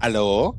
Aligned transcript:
¿Aló? 0.00 0.56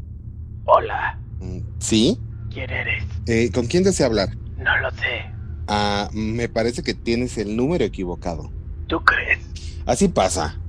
Hola, 0.65 1.17
Mm, 1.39 1.59
¿Sí? 1.79 2.19
¿quién 2.51 2.69
eres? 2.69 3.03
Eh, 3.27 3.49
¿Con 3.53 3.65
quién 3.67 3.83
desea 3.83 4.07
hablar? 4.07 4.29
No 4.57 4.77
lo 4.79 4.91
sé. 4.91 5.25
Ah, 5.67 6.09
me 6.13 6.49
parece 6.49 6.83
que 6.83 6.93
tienes 6.93 7.37
el 7.37 7.55
número 7.55 7.85
equivocado. 7.85 8.51
¿Tú 8.87 8.99
crees? 9.05 9.39
Así 9.85 10.09
pasa. 10.09 10.59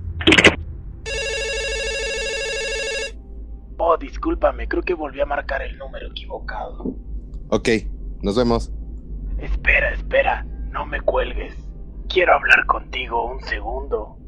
Oh, 3.79 3.97
discúlpame, 3.97 4.69
creo 4.69 4.83
que 4.83 4.95
volví 4.95 5.21
a 5.21 5.27
marcar 5.27 5.63
el 5.63 5.77
número 5.79 6.09
equivocado. 6.09 6.95
Ok, 7.49 7.69
nos 8.23 8.37
vemos. 8.37 8.71
Espera, 9.39 9.93
espera, 9.95 10.45
no 10.71 10.87
me 10.87 11.01
cuelgues. 11.01 11.55
Quiero 12.09 12.35
hablar 12.35 12.65
contigo 12.67 13.33
un 13.33 13.41
segundo. 13.45 14.19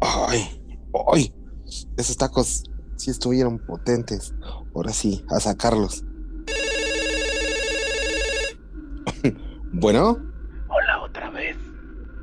Ay, 0.00 0.62
ay, 1.12 1.32
esos 1.96 2.16
tacos 2.16 2.62
sí 2.98 3.10
estuvieron 3.10 3.58
potentes. 3.58 4.34
Ahora 4.74 4.92
sí, 4.92 5.24
a 5.30 5.40
sacarlos. 5.40 6.04
bueno, 9.72 10.18
Hola 10.68 11.02
otra 11.02 11.30
vez. 11.30 11.56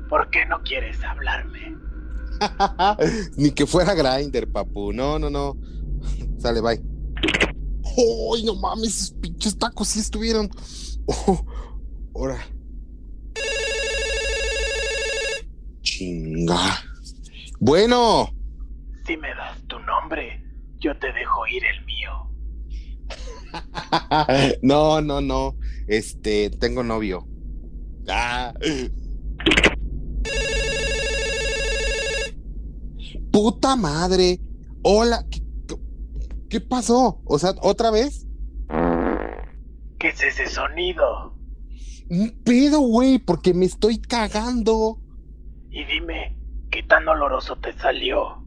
¿Por 0.08 0.30
qué 0.30 0.46
no 0.46 0.62
quieres 0.62 1.02
hablarme? 1.02 1.76
ni 3.36 3.50
que 3.50 3.66
fuera 3.66 3.94
grinder, 3.94 4.50
papu. 4.50 4.92
No, 4.92 5.18
no, 5.18 5.30
no. 5.30 5.56
Sale, 6.38 6.60
bye. 6.60 6.80
Ay, 7.84 8.44
no 8.44 8.54
mames, 8.54 8.96
esos 8.96 9.10
pinches 9.12 9.58
tacos 9.58 9.88
sí 9.88 10.00
estuvieron. 10.00 10.48
Oh, 11.06 11.44
ahora. 12.14 12.38
Chinga. 15.82 16.78
Bueno. 17.58 18.30
Si 19.06 19.16
me 19.16 19.34
das 19.34 19.60
tu 19.66 19.78
nombre, 19.80 20.45
yo 20.78 20.96
te 20.98 21.12
dejo 21.12 21.46
ir 21.46 21.62
el 21.64 21.84
mío. 21.84 22.10
No, 24.62 25.00
no, 25.00 25.20
no. 25.20 25.56
Este, 25.86 26.50
tengo 26.50 26.82
novio. 26.82 27.26
Ah. 28.08 28.52
Puta 33.32 33.76
madre. 33.76 34.40
Hola. 34.82 35.24
¿Qué, 36.48 36.60
pasó? 36.60 37.20
O 37.24 37.38
sea, 37.38 37.54
¿otra 37.60 37.90
vez? 37.90 38.26
¿Qué 39.98 40.08
es 40.08 40.22
ese 40.22 40.46
sonido? 40.46 41.34
Un 42.08 42.40
pedo, 42.44 42.80
güey, 42.80 43.18
porque 43.18 43.52
me 43.52 43.66
estoy 43.66 43.98
cagando. 44.00 45.00
Y 45.70 45.84
dime, 45.84 46.36
¿qué 46.70 46.82
tan 46.84 47.06
oloroso 47.08 47.56
te 47.56 47.72
salió? 47.74 48.45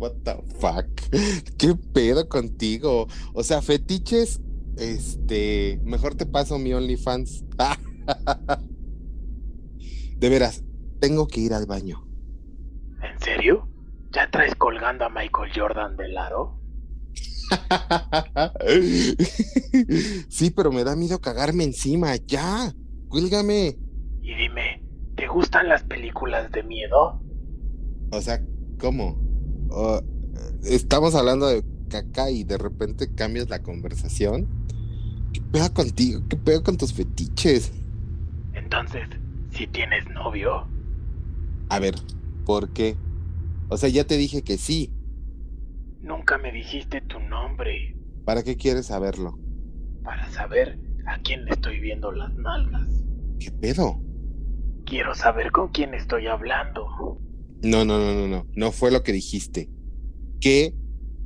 What 0.00 0.22
the 0.24 0.34
fuck? 0.58 0.86
¿Qué 1.58 1.74
pedo 1.92 2.26
contigo? 2.26 3.06
O 3.34 3.42
sea, 3.42 3.60
fetiches, 3.60 4.40
este, 4.78 5.78
mejor 5.84 6.14
te 6.14 6.24
paso 6.24 6.58
mi 6.58 6.72
OnlyFans. 6.72 7.44
De 10.16 10.28
veras, 10.30 10.64
tengo 11.00 11.28
que 11.28 11.40
ir 11.40 11.52
al 11.52 11.66
baño. 11.66 12.08
¿En 13.02 13.20
serio? 13.20 13.68
¿Ya 14.10 14.30
traes 14.30 14.54
colgando 14.54 15.04
a 15.04 15.10
Michael 15.10 15.52
Jordan 15.54 15.98
del 15.98 16.16
aro? 16.16 16.58
Sí, 20.30 20.50
pero 20.50 20.72
me 20.72 20.84
da 20.84 20.96
miedo 20.96 21.20
cagarme 21.20 21.64
encima. 21.64 22.16
Ya, 22.16 22.72
cuélgame. 23.08 23.76
Y 24.22 24.34
dime, 24.34 24.82
¿te 25.16 25.26
gustan 25.26 25.68
las 25.68 25.82
películas 25.82 26.50
de 26.52 26.62
miedo? 26.62 27.20
O 28.12 28.20
sea, 28.22 28.40
¿cómo? 28.78 29.29
Oh, 29.70 30.00
estamos 30.64 31.14
hablando 31.14 31.46
de 31.46 31.64
caca 31.88 32.30
y 32.30 32.44
de 32.44 32.58
repente 32.58 33.14
cambias 33.14 33.48
la 33.50 33.62
conversación. 33.62 34.50
¿Qué 35.32 35.42
pedo 35.42 35.72
contigo? 35.74 36.22
¿Qué 36.28 36.36
pedo 36.38 36.62
con 36.64 36.76
tus 36.78 36.94
fetiches? 36.94 37.72
Entonces, 38.52 39.08
si 39.50 39.66
tienes 39.66 40.08
novio, 40.08 40.68
A 41.70 41.78
ver, 41.78 41.94
¿por 42.44 42.72
qué? 42.74 42.96
O 43.68 43.76
sea, 43.78 43.88
ya 43.88 44.04
te 44.06 44.16
dije 44.16 44.42
que 44.44 44.58
sí. 44.58 44.94
nunca 46.02 46.36
me 46.36 46.52
dijiste 46.52 47.00
tu 47.00 47.20
nombre 47.20 47.96
¿Para 48.24 48.42
qué 48.42 48.56
quieres 48.56 48.86
saberlo? 48.86 49.38
para 50.02 50.28
saber 50.28 50.78
a 51.06 51.18
quién 51.22 51.46
le 51.46 51.52
estoy 51.52 51.80
viendo 51.80 52.12
las 52.12 52.34
nalgas. 52.34 53.06
¿Qué 53.38 53.50
pedo? 53.50 54.04
Quiero 54.84 55.14
saber 55.14 55.52
con 55.52 55.68
quién 55.68 55.94
estoy 55.94 56.26
hablando. 56.26 56.86
No, 57.62 57.84
no, 57.84 57.98
no, 57.98 58.14
no, 58.14 58.26
no. 58.26 58.46
No 58.54 58.72
fue 58.72 58.90
lo 58.90 59.02
que 59.02 59.12
dijiste. 59.12 59.68
¿Qué 60.40 60.74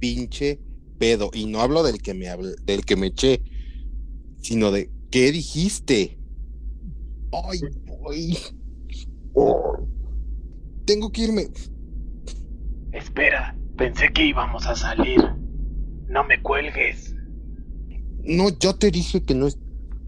pinche 0.00 0.60
pedo? 0.98 1.30
Y 1.32 1.46
no 1.46 1.60
hablo 1.60 1.82
del 1.82 2.02
que 2.02 2.14
me 2.14 2.26
habl- 2.26 2.56
del 2.64 2.84
que 2.84 2.96
me 2.96 3.08
eché, 3.08 3.42
sino 4.42 4.70
de 4.70 4.90
¿qué 5.10 5.30
dijiste? 5.32 6.18
Ay, 7.32 7.60
ay. 8.10 8.38
Oh. 9.34 9.86
Tengo 10.84 11.10
que 11.10 11.22
irme. 11.22 11.48
Espera, 12.92 13.56
pensé 13.76 14.12
que 14.12 14.26
íbamos 14.26 14.66
a 14.66 14.76
salir. 14.76 15.20
No 16.08 16.24
me 16.24 16.40
cuelgues. 16.42 17.14
No, 18.24 18.50
yo 18.58 18.74
te 18.74 18.90
dije 18.90 19.22
que 19.22 19.34
no 19.34 19.46
es 19.46 19.58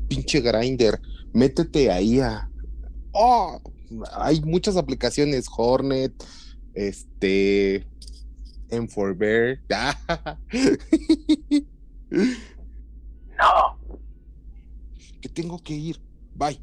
pinche 0.08 0.40
grinder. 0.40 1.00
Métete 1.32 1.90
ahí 1.90 2.20
a. 2.20 2.48
Oh, 3.12 3.60
hay 4.12 4.40
muchas 4.40 4.76
aplicaciones, 4.76 5.46
Hornet, 5.54 6.12
este, 6.74 7.86
M4Bear. 8.70 9.60
No, 13.38 13.78
que 15.20 15.28
tengo 15.28 15.58
que 15.58 15.74
ir. 15.74 16.00
Bye. 16.34 16.62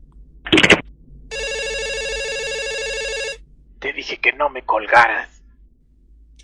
te 3.80 3.92
dije 3.92 4.18
que 4.18 4.32
no 4.32 4.50
me 4.50 4.66
colgaras. 4.66 5.44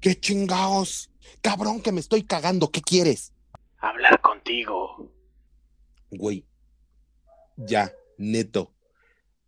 ¿Qué 0.00 0.20
chingaos? 0.20 1.10
Cabrón, 1.40 1.80
que 1.80 1.90
me 1.90 2.00
estoy 2.00 2.22
cagando. 2.22 2.70
¿Qué 2.70 2.82
quieres? 2.82 3.32
Hablar 3.78 4.20
contigo. 4.20 5.10
Güey. 6.10 6.46
Ya, 7.56 7.92
neto. 8.18 8.74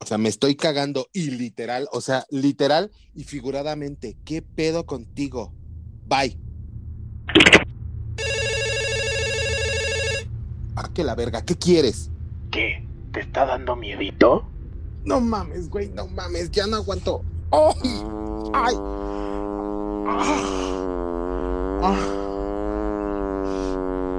O 0.03 0.07
sea, 0.07 0.17
me 0.17 0.31
estoy 0.31 0.57
cagando 0.57 1.09
y 1.13 1.31
literal, 1.31 1.87
o 1.93 2.01
sea, 2.01 2.25
literal 2.31 2.91
y 3.15 3.25
figuradamente. 3.25 4.17
¿Qué 4.25 4.41
pedo 4.41 4.87
contigo? 4.87 5.53
Bye. 6.07 6.39
Ah, 10.75 10.89
que 10.95 11.05
la 11.05 11.15
verga. 11.15 11.45
¿Qué 11.45 11.55
quieres? 11.55 12.11
¿Qué? 12.51 12.89
¿Te 13.13 13.21
está 13.21 13.45
dando 13.45 13.77
miedito? 13.77 14.49
No 15.05 15.21
mames, 15.21 15.69
güey, 15.69 15.91
no 15.91 16.07
mames. 16.07 16.51
Ya 16.51 16.67
no 16.67 16.77
aguanto. 16.77 17.23
¡Ay! 17.53 18.03
¡Ay! 18.55 18.77
¡Ah! 20.07 20.57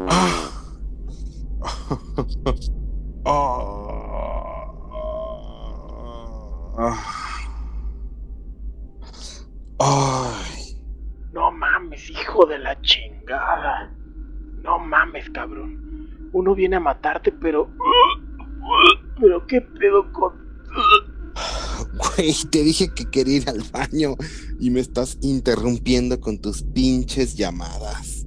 ¡Ah! 0.08 0.52
¡Ah! 3.26 3.91
¡Ah! 6.84 6.98
¡Ay! 9.78 10.82
No 11.32 11.52
mames, 11.52 12.10
hijo 12.10 12.48
de 12.48 12.58
la 12.58 12.80
chingada. 12.82 13.94
No 14.64 14.80
mames, 14.80 15.30
cabrón. 15.30 16.30
Uno 16.34 16.56
viene 16.56 16.78
a 16.78 16.80
matarte, 16.80 17.32
pero... 17.32 17.70
Pero 19.20 19.46
qué 19.46 19.62
pedo 19.62 20.12
con... 20.12 20.34
Güey, 21.94 22.34
te 22.52 22.64
dije 22.64 22.92
que 22.96 23.10
quería 23.12 23.38
ir 23.38 23.50
al 23.50 23.62
baño 23.72 24.16
y 24.60 24.72
me 24.72 24.80
estás 24.80 25.20
interrumpiendo 25.22 26.20
con 26.20 26.42
tus 26.42 26.64
pinches 26.64 27.36
llamadas. 27.36 28.26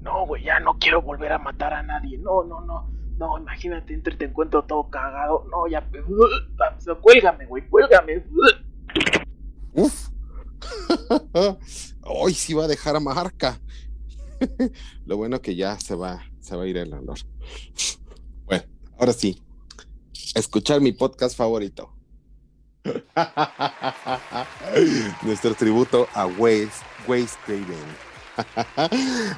No, 0.00 0.26
güey, 0.26 0.44
ya 0.44 0.58
no 0.60 0.78
quiero 0.78 1.02
volver 1.02 1.32
a 1.32 1.38
matar 1.38 1.74
a 1.74 1.82
nadie. 1.82 2.16
No, 2.18 2.44
no, 2.44 2.62
no. 2.62 2.93
No, 3.18 3.38
imagínate, 3.38 3.94
entre 3.94 4.16
te 4.16 4.24
encuentro 4.24 4.64
todo 4.64 4.90
cagado. 4.90 5.46
No, 5.50 5.68
ya... 5.68 5.88
Cuélgame, 7.00 7.46
güey, 7.46 7.68
cuélgame. 7.68 8.24
Uf. 9.72 10.08
Hoy 12.02 12.34
sí 12.34 12.54
va 12.54 12.64
a 12.64 12.68
dejar 12.68 13.00
marca. 13.00 13.60
Lo 15.06 15.16
bueno 15.16 15.40
que 15.40 15.54
ya 15.54 15.78
se 15.78 15.94
va, 15.94 16.24
se 16.40 16.56
va 16.56 16.64
a 16.64 16.66
ir 16.66 16.76
el 16.76 16.92
olor. 16.92 17.18
Bueno, 18.46 18.64
ahora 18.98 19.12
sí. 19.12 19.40
a 20.34 20.38
Escuchar 20.38 20.80
mi 20.80 20.92
podcast 20.92 21.36
favorito. 21.36 21.92
Nuestro 25.22 25.54
tributo 25.54 26.08
a 26.14 26.26
Wes, 26.26 26.70
Wes 27.06 27.38
Craven. 27.46 28.04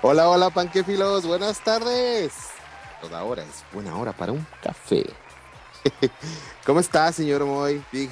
hola, 0.02 0.28
hola, 0.28 0.50
panquefilos. 0.50 1.26
Buenas 1.26 1.62
tardes. 1.62 2.56
Toda 3.00 3.22
hora 3.25 3.43
es 3.43 3.64
buena 3.72 3.96
hora 3.98 4.12
para 4.12 4.32
un 4.32 4.46
café. 4.62 5.04
¿Cómo 6.66 6.81
está, 6.81 7.12
señor 7.12 7.44
Moy? 7.44 7.82
Dí- 7.93 8.08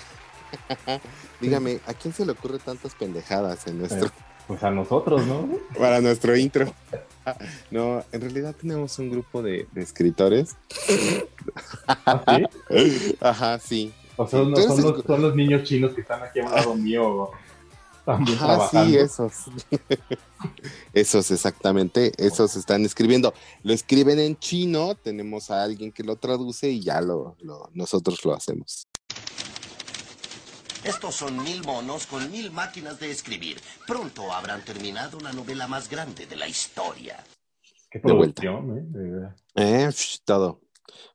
Dígame, 1.41 1.81
¿a 1.87 1.95
quién 1.95 2.15
se 2.15 2.25
le 2.25 2.33
ocurre 2.33 2.59
tantas 2.59 2.95
pendejadas 2.95 3.67
en 3.67 3.79
nuestro 3.79 4.11
Pues 4.47 4.63
a 4.63 4.71
nosotros, 4.71 5.27
¿no? 5.27 5.49
Para 5.79 6.01
nuestro 6.01 6.37
intro. 6.37 6.73
No, 7.71 8.05
en 8.13 8.21
realidad 8.21 8.55
tenemos 8.55 8.99
un 8.99 9.11
grupo 9.11 9.43
de, 9.43 9.67
de 9.73 9.83
escritores. 9.83 10.55
¿Ah, 11.87 12.23
sí? 12.71 13.17
Ajá, 13.21 13.59
sí. 13.59 13.93
O 14.17 14.29
sea, 14.29 14.41
no, 14.43 14.55
son, 14.57 14.81
los, 14.83 15.05
son 15.05 15.23
los 15.23 15.35
niños 15.35 15.65
chinos 15.65 15.93
que 15.93 16.03
están 16.03 16.23
aquí 16.23 16.39
a 16.41 16.45
un 16.45 16.53
lado 16.53 16.75
mío 16.77 17.31
también 18.05 18.37
Ajá, 18.39 18.47
trabajando. 18.47 18.91
sí, 18.91 18.97
esos. 18.99 19.33
esos, 20.93 21.31
exactamente. 21.31 22.13
Esos 22.19 22.57
están 22.57 22.85
escribiendo. 22.85 23.33
Lo 23.63 23.73
escriben 23.73 24.19
en 24.19 24.37
chino, 24.39 24.95
tenemos 24.95 25.51
a 25.51 25.63
alguien 25.63 25.93
que 25.93 26.03
lo 26.05 26.17
traduce 26.17 26.71
y 26.71 26.81
ya 26.81 27.01
lo, 27.01 27.37
lo- 27.41 27.71
nosotros 27.75 28.25
lo 28.25 28.35
hacemos. 28.35 28.87
Estos 30.85 31.15
son 31.15 31.43
mil 31.43 31.63
monos 31.65 32.07
con 32.07 32.31
mil 32.31 32.51
máquinas 32.51 33.01
de 33.01 33.11
escribir. 33.11 33.59
Pronto 33.87 34.31
habrán 34.33 34.63
terminado 34.65 35.19
la 35.21 35.33
novela 35.33 35.67
más 35.67 35.89
grande 35.89 36.27
de 36.27 36.37
la 36.37 36.47
historia. 36.47 37.25
Qué 37.91 38.01
De 38.01 38.13
vuelta. 38.13 38.43
producción, 38.43 38.79
¿eh? 38.79 38.83
De 38.87 39.11
verdad. 39.11 39.37
Eh, 39.55 39.89
psh, 39.91 40.19
todo. 40.25 40.61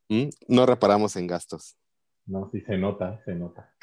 ¿Mm? 0.07 0.29
No 0.47 0.65
reparamos 0.65 1.15
en 1.17 1.27
gastos. 1.27 1.75
No, 2.29 2.47
sí 2.51 2.61
se 2.61 2.77
nota, 2.77 3.19
se 3.25 3.33
nota. 3.33 3.73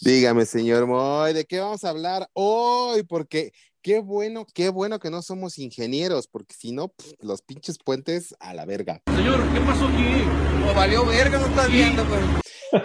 Dígame, 0.00 0.44
señor 0.44 0.88
Moy, 0.88 1.32
¿de 1.32 1.44
qué 1.44 1.60
vamos 1.60 1.84
a 1.84 1.90
hablar 1.90 2.28
hoy? 2.32 3.04
Porque 3.04 3.52
qué 3.80 4.00
bueno, 4.00 4.44
qué 4.52 4.70
bueno 4.70 4.98
que 4.98 5.08
no 5.08 5.22
somos 5.22 5.60
ingenieros, 5.60 6.26
porque 6.26 6.52
si 6.52 6.72
no, 6.72 6.92
los 7.20 7.42
pinches 7.42 7.78
puentes 7.78 8.34
a 8.40 8.54
la 8.54 8.64
verga. 8.64 9.00
Señor, 9.06 9.38
¿qué 9.52 9.60
pasó 9.60 9.86
aquí? 9.86 10.24
No 10.66 10.74
valió 10.74 11.06
verga, 11.06 11.38
no 11.38 11.46
estás 11.46 11.70
viendo, 11.70 12.02
pues. 12.06 12.24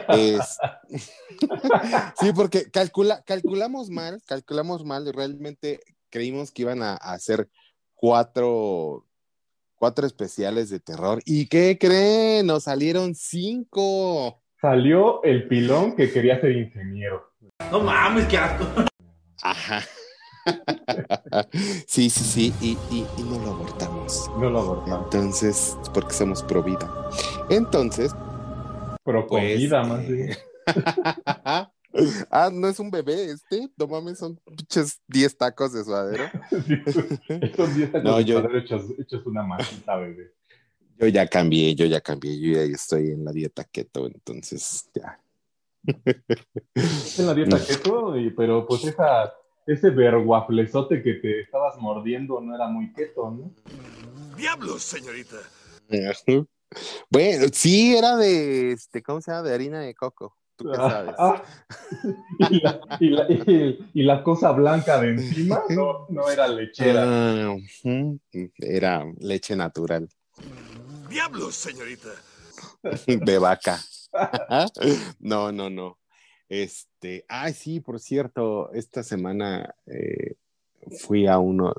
Es- 0.09 0.57
sí, 2.19 2.31
porque 2.35 2.69
calcula, 2.69 3.24
calculamos 3.24 3.89
mal, 3.89 4.21
calculamos 4.27 4.85
mal 4.85 5.07
y 5.07 5.12
realmente 5.12 5.80
creímos 6.12 6.51
que 6.51 6.62
iban 6.62 6.83
a, 6.83 6.92
a 6.94 7.13
hacer 7.13 7.50
cuatro, 7.95 9.07
cuatro 9.79 10.05
especiales 10.05 10.69
de 10.69 10.79
terror. 10.79 11.19
¿Y 11.25 11.47
qué 11.47 11.77
creen? 11.79 12.45
Nos 12.47 12.65
salieron 12.65 13.15
cinco. 13.15 14.41
Salió 14.61 15.23
el 15.23 15.47
pilón 15.47 15.95
que 15.95 16.11
quería 16.11 16.39
ser 16.41 16.51
ingeniero. 16.51 17.31
No 17.71 17.79
mames, 17.79 18.25
qué 18.27 18.37
asco. 18.37 18.65
Ajá. 19.41 19.81
Sí, 21.85 22.09
sí, 22.09 22.23
sí, 22.23 22.53
y, 22.59 22.71
y- 22.89 23.05
y 23.17 23.23
no 23.23 23.37
lo 23.43 23.51
abortamos. 23.51 24.31
No 24.39 24.49
lo 24.49 24.59
abortamos. 24.59 25.05
Entonces, 25.05 25.77
porque 25.93 26.13
somos 26.13 26.41
pro 26.43 26.63
vida. 26.63 26.89
Entonces, 27.49 28.15
con 29.03 29.27
pues. 29.27 29.57
vida, 29.57 29.83
más 29.83 30.01
eh, 30.05 30.11
bien. 30.11 30.37
ah, 32.31 32.50
no 32.53 32.68
es 32.68 32.80
un 32.80 32.91
bebé 32.91 33.25
este. 33.31 33.69
No 33.77 33.88
mames, 33.88 34.19
son 34.19 34.38
pinches 34.45 35.00
10 35.07 35.38
tacos 35.38 35.74
de 35.74 35.83
suadero. 35.83 36.25
Estos 37.41 37.75
días 37.75 37.91
No, 37.94 38.01
no, 38.03 38.21
yo- 38.21 38.44
hechos, 38.56 38.86
hechos 38.97 39.25
una 39.25 39.44
masita, 39.44 39.95
bebé. 39.97 40.33
Yo 40.97 41.07
ya 41.07 41.25
cambié, 41.27 41.75
yo 41.75 41.86
ya 41.86 42.01
cambié, 42.01 42.38
yo 42.39 42.51
ya 42.53 42.62
estoy 42.63 43.12
en 43.12 43.24
la 43.24 43.31
dieta 43.31 43.63
keto, 43.63 44.06
entonces 44.07 44.89
ya. 44.94 45.19
En 45.86 47.25
la 47.25 47.33
dieta 47.33 47.57
keto, 47.65 48.18
y- 48.18 48.31
pero 48.31 48.68
pues 48.68 48.83
esa, 48.83 49.33
ese 49.65 49.89
verguaflezote 49.92 51.01
que 51.01 51.13
te 51.13 51.42
estabas 51.42 51.77
mordiendo 51.77 52.42
no 52.42 52.53
era 52.53 52.68
muy 52.68 52.92
keto, 52.92 53.31
¿no? 53.31 53.51
¡Diablos, 54.35 54.83
señorita! 54.83 55.38
Bueno, 57.09 57.45
sí, 57.51 57.95
era 57.95 58.15
de, 58.18 58.74
este, 58.74 59.01
¿cómo 59.01 59.21
se 59.21 59.31
llama? 59.31 59.47
De 59.47 59.53
harina 59.56 59.80
de 59.80 59.95
coco. 59.95 60.35
¿Tú 60.59 60.65
qué 60.69 60.75
sabes? 60.75 61.15
Ah, 61.17 61.41
y, 62.50 62.59
la, 62.59 62.81
y, 63.00 63.09
la, 63.09 63.25
y- 63.31 63.89
y 63.94 64.03
la 64.03 64.21
cosa 64.23 64.51
blanca 64.51 65.00
de 65.00 65.11
encima 65.11 65.61
no, 65.69 66.06
no 66.09 66.29
era 66.29 66.50
lechera. 66.50 67.03
Ah, 67.06 67.56
era 68.57 69.06
leche 69.19 69.56
natural. 69.56 70.09
¡Diablos, 71.09 71.56
señorita! 71.56 72.09
de 73.07 73.38
vaca. 73.39 73.79
no, 75.19 75.53
no, 75.53 75.69
no. 75.69 75.97
Este, 76.50 77.23
ay, 77.29 77.53
sí, 77.53 77.79
por 77.79 78.01
cierto, 78.01 78.69
esta 78.73 79.01
semana 79.01 79.73
eh, 79.85 80.35
fui 81.00 81.25
a 81.25 81.38
uno, 81.39 81.73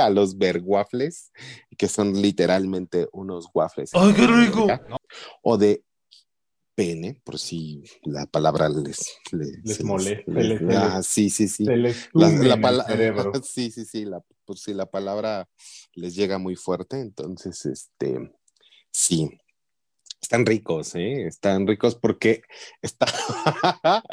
a 0.00 0.08
los 0.08 0.38
Berwaffles, 0.38 1.32
que 1.76 1.86
son 1.88 2.14
literalmente 2.14 3.08
unos 3.12 3.50
waffles. 3.52 3.90
¡Ay, 3.92 4.14
qué 4.14 4.26
rico! 4.26 4.68
O 5.42 5.58
de 5.58 5.82
pene, 6.76 7.20
por 7.24 7.38
si 7.38 7.82
la 8.04 8.26
palabra 8.26 8.68
les, 8.68 9.18
Les 9.32 9.76
se 9.78 9.82
molesta, 9.82 10.30
les- 10.30 10.58
se 10.58 10.64
les- 10.64 10.76
ah, 10.76 11.02
sí, 11.02 11.30
sí, 11.30 11.48
sí. 11.48 11.64
La, 11.64 12.28
tunde 12.28 12.46
la 12.48 12.54
en 12.54 12.60
pala- 12.62 12.84
el 12.84 12.90
cerebro. 12.90 13.32
sí, 13.42 13.70
sí, 13.72 13.84
sí, 13.84 14.04
la, 14.04 14.20
por 14.44 14.58
si 14.58 14.72
la 14.74 14.86
palabra 14.86 15.48
les 15.94 16.14
llega 16.14 16.38
muy 16.38 16.54
fuerte, 16.54 17.00
entonces, 17.00 17.64
este, 17.66 18.30
sí, 18.92 19.30
están 20.20 20.44
ricos, 20.44 20.94
¿eh? 20.96 21.26
Están 21.26 21.66
ricos 21.66 21.94
porque 21.96 22.42
está- 22.82 23.06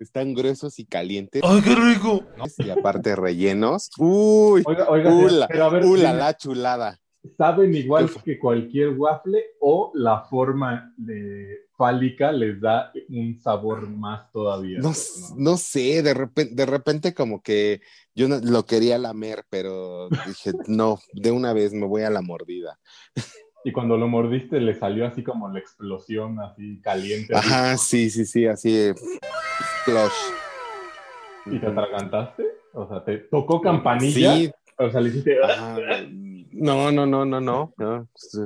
están 0.00 0.32
gruesos 0.34 0.78
y 0.78 0.84
calientes 0.86 1.42
¡Ay, 1.44 1.60
qué 1.62 1.74
rico! 1.74 2.24
y 2.58 2.70
aparte 2.70 3.16
rellenos. 3.16 3.90
Uy, 3.98 4.62
Oiga, 4.64 4.88
oiga, 4.88 5.12
ula, 5.14 5.48
pero 5.48 5.64
a 5.64 5.70
ver, 5.70 5.84
ula, 5.84 6.12
la 6.12 6.36
chulada. 6.36 7.00
¿Saben 7.36 7.74
igual 7.74 8.08
que 8.24 8.38
cualquier 8.38 8.90
waffle 8.90 9.42
o 9.60 9.92
la 9.94 10.22
forma 10.22 10.92
de 10.96 11.66
fálica 11.76 12.32
les 12.32 12.60
da 12.60 12.92
un 13.08 13.38
sabor 13.38 13.88
más 13.88 14.30
todavía? 14.32 14.78
No, 14.80 14.92
no 15.36 15.56
sé, 15.56 16.02
de 16.02 16.14
repente, 16.14 16.54
de 16.54 16.66
repente 16.66 17.14
como 17.14 17.42
que 17.42 17.80
yo 18.14 18.28
no- 18.28 18.40
lo 18.40 18.64
quería 18.66 18.98
lamer, 18.98 19.44
pero 19.50 20.08
dije, 20.08 20.52
no, 20.68 20.98
de 21.12 21.30
una 21.30 21.52
vez 21.52 21.72
me 21.72 21.86
voy 21.86 22.02
a 22.02 22.10
la 22.10 22.22
mordida. 22.22 22.78
Y 23.64 23.70
cuando 23.70 23.96
lo 23.96 24.08
mordiste 24.08 24.60
le 24.60 24.74
salió 24.74 25.06
así 25.06 25.22
como 25.22 25.48
la 25.48 25.60
explosión, 25.60 26.40
así 26.40 26.80
caliente. 26.80 27.34
así, 27.34 27.48
Ajá, 27.48 27.76
sí, 27.78 28.10
sí, 28.10 28.24
sí, 28.26 28.46
así. 28.46 28.90
¿Y 31.46 31.58
te 31.58 31.66
atragantaste? 31.66 32.44
O 32.74 32.88
sea, 32.88 33.04
¿te 33.04 33.18
tocó 33.18 33.60
campanilla? 33.60 34.34
Sí, 34.34 34.50
O 34.78 34.90
sea, 34.90 35.00
le 35.00 35.10
hiciste... 35.10 35.36
ajá. 35.42 35.76
No, 36.52 36.92
no, 36.92 37.06
no, 37.06 37.24
no, 37.24 37.40
no. 37.40 37.72
no. 37.76 38.08
Sí. 38.14 38.38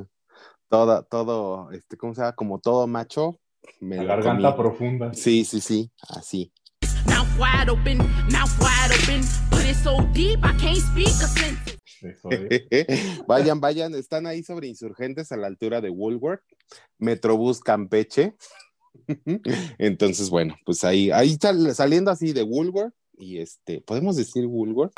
Toda, 0.68 1.02
todo, 1.02 1.70
este, 1.72 1.96
¿cómo 1.96 2.14
se 2.14 2.20
llama? 2.22 2.34
Como 2.34 2.58
todo 2.58 2.86
macho. 2.86 3.38
Me 3.80 3.96
La 3.96 4.04
garganta 4.16 4.54
comí. 4.54 4.62
profunda. 4.68 5.12
Sí, 5.14 5.44
sí, 5.44 5.60
sí, 5.60 5.90
así. 6.08 6.52
Mouth 7.06 7.28
wide 7.38 7.70
open, 7.70 7.98
mouth 7.98 8.50
wide 8.60 8.94
open. 9.02 9.22
But 9.50 9.64
it's 9.68 9.82
so 9.82 9.96
deep, 10.12 10.38
I 10.44 10.56
can't 10.58 10.76
speak 10.78 11.08
a 11.08 11.26
sentence. 11.28 11.76
Eso 12.02 12.28
es. 12.30 13.24
vayan, 13.26 13.60
vayan, 13.60 13.94
están 13.94 14.26
ahí 14.26 14.42
sobre 14.42 14.68
insurgentes 14.68 15.32
a 15.32 15.36
la 15.36 15.46
altura 15.46 15.80
de 15.80 15.90
Woolworth, 15.90 16.42
Metrobús 16.98 17.60
Campeche. 17.60 18.34
Entonces, 19.78 20.30
bueno, 20.30 20.56
pues 20.64 20.84
ahí, 20.84 21.10
ahí 21.10 21.36
sal- 21.40 21.74
saliendo 21.74 22.10
así 22.10 22.32
de 22.32 22.42
Woolworth, 22.42 22.94
y 23.18 23.38
este, 23.38 23.80
¿podemos 23.80 24.16
decir 24.16 24.46
Woolworth? 24.46 24.92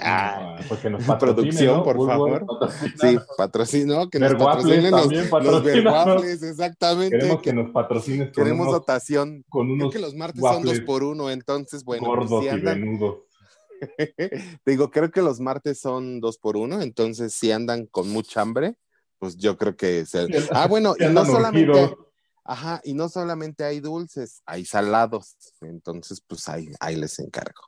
Ah, 0.00 0.58
Ah, 0.70 0.90
nos 0.90 1.02
producción, 1.18 1.82
por 1.82 1.96
favor. 2.06 2.46
patrocina. 2.46 2.94
Sí, 3.00 3.18
patrocino, 3.36 4.10
que 4.10 4.18
nos 4.18 4.34
patrocinen 4.34 4.90
los, 4.90 5.12
los 5.12 6.42
exactamente. 6.42 7.18
Queremos 7.18 7.42
que 7.42 7.52
nos 7.52 7.70
patrocines 7.70 8.32
Queremos 8.32 8.68
unos, 8.68 8.80
dotación. 8.80 9.44
con 9.48 9.66
Creo 9.66 9.74
unos 9.76 9.92
que 9.92 9.98
los 9.98 10.14
martes 10.14 10.40
son 10.40 10.62
dos 10.62 10.80
por 10.80 11.02
uno, 11.02 11.30
entonces, 11.30 11.84
bueno, 11.84 12.06
pues, 12.06 12.28
gordos 12.28 12.40
si 12.40 12.46
y 12.46 12.48
andan, 12.48 12.80
venudos. 12.80 13.18
te 13.98 14.58
digo, 14.70 14.90
creo 14.90 15.10
que 15.10 15.22
los 15.22 15.40
martes 15.40 15.80
son 15.80 16.20
dos 16.20 16.38
por 16.38 16.56
uno, 16.56 16.80
entonces 16.80 17.32
si 17.34 17.50
andan 17.50 17.86
con 17.86 18.08
mucha 18.08 18.40
hambre, 18.40 18.74
pues 19.18 19.36
yo 19.36 19.56
creo 19.56 19.76
que 19.76 20.06
se... 20.06 20.26
Ah, 20.52 20.66
bueno, 20.68 20.94
y 20.98 21.04
no 21.06 21.24
solamente. 21.24 21.94
Ajá, 22.48 22.80
y 22.82 22.94
no 22.94 23.08
solamente 23.10 23.62
hay 23.62 23.78
dulces, 23.80 24.40
hay 24.46 24.64
salados, 24.64 25.36
entonces 25.60 26.22
pues 26.26 26.48
ahí, 26.48 26.70
ahí 26.80 26.96
les 26.96 27.18
encargo. 27.18 27.60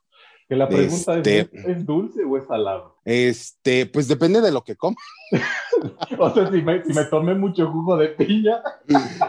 Que 0.49 0.56
la 0.56 0.68
pregunta 0.68 1.16
Este- 1.18 1.40
es, 1.40 1.49
¿es 1.76 1.87
dulce 1.87 2.25
o 2.25 2.37
es 2.37 2.46
salado? 2.46 2.96
Este, 3.04 3.87
pues 3.87 4.08
depende 4.08 4.40
de 4.40 4.50
lo 4.50 4.64
que 4.64 4.75
comas. 4.76 5.04
O 6.18 6.34
sea, 6.34 6.50
si 6.50 6.60
me, 6.60 6.84
si 6.84 6.92
me 6.92 7.04
tomé 7.04 7.34
mucho 7.34 7.70
jugo 7.70 7.96
de 7.96 8.08
piña, 8.08 8.60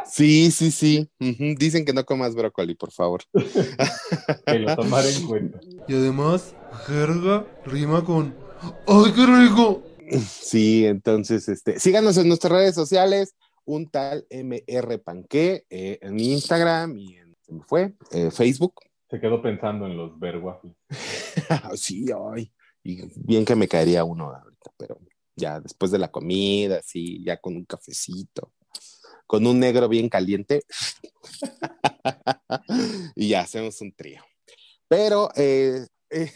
Sí, 0.06 0.52
sí, 0.52 0.72
sí. 0.72 1.10
Ujú, 1.20 1.56
Dicen 1.58 1.86
que 1.86 1.94
no 1.94 2.04
comas 2.04 2.34
brócoli, 2.36 2.76
por 2.76 2.92
favor. 2.92 3.22
que 4.46 4.60
lo 4.60 4.76
tomaré 4.76 5.14
en 5.16 5.28
cuenta. 5.28 5.60
Y 5.88 5.94
además, 5.94 6.54
jerga 6.88 7.46
rima 7.66 8.04
con 8.04 8.36
¡Ay, 8.88 9.12
qué 9.16 9.26
rico! 9.26 9.84
Sí, 10.28 10.86
entonces, 10.86 11.48
este, 11.50 11.80
síganos 11.80 12.18
en 12.18 12.28
nuestras 12.28 12.52
redes 12.52 12.76
sociales, 12.76 13.34
un 13.66 13.90
tal 13.90 14.26
MR 14.30 15.00
Panque, 15.00 15.66
eh, 15.70 16.00
en 16.02 16.14
mi 16.14 16.32
Instagram 16.32 16.98
y 16.98 17.18
en, 17.18 17.36
se 17.42 17.54
me 17.54 17.64
fue, 17.64 17.94
eh, 18.12 18.32
Facebook. 18.32 18.76
Se 19.10 19.20
quedó 19.20 19.42
pensando 19.42 19.86
en 19.86 19.98
los 19.98 20.18
berwaffles. 20.20 20.74
sí, 21.76 22.06
ay, 22.34 22.52
y 22.84 23.02
bien 23.16 23.46
que 23.46 23.56
me 23.56 23.68
caería 23.68 24.04
uno 24.04 24.34
ahorita, 24.34 24.72
pero 24.78 25.00
ya 25.36 25.60
después 25.60 25.92
de 25.92 26.00
la 26.00 26.12
comida, 26.12 26.82
sí, 26.84 27.24
ya 27.24 27.38
con 27.38 27.56
un 27.56 27.66
cafecito, 27.66 28.54
con 29.28 29.46
un 29.46 29.60
negro 29.60 29.88
bien 29.88 30.10
caliente, 30.10 30.64
y 33.16 33.30
ya 33.30 33.42
hacemos 33.42 33.82
un 33.82 33.94
trío. 33.94 34.22
Pero 34.88 35.30
eh, 35.36 35.88
eh, 36.10 36.32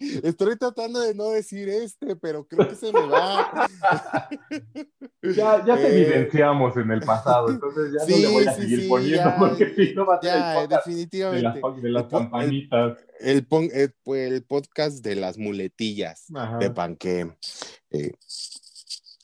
estoy 0.22 0.56
tratando 0.56 1.00
de 1.00 1.14
no 1.14 1.30
decir 1.30 1.68
este, 1.68 2.16
pero 2.16 2.46
creo 2.46 2.68
que 2.68 2.74
se 2.74 2.92
me 2.92 3.06
va. 3.06 3.68
Ya, 5.22 5.64
ya 5.66 5.76
te 5.76 5.88
Eh, 5.88 6.02
evidenciamos 6.02 6.76
en 6.76 6.90
el 6.92 7.00
pasado, 7.00 7.48
entonces 7.50 7.92
ya 7.92 7.98
no 8.00 8.06
sí, 8.16 8.22
le 8.22 8.28
voy 8.28 8.46
a 8.46 8.52
sí, 8.54 8.62
seguir 8.62 8.80
sí, 8.82 8.88
poniendo 8.88 9.16
ya. 9.24 9.36
porque 9.36 9.74
si 9.74 9.94
no 9.94 10.06
va 10.06 10.14
a 10.16 10.20
ser 10.22 10.30
el 10.34 10.38
Ya, 10.40 10.54
podcast 10.54 10.70
de 10.70 10.74
las, 10.76 10.84
definitivamente. 10.86 11.82
de 11.82 11.90
las 11.90 12.02
El 12.04 12.08
campanitas. 12.08 12.98
El, 13.18 13.46
pues, 13.46 13.70
el 14.32 14.44
podcast 14.44 15.04
de 15.04 15.16
las 15.16 15.36
muletillas 15.36 16.26
Ajá. 16.34 16.58
de 16.58 16.70
panque. 16.70 17.34
Eh, 17.90 18.12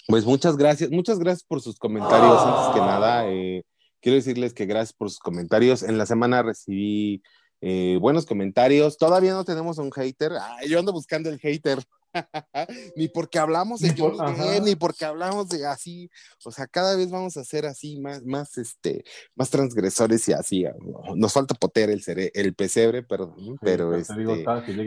pues 0.08 0.24
muchas 0.24 0.56
gracias, 0.56 0.90
muchas 0.90 1.18
gracias 1.20 1.44
por 1.44 1.60
sus 1.60 1.78
comentarios. 1.78 2.38
Antes 2.44 2.74
que 2.74 2.80
nada, 2.80 3.28
eh, 3.30 3.64
quiero 4.00 4.16
decirles 4.16 4.52
que 4.54 4.66
gracias 4.66 4.92
por 4.92 5.08
sus 5.08 5.20
comentarios. 5.20 5.84
En 5.84 5.98
la 5.98 6.06
semana 6.06 6.42
recibí 6.42 7.22
eh, 7.62 7.96
buenos 8.00 8.26
comentarios. 8.26 8.98
Todavía 8.98 9.32
no 9.32 9.44
tenemos 9.44 9.78
un 9.78 9.90
hater. 9.92 10.32
Ay, 10.40 10.68
yo 10.68 10.78
ando 10.78 10.92
buscando 10.92 11.30
el 11.30 11.38
hater. 11.38 11.78
ni 12.94 13.08
porque 13.08 13.38
hablamos 13.38 13.80
de 13.80 13.94
Johnny 13.96 14.18
ajá. 14.20 14.60
Ni 14.60 14.76
porque 14.76 15.06
hablamos 15.06 15.48
de 15.48 15.64
así. 15.66 16.10
O 16.44 16.50
sea, 16.52 16.66
cada 16.66 16.94
vez 16.94 17.10
vamos 17.10 17.38
a 17.38 17.44
ser 17.44 17.64
así, 17.64 17.98
más, 18.00 18.22
más, 18.24 18.58
este, 18.58 19.02
más 19.34 19.48
transgresores 19.48 20.28
y 20.28 20.34
así. 20.34 20.66
Nos 21.14 21.32
falta 21.32 21.54
poter 21.54 21.88
el, 21.88 22.04
cere- 22.04 22.30
el 22.34 22.54
pesebre, 22.54 23.02
perdón, 23.02 23.34
Sí, 23.38 23.54
pero 23.62 23.92
te 23.92 24.00
este, 24.00 24.14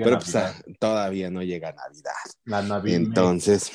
pero 0.03 0.19
pues, 0.19 0.35
ah, 0.35 0.53
todavía 0.79 1.31
no 1.31 1.41
llega 1.41 1.71
Navidad. 1.73 2.11
la 2.43 2.61
Navidad. 2.61 2.97
Entonces, 2.97 3.71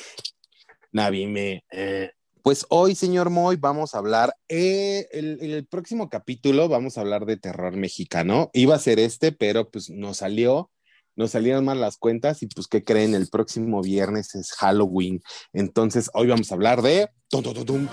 Navime. 0.93 1.65
eh, 1.71 2.11
pues 2.43 2.65
hoy, 2.69 2.95
señor 2.95 3.29
Moy, 3.29 3.55
vamos 3.57 3.93
a 3.95 3.99
hablar, 3.99 4.35
eh, 4.49 5.07
el, 5.11 5.39
el 5.41 5.65
próximo 5.67 6.09
capítulo 6.09 6.67
vamos 6.69 6.97
a 6.97 7.01
hablar 7.01 7.25
de 7.25 7.37
terror 7.37 7.75
mexicano. 7.75 8.49
Iba 8.53 8.75
a 8.75 8.79
ser 8.79 8.99
este, 8.99 9.31
pero 9.31 9.69
pues 9.69 9.89
nos 9.89 10.17
salió, 10.17 10.69
nos 11.15 11.31
salieron 11.31 11.65
mal 11.65 11.79
las 11.81 11.97
cuentas 11.97 12.41
y 12.43 12.47
pues, 12.47 12.67
¿qué 12.67 12.83
creen? 12.83 13.13
El 13.15 13.27
próximo 13.29 13.81
viernes 13.81 14.33
es 14.35 14.53
Halloween. 14.53 15.21
Entonces, 15.53 16.09
hoy 16.13 16.27
vamos 16.27 16.51
a 16.51 16.55
hablar 16.55 16.81
de... 16.81 17.09
tum, 17.29 17.43
tum, 17.43 17.53
tum, 17.53 17.65
tum, 17.65 17.87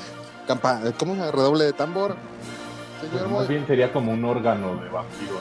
campa- 0.47 0.95
¿Cómo 0.99 1.14
se? 1.17 1.31
Redoble 1.33 1.64
de 1.64 1.73
tambor. 1.73 2.17
Pues 3.00 3.11
Señor 3.12 3.28
más 3.28 3.38
Moy. 3.40 3.49
bien 3.49 3.67
sería 3.67 3.93
como 3.93 4.12
un 4.12 4.25
órgano 4.25 4.76
de 4.83 4.88
vampiro, 4.88 5.38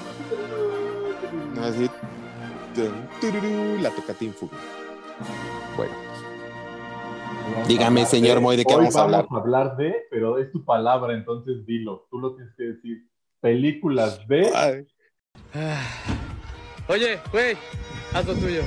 ¿no? 1.56 1.64
Así. 1.64 1.90
Tururú, 3.20 3.78
La 3.82 3.90
tocatín 3.90 4.34
fuga. 4.34 4.56
Bueno. 5.76 6.07
Dígame, 7.68 8.06
señor 8.06 8.42
Moy, 8.42 8.58
¿de 8.58 8.66
qué 8.66 8.74
hoy 8.74 8.80
vamos 8.82 8.96
a 8.96 9.04
hablar? 9.04 9.25
Vamos 9.30 9.39
a 9.39 9.44
hablar 9.44 9.77
de, 9.77 9.96
pero 10.10 10.38
es 10.38 10.51
tu 10.51 10.63
palabra, 10.63 11.13
entonces 11.13 11.66
dilo. 11.66 12.08
Tú 12.10 12.20
lo 12.20 12.36
tienes 12.36 12.54
que 12.56 12.63
decir. 12.63 13.10
Películas 13.39 14.25
de. 14.27 14.51
Ay. 14.56 14.88
Oye, 16.88 17.20
güey, 17.32 17.58
haz 18.13 18.25
lo 18.25 18.34
tuyo. 18.36 18.62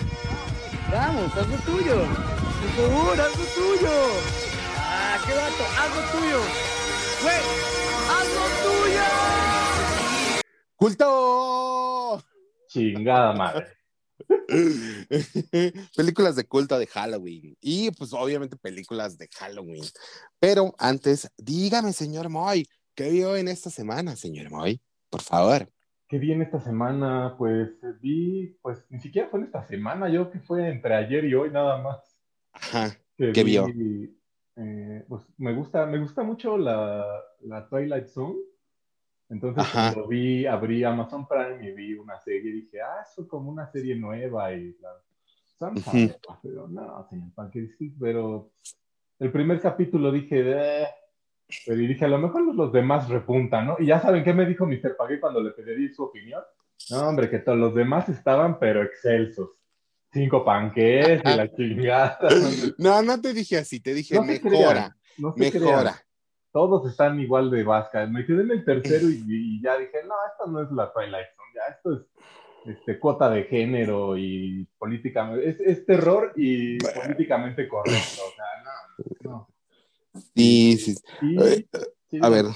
Vamos, 0.93 1.37
haz 1.37 1.49
lo 1.49 1.57
tuyo. 1.59 1.97
Por 1.97 2.91
favor, 2.91 3.21
haz 3.21 3.39
lo 3.39 3.45
tuyo. 3.45 3.91
Ah, 4.77 5.19
qué 5.25 5.33
vato, 5.33 5.65
haz 5.79 5.97
lo 5.97 6.03
tuyo. 6.19 6.39
Güey, 7.23 7.41
haz 8.11 8.29
lo 8.35 8.45
tuyo. 8.69 9.03
¡Culto! 10.77 12.23
Chingada 12.69 13.33
madre. 13.33 13.80
películas 15.97 16.37
de 16.37 16.45
culto 16.45 16.79
de 16.79 16.87
Halloween 16.87 17.57
y 17.61 17.91
pues 17.93 18.13
obviamente 18.13 18.57
películas 18.57 19.19
de 19.19 19.29
Halloween. 19.39 19.85
Pero 20.39 20.75
antes, 20.79 21.31
dígame, 21.37 21.93
señor 21.93 22.29
Moy, 22.29 22.67
¿qué 22.95 23.11
vio 23.11 23.37
en 23.37 23.49
esta 23.49 23.71
semana, 23.71 24.17
señor 24.17 24.51
Moy? 24.51 24.81
Por 25.09 25.23
favor. 25.23 25.69
¿Qué 26.09 26.19
vi 26.19 26.33
en 26.33 26.43
esta 26.43 26.61
semana? 26.61 27.37
Pues 27.39 27.71
eh, 27.83 27.95
vi, 28.01 28.57
pues 28.63 28.85
ni 28.91 29.01
siquiera 29.01 29.29
fue 29.29 29.41
en 29.41 29.47
esta 29.47 29.63
semana, 29.63 30.09
yo 30.09 30.31
que 30.31 30.41
fue 30.41 30.69
entre 30.69 30.95
ayer 30.95 31.25
y 31.25 31.35
hoy 31.35 31.51
nada 31.51 31.81
más. 31.81 31.99
Ajá. 32.53 32.91
que 33.17 33.33
¿Qué 33.33 33.45
vi, 33.45 33.53
vio? 33.53 33.67
eh, 34.57 35.05
pues 35.09 35.23
me 35.39 35.55
gusta, 35.55 35.87
me 35.87 35.99
gusta 35.99 36.23
mucho 36.23 36.59
la, 36.59 37.05
la 37.43 37.69
Twilight 37.69 38.09
Zone. 38.09 38.39
Entonces 39.31 39.63
Ajá. 39.63 39.93
cuando 39.93 40.09
vi, 40.09 40.45
abrí 40.45 40.83
Amazon 40.83 41.27
Prime 41.27 41.67
y 41.67 41.73
vi 41.73 41.95
una 41.95 42.19
serie, 42.21 42.53
dije, 42.53 42.81
ah, 42.83 43.03
eso 43.09 43.23
es 43.23 43.29
como 43.29 43.51
una 43.51 43.71
serie 43.71 43.95
nueva 43.95 44.53
y 44.53 44.77
la 44.81 45.71
Ujú. 45.71 45.97
Eva", 45.97 46.41
pero 46.43 46.67
no, 46.69 47.07
señor 47.09 47.33
Panque, 47.35 47.61
disculpe, 47.61 47.97
pero 48.01 48.51
el 49.21 49.31
primer 49.31 49.61
capítulo 49.61 50.11
dije, 50.11 50.43
"Eh", 50.45 50.87
pero 51.65 51.81
y 51.81 51.87
dije, 51.87 52.05
a 52.05 52.09
lo 52.09 52.19
mejor 52.19 52.55
los, 52.55 52.73
demás 52.73 53.09
repuntan, 53.09 53.67
¿no? 53.67 53.77
Y 53.79 53.87
ya 53.87 54.01
saben 54.01 54.25
qué 54.25 54.33
me 54.33 54.47
dijo 54.47 54.67
Mr. 54.67 54.97
Panque 54.97 55.21
cuando 55.21 55.41
le 55.41 55.51
pedí 55.51 55.89
su 55.91 56.05
opinión. 56.05 56.43
No, 56.91 57.09
hombre, 57.09 57.31
que 57.31 57.39
todos 57.39 57.59
los 57.59 57.75
demás 57.75 58.09
estaban, 58.09 58.59
pero 58.59 58.83
excelsos. 58.83 59.51
Cinco 60.13 60.45
panques 60.45 61.21
y 61.25 61.29
la 61.29 61.49
chingada. 61.55 62.19
No, 62.79 63.01
no 63.03 63.21
te 63.21 63.33
dije 63.33 63.59
así, 63.59 63.79
te 63.79 63.95
dije 63.95 64.15
No 64.15 64.25
mejora, 64.25 64.97
no 65.19 65.33
se 65.33 65.53
crean. 65.53 65.87
Todos 66.53 66.89
están 66.91 67.21
igual 67.21 67.51
de 67.51 67.63
vasca. 67.63 68.07
Me 68.07 68.27
quedé 68.27 68.43
en 68.43 68.51
el 68.51 68.65
tercero 68.65 69.09
y, 69.09 69.23
y 69.29 69.63
ya 69.63 69.79
dije, 69.79 69.99
no, 70.07 70.15
esto 70.31 70.51
no 70.51 70.63
es 70.63 70.71
la 70.73 70.93
Twilight 70.93 71.29
Zone, 71.37 71.49
ya 71.55 71.75
esto 71.75 71.93
es 71.95 72.01
este, 72.77 72.99
cuota 72.99 73.31
de 73.31 73.45
género 73.45 74.17
y 74.19 74.67
políticamente, 74.79 75.49
es, 75.49 75.61
es 75.61 75.87
terror 75.87 76.33
y 76.37 76.79
políticamente 76.79 77.69
correcto. 77.69 78.23
O 78.27 78.35
sea, 78.35 79.25
no, 79.25 79.31
no. 79.31 79.49
Sí, 80.35 80.77
sí, 80.77 80.95
Y- 81.23 81.39
Eh, 81.41 81.67
sí, 82.11 82.19
a 82.21 82.29
ver. 82.29 82.47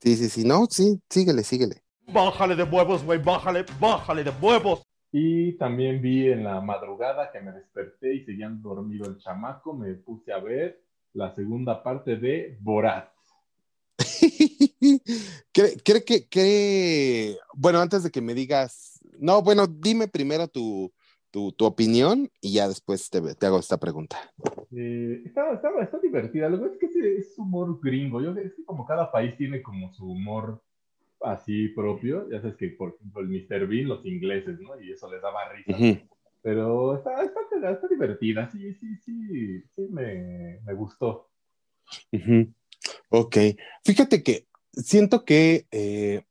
sí, 0.00 0.16
sí, 0.16 0.28
sí, 0.28 0.44
no, 0.44 0.66
sí, 0.66 1.00
síguele, 1.08 1.42
síguele. 1.42 1.76
Bájale 2.12 2.54
de 2.54 2.64
huevos, 2.64 3.02
güey, 3.04 3.18
bájale, 3.22 3.64
bájale 3.80 4.24
de 4.24 4.30
huevos. 4.40 4.82
Y 5.10 5.52
también 5.58 6.00
vi 6.00 6.30
en 6.30 6.44
la 6.44 6.60
madrugada 6.60 7.30
que 7.32 7.40
me 7.40 7.52
desperté 7.52 8.14
y 8.14 8.24
seguían 8.24 8.62
dormido 8.62 9.06
el 9.06 9.18
chamaco, 9.18 9.74
me 9.74 9.94
puse 9.94 10.32
a 10.32 10.38
ver 10.38 10.82
la 11.14 11.34
segunda 11.34 11.82
parte 11.82 12.16
de 12.16 12.56
Borat. 12.60 13.11
¿Cree, 15.52 15.76
cree 15.84 16.04
que, 16.04 16.28
cree- 16.28 17.38
bueno, 17.54 17.80
antes 17.80 18.02
de 18.02 18.10
que 18.10 18.20
me 18.20 18.34
digas, 18.34 19.00
no, 19.18 19.42
bueno, 19.42 19.66
dime 19.66 20.08
primero 20.08 20.48
tu, 20.48 20.92
tu, 21.30 21.52
tu 21.52 21.64
opinión 21.64 22.28
y 22.40 22.54
ya 22.54 22.68
después 22.68 23.08
te, 23.10 23.20
te 23.34 23.46
hago 23.46 23.58
esta 23.58 23.78
pregunta. 23.78 24.18
Eh, 24.74 25.22
está, 25.26 25.52
está, 25.52 25.70
está 25.82 25.98
divertida. 25.98 26.48
Lo 26.48 26.60
que 26.60 26.86
es 26.86 26.92
que 26.92 27.16
es, 27.18 27.38
humor 27.38 27.78
gringo. 27.82 28.20
Yo 28.20 28.32
es 28.32 28.54
que 28.54 28.64
como 28.64 28.86
cada 28.86 29.10
país 29.10 29.36
tiene 29.36 29.62
como 29.62 29.92
su 29.92 30.10
humor 30.10 30.62
así 31.20 31.68
propio. 31.68 32.28
Ya 32.30 32.40
sabes 32.40 32.56
que, 32.56 32.68
por 32.68 32.94
ejemplo, 32.94 33.20
el 33.22 33.28
Mr. 33.28 33.66
Bean, 33.66 33.88
los 33.88 34.04
ingleses, 34.06 34.60
¿no? 34.60 34.80
Y 34.80 34.92
eso 34.92 35.10
les 35.10 35.22
daba 35.22 35.52
risa. 35.52 35.72
Ujú. 35.76 35.98
Pero 36.42 36.96
está, 36.96 37.22
está, 37.22 37.88
divertida. 37.88 38.50
Sí, 38.50 38.74
sí, 38.74 38.96
sí, 38.96 39.62
sí 39.74 39.88
me, 39.90 40.60
me 40.64 40.74
gustó. 40.74 41.30
Ujú. 42.12 42.52
Ok, 43.08 43.36
fíjate 43.84 44.22
que 44.22 44.46
siento 44.72 45.24
que 45.24 45.66
eh, 45.70 46.22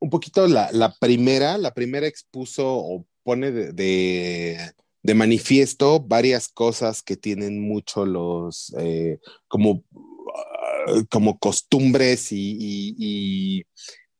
un 0.00 0.10
poquito 0.10 0.46
la, 0.48 0.70
primera, 1.00 1.58
la 1.58 1.72
primera 1.74 2.06
expuso 2.06 2.64
o 2.66 3.06
pone 3.22 3.52
de, 3.52 3.72
de, 3.72 5.14
manifiesto 5.14 6.00
varias 6.00 6.48
cosas 6.48 7.02
que 7.02 7.16
tienen 7.16 7.60
mucho 7.60 8.04
los 8.04 8.74
eh, 8.78 9.18
como, 9.48 9.84
ah, 10.34 11.02
como 11.10 11.38
costumbres 11.38 12.32
y- 12.32 13.64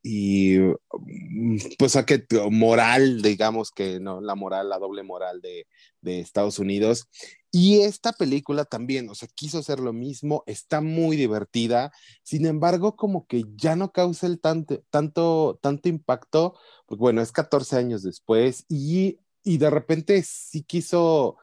y, 0.03 0.59
mm, 0.93 1.57
pues 1.79 1.97
a 1.97 2.07
que 2.07 2.25
moral, 2.51 3.23
digamos 3.23 3.71
que 3.71 4.01
no, 4.01 4.21
la 4.21 4.35
moral, 4.35 4.69
la 4.69 4.79
doble 4.79 5.03
moral 5.03 5.41
de, 5.41 5.67
de 6.01 6.21
Estados 6.21 6.59
Unidos. 6.59 7.09
Y 7.57 7.83
esta 7.83 8.13
película 8.13 8.65
también, 8.65 9.09
o 9.09 9.15
sea, 9.15 9.29
quiso 9.33 9.59
hacer 9.59 9.79
lo 9.79 9.93
mismo, 9.93 10.43
está 10.45 10.81
muy 10.81 11.17
divertida, 11.17 11.93
sin 12.25 12.47
embargo, 12.47 12.97
como 12.97 13.29
que 13.29 13.45
ya 13.55 13.77
no 13.77 13.93
causa 13.93 14.27
el 14.27 14.41
tanto, 14.41 14.83
tanto, 14.91 15.61
tanto 15.63 15.89
impacto, 15.89 16.59
porque 16.85 17.01
bueno, 17.01 17.23
es 17.23 17.31
14 17.31 17.77
años 17.77 18.03
después 18.03 18.65
y, 18.69 19.21
y 19.45 19.59
de 19.59 19.71
repente 19.71 20.21
sí 20.25 20.65
quiso, 20.65 21.37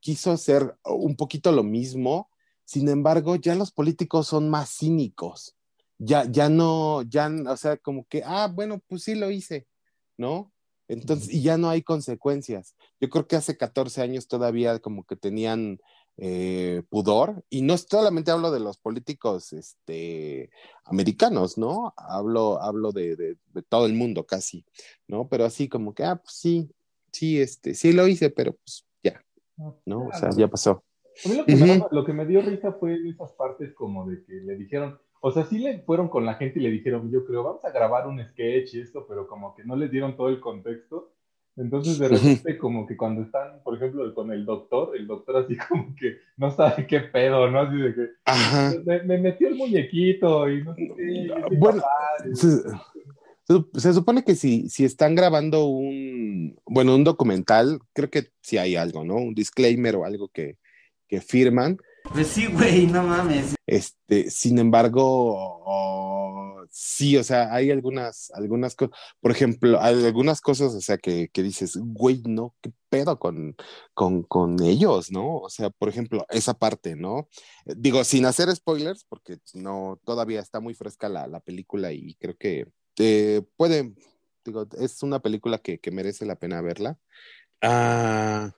quiso 0.00 0.32
hacer 0.32 0.76
un 0.84 1.14
poquito 1.14 1.52
lo 1.52 1.62
mismo, 1.62 2.28
sin 2.64 2.88
embargo, 2.88 3.36
ya 3.36 3.54
los 3.54 3.70
políticos 3.70 4.26
son 4.26 4.50
más 4.50 4.68
cínicos, 4.76 5.54
ya, 5.96 6.24
ya 6.28 6.48
no, 6.48 7.02
ya, 7.02 7.30
o 7.46 7.56
sea, 7.56 7.76
como 7.76 8.04
que, 8.08 8.24
ah, 8.26 8.50
bueno, 8.52 8.80
pues 8.88 9.04
sí 9.04 9.14
lo 9.14 9.30
hice, 9.30 9.68
¿no? 10.16 10.51
Entonces, 10.92 11.32
y 11.32 11.42
ya 11.42 11.56
no 11.58 11.68
hay 11.70 11.82
consecuencias. 11.82 12.74
Yo 13.00 13.08
creo 13.08 13.26
que 13.26 13.36
hace 13.36 13.56
14 13.56 14.02
años 14.02 14.28
todavía 14.28 14.78
como 14.78 15.04
que 15.04 15.16
tenían 15.16 15.80
eh, 16.18 16.82
pudor, 16.90 17.42
y 17.48 17.62
no 17.62 17.78
solamente 17.78 18.30
hablo 18.30 18.50
de 18.50 18.60
los 18.60 18.76
políticos 18.76 19.54
este, 19.54 20.50
americanos, 20.84 21.56
¿no? 21.56 21.94
Hablo, 21.96 22.60
hablo 22.60 22.92
de, 22.92 23.16
de- 23.16 23.36
de 23.54 23.62
todo 23.62 23.86
el 23.86 23.94
mundo 23.94 24.26
casi, 24.26 24.66
¿no? 25.08 25.26
Pero 25.28 25.46
así 25.46 25.68
como 25.68 25.94
que, 25.94 26.04
ah, 26.04 26.16
pues 26.16 26.34
sí, 26.34 26.70
sí, 27.12 27.40
este, 27.40 27.74
sí 27.74 27.92
lo 27.94 28.06
hice, 28.06 28.28
pero 28.28 28.52
pues 28.52 28.84
ya, 29.02 29.24
¿no? 29.86 30.08
O 30.08 30.12
sea, 30.12 30.28
ya 30.36 30.48
pasó. 30.48 30.84
A 31.24 31.28
mí 31.28 31.34
lo 31.36 31.46
que, 31.46 31.56
me, 31.56 31.82
lo 31.90 32.04
que 32.04 32.12
me 32.12 32.26
dio 32.26 32.42
risa 32.42 32.72
fue 32.72 32.94
en 32.96 33.06
esas 33.06 33.32
partes 33.32 33.72
como 33.72 34.06
de 34.06 34.22
que 34.24 34.34
le 34.34 34.56
dijeron, 34.56 35.00
O 35.24 35.30
sea, 35.30 35.44
sí 35.44 35.60
le 35.60 35.78
fueron 35.78 36.08
con 36.08 36.26
la 36.26 36.34
gente 36.34 36.58
y 36.58 36.62
le 36.62 36.70
dijeron, 36.70 37.08
yo 37.08 37.24
creo, 37.24 37.44
vamos 37.44 37.64
a 37.64 37.70
grabar 37.70 38.08
un 38.08 38.20
sketch 38.26 38.74
y 38.74 38.80
esto, 38.80 39.06
pero 39.08 39.28
como 39.28 39.54
que 39.54 39.62
no 39.62 39.76
les 39.76 39.88
dieron 39.88 40.16
todo 40.16 40.28
el 40.28 40.40
contexto. 40.40 41.12
Entonces, 41.56 41.96
de 42.00 42.08
repente, 42.08 42.58
como 42.58 42.88
que 42.88 42.96
cuando 42.96 43.22
están, 43.22 43.62
por 43.62 43.76
ejemplo, 43.76 44.12
con 44.14 44.32
el 44.32 44.44
doctor, 44.44 44.96
el 44.96 45.06
doctor 45.06 45.36
así 45.36 45.56
como 45.68 45.94
que 45.94 46.16
no 46.36 46.50
sabe 46.50 46.88
qué 46.88 47.00
pedo, 47.00 47.48
¿no? 47.48 47.60
Así 47.60 47.76
de 47.76 47.94
que 47.94 48.08
Ajá. 48.24 48.72
me, 48.84 49.02
me 49.04 49.18
metió 49.18 49.46
el 49.46 49.54
muñequito 49.54 50.50
y 50.50 50.64
no 50.64 50.74
sé 50.74 50.92
qué. 50.96 51.56
Bueno, 51.56 51.82
se 53.74 53.92
supone 53.92 54.24
que 54.24 54.34
si, 54.34 54.68
si 54.68 54.84
están 54.84 55.14
grabando 55.14 55.66
un, 55.66 56.58
bueno, 56.66 56.96
un 56.96 57.04
documental, 57.04 57.78
creo 57.92 58.10
que 58.10 58.32
sí 58.40 58.58
hay 58.58 58.74
algo, 58.74 59.04
¿no? 59.04 59.14
Un 59.14 59.34
disclaimer 59.34 59.94
o 59.94 60.04
algo 60.04 60.30
que, 60.30 60.58
que 61.06 61.20
firman. 61.20 61.78
Pues 62.12 62.26
sí, 62.26 62.46
güey, 62.46 62.86
no 62.86 63.02
mames. 63.04 63.54
Este, 63.66 64.30
sin 64.30 64.58
embargo, 64.58 65.02
oh, 65.64 66.62
sí, 66.70 67.16
o 67.16 67.24
sea, 67.24 67.54
hay 67.54 67.70
algunas, 67.70 68.30
algunas 68.32 68.74
cosas, 68.74 68.94
por 69.20 69.30
ejemplo, 69.30 69.80
hay 69.80 70.04
algunas 70.04 70.42
cosas, 70.42 70.74
o 70.74 70.80
sea, 70.82 70.98
que, 70.98 71.30
que 71.32 71.42
dices, 71.42 71.78
güey, 71.80 72.22
no, 72.26 72.54
qué 72.60 72.70
pedo 72.90 73.18
con, 73.18 73.56
con, 73.94 74.24
con 74.24 74.62
ellos, 74.62 75.10
¿no? 75.10 75.38
O 75.38 75.48
sea, 75.48 75.70
por 75.70 75.88
ejemplo, 75.88 76.26
esa 76.28 76.52
parte, 76.52 76.96
¿no? 76.96 77.28
Digo, 77.64 78.04
sin 78.04 78.26
hacer 78.26 78.54
spoilers, 78.54 79.04
porque 79.04 79.38
no, 79.54 79.98
todavía 80.04 80.40
está 80.40 80.60
muy 80.60 80.74
fresca 80.74 81.08
la, 81.08 81.26
la 81.26 81.40
película 81.40 81.92
y 81.92 82.14
creo 82.16 82.36
que 82.36 82.66
eh, 82.98 83.40
puede, 83.56 83.94
digo, 84.44 84.66
es 84.78 85.02
una 85.02 85.20
película 85.20 85.56
que, 85.56 85.78
que 85.78 85.90
merece 85.90 86.26
la 86.26 86.36
pena 86.36 86.60
verla. 86.60 86.98
Ah, 87.62 88.52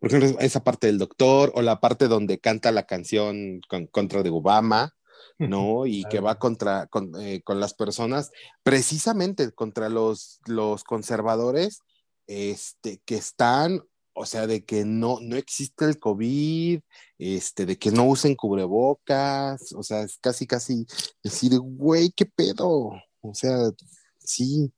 por 0.00 0.08
ejemplo, 0.12 0.40
esa 0.40 0.62
parte 0.64 0.86
del 0.86 0.98
doctor 0.98 1.52
o 1.54 1.62
la 1.62 1.80
parte 1.80 2.08
donde 2.08 2.38
canta 2.38 2.72
la 2.72 2.84
canción 2.86 3.60
con- 3.68 3.86
contra 3.86 4.22
de 4.22 4.30
Obama, 4.30 4.94
¿no? 5.38 5.86
Y 5.86 6.04
que 6.10 6.20
va 6.20 6.38
contra 6.38 6.86
con, 6.86 7.12
eh, 7.20 7.42
con 7.44 7.60
las 7.60 7.74
personas, 7.74 8.30
precisamente 8.62 9.50
contra 9.52 9.88
los, 9.88 10.40
los 10.46 10.84
conservadores, 10.84 11.80
este, 12.26 13.00
que 13.04 13.14
están, 13.16 13.82
o 14.14 14.26
sea, 14.26 14.46
de 14.46 14.64
que 14.64 14.84
no, 14.84 15.18
no 15.20 15.36
existe 15.36 15.84
el 15.84 15.98
COVID, 15.98 16.80
este, 17.18 17.66
de 17.66 17.78
que 17.78 17.90
no 17.90 18.04
usen 18.04 18.34
cubrebocas, 18.34 19.72
o 19.72 19.82
sea, 19.82 20.02
es 20.02 20.18
casi, 20.18 20.46
casi 20.46 20.86
decir, 21.22 21.58
güey, 21.60 22.10
qué 22.10 22.26
pedo, 22.26 22.90
o 23.20 23.34
sea, 23.34 23.70
sí, 24.18 24.72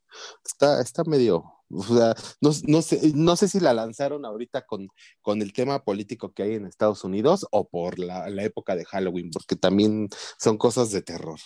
está, 0.44 0.80
está 0.80 1.04
medio, 1.04 1.44
o 1.72 1.82
sea, 1.82 2.14
no, 2.40 2.50
no 2.66 2.82
sé, 2.82 3.12
no 3.14 3.36
sé 3.36 3.48
si 3.48 3.60
la 3.60 3.72
lanzaron 3.72 4.24
ahorita 4.24 4.66
con, 4.66 4.88
con 5.22 5.40
el 5.42 5.52
tema 5.52 5.84
político 5.84 6.32
que 6.32 6.42
hay 6.42 6.54
en 6.54 6.66
Estados 6.66 7.04
Unidos 7.04 7.46
o 7.50 7.68
por 7.68 7.98
la, 7.98 8.28
la 8.28 8.44
época 8.44 8.74
de 8.74 8.84
Halloween, 8.84 9.30
porque 9.30 9.56
también 9.56 10.08
son 10.38 10.58
cosas 10.58 10.90
de 10.90 11.02
terror. 11.02 11.38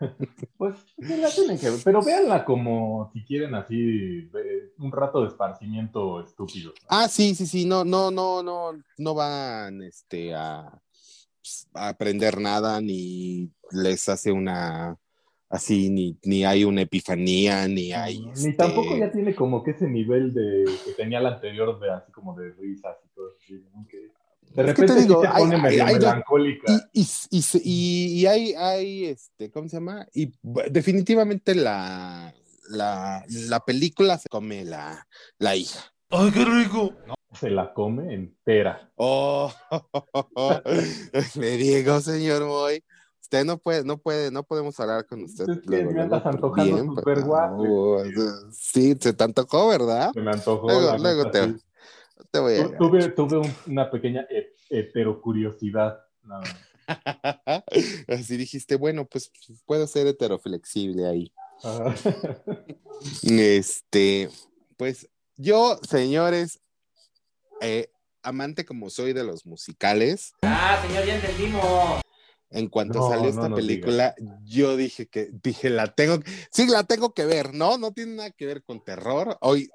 Pues 0.58 0.76
sí 0.98 1.16
la 1.16 1.30
tienen 1.30 1.58
que 1.58 1.70
ver, 1.70 1.80
pero 1.84 2.02
véanla 2.02 2.44
como 2.44 3.10
si 3.12 3.24
quieren 3.24 3.54
así 3.54 4.28
un 4.78 4.92
rato 4.92 5.22
de 5.22 5.28
esparcimiento 5.28 6.20
estúpido. 6.20 6.72
Ah, 6.88 7.08
sí, 7.08 7.34
sí, 7.34 7.46
sí, 7.46 7.64
no, 7.64 7.84
no, 7.84 8.10
no, 8.10 8.42
no, 8.42 8.72
no 8.98 9.14
van 9.14 9.82
este, 9.82 10.34
a, 10.34 10.60
a 11.74 11.88
aprender 11.88 12.40
nada, 12.40 12.80
ni 12.80 13.50
les 13.70 14.08
hace 14.08 14.32
una, 14.32 14.98
así, 15.54 15.88
ni, 15.90 16.18
ni 16.24 16.44
hay 16.44 16.64
una 16.64 16.82
epifanía, 16.82 17.66
ni 17.68 17.92
hay... 17.92 18.20
Ni 18.20 18.30
este, 18.32 18.52
tampoco 18.54 18.96
ya 18.96 19.10
tiene 19.12 19.34
como 19.34 19.62
que 19.62 19.70
ese 19.72 19.88
nivel 19.88 20.34
de 20.34 20.64
que 20.84 20.92
tenía 20.92 21.20
la 21.20 21.30
anterior 21.34 21.78
de 21.80 21.90
así 21.92 22.10
como 22.12 22.34
de 22.34 22.50
risas 22.52 22.96
y 23.04 23.14
todo 23.14 23.26
así, 23.36 23.54
¿no? 23.74 23.86
Que 23.88 23.98
de 23.98 24.62
Es 24.62 24.66
repente 24.66 24.94
te 24.94 25.00
digo, 25.02 25.20
sí 25.22 25.26
se 25.28 25.32
hay- 25.32 25.42
pone 25.42 25.56
hay- 25.56 25.62
medio 25.62 25.84
hay 25.86 25.94
melancólica. 25.94 26.72
Y, 26.92 27.00
y, 27.00 27.06
y, 27.30 27.42
se- 27.42 27.60
y- 27.64 28.20
y 28.20 28.26
hay, 28.26 28.54
hay, 28.54 29.04
este, 29.06 29.50
¿cómo 29.50 29.68
se 29.68 29.76
llama? 29.76 30.06
Y 30.12 30.32
definitivamente 30.70 31.54
la, 31.54 32.34
la, 32.70 33.24
la 33.28 33.60
película 33.64 34.18
se 34.18 34.28
come 34.28 34.64
la, 34.64 35.06
la 35.38 35.56
hija. 35.56 35.80
¡Ay, 36.10 36.30
qué 36.32 36.44
rico! 36.44 36.92
Se 37.32 37.50
la 37.50 37.72
come 37.74 38.14
entera. 38.14 38.92
Oh, 38.94 39.52
le 41.36 41.56
digo, 41.56 42.00
señor 42.00 42.44
Moy, 42.46 42.82
usted 43.24 43.44
no 43.46 43.56
puede, 43.56 43.84
no 43.84 43.96
puede, 43.96 44.30
no 44.30 44.42
podemos 44.42 44.78
hablar 44.78 45.06
con 45.06 45.22
usted. 45.24 45.48
Es 45.48 45.58
que 45.66 45.82
me 45.86 46.02
andas 46.02 46.26
antojando 46.26 46.76
bien, 47.04 47.24
guapo. 47.24 48.02
sí, 48.52 48.94
se 49.00 49.14
te 49.14 49.24
antojó, 49.24 49.68
¿verdad? 49.68 50.12
Se 50.12 50.20
me 50.20 50.30
antojó. 50.30 50.68
Luego, 50.98 51.30
te, 51.30 51.44
sí. 51.46 51.56
te 52.30 52.38
voy 52.38 52.54
a... 52.54 52.68
Tu- 52.68 52.76
Tuve, 52.76 53.08
tuve 53.08 53.38
un- 53.38 53.54
una 53.66 53.90
pequeña 53.90 54.26
he- 54.30 54.52
heterocuriosidad. 54.68 56.04
nada 56.22 56.42
más. 56.42 56.54
Así 58.08 58.36
dijiste, 58.36 58.76
bueno, 58.76 59.06
pues 59.06 59.32
puedo 59.64 59.86
ser 59.86 60.06
heteroflexible 60.06 61.06
ahí. 61.06 61.32
Ajá. 61.62 61.94
Este, 63.22 64.30
pues 64.76 65.08
yo, 65.36 65.78
señores, 65.88 66.60
eh, 67.60 67.90
amante 68.22 68.64
como 68.64 68.88
soy 68.88 69.12
de 69.12 69.24
los 69.24 69.44
musicales, 69.44 70.32
Ah, 70.42 70.78
señor, 70.86 71.04
ya 71.04 71.16
entendimos. 71.16 72.00
En 72.54 72.68
cuanto 72.68 73.00
No, 73.00 73.08
salió 73.10 73.28
esta 73.28 73.52
película, 73.52 74.14
yo 74.44 74.76
dije 74.76 75.06
que, 75.06 75.30
dije, 75.42 75.70
la 75.70 75.92
tengo, 75.92 76.20
sí, 76.50 76.66
la 76.68 76.84
tengo 76.84 77.12
que 77.12 77.24
ver, 77.24 77.52
¿no? 77.52 77.78
No 77.78 77.92
tiene 77.92 78.14
nada 78.14 78.30
que 78.30 78.46
ver 78.46 78.62
con 78.62 78.82
terror. 78.82 79.36
Hoy, 79.40 79.70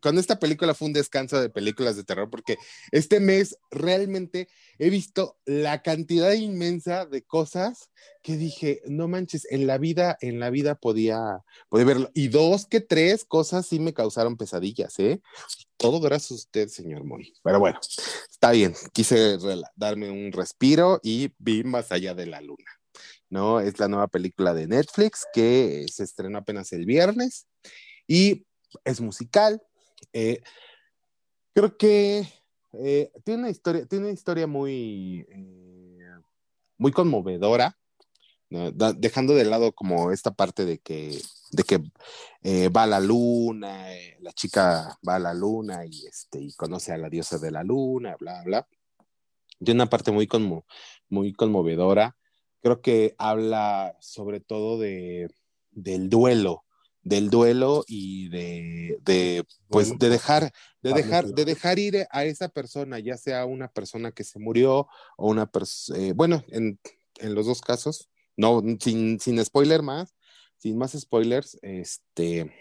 con 0.00 0.18
esta 0.18 0.38
película 0.38 0.74
fue 0.74 0.88
un 0.88 0.92
descanso 0.92 1.40
de 1.40 1.50
películas 1.50 1.96
de 1.96 2.04
terror 2.04 2.30
porque 2.30 2.56
este 2.90 3.20
mes 3.20 3.56
realmente 3.70 4.48
he 4.78 4.90
visto 4.90 5.38
la 5.44 5.82
cantidad 5.82 6.32
inmensa 6.32 7.06
de 7.06 7.22
cosas 7.22 7.90
que 8.22 8.36
dije, 8.36 8.82
no 8.86 9.08
manches, 9.08 9.46
en 9.50 9.66
la 9.66 9.78
vida, 9.78 10.16
en 10.20 10.40
la 10.40 10.50
vida 10.50 10.74
podía, 10.76 11.40
podía 11.68 11.86
verlo. 11.86 12.10
Y 12.14 12.28
dos 12.28 12.66
que 12.66 12.80
tres 12.80 13.24
cosas 13.24 13.66
sí 13.66 13.80
me 13.80 13.94
causaron 13.94 14.36
pesadillas, 14.36 14.98
¿eh? 14.98 15.20
Todo 15.76 16.00
gracias 16.00 16.30
a 16.30 16.34
usted, 16.34 16.68
señor 16.68 17.04
Moy. 17.04 17.32
Pero 17.42 17.58
bueno, 17.58 17.80
está 18.30 18.52
bien. 18.52 18.74
Quise 18.92 19.38
darme 19.74 20.10
un 20.10 20.32
respiro 20.32 21.00
y 21.02 21.32
vi 21.38 21.64
más 21.64 21.90
allá 21.90 22.14
de 22.14 22.26
la 22.26 22.40
luna. 22.40 22.70
¿No? 23.28 23.60
Es 23.60 23.78
la 23.80 23.88
nueva 23.88 24.08
película 24.08 24.52
de 24.52 24.66
Netflix 24.66 25.26
que 25.32 25.86
se 25.90 26.04
estrenó 26.04 26.38
apenas 26.38 26.72
el 26.72 26.84
viernes 26.84 27.46
y 28.06 28.46
es 28.84 29.00
musical. 29.00 29.62
Eh, 30.12 30.42
creo 31.54 31.76
que 31.76 32.26
eh, 32.72 33.12
tiene 33.24 33.40
una 33.42 33.50
historia, 33.50 33.86
tiene 33.86 34.06
una 34.06 34.14
historia 34.14 34.46
muy, 34.46 35.26
eh, 35.30 36.10
muy 36.78 36.92
conmovedora. 36.92 37.76
dejando 38.96 39.34
de 39.34 39.44
lado 39.46 39.72
como 39.72 40.10
esta 40.12 40.30
parte 40.30 40.66
de 40.66 40.78
que, 40.78 41.18
de 41.52 41.62
que 41.62 41.78
va 42.68 42.82
a 42.82 42.86
la 42.86 43.00
luna, 43.00 43.86
la 44.20 44.32
chica 44.32 44.98
va 45.08 45.16
a 45.16 45.18
la 45.18 45.32
luna 45.32 45.86
y, 45.86 46.06
este, 46.06 46.38
y 46.40 46.52
conoce 46.52 46.92
a 46.92 46.98
la 46.98 47.08
diosa 47.08 47.38
de 47.38 47.50
la 47.50 47.62
luna, 47.62 48.14
bla, 48.20 48.42
bla. 48.44 48.68
Tiene 49.58 49.78
una 49.82 49.88
parte 49.88 50.12
muy, 50.12 50.26
conmo- 50.26 50.64
muy 51.08 51.32
conmovedora. 51.32 52.14
Creo 52.60 52.82
que 52.82 53.14
habla 53.16 53.96
sobre 54.00 54.40
todo 54.40 54.78
de, 54.78 55.30
del 55.70 56.10
duelo, 56.10 56.64
del 57.02 57.30
duelo 57.30 57.84
y 57.86 58.28
de, 58.28 58.98
de 59.04 59.44
pues, 59.68 59.98
de 59.98 60.08
dejar, 60.08 60.52
de 60.82 60.92
dejar, 60.92 61.26
de 61.26 61.44
dejar 61.44 61.78
ir 61.78 62.06
a 62.10 62.24
esa 62.24 62.48
persona, 62.48 62.98
ya 63.00 63.16
sea 63.16 63.44
una 63.44 63.68
persona 63.68 64.12
que 64.12 64.24
se 64.24 64.38
murió 64.38 64.86
o 65.16 65.28
una 65.28 65.46
persona, 65.50 66.12
bueno, 66.14 66.44
en, 66.48 66.78
en 67.18 67.34
los 67.34 67.46
dos 67.46 67.60
casos, 67.60 68.08
no, 68.36 68.62
sin, 68.80 69.18
sin 69.20 69.44
spoiler 69.44 69.82
más, 69.82 70.14
sin 70.58 70.78
más 70.78 70.92
spoilers, 70.92 71.58
este, 71.62 72.52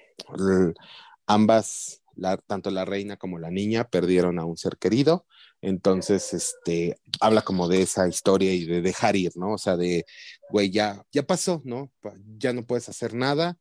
ambas, 1.28 2.02
la- 2.16 2.38
tanto 2.38 2.72
la 2.72 2.86
reina 2.86 3.18
como 3.18 3.40
la 3.40 3.52
niña 3.52 3.86
perdieron 3.90 4.40
a 4.40 4.46
un 4.46 4.58
ser 4.58 4.78
querido, 4.78 5.26
entonces, 5.62 6.34
este, 6.34 7.00
habla 7.20 7.44
como 7.44 7.68
de 7.68 7.84
esa 7.84 8.08
historia 8.08 8.52
y 8.54 8.66
de 8.66 8.82
dejar 8.82 9.16
ir, 9.16 9.32
¿no? 9.36 9.54
O 9.54 9.58
sea, 9.60 9.78
de, 9.78 10.06
güey, 10.50 10.72
ya, 10.72 11.06
ya 11.12 11.22
pasó, 11.24 11.62
¿no? 11.64 11.92
Ya 12.40 12.52
no 12.54 12.66
puedes 12.66 12.90
hacer 12.90 13.14
nada, 13.14 13.60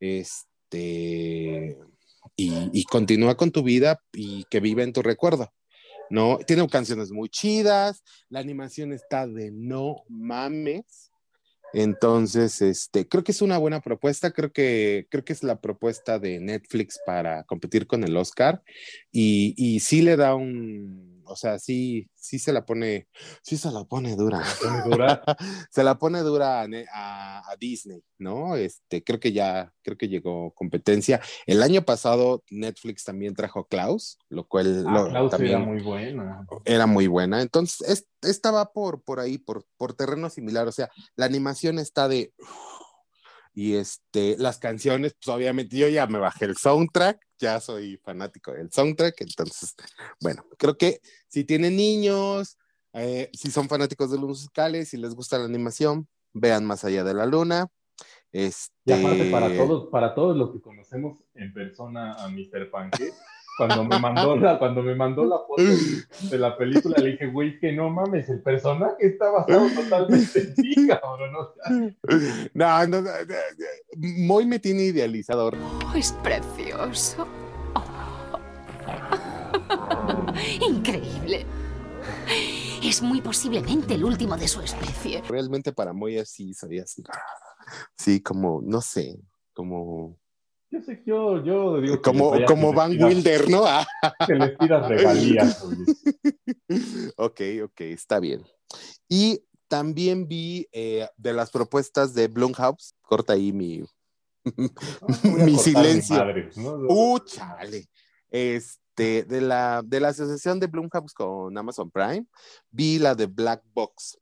este, 0.00 1.76
y, 2.36 2.84
continúa 2.84 3.36
con 3.36 3.50
tu 3.50 3.62
vida 3.62 4.00
y 4.12 4.44
que 4.50 4.60
vive 4.60 4.82
en 4.82 4.92
tu 4.92 5.02
recuerdo. 5.02 5.52
¿no? 6.08 6.38
Tiene 6.38 6.66
canciones 6.68 7.12
muy 7.12 7.28
chidas, 7.28 8.02
la 8.28 8.40
animación 8.40 8.92
está 8.92 9.26
de 9.26 9.50
no 9.52 10.02
mames. 10.08 11.10
Entonces, 11.72 12.60
este, 12.62 13.06
creo 13.06 13.22
que 13.22 13.30
es 13.30 13.42
una 13.42 13.58
buena 13.58 13.80
propuesta, 13.80 14.32
creo 14.32 14.50
que, 14.52 15.06
creo 15.08 15.24
que 15.24 15.32
es 15.32 15.44
la 15.44 15.60
propuesta 15.60 16.18
de 16.18 16.40
Netflix 16.40 16.98
para 17.06 17.44
competir 17.44 17.86
con 17.86 18.02
el 18.02 18.16
Oscar 18.16 18.60
y, 19.12 19.54
y 19.56 19.78
sí 19.78 20.02
le 20.02 20.16
da 20.16 20.34
un, 20.34 21.09
o 21.30 21.36
sea, 21.36 21.58
sí, 21.58 22.08
sí 22.14 22.38
se 22.38 22.52
la 22.52 22.66
pone, 22.66 23.08
sí 23.42 23.56
se 23.56 23.70
la 23.70 23.84
pone 23.84 24.16
dura. 24.16 24.42
pone 24.62 24.82
dura. 24.82 25.22
se 25.70 25.82
la 25.84 25.98
pone 25.98 26.20
dura 26.20 26.62
a, 26.62 26.68
Ne- 26.68 26.86
a- 26.92 27.38
a 27.50 27.56
Disney, 27.56 28.02
¿no? 28.18 28.56
Este, 28.56 29.02
creo 29.04 29.20
que 29.20 29.32
ya, 29.32 29.72
creo 29.82 29.96
que 29.96 30.08
llegó 30.08 30.52
competencia. 30.52 31.20
El 31.46 31.62
año 31.62 31.82
pasado 31.82 32.42
Netflix 32.50 33.04
también 33.04 33.34
trajo 33.34 33.64
Klaus, 33.66 34.18
lo 34.28 34.46
cual 34.46 34.84
Ah, 34.86 34.92
lo- 34.92 35.08
Klaus 35.08 35.30
también 35.30 35.56
era 35.56 35.64
muy 35.64 35.82
buena. 35.82 36.46
era 36.64 36.86
muy 36.86 37.06
buena. 37.06 37.40
Entonces, 37.42 37.88
es- 37.88 38.06
esta 38.22 38.50
va 38.50 38.72
por, 38.72 39.02
por 39.02 39.18
ahí, 39.20 39.38
por, 39.38 39.64
por 39.78 39.94
terreno 39.94 40.28
similar. 40.28 40.68
O 40.68 40.72
sea, 40.72 40.90
la 41.16 41.26
animación 41.26 41.78
está 41.78 42.06
de. 42.08 42.32
Y 43.52 43.74
este, 43.74 44.36
las 44.38 44.58
canciones, 44.58 45.14
pues 45.14 45.34
obviamente 45.34 45.76
yo 45.76 45.88
ya 45.88 46.06
me 46.06 46.18
bajé 46.18 46.44
el 46.44 46.56
soundtrack, 46.56 47.20
ya 47.38 47.60
soy 47.60 47.96
fanático 47.98 48.52
del 48.52 48.70
soundtrack. 48.70 49.20
Entonces, 49.20 49.74
bueno, 50.20 50.44
creo 50.56 50.76
que 50.76 51.00
si 51.28 51.44
tienen 51.44 51.76
niños, 51.76 52.58
eh, 52.92 53.30
si 53.32 53.50
son 53.50 53.68
fanáticos 53.68 54.10
de 54.10 54.18
los 54.18 54.28
musicales, 54.28 54.88
si 54.88 54.96
les 54.96 55.14
gusta 55.14 55.38
la 55.38 55.44
animación, 55.44 56.08
vean 56.32 56.64
Más 56.64 56.84
Allá 56.84 57.04
de 57.04 57.14
la 57.14 57.26
Luna. 57.26 57.68
Este, 58.32 58.72
Y 58.84 58.92
aparte, 58.92 59.30
para 59.30 59.56
todos, 59.56 59.88
para 59.90 60.14
todos 60.14 60.36
los 60.36 60.52
que 60.52 60.60
conocemos 60.60 61.18
en 61.34 61.52
persona 61.52 62.14
a 62.14 62.28
Mr. 62.28 62.70
Panque, 62.70 63.10
cuando 63.66 63.84
me 63.84 63.98
mandó 63.98 64.36
la, 64.40 64.58
cuando 64.58 64.82
me 64.82 64.94
mandó 64.94 65.24
la 65.24 65.38
foto 65.38 65.62
de 66.30 66.38
la 66.38 66.56
película, 66.56 66.96
le 66.98 67.10
dije, 67.10 67.26
güey, 67.26 67.58
que 67.58 67.72
no 67.72 67.90
mames, 67.90 68.28
el 68.30 68.40
personaje 68.40 69.06
está 69.06 69.30
basado 69.30 69.68
totalmente 69.74 70.40
en 70.40 70.54
ti, 70.54 70.74
cabrón. 70.88 71.34
o 71.36 71.52
sea, 71.52 71.70
No, 72.54 72.86
no, 72.86 73.02
no, 73.02 73.10
no, 73.10 73.24
no, 73.26 73.66
Moy 73.98 74.46
me 74.46 74.58
tiene 74.58 74.84
idealizador. 74.84 75.56
Oh, 75.56 75.94
es 75.94 76.12
precioso. 76.22 77.26
Increíble. 80.66 81.44
Es 82.82 83.02
muy 83.02 83.20
posiblemente 83.20 83.94
el 83.94 84.04
último 84.04 84.38
de 84.38 84.48
su 84.48 84.62
especie. 84.62 85.22
Realmente 85.28 85.72
para 85.72 85.92
Moy 85.92 86.18
así, 86.18 86.54
soy 86.54 86.78
así. 86.78 87.04
Sí, 87.96 88.22
como, 88.22 88.62
no 88.64 88.80
sé, 88.80 89.20
como, 89.52 90.16
yo 90.70 90.80
sé 90.82 90.98
que 90.98 91.10
yo, 91.10 91.42
yo 91.44 91.80
digo 91.80 91.96
que 91.96 92.02
como, 92.02 92.32
como 92.46 92.72
Van 92.72 92.92
Wilder, 93.02 93.48
¿no? 93.50 93.64
Ah, 93.66 93.86
Que 94.26 94.34
les 94.34 94.56
pidas 94.56 94.88
regalías, 94.88 95.64
ok, 97.16 97.40
ok, 97.64 97.80
está 97.80 98.20
bien. 98.20 98.44
Y 99.08 99.42
también 99.68 100.28
vi 100.28 100.68
eh, 100.72 101.08
de 101.16 101.32
las 101.32 101.50
propuestas 101.50 102.14
de 102.14 102.28
Blumhouse, 102.28 102.94
corta 103.02 103.32
ahí 103.34 103.52
mi, 103.52 103.84
Voy 105.22 105.40
a 105.40 105.44
mi 105.44 105.56
silencio. 105.56 106.16
madre, 106.16 106.50
¿no? 106.56 106.74
Uh, 106.88 107.18
chale. 107.20 107.88
Este, 108.30 109.24
de 109.24 109.40
la, 109.40 109.82
de 109.84 110.00
la 110.00 110.08
asociación 110.08 110.60
de 110.60 110.66
Blumhouse 110.66 111.12
con 111.14 111.56
Amazon 111.56 111.90
Prime, 111.90 112.26
vi 112.70 112.98
la 112.98 113.14
de 113.14 113.26
Black 113.26 113.62
Box. 113.72 114.18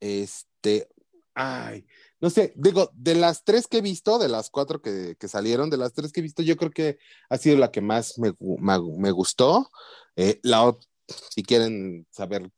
Este, 0.00 0.88
ay, 1.34 1.86
no 2.24 2.30
sé, 2.30 2.54
digo, 2.56 2.90
de 2.94 3.14
las 3.14 3.44
tres 3.44 3.66
que 3.66 3.76
he 3.76 3.80
visto, 3.82 4.18
de 4.18 4.30
las 4.30 4.48
cuatro 4.48 4.80
que, 4.80 5.14
que 5.20 5.28
salieron, 5.28 5.68
de 5.68 5.76
las 5.76 5.92
tres 5.92 6.10
que 6.10 6.20
he 6.20 6.22
visto, 6.22 6.42
yo 6.42 6.56
creo 6.56 6.70
que 6.70 6.96
ha 7.28 7.36
sido 7.36 7.58
la 7.58 7.70
que 7.70 7.82
más 7.82 8.18
me, 8.18 8.32
me- 8.38 9.10
gustó. 9.10 9.70
Eh, 10.16 10.40
la, 10.42 10.74
si 11.06 11.42
quieren 11.42 12.06
saber, 12.10 12.50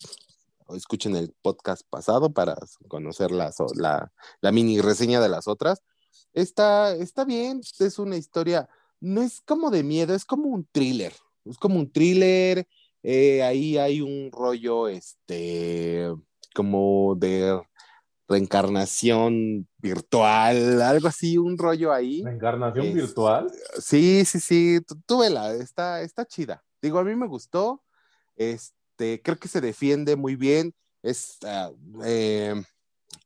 escuchen 0.73 1.17
el 1.17 1.35
podcast 1.43 1.83
pasado 1.91 2.33
para 2.33 2.57
conocer 2.87 3.33
la, 3.33 3.53
la 4.41 4.53
mini 4.53 4.81
reseña 4.81 5.21
de 5.21 5.31
las 5.31 5.49
otras. 5.49 5.83
Está, 6.33 6.95
está 6.95 7.25
bien, 7.25 7.61
es 7.81 7.99
una 7.99 8.17
historia, 8.17 8.69
no 9.01 9.21
es 9.21 9.41
como 9.41 9.73
de 9.73 9.83
miedo, 9.83 10.15
es 10.15 10.25
como 10.25 10.49
un 10.49 10.65
thriller, 10.71 11.13
es 11.45 11.59
como 11.59 11.81
un 11.81 11.91
thriller, 11.91 12.69
eh, 13.03 13.43
ahí 13.43 13.79
hay 13.79 14.01
un 14.01 14.31
rollo, 14.31 14.87
este, 14.87 16.09
como 16.55 17.17
de 17.17 17.61
reencarnación 18.29 19.69
virtual, 19.79 20.83
algo 20.83 21.09
así, 21.09 21.39
un 21.39 21.57
rollo 21.59 21.93
ahí. 21.93 22.23
La 22.23 22.33
encarnación 22.33 22.87
Es- 22.87 22.95
virtual. 22.95 23.51
Sí, 23.79 24.25
sí, 24.25 24.41
sí, 24.41 24.81
tú, 24.87 24.97
tú 25.07 25.19
vela, 25.21 25.55
está, 25.55 26.03
está 26.03 26.25
chida. 26.27 26.63
Digo, 26.83 26.99
a 26.99 27.05
mí 27.05 27.15
me 27.15 27.27
gustó, 27.27 27.83
este, 28.37 29.23
creo 29.23 29.39
que 29.39 29.49
se 29.49 29.61
defiende 29.61 30.17
muy 30.17 30.37
bien, 30.37 30.75
es, 31.03 31.39
ah, 31.45 31.71
eh, 32.05 32.55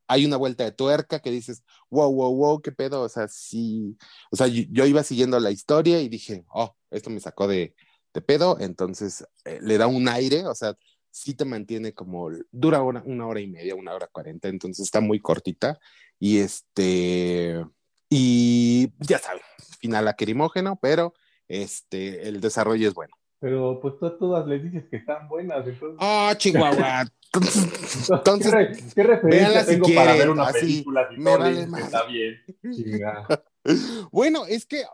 hay 0.07 0.27
una 0.27 0.37
vuelta 0.37 0.65
de 0.65 0.73
tuerca 0.73 1.21
que 1.21 1.31
dices, 1.31 1.63
wow, 1.89 2.13
wow, 2.13 2.35
wow, 2.35 2.61
qué 2.61 2.73
pedo, 2.73 3.03
o 3.03 3.09
sea, 3.09 3.29
sí, 3.29 3.97
o 4.31 4.37
sea, 4.37 4.47
yo, 4.49 4.65
yo 4.71 4.87
iba 4.87 5.03
siguiendo 5.03 5.39
la 5.41 5.51
historia 5.51 6.01
y 6.01 6.09
dije, 6.09 6.45
oh, 6.53 6.75
esto 6.91 7.11
me 7.11 7.21
sacó 7.21 7.47
de, 7.47 7.75
de 8.13 8.21
pedo, 8.21 8.59
entonces 8.61 9.25
eh, 9.45 9.59
le 9.63 9.79
da 9.79 9.87
un 9.87 10.09
aire, 10.09 10.47
o 10.47 10.55
sea, 10.55 10.75
sí 11.11 11.35
te 11.35 11.45
mantiene 11.45 11.93
como, 11.93 12.31
dura 12.51 12.83
una, 12.83 13.03
una 13.05 13.27
hora 13.27 13.41
y 13.41 13.47
media, 13.47 13.75
una 13.75 13.95
hora 13.95 14.09
cuarenta, 14.11 14.49
entonces 14.49 14.85
está 14.85 15.01
muy 15.01 15.21
cortita 15.21 15.79
y 16.19 16.39
este, 16.39 17.65
y 18.09 18.91
ya 19.01 19.19
saben, 19.19 19.43
final 19.79 20.05
lacrimógeno, 20.05 20.79
pero 20.81 21.15
este, 21.49 22.29
el 22.29 22.41
desarrollo 22.41 22.89
es 22.89 22.95
bueno. 22.95 23.15
Pero 23.41 23.81
pues 23.81 23.95
tú 23.99 24.07
a 24.07 24.19
todas 24.19 24.47
les 24.47 24.63
dices 24.63 24.85
que 24.91 24.99
están 24.99 25.27
buenas, 25.29 25.67
entonces. 25.67 25.97
¡Oh, 25.99 26.31
Chihuahua! 26.37 27.07
Entonces, 27.33 28.11
entonces 28.11 28.51
¿Qué, 28.53 28.57
re- 28.59 28.77
qué 28.95 29.03
referencia 29.03 29.49
véanla 29.49 29.65
si 29.65 29.71
tengo 29.71 29.95
para 29.95 30.15
ver 30.15 30.31
una 30.31 30.43
así, 30.45 30.61
película 30.61 31.09
si 31.09 31.17
me 31.17 31.25
no 31.25 31.39
vale 31.39 31.69
que 31.75 31.81
está 31.81 32.07
bien? 32.07 32.45
Chinga. 32.75 33.27
Bueno, 34.11 34.47
es 34.47 34.65
que 34.67 34.85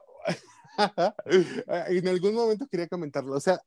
en 1.88 2.08
algún 2.08 2.34
momento 2.34 2.66
quería 2.66 2.88
comentarlo. 2.88 3.32
O 3.34 3.40
sea, 3.40 3.60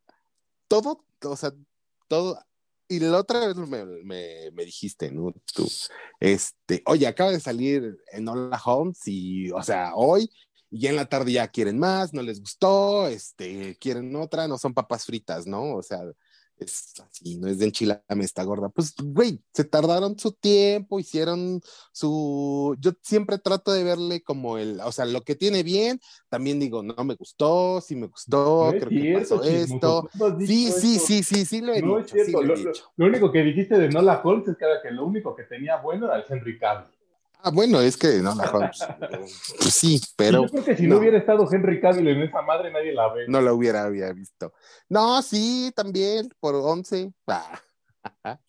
todo, 0.67 1.03
o 1.23 1.35
sea, 1.35 1.51
todo. 2.09 2.37
Y 2.89 2.99
la 2.99 3.19
otra 3.19 3.47
vez 3.47 3.55
me, 3.55 3.85
me- 4.03 4.51
me 4.51 4.65
dijiste, 4.65 5.11
¿no? 5.11 5.31
Tú, 5.53 5.69
este, 6.19 6.81
oye, 6.87 7.07
acaba 7.07 7.31
de 7.31 7.39
salir 7.39 7.97
en 8.11 8.27
Hola 8.27 8.59
Holmes 8.65 8.99
y, 9.05 9.51
o 9.51 9.61
sea, 9.63 9.91
hoy, 9.95 10.29
y 10.71 10.87
en 10.87 10.95
la 10.95 11.05
tarde 11.05 11.31
ya 11.33 11.47
quieren 11.47 11.79
más, 11.79 12.13
no 12.13 12.21
les 12.23 12.39
gustó, 12.41 13.07
este, 13.07 13.77
quieren 13.79 14.15
otra, 14.15 14.47
no 14.47 14.57
son 14.57 14.73
papas 14.73 15.05
fritas, 15.05 15.45
¿no? 15.47 15.75
O 15.75 15.83
sea, 15.83 15.99
es 16.59 16.93
así, 16.99 17.37
no 17.37 17.47
es 17.47 17.57
de 17.59 17.65
enchilame 17.65 18.01
esta 18.23 18.43
gorda. 18.43 18.69
Pues, 18.69 18.93
güey, 19.01 19.41
se 19.53 19.63
tardaron 19.63 20.17
su 20.19 20.31
tiempo, 20.33 20.99
hicieron 20.99 21.61
su. 21.91 22.75
Yo 22.79 22.91
siempre 23.01 23.37
trato 23.39 23.71
de 23.71 23.83
verle 23.83 24.21
como 24.23 24.57
el, 24.57 24.79
o 24.81 24.91
sea, 24.91 25.05
lo 25.05 25.21
que 25.23 25.35
tiene 25.35 25.63
bien, 25.63 25.99
también 26.29 26.59
digo, 26.59 26.83
no 26.83 27.03
me 27.03 27.15
gustó, 27.15 27.81
sí 27.81 27.95
me 27.95 28.07
gustó, 28.07 28.71
No 28.71 28.71
es 28.71 28.79
creo 28.83 28.89
que 28.89 29.13
pasó 29.13 29.43
esto. 29.43 30.09
Sí, 30.45 30.71
sí, 30.71 30.99
sí, 30.99 31.23
sí, 31.23 31.45
sí 31.45 31.61
lo 31.61 31.73
he 31.73 31.81
No 31.81 31.97
dicho, 31.99 32.15
es 32.17 32.25
sí 32.25 32.31
cierto. 32.31 32.41
lo 32.47 32.53
he 32.53 32.57
lo, 32.57 32.63
lo- 32.63 32.71
dicho. 32.73 32.83
lo 32.97 33.05
único 33.05 33.31
que 33.31 33.43
dijiste 33.43 33.77
de 33.77 33.89
Nola 33.89 34.21
Holmes 34.23 34.47
es 34.47 34.57
que, 34.57 34.65
era 34.65 34.81
que 34.81 34.91
lo 34.91 35.05
único 35.05 35.35
que 35.35 35.43
tenía 35.43 35.77
bueno 35.77 36.05
era 36.07 36.17
el 36.17 36.25
Henry 36.27 36.57
Cavill. 36.57 36.87
Ah, 37.41 37.51
bueno, 37.51 37.79
es 37.79 37.95
que 37.95 38.17
no 38.21 38.35
la 38.35 38.51
pues, 38.51 38.79
pues 39.59 39.73
sí, 39.73 40.01
pero 40.17 40.43
Yo 40.43 40.49
creo 40.49 40.65
que 40.65 40.75
si 40.75 40.83
no. 40.87 40.95
no. 40.95 40.99
hubiera 41.01 41.17
estado 41.17 41.47
Henry 41.49 41.79
Cavill 41.79 42.09
en 42.09 42.21
esa 42.23 42.41
madre, 42.41 42.69
nadie 42.71 42.93
la 42.93 43.13
ve. 43.13 43.25
no 43.29 43.39
la 43.41 43.53
hubiera 43.53 43.85
había 43.85 44.11
visto. 44.11 44.51
No, 44.89 45.21
sí, 45.21 45.71
también, 45.75 46.29
por 46.39 46.55
11. 46.55 47.13
Ah. 47.27 47.59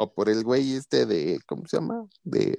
O 0.00 0.14
por 0.14 0.28
el 0.28 0.44
güey 0.44 0.74
este 0.76 1.06
de, 1.06 1.40
¿cómo 1.44 1.66
se 1.66 1.76
llama? 1.78 2.06
De 2.22 2.56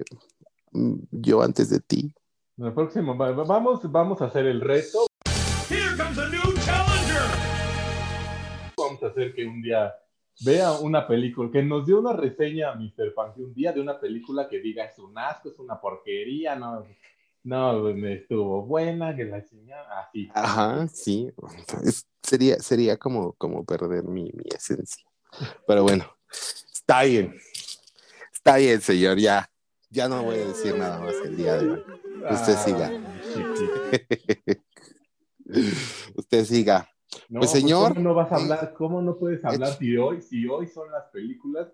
mm, 0.72 0.94
Yo 1.10 1.42
antes 1.42 1.70
de 1.70 1.80
ti. 1.80 2.12
En 2.58 2.66
el 2.66 2.74
próximo, 2.74 3.16
va- 3.16 3.30
va- 3.32 3.44
vamos, 3.44 3.80
vamos 3.90 4.20
a 4.20 4.26
hacer 4.26 4.44
el 4.46 4.60
reto. 4.60 5.06
Here 5.70 5.96
comes 5.96 6.18
a 6.18 6.28
new 6.28 6.42
challenger. 6.66 7.22
Vamos 8.76 9.02
a 9.02 9.06
hacer 9.06 9.34
que 9.34 9.46
un 9.46 9.62
día 9.62 9.90
vea 10.44 10.72
una 10.72 11.06
película, 11.06 11.50
que 11.50 11.62
nos 11.62 11.86
dio 11.86 11.98
una 12.00 12.12
reseña 12.14 12.70
a 12.70 12.74
Mr. 12.74 13.14
Panky 13.14 13.42
un 13.42 13.54
día 13.54 13.72
de 13.72 13.80
una 13.80 13.98
película 14.00 14.48
que 14.48 14.60
diga 14.60 14.84
es 14.84 14.98
un 14.98 15.16
asco, 15.18 15.50
es 15.50 15.58
una 15.58 15.80
porquería, 15.80 16.56
no, 16.56 16.86
no, 17.44 17.82
me 17.94 18.14
estuvo 18.14 18.62
buena, 18.64 19.14
que 19.16 19.24
la 19.24 19.44
chingada, 19.44 20.00
así. 20.00 20.28
Ajá, 20.34 20.86
sí. 20.88 21.30
Es- 21.84 22.06
sería, 22.22 22.58
sería 22.58 22.96
como, 22.96 23.32
como 23.34 23.64
perder 23.64 24.04
mi, 24.04 24.24
mi 24.24 24.44
esencia. 24.54 25.04
Pero 25.66 25.82
bueno, 25.82 26.04
está 26.72 27.02
bien. 27.02 27.34
Está 28.32 28.56
bien, 28.56 28.80
señor. 28.80 29.18
Ya, 29.18 29.50
ya 29.90 30.08
no 30.08 30.22
voy 30.22 30.36
a 30.36 30.46
decir 30.46 30.74
nada 30.76 30.98
más 31.00 31.14
el 31.24 31.36
día 31.36 31.56
de 31.56 31.70
hoy. 31.70 31.82
Usted 32.30 32.54
Ah, 32.54 32.64
siga. 32.64 32.92
Usted 36.16 36.44
siga. 36.44 36.88
No, 37.28 37.40
Pues, 37.40 37.50
señor. 37.50 37.94
¿Cómo 37.94 38.00
no 38.08 38.14
vas 38.14 38.30
a 38.32 38.36
hablar? 38.36 38.72
¿Cómo 38.74 39.02
no 39.02 39.16
puedes 39.16 39.44
hablar 39.44 39.70
si 39.78 39.96
hoy, 39.96 40.22
si 40.22 40.46
hoy 40.46 40.66
son 40.68 40.90
las 40.92 41.04
películas 41.06 41.68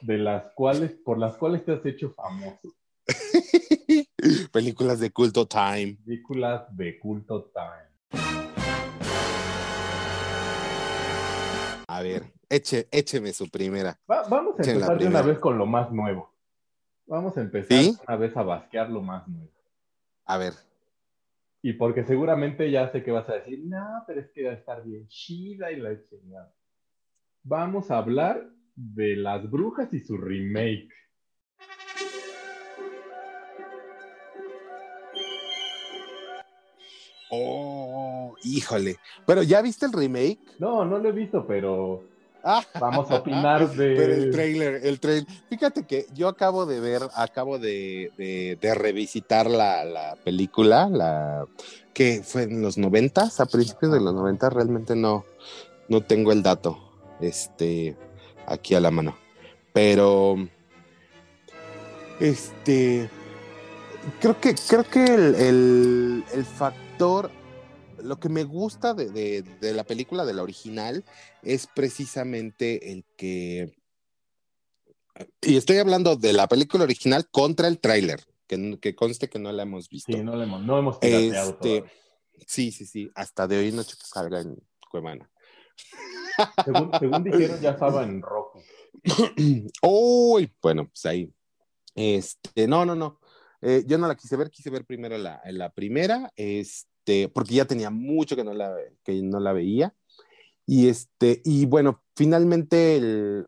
de 0.00 0.18
las 0.18 0.50
cuales, 0.54 0.92
por 1.04 1.18
las 1.18 1.36
cuales 1.36 1.64
te 1.64 1.72
has 1.72 1.84
hecho 1.86 2.10
famoso? 2.12 2.74
Películas 4.52 5.00
de 5.00 5.10
culto 5.10 5.46
time. 5.46 5.96
Películas 6.04 6.76
de 6.76 6.98
culto 6.98 7.50
time. 7.52 7.88
A 11.90 12.02
ver, 12.02 12.32
eche, 12.48 12.86
écheme 12.90 13.32
su 13.32 13.48
primera. 13.48 13.98
Va- 14.10 14.28
vamos 14.28 14.58
a 14.58 14.62
empezar 14.62 14.98
de 14.98 15.06
una 15.06 15.22
vez 15.22 15.38
con 15.38 15.56
lo 15.58 15.66
más 15.66 15.90
nuevo. 15.90 16.32
Vamos 17.06 17.36
a 17.36 17.40
empezar 17.40 17.78
¿Sí? 17.82 17.96
una 18.06 18.16
vez 18.16 18.36
a 18.36 18.42
basquear 18.42 18.90
lo 18.90 19.00
más 19.00 19.26
nuevo. 19.26 19.50
A 20.26 20.36
ver. 20.36 20.52
Y 21.62 21.72
porque 21.72 22.04
seguramente 22.04 22.70
ya 22.70 22.90
sé 22.92 23.02
que 23.02 23.10
vas 23.10 23.28
a 23.28 23.34
decir, 23.34 23.60
no, 23.64 24.04
pero 24.06 24.20
es 24.20 24.30
que 24.30 24.44
va 24.44 24.52
a 24.52 24.54
estar 24.54 24.84
bien 24.84 25.08
chida 25.08 25.72
y 25.72 25.76
la 25.76 26.00
chingada. 26.04 26.54
vamos 27.42 27.90
a 27.90 27.98
hablar 27.98 28.48
de 28.76 29.16
Las 29.16 29.50
Brujas 29.50 29.92
y 29.92 30.00
su 30.00 30.16
remake. 30.16 30.88
Oh, 37.30 38.34
híjole. 38.44 38.96
Pero 39.26 39.42
¿ya 39.42 39.60
viste 39.60 39.86
el 39.86 39.92
remake? 39.92 40.38
No, 40.60 40.84
no 40.84 40.98
lo 40.98 41.08
he 41.08 41.12
visto, 41.12 41.46
pero 41.46 42.04
vamos 42.80 43.10
a 43.10 43.16
opinar 43.16 43.68
de... 43.70 43.94
Pero 43.94 44.14
el 44.14 44.30
trailer, 44.30 44.80
el 44.84 45.00
trailer. 45.00 45.26
Fíjate 45.48 45.84
que 45.84 46.06
yo 46.14 46.28
acabo 46.28 46.66
de 46.66 46.80
ver, 46.80 47.02
acabo 47.14 47.58
de, 47.58 48.12
de, 48.16 48.58
de 48.60 48.74
revisitar 48.74 49.48
la, 49.48 49.84
la, 49.84 50.16
película, 50.24 50.88
la 50.88 51.46
que 51.92 52.22
fue 52.24 52.44
en 52.44 52.62
los 52.62 52.78
noventas, 52.78 53.40
a 53.40 53.46
principios 53.46 53.92
de 53.92 54.00
los 54.00 54.14
noventas, 54.14 54.52
realmente 54.52 54.94
no, 54.94 55.24
no 55.88 56.02
tengo 56.02 56.32
el 56.32 56.42
dato 56.42 56.78
este, 57.20 57.96
aquí 58.46 58.74
a 58.74 58.80
la 58.80 58.90
mano. 58.90 59.16
Pero, 59.72 60.36
este, 62.20 63.10
creo 64.20 64.40
que, 64.40 64.54
creo 64.54 64.84
que 64.84 65.04
el, 65.04 65.34
el, 65.34 66.24
el 66.32 66.44
factor 66.44 67.30
lo 68.02 68.18
que 68.18 68.28
me 68.28 68.44
gusta 68.44 68.94
de, 68.94 69.10
de, 69.10 69.42
de, 69.42 69.72
la 69.72 69.84
película, 69.84 70.24
de 70.24 70.34
la 70.34 70.42
original, 70.42 71.04
es 71.42 71.66
precisamente 71.66 72.92
el 72.92 73.04
que... 73.16 73.76
Y 75.40 75.56
estoy 75.56 75.78
hablando 75.78 76.16
de 76.16 76.32
la 76.32 76.46
película 76.46 76.84
original 76.84 77.28
contra 77.30 77.68
el 77.68 77.80
tráiler, 77.80 78.20
que, 78.46 78.78
que, 78.80 78.94
conste 78.94 79.28
que 79.28 79.38
no 79.38 79.50
la 79.50 79.64
hemos 79.64 79.88
visto. 79.88 80.12
Sí, 80.12 80.22
no, 80.22 80.36
la 80.36 80.44
hemos, 80.44 80.64
no 80.64 80.78
hemos 80.78 80.98
este, 81.02 81.84
Sí, 82.46 82.70
sí, 82.70 82.86
sí, 82.86 83.10
hasta 83.14 83.46
de 83.46 83.58
hoy 83.58 83.72
noche 83.72 83.96
que 83.98 84.06
salga 84.06 84.40
en 84.40 84.56
Cuevana. 84.90 85.28
Según, 86.64 86.90
según 87.00 87.24
dijeron, 87.24 87.60
ya 87.60 87.70
estaba 87.70 88.04
en 88.04 88.22
rojo. 88.22 88.62
Uy, 89.82 90.52
bueno, 90.62 90.86
pues 90.86 91.04
ahí. 91.06 91.32
Este, 91.96 92.68
no, 92.68 92.84
no, 92.84 92.94
no. 92.94 93.18
Eh, 93.60 93.82
yo 93.86 93.98
no 93.98 94.06
la 94.06 94.14
quise 94.14 94.36
ver, 94.36 94.50
quise 94.50 94.70
ver 94.70 94.84
primero 94.84 95.18
la, 95.18 95.40
la 95.46 95.70
primera. 95.72 96.32
Este, 96.36 96.88
este, 97.08 97.28
porque 97.28 97.54
ya 97.54 97.64
tenía 97.64 97.90
mucho 97.90 98.36
que 98.36 98.44
no 98.44 98.52
la, 98.52 98.76
que 99.02 99.22
no 99.22 99.40
la 99.40 99.52
veía. 99.52 99.94
Y, 100.66 100.88
este, 100.88 101.40
y 101.44 101.64
bueno, 101.64 102.02
finalmente 102.14 102.96
el, 102.96 103.46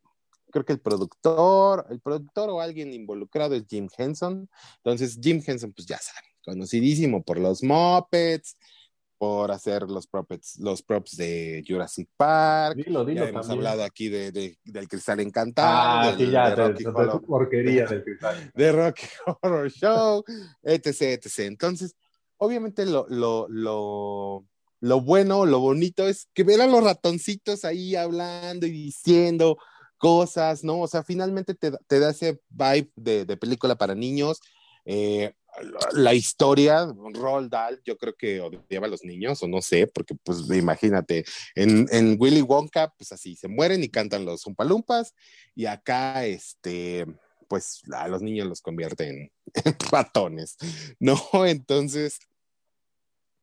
creo 0.51 0.65
que 0.65 0.73
el 0.73 0.81
productor, 0.81 1.87
el 1.91 2.01
productor 2.01 2.49
o 2.49 2.61
alguien 2.61 2.95
involucrado 2.95 3.55
es 3.55 3.65
Jim 3.69 3.89
Henson. 3.97 4.49
Entonces, 4.77 5.19
Jim 5.23 5.43
Henson, 5.47 5.73
pues 5.75 5.87
ya 5.87 5.99
saben, 5.99 6.31
conocidísimo 6.43 7.23
por 7.23 7.39
los 7.39 7.63
Muppets, 7.63 8.57
por 9.19 9.53
hacer 9.53 9.83
los 9.83 10.07
props, 10.07 10.59
los 10.61 10.83
props 10.83 11.19
de 11.19 11.63
Jurassic 11.69 12.09
Park. 12.17 12.77
Dilo, 12.77 13.05
dilo 13.05 13.25
ya 13.25 13.29
hemos 13.29 13.47
también. 13.47 13.67
hablado 13.67 13.85
aquí 13.85 14.09
de, 14.09 14.33
de, 14.33 14.57
del 14.65 14.89
Cristal 14.89 15.21
Encantado. 15.21 15.69
Ah, 15.71 16.17
del, 16.17 16.27
sí, 16.29 16.33
ya, 16.33 16.49
de 16.49 16.57
Rocky 16.57 16.85
de, 16.85 16.89
Horror, 16.89 17.27
porquería 17.27 17.85
del 17.87 18.03
cristal. 18.03 18.51
de 18.55 18.73
Rocky 18.73 19.07
Horror 19.43 19.71
Show, 19.71 20.25
etc, 20.63 21.03
etc. 21.03 21.39
Entonces, 21.41 21.95
obviamente 22.41 22.87
lo, 22.87 23.07
lo, 23.09 23.47
lo, 23.49 24.47
lo, 24.81 25.01
bueno, 25.01 25.47
lo 25.47 25.61
bonito 25.61 26.09
es 26.09 26.29
que 26.35 26.43
ver 26.43 26.61
a 26.61 26.67
los 26.67 26.83
ratoncitos 26.83 27.65
ahí 27.65 27.95
hablando 27.95 28.67
y 28.67 28.71
diciendo 28.71 29.59
cosas, 29.99 30.65
¿no? 30.65 30.81
O 30.81 30.89
sea, 30.89 31.05
finalmente 31.05 31.55
te, 31.55 31.73
te 31.87 31.99
da 32.01 32.11
ese 32.11 32.41
vibe 32.49 32.91
de, 32.97 33.25
de 33.27 33.37
película 33.37 33.77
para 33.77 33.95
niños. 33.95 34.41
Eh, 34.87 35.35
la 35.93 36.15
historia, 36.15 36.89
Roald 37.13 37.51
Dahl, 37.51 37.83
yo 37.85 37.99
creo 37.99 38.15
que 38.15 38.41
odiaba 38.41 38.87
a 38.87 38.91
los 38.91 39.05
niños, 39.05 39.43
o 39.43 39.49
no 39.49 39.61
sé, 39.61 39.87
porque 39.87 40.15
pues 40.15 40.49
imagínate, 40.51 41.25
en, 41.55 41.87
en 41.91 42.17
Willy 42.19 42.41
Wonka, 42.41 42.95
pues 42.97 43.13
así, 43.13 43.37
se 43.37 43.49
mueren 43.49 43.83
y 43.83 43.89
cantan 43.89 44.25
los 44.25 44.47
Umpalumpas, 44.47 45.15
y 45.55 45.67
acá, 45.67 46.25
este, 46.25 47.05
pues 47.49 47.83
a 47.93 48.09
los 48.09 48.23
niños 48.23 48.47
los 48.47 48.63
convierten 48.63 49.31
en 49.65 49.77
ratones, 49.91 50.57
¿no? 50.99 51.19
Entonces, 51.45 52.21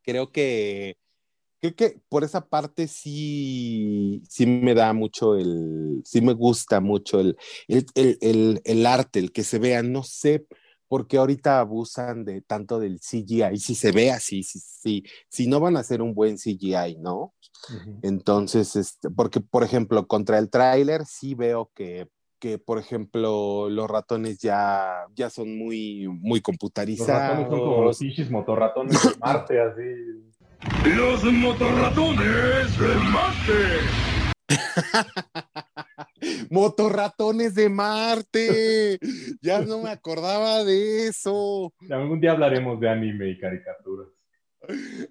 creo 0.08 0.32
que 0.32 0.98
creo 1.60 1.76
que 1.76 2.00
por 2.08 2.24
esa 2.24 2.48
parte 2.48 2.88
sí, 2.88 4.24
sí 4.30 4.46
me 4.46 4.74
da 4.74 4.94
mucho 4.94 5.36
el, 5.36 6.02
sí 6.06 6.22
me 6.22 6.34
gusta 6.34 6.80
mucho 6.80 7.20
el, 7.20 7.36
el, 7.68 7.86
el, 8.22 8.62
el, 8.64 8.86
arte, 8.86 9.20
el 9.20 9.32
que 9.32 9.44
se 9.44 9.60
vea, 9.60 9.84
no 9.84 10.04
sé, 10.04 10.46
porque 10.88 11.18
ahorita 11.18 11.60
abusan 11.60 12.24
de 12.24 12.42
tanto 12.42 12.80
del 12.80 13.00
CGI, 13.00 13.58
si 13.58 13.76
se 13.76 13.92
ve 13.92 14.12
así, 14.12 14.44
si, 14.44 14.60
si, 14.60 15.04
si 15.28 15.48
no 15.48 15.60
van 15.60 15.76
a 15.76 15.82
hacer 15.82 16.02
un 16.02 16.14
buen 16.14 16.38
CGI, 16.38 16.98
¿no? 17.00 17.34
Uh 17.70 17.74
-huh. 17.74 18.00
Entonces, 18.04 18.76
este, 18.76 19.10
porque 19.10 19.42
por 19.42 19.64
ejemplo, 19.64 20.08
contra 20.08 20.38
el 20.38 20.50
tráiler 20.50 21.06
sí 21.06 21.34
veo 21.36 21.72
que 21.76 22.08
que 22.40 22.58
por 22.58 22.80
ejemplo 22.80 23.70
los 23.70 23.90
ratones 23.90 24.40
ya, 24.40 25.06
ya 25.16 25.30
son 25.30 25.58
muy, 25.58 26.08
muy 26.08 26.42
computarizados. 26.42 27.10
Los 27.10 27.18
ratones 27.18 27.50
son 27.50 27.60
como 27.60 27.84
los 27.84 27.98
pinches 27.98 28.32
motorratones 28.32 29.04
de 29.04 29.18
Marte, 29.20 29.62
así. 29.62 30.96
Los 30.96 31.24
motorratones 31.24 32.80
de 32.80 32.96
Marte. 32.96 34.48
Motorratones 36.50 37.56
de 37.56 37.70
Marte. 37.70 39.00
Ya 39.42 39.62
no 39.62 39.82
me 39.82 39.90
acordaba 39.90 40.64
de 40.64 41.08
eso. 41.08 41.74
Algún 41.90 42.20
día 42.20 42.32
hablaremos 42.32 42.80
de 42.80 42.90
anime 42.90 43.30
y 43.30 43.38
caricaturas. 43.38 44.08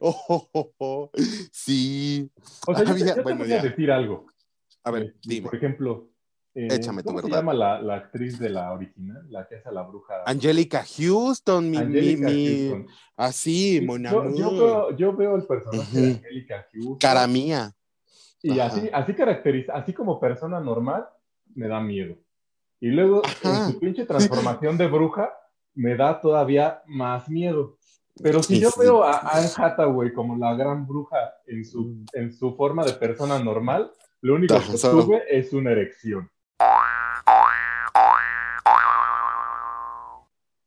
Oh, 0.00 0.48
oh, 0.52 0.72
oh. 0.78 1.10
Sí. 1.52 2.30
O 2.66 2.74
sea, 2.74 2.84
yo, 2.84 2.92
Había, 2.92 3.14
te, 3.14 3.16
yo 3.16 3.22
bueno, 3.22 3.44
te 3.44 3.44
voy 3.44 3.52
a 3.52 3.62
decir 3.62 3.90
algo. 3.90 4.26
A 4.84 4.90
ver, 4.90 5.02
eh, 5.02 5.14
dime. 5.24 5.48
Por 5.48 5.56
ejemplo, 5.56 6.10
eh, 6.56 6.68
Échame 6.70 7.02
tu 7.02 7.08
¿cómo 7.08 7.16
verdad. 7.16 7.28
se 7.28 7.36
llama 7.36 7.52
la, 7.52 7.82
la, 7.82 7.96
actriz 7.96 8.38
de 8.38 8.48
la 8.48 8.72
original? 8.72 9.26
La 9.28 9.46
que 9.46 9.56
hace 9.56 9.68
a 9.68 9.72
la 9.72 9.82
bruja. 9.82 10.22
Angelica 10.24 10.82
Houston, 10.96 11.70
mi. 11.70 11.76
Angelica 11.76 12.28
mi, 12.28 12.46
Houston. 12.46 12.86
Así, 13.14 13.82
mon 13.84 14.02
yo, 14.02 14.34
yo, 14.34 14.50
veo, 14.50 14.96
yo, 14.96 15.16
veo, 15.16 15.36
el 15.36 15.44
personaje 15.44 15.98
uh 15.98 16.00
-huh. 16.00 16.06
de 16.06 16.12
Angelica 16.14 16.66
Houston. 16.72 16.98
Cara 16.98 17.26
mía. 17.26 17.74
Y 18.42 18.58
así, 18.58 18.88
así 18.90 19.12
caracteriza, 19.12 19.74
así 19.74 19.92
como 19.92 20.18
persona 20.18 20.58
normal, 20.58 21.06
me 21.54 21.68
da 21.68 21.78
miedo. 21.78 22.16
Y 22.80 22.88
luego, 22.88 23.20
Ajá. 23.24 23.66
en 23.66 23.72
su 23.72 23.78
pinche 23.78 24.06
transformación 24.06 24.78
de 24.78 24.86
bruja, 24.86 25.30
me 25.74 25.94
da 25.94 26.18
todavía 26.18 26.80
más 26.86 27.28
miedo. 27.28 27.76
Pero 28.22 28.42
si 28.42 28.60
yo 28.60 28.70
veo 28.78 29.04
a 29.04 29.18
Anne 29.18 29.48
Hathaway 29.54 30.12
como 30.14 30.36
la 30.38 30.54
gran 30.54 30.86
bruja 30.86 31.34
en 31.46 31.66
su, 31.66 32.02
en 32.14 32.32
su 32.32 32.54
forma 32.56 32.82
de 32.84 32.94
persona 32.94 33.38
normal, 33.38 33.90
lo 34.22 34.36
único 34.36 34.54
que 34.54 34.78
tuve 34.78 35.22
es 35.28 35.52
una 35.52 35.72
erección. 35.72 36.30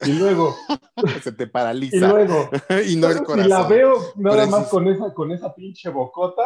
Y 0.09 0.19
luego. 0.19 0.55
Se 1.23 1.31
te 1.31 1.47
paraliza. 1.47 1.95
Y 1.95 1.99
luego. 1.99 2.49
y 2.87 2.95
no 2.95 3.09
el 3.09 3.23
corazón. 3.23 3.43
Si 3.43 3.49
la 3.49 3.67
veo 3.67 3.95
nada 4.15 4.47
más 4.47 4.67
con 4.69 4.87
esa, 4.87 5.13
con 5.13 5.31
esa 5.31 5.53
pinche 5.53 5.89
bocota, 5.89 6.43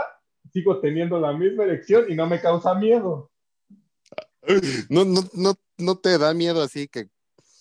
sigo 0.52 0.80
teniendo 0.80 1.20
la 1.20 1.34
misma 1.34 1.64
erección 1.64 2.06
y 2.10 2.16
no 2.16 2.28
me 2.28 2.42
causa 2.42 2.76
miedo. 2.76 3.32
No, 4.90 5.06
no, 5.06 5.22
no, 5.34 5.54
no 5.78 5.96
te 5.96 6.18
da 6.18 6.34
miedo 6.34 6.62
así 6.62 6.88
que 6.88 7.08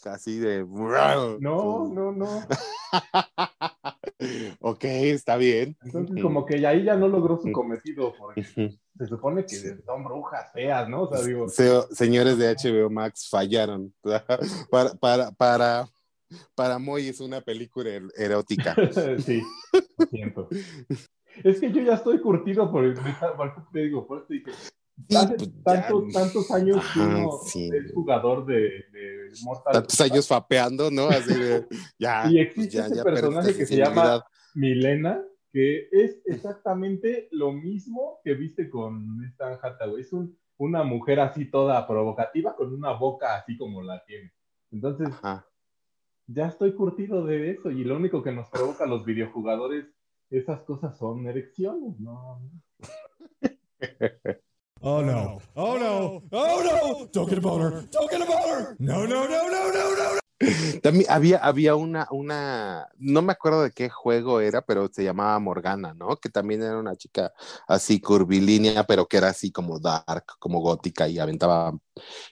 así 0.05 0.39
de. 0.39 0.65
No, 0.65 1.89
no, 1.89 2.13
no. 2.13 2.47
ok, 4.61 4.85
está 4.85 5.37
bien. 5.37 5.77
Entonces, 5.83 6.23
como 6.23 6.45
que 6.45 6.67
ahí 6.67 6.85
ya 6.85 6.97
no 6.97 7.09
logró 7.09 7.39
su 7.41 7.53
cometido, 7.53 8.15
porque 8.19 8.79
se 8.99 9.07
supone 9.07 9.45
que 9.45 9.57
son 9.85 10.05
brujas 10.05 10.53
feas, 10.53 10.89
¿no? 10.89 11.03
O 11.03 11.09
sea, 11.09 11.25
digo. 11.27 11.49
Se, 11.49 11.83
señores 11.95 12.39
de 12.39 12.55
HBO 12.55 12.91
Max 12.91 13.29
fallaron. 13.31 13.93
para, 14.71 14.95
para, 14.95 15.31
para, 15.33 15.89
para 16.55 16.79
Moy 16.79 17.09
es 17.09 17.21
una 17.21 17.41
película 17.41 17.91
er, 17.91 18.03
erótica. 18.17 18.75
sí, 19.25 19.43
lo 19.99 20.07
siento. 20.07 20.49
Es 21.43 21.61
que 21.61 21.73
yo 21.73 21.83
ya 21.83 21.95
estoy 21.95 22.21
curtido 22.21 22.71
por 22.71 22.85
el. 22.85 22.95
Te 23.73 23.81
digo, 23.81 24.07
por 24.07 24.19
eso 24.19 24.27
dije. 24.29 24.51
Hace 25.17 25.39
sí, 25.39 25.51
pues 25.51 25.65
tanto, 25.65 26.07
ya, 26.07 26.21
tantos 26.21 26.51
años 26.51 26.77
Ajá, 26.77 26.93
que 26.93 27.01
uno 27.01 27.31
sí. 27.47 27.71
es 27.73 27.93
jugador 27.95 28.45
de, 28.45 28.55
de 28.55 29.31
Mortal 29.43 29.73
Tantos 29.73 29.97
Kombat. 29.97 30.13
años 30.13 30.29
fapeando, 30.29 30.91
¿no? 30.91 31.09
Así 31.09 31.35
de, 31.35 31.67
ya, 31.99 32.31
y 32.31 32.39
existe 32.39 32.77
ya, 32.77 32.87
ese 32.87 32.97
ya 32.97 33.03
personaje 33.03 33.57
que 33.57 33.67
se 33.67 33.77
llama 33.77 34.23
Milena, 34.55 35.25
que 35.53 35.89
es 35.93 36.23
exactamente 36.25 37.29
lo 37.31 37.53
mismo 37.53 38.21
que 38.25 38.35
viste 38.35 38.71
con 38.71 39.23
esta 39.25 39.61
Hathaway. 39.63 40.01
Es 40.01 40.13
un, 40.13 40.37
una 40.57 40.83
mujer 40.83 41.21
así 41.21 41.51
toda 41.51 41.87
provocativa 41.87 42.57
con 42.57 42.73
una 42.73 42.93
boca 42.93 43.37
así 43.37 43.57
como 43.57 43.83
la 43.83 44.03
tiene. 44.05 44.33
Entonces, 44.71 45.09
Ajá. 45.09 45.47
ya 46.27 46.47
estoy 46.47 46.73
curtido 46.73 47.27
de 47.27 47.51
eso 47.51 47.71
y 47.71 47.85
lo 47.85 47.97
único 47.97 48.23
que 48.23 48.33
nos 48.33 48.49
provoca 48.49 48.85
a 48.85 48.89
los 48.89 49.05
videojugadores, 49.05 49.87
esas 50.31 50.63
cosas 50.63 50.97
son 50.97 51.27
erecciones, 51.27 52.01
¿no? 52.01 52.41
Oh 54.85 55.01
no. 55.01 55.39
Oh 55.55 55.79
no. 55.79 56.23
Oh 56.33 56.61
no. 56.65 57.07
Don't 57.13 57.29
get 57.29 57.39
a 57.39 57.41
boner. 57.41 57.89
Don't 57.93 58.11
get 58.11 58.21
a 58.21 58.25
boner. 58.25 58.75
No, 58.81 59.07
no, 59.07 59.29
no, 59.29 59.49
no, 59.49 59.71
no, 59.71 59.95
no. 59.95 60.22
También 60.83 61.07
había, 61.09 61.39
había 61.39 61.75
una, 61.77 62.07
una, 62.11 62.89
no 62.99 63.23
me 63.23 63.33
acuerdo 63.33 63.63
de 63.63 63.71
qué 63.71 63.89
juego 63.89 64.41
era, 64.41 64.63
pero 64.63 64.89
se 64.93 65.05
llamaba 65.05 65.39
Morgana, 65.39 65.95
¿no? 65.95 66.17
Que 66.17 66.29
también 66.29 66.63
era 66.63 66.79
una 66.79 66.97
chica 66.97 67.33
así 67.69 68.01
curvilínea, 68.01 68.85
pero 68.85 69.07
que 69.07 69.19
era 69.19 69.29
así 69.29 69.51
como 69.53 69.79
dark, 69.79 70.25
como 70.39 70.61
gótica 70.61 71.09
y 71.09 71.19
aventaba 71.19 71.73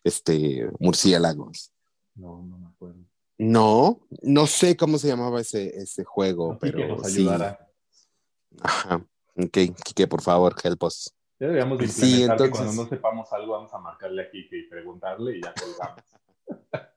este 0.05 0.69
murciélagos. 0.79 1.73
No, 2.15 2.43
no 2.43 2.59
me 2.59 2.67
acuerdo. 2.67 3.05
No, 3.39 4.01
no 4.23 4.47
sé 4.47 4.77
cómo 4.77 4.99
se 4.99 5.09
llamaba 5.09 5.41
ese, 5.41 5.69
ese 5.77 6.05
juego, 6.05 6.53
Así 6.53 6.61
pero 6.61 6.79
que 6.79 6.89
nos 6.89 7.07
sí. 7.07 7.21
ayudara. 7.21 7.69
Ajá. 8.63 8.97
Ok, 9.37 9.57
Kike, 9.85 10.07
por 10.09 10.21
favor, 10.21 10.55
help 10.63 10.83
us. 10.83 11.15
Ya 11.39 11.47
deberíamos 11.47 11.79
de 11.79 11.89
Sí, 11.89 12.03
implementar 12.23 12.37
que 12.37 12.45
entonces- 12.45 12.67
cuando 12.67 12.83
no 12.83 12.89
sepamos 12.91 13.33
algo 13.33 13.53
vamos 13.53 13.73
a 13.73 13.79
marcarle 13.79 14.23
aquí 14.23 14.47
y 14.51 14.69
preguntarle 14.69 15.39
y 15.39 15.43
ya 15.43 15.55
colgamos. 15.55 16.05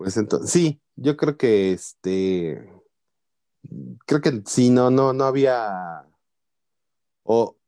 Pues 0.00 0.16
entonces, 0.16 0.50
sí, 0.50 0.80
yo 0.96 1.14
creo 1.14 1.36
que 1.36 1.72
este, 1.72 2.72
creo 4.06 4.22
que 4.22 4.40
sí, 4.46 4.70
no, 4.70 4.90
no, 4.90 5.12
no 5.12 5.24
había, 5.24 6.06
o 7.22 7.58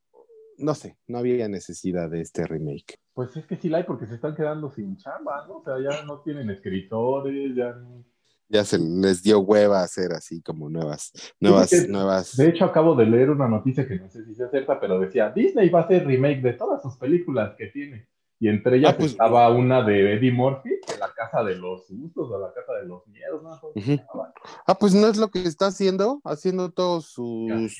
no 0.57 0.75
sé, 0.75 0.97
no 1.09 1.18
había 1.18 1.47
necesidad 1.49 2.09
de 2.09 2.23
este 2.23 2.47
remake. 2.47 2.99
Pues 3.12 3.37
es 3.37 3.45
que 3.45 3.57
sí 3.57 3.68
la 3.68 3.77
hay 3.77 3.85
porque 3.85 4.07
se 4.07 4.14
están 4.14 4.35
quedando 4.35 4.71
sin 4.71 4.97
chamba, 4.97 5.47
¿no? 5.47 5.59
O 5.59 5.62
sea, 5.62 5.75
ya 5.79 6.05
no 6.05 6.21
tienen 6.21 6.49
escritores, 6.49 7.55
ya 7.55 7.75
no... 7.75 8.03
Ya 8.49 8.64
se 8.64 8.79
les 8.79 9.23
dio 9.23 9.40
hueva 9.40 9.83
hacer 9.83 10.12
así 10.12 10.40
como 10.40 10.71
nuevas, 10.71 11.12
nuevas, 11.38 11.87
nuevas. 11.87 12.35
De 12.35 12.49
hecho, 12.49 12.64
acabo 12.64 12.95
de 12.95 13.05
leer 13.05 13.29
una 13.29 13.47
noticia 13.47 13.87
que 13.87 13.99
no 13.99 14.09
sé 14.09 14.25
si 14.25 14.35
se 14.35 14.45
acerta, 14.45 14.81
pero 14.81 14.99
decía, 14.99 15.29
Disney 15.29 15.68
va 15.68 15.81
a 15.81 15.85
hacer 15.85 16.07
remake 16.07 16.40
de 16.40 16.55
todas 16.55 16.81
sus 16.81 16.97
películas 16.97 17.55
que 17.59 17.66
tiene. 17.66 18.09
Y 18.42 18.48
entre 18.48 18.78
ellas 18.78 18.94
Ah, 18.94 18.96
pues- 18.98 19.12
estaba 19.12 19.48
una 19.50 19.83
de 19.85 20.14
Eddie 20.14 20.33
Murphy, 20.33 20.70
que 20.85 20.98
la 20.98 21.12
Casa 21.14 21.44
de 21.44 21.55
los 21.55 21.87
Sustos 21.87 22.28
o 22.28 22.38
la 22.40 22.52
Casa 22.52 22.72
de 22.72 22.88
los 22.88 23.07
Miedos, 23.07 23.40
¿no? 23.40 23.61
Ah, 24.66 24.76
pues 24.76 24.94
no 24.94 25.07
es 25.07 25.16
lo 25.16 25.28
que 25.28 25.44
está 25.44 25.66
haciendo, 25.68 26.20
haciendo 26.24 26.72
todos 26.72 27.07
sus, 27.07 27.72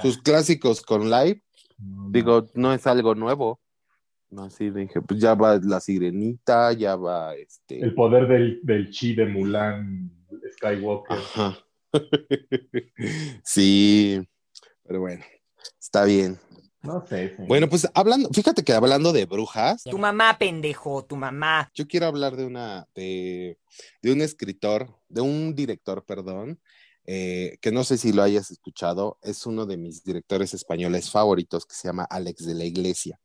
sus 0.00 0.16
clásicos 0.22 0.80
con 0.80 1.10
live. 1.10 1.42
Digo, 1.76 2.46
no 2.54 2.72
es 2.72 2.86
algo 2.86 3.14
nuevo. 3.14 3.60
No, 4.30 4.44
así 4.44 4.70
dije, 4.70 5.02
pues 5.02 5.20
ya 5.20 5.34
va 5.34 5.60
la 5.62 5.80
sirenita, 5.80 6.72
ya 6.72 6.96
va 6.96 7.34
este. 7.34 7.78
El 7.84 7.94
poder 7.94 8.26
del, 8.26 8.60
del 8.62 8.90
chi 8.90 9.14
de 9.14 9.26
Mulan 9.26 10.10
Skywalker. 10.54 11.14
Ajá. 11.18 11.58
sí, 13.44 14.26
pero 14.82 15.00
bueno, 15.00 15.22
está 15.78 16.04
bien. 16.06 16.38
No 16.82 17.04
sé. 17.06 17.34
sí. 17.36 17.42
Bueno, 17.48 17.68
pues 17.68 17.88
hablando, 17.94 18.28
fíjate 18.32 18.62
que 18.62 18.72
hablando 18.72 19.12
de 19.12 19.24
brujas, 19.26 19.82
Tu 19.84 19.98
mamá, 19.98 20.38
pendejo, 20.38 21.04
tu 21.04 21.16
mamá. 21.16 21.70
yo 21.74 21.86
quiero 21.86 22.06
hablar 22.06 22.36
de 22.36 22.44
una, 22.44 22.86
de, 22.94 23.58
de 24.02 24.12
un 24.12 24.20
escritor, 24.20 24.94
de 25.08 25.20
un 25.20 25.54
director, 25.54 26.04
perdón, 26.04 26.60
eh, 27.06 27.58
que 27.60 27.70
no 27.72 27.84
sé 27.84 27.98
si 27.98 28.12
lo 28.12 28.22
hayas 28.22 28.50
escuchado, 28.50 29.18
es 29.22 29.46
uno 29.46 29.64
de 29.66 29.76
mis 29.76 30.02
directores 30.04 30.54
españoles 30.54 31.10
favoritos 31.10 31.64
que 31.64 31.74
se 31.74 31.88
llama 31.88 32.04
Alex 32.04 32.44
de 32.44 32.54
la 32.54 32.64
Iglesia. 32.64 33.20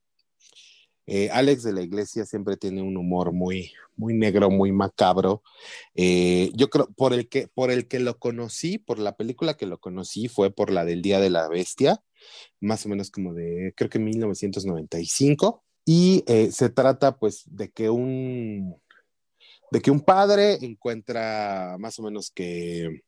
Eh, 1.08 1.30
Alex 1.32 1.64
de 1.64 1.74
la 1.74 1.82
Iglesia 1.82 2.26
siempre 2.26 2.58
tiene 2.58 2.84
un 2.84 2.96
humor 2.96 3.32
muy, 3.32 3.74
muy 3.96 4.14
negro, 4.14 4.50
muy 4.52 4.72
macabro. 4.72 5.42
Eh, 5.96 6.52
yo 6.54 6.70
creo, 6.70 6.88
por 6.96 7.14
el, 7.14 7.28
que, 7.28 7.48
por 7.48 7.72
el 7.72 7.88
que 7.88 8.00
lo 8.00 8.20
conocí, 8.20 8.78
por 8.78 9.00
la 9.00 9.18
película 9.18 9.56
que 9.56 9.66
lo 9.66 9.80
conocí, 9.80 10.28
fue 10.28 10.52
por 10.52 10.72
la 10.72 10.86
del 10.86 11.02
Día 11.02 11.20
de 11.20 11.32
la 11.32 11.50
Bestia, 11.50 12.02
más 12.60 12.86
o 12.86 12.90
menos 12.90 13.12
como 13.12 13.34
de, 13.34 13.74
creo 13.76 13.90
que 13.90 14.00
1995. 14.00 15.64
Y 15.86 16.24
eh, 16.28 16.52
se 16.52 16.70
trata 16.70 17.18
pues 17.18 17.44
de 17.48 17.70
que 17.72 17.90
un, 17.90 18.76
de 19.72 19.82
que 19.82 19.92
un 19.92 20.02
padre 20.02 20.58
encuentra 20.62 21.78
más 21.80 21.98
o 22.00 22.04
menos 22.04 22.30
que, 22.32 23.02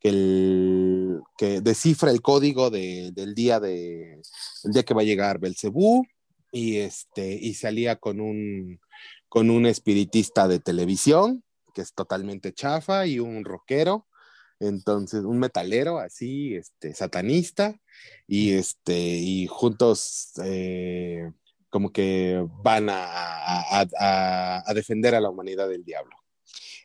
el, 0.00 1.20
que 1.38 1.60
descifra 1.60 2.10
el 2.10 2.20
código 2.20 2.70
de- 2.70 3.10
del 3.12 3.34
día 3.34 3.58
de 3.60 4.20
el 4.64 4.72
día 4.72 4.82
que 4.84 4.94
va 4.94 5.00
a 5.02 5.04
llegar 5.04 5.38
Belcebú 5.38 6.04
y 6.52 6.76
este 6.76 7.34
y 7.34 7.54
salía 7.54 7.96
con 7.96 8.20
un 8.20 8.80
con 9.28 9.50
un 9.50 9.66
espiritista 9.66 10.46
de 10.46 10.60
televisión 10.60 11.42
que 11.74 11.80
es 11.82 11.94
totalmente 11.94 12.52
chafa 12.52 13.06
y 13.06 13.18
un 13.18 13.44
rockero 13.44 14.06
entonces 14.60 15.24
un 15.24 15.38
metalero 15.38 15.98
así 15.98 16.54
este 16.54 16.94
satanista 16.94 17.80
y 18.26 18.52
este 18.52 18.96
y 18.96 19.46
juntos 19.46 20.32
eh, 20.44 21.30
como 21.70 21.92
que 21.92 22.46
van 22.62 22.88
a, 22.90 24.64
defender 24.74 25.14
a 25.14 25.20
la 25.20 25.30
humanidad 25.30 25.68
del 25.68 25.84
diablo. 25.84 26.16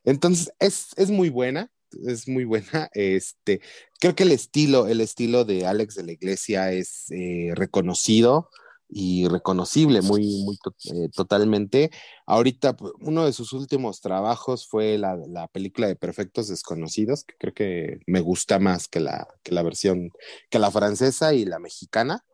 Entonces 0.04 0.52
es, 0.60 0.88
es 0.96 1.10
muy 1.12 1.30
buena 1.30 1.72
es 2.06 2.28
muy 2.28 2.44
buena 2.44 2.90
este 2.94 3.62
creo 4.00 4.16
que 4.16 4.24
el 4.24 4.32
estilo 4.32 4.88
el 4.88 5.02
estilo 5.02 5.44
de 5.44 5.66
Alex 5.66 5.96
de 5.96 6.04
la 6.04 6.12
Iglesia 6.12 6.72
es 6.72 7.10
eh, 7.12 7.52
reconocido 7.56 8.50
y 8.90 9.28
reconocible 9.28 10.02
muy 10.02 10.44
muy 10.44 10.58
eh, 10.92 11.10
totalmente 11.16 11.92
ahorita 12.26 12.76
uno 13.02 13.26
de 13.26 13.34
sus 13.34 13.54
últimos 13.54 14.02
trabajos 14.02 14.68
fue 14.68 14.98
la, 14.98 15.16
la 15.28 15.48
película 15.48 15.88
de 15.88 15.96
Perfectos 15.96 16.48
Desconocidos 16.48 17.24
que 17.24 17.36
creo 17.38 17.54
que 17.54 18.00
me 18.08 18.20
gusta 18.20 18.58
más 18.58 18.88
que 18.88 19.00
la 19.00 19.28
que 19.44 19.54
la 19.54 19.62
versión 19.62 20.10
que 20.50 20.58
la 20.60 20.72
francesa 20.72 21.34
y 21.36 21.46
la 21.46 21.60
mexicana 21.60 22.26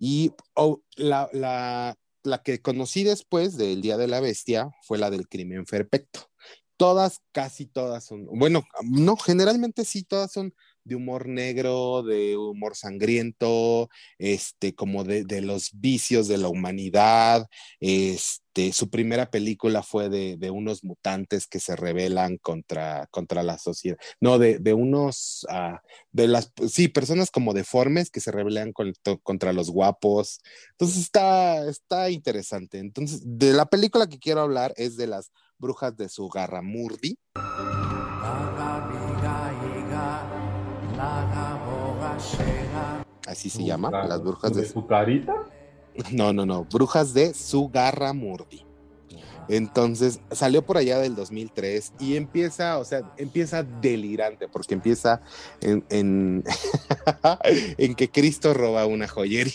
y 0.00 0.32
oh, 0.54 0.82
la, 0.96 1.28
la, 1.32 1.96
la 2.24 2.42
que 2.42 2.60
conocí 2.62 3.04
después 3.04 3.56
del 3.56 3.82
Día 3.82 3.98
de 3.98 4.08
la 4.08 4.20
Bestia 4.20 4.70
fue 4.82 4.98
la 4.98 5.10
del 5.10 5.28
Crimen 5.28 5.64
Perfecto. 5.64 6.30
Todas, 6.78 7.20
casi 7.32 7.66
todas 7.66 8.06
son, 8.06 8.24
bueno, 8.24 8.64
no, 8.82 9.14
generalmente 9.18 9.84
sí, 9.84 10.02
todas 10.02 10.32
son 10.32 10.54
de 10.84 10.96
humor 10.96 11.28
negro, 11.28 12.02
de 12.02 12.36
humor 12.36 12.76
sangriento, 12.76 13.88
este, 14.18 14.74
como 14.74 15.04
de, 15.04 15.24
los 15.40 15.70
vicios 15.74 16.28
de 16.28 16.38
la 16.38 16.48
humanidad. 16.48 17.46
Este, 17.80 18.72
su 18.72 18.90
primera 18.90 19.30
película 19.30 19.82
fue 19.82 20.08
de, 20.08 20.50
unos 20.50 20.84
mutantes 20.84 21.46
que 21.46 21.60
se 21.60 21.76
rebelan 21.76 22.38
contra, 22.38 23.06
contra 23.10 23.42
la 23.42 23.58
sociedad. 23.58 23.98
No, 24.20 24.38
de, 24.38 24.58
de 24.58 24.74
unos, 24.74 25.46
ah, 25.50 25.80
de 26.12 26.28
las, 26.28 26.52
sí, 26.68 26.88
personas 26.88 27.30
como 27.30 27.54
deformes 27.54 28.10
que 28.10 28.20
se 28.20 28.32
rebelan 28.32 28.72
con- 28.72 28.94
contra 29.22 29.52
los 29.52 29.70
guapos. 29.70 30.40
Entonces 30.72 31.02
está, 31.02 31.68
está 31.68 32.10
interesante. 32.10 32.78
Entonces, 32.78 33.22
de 33.24 33.52
la 33.52 33.66
película 33.66 34.08
que 34.08 34.18
quiero 34.18 34.40
hablar 34.40 34.74
es 34.76 34.96
de 34.96 35.06
las 35.06 35.30
brujas 35.58 35.96
de 35.96 36.08
Sugarramurdi. 36.08 37.18
Así 43.26 43.50
se 43.50 43.64
llama, 43.64 43.90
las 43.90 44.22
brujas 44.22 44.54
de 44.54 44.66
su 44.66 44.86
carita? 44.86 45.34
No, 46.12 46.32
no, 46.32 46.46
no, 46.46 46.64
brujas 46.64 47.12
de 47.12 47.34
Sugarramurdi. 47.34 48.64
Entonces 49.50 50.20
salió 50.30 50.62
por 50.62 50.76
allá 50.78 50.98
del 51.00 51.14
2003 51.16 51.92
y 51.98 52.16
empieza, 52.16 52.78
o 52.78 52.84
sea, 52.84 53.02
empieza 53.16 53.62
delirante 53.62 54.46
porque 54.48 54.74
empieza 54.74 55.20
en, 55.60 55.84
en, 55.90 56.44
en 57.76 57.94
que 57.96 58.08
Cristo 58.10 58.54
roba 58.54 58.86
una 58.86 59.08
joyería. 59.08 59.52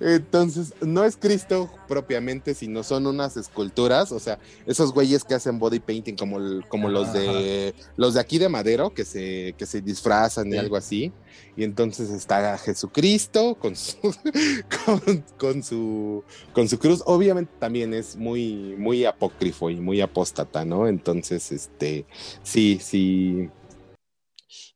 Entonces, 0.00 0.74
no 0.80 1.04
es 1.04 1.16
Cristo 1.16 1.70
propiamente, 1.86 2.54
sino 2.54 2.82
son 2.82 3.06
unas 3.06 3.36
esculturas, 3.36 4.12
o 4.12 4.18
sea, 4.18 4.38
esos 4.66 4.92
güeyes 4.92 5.24
que 5.24 5.34
hacen 5.34 5.58
body 5.58 5.80
painting 5.80 6.14
como, 6.16 6.38
el- 6.38 6.64
como 6.68 6.88
los 6.88 7.12
de 7.12 7.74
los 7.96 8.14
de 8.14 8.20
aquí 8.20 8.38
de 8.38 8.48
Madero, 8.48 8.90
que 8.94 9.04
se, 9.04 9.54
que 9.58 9.66
se 9.66 9.80
disfrazan 9.80 10.48
y 10.48 10.56
algo 10.58 10.76
así. 10.76 11.12
Y 11.56 11.64
entonces 11.64 12.10
está 12.10 12.56
Jesucristo 12.58 13.56
con 13.56 13.74
su, 13.74 13.96
con, 14.84 15.24
con 15.38 15.62
su, 15.62 16.24
con 16.52 16.68
su 16.68 16.78
cruz. 16.78 17.02
Obviamente 17.06 17.52
también 17.58 17.94
es 17.94 18.16
muy, 18.16 18.76
muy 18.78 19.04
apócrifo 19.04 19.70
y 19.70 19.76
muy 19.76 20.00
apóstata, 20.00 20.64
¿no? 20.64 20.86
Entonces, 20.86 21.50
este, 21.52 22.06
sí, 22.42 22.78
sí. 22.80 23.50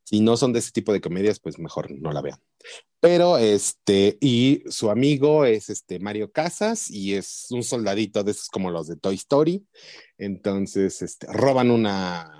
Si 0.04 0.20
no 0.20 0.36
son 0.36 0.52
de 0.52 0.58
ese 0.58 0.72
tipo 0.72 0.92
de 0.92 1.00
comedias, 1.00 1.40
pues 1.40 1.58
mejor 1.58 1.90
no 1.90 2.12
la 2.12 2.20
vean. 2.20 2.38
Pero 3.00 3.36
este, 3.38 4.16
y 4.20 4.62
su 4.68 4.88
amigo 4.90 5.44
es 5.44 5.70
este 5.70 5.98
Mario 5.98 6.30
Casas 6.30 6.88
y 6.88 7.14
es 7.14 7.46
un 7.50 7.64
soldadito 7.64 8.22
de 8.22 8.30
esos 8.30 8.48
como 8.48 8.70
los 8.70 8.86
de 8.86 8.96
Toy 8.96 9.16
Story. 9.16 9.66
Entonces, 10.18 11.02
este, 11.02 11.26
roban 11.26 11.72
una, 11.72 12.30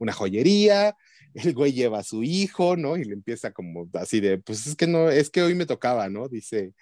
una 0.00 0.12
joyería, 0.12 0.96
el 1.34 1.54
güey 1.54 1.72
lleva 1.72 1.98
a 2.00 2.04
su 2.04 2.22
hijo, 2.22 2.76
¿no? 2.76 2.96
Y 2.96 3.04
le 3.04 3.14
empieza 3.14 3.52
como 3.52 3.88
así 3.94 4.20
de, 4.20 4.38
pues 4.38 4.66
es 4.66 4.76
que 4.76 4.86
no, 4.86 5.08
es 5.10 5.30
que 5.30 5.42
hoy 5.42 5.54
me 5.54 5.66
tocaba, 5.66 6.08
¿no? 6.08 6.28
Dice. 6.28 6.74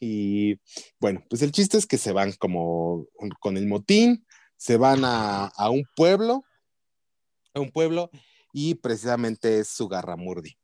Y 0.00 0.58
bueno, 1.00 1.24
pues 1.28 1.42
el 1.42 1.50
chiste 1.52 1.76
es 1.76 1.86
que 1.86 1.98
se 1.98 2.12
van 2.12 2.32
como 2.38 3.06
con 3.40 3.56
el 3.56 3.66
motín, 3.66 4.24
se 4.56 4.76
van 4.76 5.04
a, 5.04 5.46
a 5.46 5.70
un 5.70 5.82
pueblo, 5.96 6.44
a 7.54 7.60
un 7.60 7.70
pueblo, 7.72 8.10
y 8.52 8.76
precisamente 8.76 9.58
es 9.58 9.68
Sugarramurdi. 9.68 10.56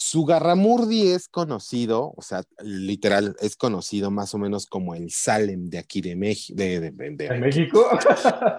Su 0.00 0.24
Garramurdi 0.24 1.08
es 1.08 1.26
conocido, 1.26 2.12
o 2.16 2.22
sea, 2.22 2.44
literal, 2.62 3.34
es 3.40 3.56
conocido 3.56 4.12
más 4.12 4.32
o 4.32 4.38
menos 4.38 4.66
como 4.66 4.94
el 4.94 5.10
Salem 5.10 5.68
de 5.70 5.78
aquí 5.78 6.00
de, 6.00 6.14
México. 6.14 6.56
De, 6.56 6.78
de, 6.78 6.90
de- 6.92 7.10
de 7.16 7.24
¿En 7.26 7.32
aquí. 7.32 7.40
México? 7.40 7.84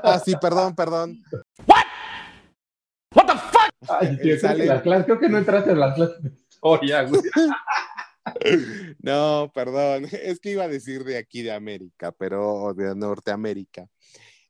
Ah, 0.03 0.19
sí, 0.23 0.33
perdón, 0.41 0.75
perdón. 0.75 1.23
Ay, 3.87 4.07
tío, 4.17 4.17
creo, 4.17 4.33
que 4.35 4.39
Sale- 4.39 4.65
las 4.65 4.81
clases- 4.83 5.05
creo 5.05 5.19
que 5.19 5.29
no 5.29 5.37
entraste 5.37 5.71
en 5.71 5.79
las 5.79 5.95
clases 5.95 6.21
de 6.23 6.29
historia, 6.49 7.03
güey. 7.03 7.21
No, 8.99 9.51
perdón, 9.55 10.05
es 10.11 10.39
que 10.39 10.51
iba 10.51 10.63
a 10.63 10.67
decir 10.67 11.03
de 11.03 11.17
aquí 11.17 11.41
de 11.41 11.51
América, 11.51 12.11
pero 12.11 12.73
de 12.75 12.93
Norteamérica. 12.95 13.87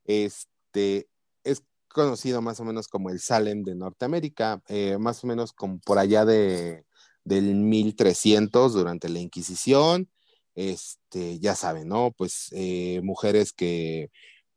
Este 0.04 1.08
es 1.44 1.64
conocido 1.88 2.42
más 2.42 2.60
o 2.60 2.66
menos 2.66 2.88
como 2.88 3.10
el 3.10 3.20
Salem 3.20 3.64
de 3.64 3.76
Norteamérica, 3.76 4.62
eh, 4.68 4.98
más 5.00 5.24
o 5.24 5.28
menos 5.28 5.54
como 5.54 5.80
por 5.80 5.98
allá 6.00 6.26
de 6.26 6.84
del 7.24 7.56
1300 7.56 8.74
durante 8.74 9.08
la 9.08 9.20
Inquisición. 9.20 10.10
Este, 10.56 11.40
ya 11.40 11.56
saben, 11.56 11.88
¿no? 11.88 12.12
Pues 12.12 12.50
eh, 12.52 13.00
mujeres 13.04 13.54
que, 13.54 14.10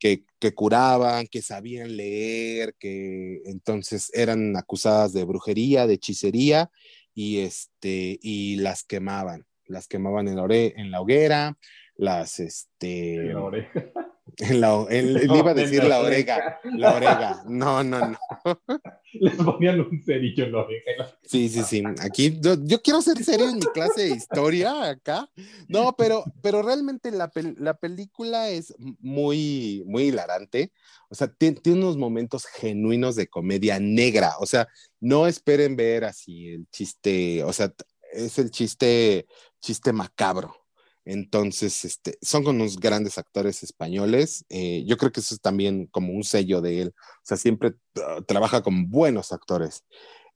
que, 0.03 0.53
curaban, 0.53 1.29
que 1.29 1.43
sabían 1.43 1.97
leer, 1.97 2.75
que 2.77 3.41
entonces 3.45 4.11
eran 4.13 4.57
acusadas 4.57 5.13
de 5.13 5.23
brujería, 5.23 5.87
de 5.87 5.95
hechicería 5.95 6.71
y 7.15 7.39
este 7.39 8.19
y 8.21 8.57
las 8.57 8.83
quemaban, 8.83 9.47
las 9.67 9.87
quemaban 9.87 10.27
en 10.27 10.37
la, 10.37 10.47
en 10.51 10.91
la 10.91 11.01
hoguera, 11.01 11.57
las 11.95 12.41
este 12.41 13.15
En 13.15 13.35
la. 13.35 13.69
en 14.39 14.61
la, 14.61 14.87
en- 14.91 15.15
le 15.15 15.27
No, 15.27 15.37
iba 15.37 15.51
a 15.51 15.55
decir 15.55 15.85
la 15.85 16.01
oreja. 16.01 16.61
la 16.65 16.95
orega. 16.95 17.43
No, 17.47 17.83
no, 17.85 17.99
no. 18.11 18.19
Les 19.15 19.35
ponían 19.35 19.79
un 19.81 20.03
cerillo 20.03 20.45
en 20.47 20.53
la 20.53 20.59
oreja. 20.63 21.19
Sí, 21.23 21.49
sí, 21.51 21.63
sí. 21.65 21.83
Aquí 22.01 22.39
yo, 22.41 22.55
yo 22.63 22.81
quiero 22.81 23.03
ser 23.03 23.23
serio 23.23 23.47
en 23.49 23.57
mi 23.57 23.61
clase 23.61 24.03
de 24.05 24.17
historia 24.17 24.89
acá. 24.89 25.29
No, 25.69 25.95
pero, 25.97 26.25
pero 26.43 26.63
realmente 26.63 27.11
la, 27.11 27.31
pel- 27.31 27.57
la 27.59 27.75
película 27.75 28.49
es 28.49 28.75
muy, 29.01 29.83
muy 29.87 30.05
hilarante. 30.05 30.73
O 31.11 31.15
sea, 31.15 31.29
ti- 31.29 31.53
tiene 31.53 31.81
unos 31.81 31.99
momentos 31.99 32.47
genuinos 32.47 33.15
de 33.15 33.27
comedia 33.27 33.79
negra. 33.79 34.33
O 34.41 34.47
sea, 34.47 34.67
no 34.99 35.27
esperen 35.27 35.77
ver 35.77 36.05
así 36.05 36.49
el 36.49 36.67
chiste, 36.71 37.45
o 37.45 37.53
sea, 37.53 37.71
es 38.15 38.39
el 38.39 38.51
chiste, 38.51 39.27
chiste 39.61 39.93
macabro. 39.93 40.57
Entonces, 41.05 41.85
este, 41.85 42.17
son 42.23 42.47
unos 42.47 42.79
grandes 42.79 43.19
actores 43.19 43.63
españoles. 43.63 44.45
Eh, 44.49 44.85
yo 44.87 44.97
creo 44.97 45.11
que 45.13 45.21
eso 45.21 45.35
es 45.35 45.41
también 45.41 45.87
como 45.87 46.13
un 46.13 46.25
sello 46.25 46.61
de 46.61 46.83
él. 46.83 46.95
O 46.97 47.25
sea, 47.25 47.37
siempre 47.37 47.75
uh, 47.97 48.23
trabaja 48.23 48.63
con 48.63 48.89
buenos 48.89 49.33
actores. 49.33 49.85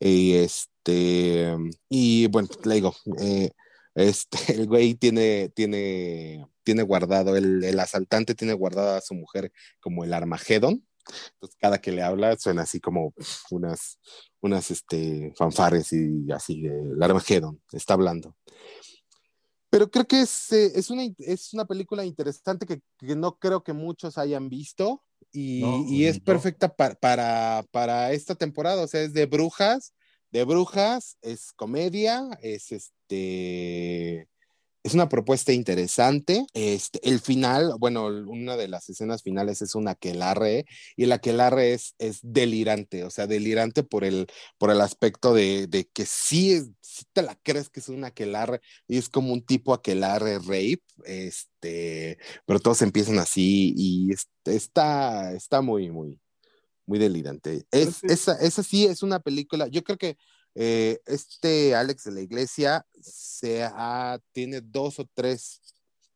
Y 0.01 0.35
este, 0.35 1.57
y 1.89 2.27
bueno, 2.29 2.49
le 2.65 2.75
digo, 2.75 2.95
eh, 3.21 3.51
este, 3.95 4.39
el 4.55 4.67
güey 4.67 4.95
tiene, 4.95 5.51
tiene, 5.51 6.47
tiene 6.65 6.83
guardado, 6.83 7.37
el, 7.37 7.79
asaltante 7.81 8.35
tiene 8.35 8.53
guardada 8.55 8.99
a 8.99 9.01
su 9.01 9.15
mujer 9.15 9.53
como 9.81 10.05
el 10.05 10.13
Armagedón. 10.15 10.87
Entonces, 11.35 11.57
cada 11.61 11.79
que 11.79 11.93
le 11.93 12.03
habla 12.03 12.37
suena 12.37 12.63
así 12.63 12.81
como 12.81 13.15
unas, 13.51 14.01
unas 14.41 14.71
este, 14.73 15.33
fanfarres 15.37 15.93
y 15.93 16.31
así, 16.33 16.67
el 16.67 17.01
Armagedón 17.01 17.63
está 17.73 17.95
hablando. 17.95 18.37
Pero 19.77 19.91
creo 19.91 20.07
que 20.07 20.23
es, 20.23 20.53
eh, 20.53 20.73
es, 20.75 20.89
una, 20.89 21.03
es 21.19 21.53
una 21.53 21.67
película 21.67 22.03
interesante 22.03 22.65
que, 22.65 22.81
que 22.97 23.15
no 23.15 23.37
creo 23.39 23.63
que 23.63 23.75
muchos 23.75 24.17
hayan 24.17 24.49
visto 24.49 25.05
y, 25.33 25.61
No, 25.61 25.85
y 25.87 26.07
es 26.07 26.17
no. 26.17 26.25
perfecta 26.25 26.75
pa- 26.75 26.95
para, 26.95 27.63
para 27.73 28.11
esta 28.13 28.35
temporada. 28.35 28.83
O 28.85 28.87
sea, 28.87 29.03
es 29.03 29.13
de 29.13 29.27
brujas, 29.27 29.93
de 30.31 30.45
brujas, 30.45 31.19
es 31.21 31.53
comedia, 31.53 32.27
es 32.41 32.73
este. 32.73 34.31
Es 34.87 34.95
una 34.95 35.09
propuesta 35.09 35.53
interesante. 35.53 36.47
Este, 36.55 37.01
el 37.09 37.19
final, 37.19 37.73
bueno, 37.81 38.07
una 38.07 38.57
de 38.57 38.69
las 38.69 38.89
escenas 38.89 39.21
finales 39.25 39.61
es 39.61 39.75
un 39.75 39.89
aquelarre 39.89 40.65
y 40.95 41.03
el 41.03 41.11
aquelarre 41.13 41.73
es, 41.73 41.97
es 41.99 42.21
delirante, 42.23 43.03
o 43.03 43.11
sea, 43.11 43.27
delirante 43.27 43.83
por 43.83 44.05
el, 44.05 44.29
por 44.59 44.71
el 44.71 44.81
aspecto 44.81 45.35
de, 45.35 45.67
de 45.67 45.87
que 45.89 46.07
sí, 46.07 46.53
es- 46.53 46.71
sí 46.81 47.03
te 47.13 47.23
la 47.23 47.35
crees 47.43 47.69
que 47.69 47.81
es 47.81 47.89
un 47.89 48.05
aquelarre 48.05 48.61
y 48.87 48.97
es 48.99 49.09
como 49.09 49.33
un 49.33 49.45
tipo 49.45 49.75
aquelarre 49.75 50.39
rape, 50.39 50.83
este, 51.05 52.19
pero 52.47 52.61
todos 52.61 52.81
empiezan 52.83 53.19
así 53.19 53.75
y 53.77 54.13
es- 54.13 54.29
está, 54.45 55.33
está 55.33 55.63
muy, 55.63 55.91
muy, 55.91 56.21
muy 56.87 56.99
delirante. 56.99 57.67
Es, 57.73 58.03
esa, 58.09 58.35
esa 58.41 58.63
sí 58.63 58.87
es 58.87 59.03
una 59.03 59.21
película, 59.21 59.67
yo 59.69 59.83
creo 59.83 59.99
que 59.99 60.17
eh, 60.57 60.99
este 61.07 61.75
Alex 61.75 62.05
de 62.05 62.13
la 62.13 62.21
Iglesia 62.23 62.87
se 63.01 63.63
ha- 63.63 64.19
tiene 64.33 64.61
dos 64.63 64.99
o 64.99 65.07
tres, 65.15 65.61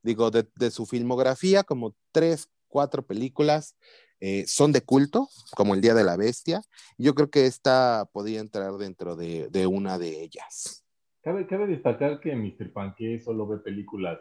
digo, 0.02 0.30
de, 0.30 0.48
de 0.56 0.70
su 0.70 0.86
filmografía, 0.86 1.62
como 1.62 1.94
tres, 2.10 2.48
cuatro 2.66 3.04
películas, 3.06 3.76
eh, 4.18 4.44
son 4.46 4.72
de 4.72 4.80
culto, 4.80 5.28
como 5.56 5.74
El 5.74 5.80
Día 5.80 5.94
de 5.94 6.04
la 6.04 6.16
Bestia. 6.16 6.62
Yo 6.98 7.14
creo 7.14 7.30
que 7.30 7.46
esta 7.46 8.08
podría 8.12 8.40
entrar 8.40 8.72
dentro 8.78 9.14
de, 9.16 9.48
de 9.50 9.66
una 9.66 9.98
de 9.98 10.22
ellas. 10.22 10.84
Cabe, 11.22 11.46
cabe 11.46 11.66
destacar 11.66 12.18
que 12.20 12.34
Mr. 12.34 12.72
Panque 12.72 13.20
solo 13.20 13.46
ve 13.46 13.58
películas, 13.58 14.18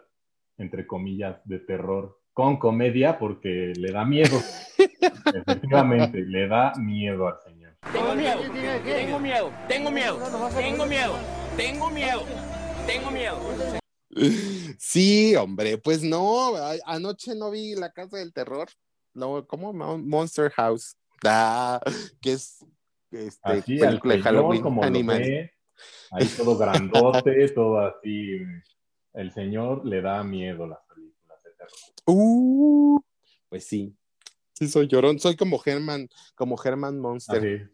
entre 0.58 0.86
comillas, 0.86 1.40
de 1.46 1.60
terror 1.60 2.20
con 2.34 2.58
comedia 2.60 3.18
porque 3.20 3.74
le 3.76 3.92
da 3.92 4.04
miedo. 4.06 4.38
Efectivamente, 5.34 6.22
le 6.22 6.48
da 6.48 6.74
miedo 6.76 7.28
al 7.28 7.40
señor. 7.44 7.59
Tengo 7.94 8.16
miedo, 8.16 8.42
tengo 8.84 9.20
miedo, 9.20 9.52
tengo 9.68 9.92
miedo, 9.92 10.20
tengo 10.56 10.86
miedo, 10.86 11.16
tengo 11.58 11.90
miedo, 11.90 12.24
tengo 12.86 13.12
miedo. 13.12 13.40
Sí, 14.78 15.36
hombre, 15.36 15.78
pues 15.78 16.04
no, 16.04 16.54
anoche 16.86 17.36
no 17.36 17.50
vi 17.52 17.76
La 17.76 17.92
Casa 17.92 18.18
del 18.18 18.32
Terror, 18.34 18.68
no, 19.14 19.46
¿cómo? 19.48 19.74
Mon- 19.74 20.08
Monster 20.08 20.52
House, 20.52 20.96
ah, 21.26 21.80
que 22.22 22.34
es 22.34 22.64
este, 23.12 23.40
Así, 23.44 23.80
película 23.80 24.14
de 24.16 24.22
señor, 24.22 24.24
Halloween 24.24 24.62
como 24.62 24.82
lo 24.82 24.88
animal. 24.88 25.20
ve, 25.22 25.52
ahí 26.12 26.28
todo 26.38 26.58
grandote, 26.58 27.50
todo 27.56 27.80
así. 27.80 28.38
El 29.14 29.32
señor 29.32 29.86
le 29.86 30.02
da 30.02 30.24
miedo 30.24 30.66
a 30.66 30.68
las 30.68 30.80
películas 30.94 31.42
de 31.44 31.52
terror. 31.52 31.72
Uh, 32.06 33.00
pues 33.50 33.66
sí, 33.66 33.96
sí 34.54 34.68
soy 34.68 34.88
llorón, 34.88 35.20
soy 35.20 35.36
como 35.36 35.60
Herman, 35.66 36.08
como 36.36 36.56
Herman 36.64 37.00
Monster. 37.00 37.72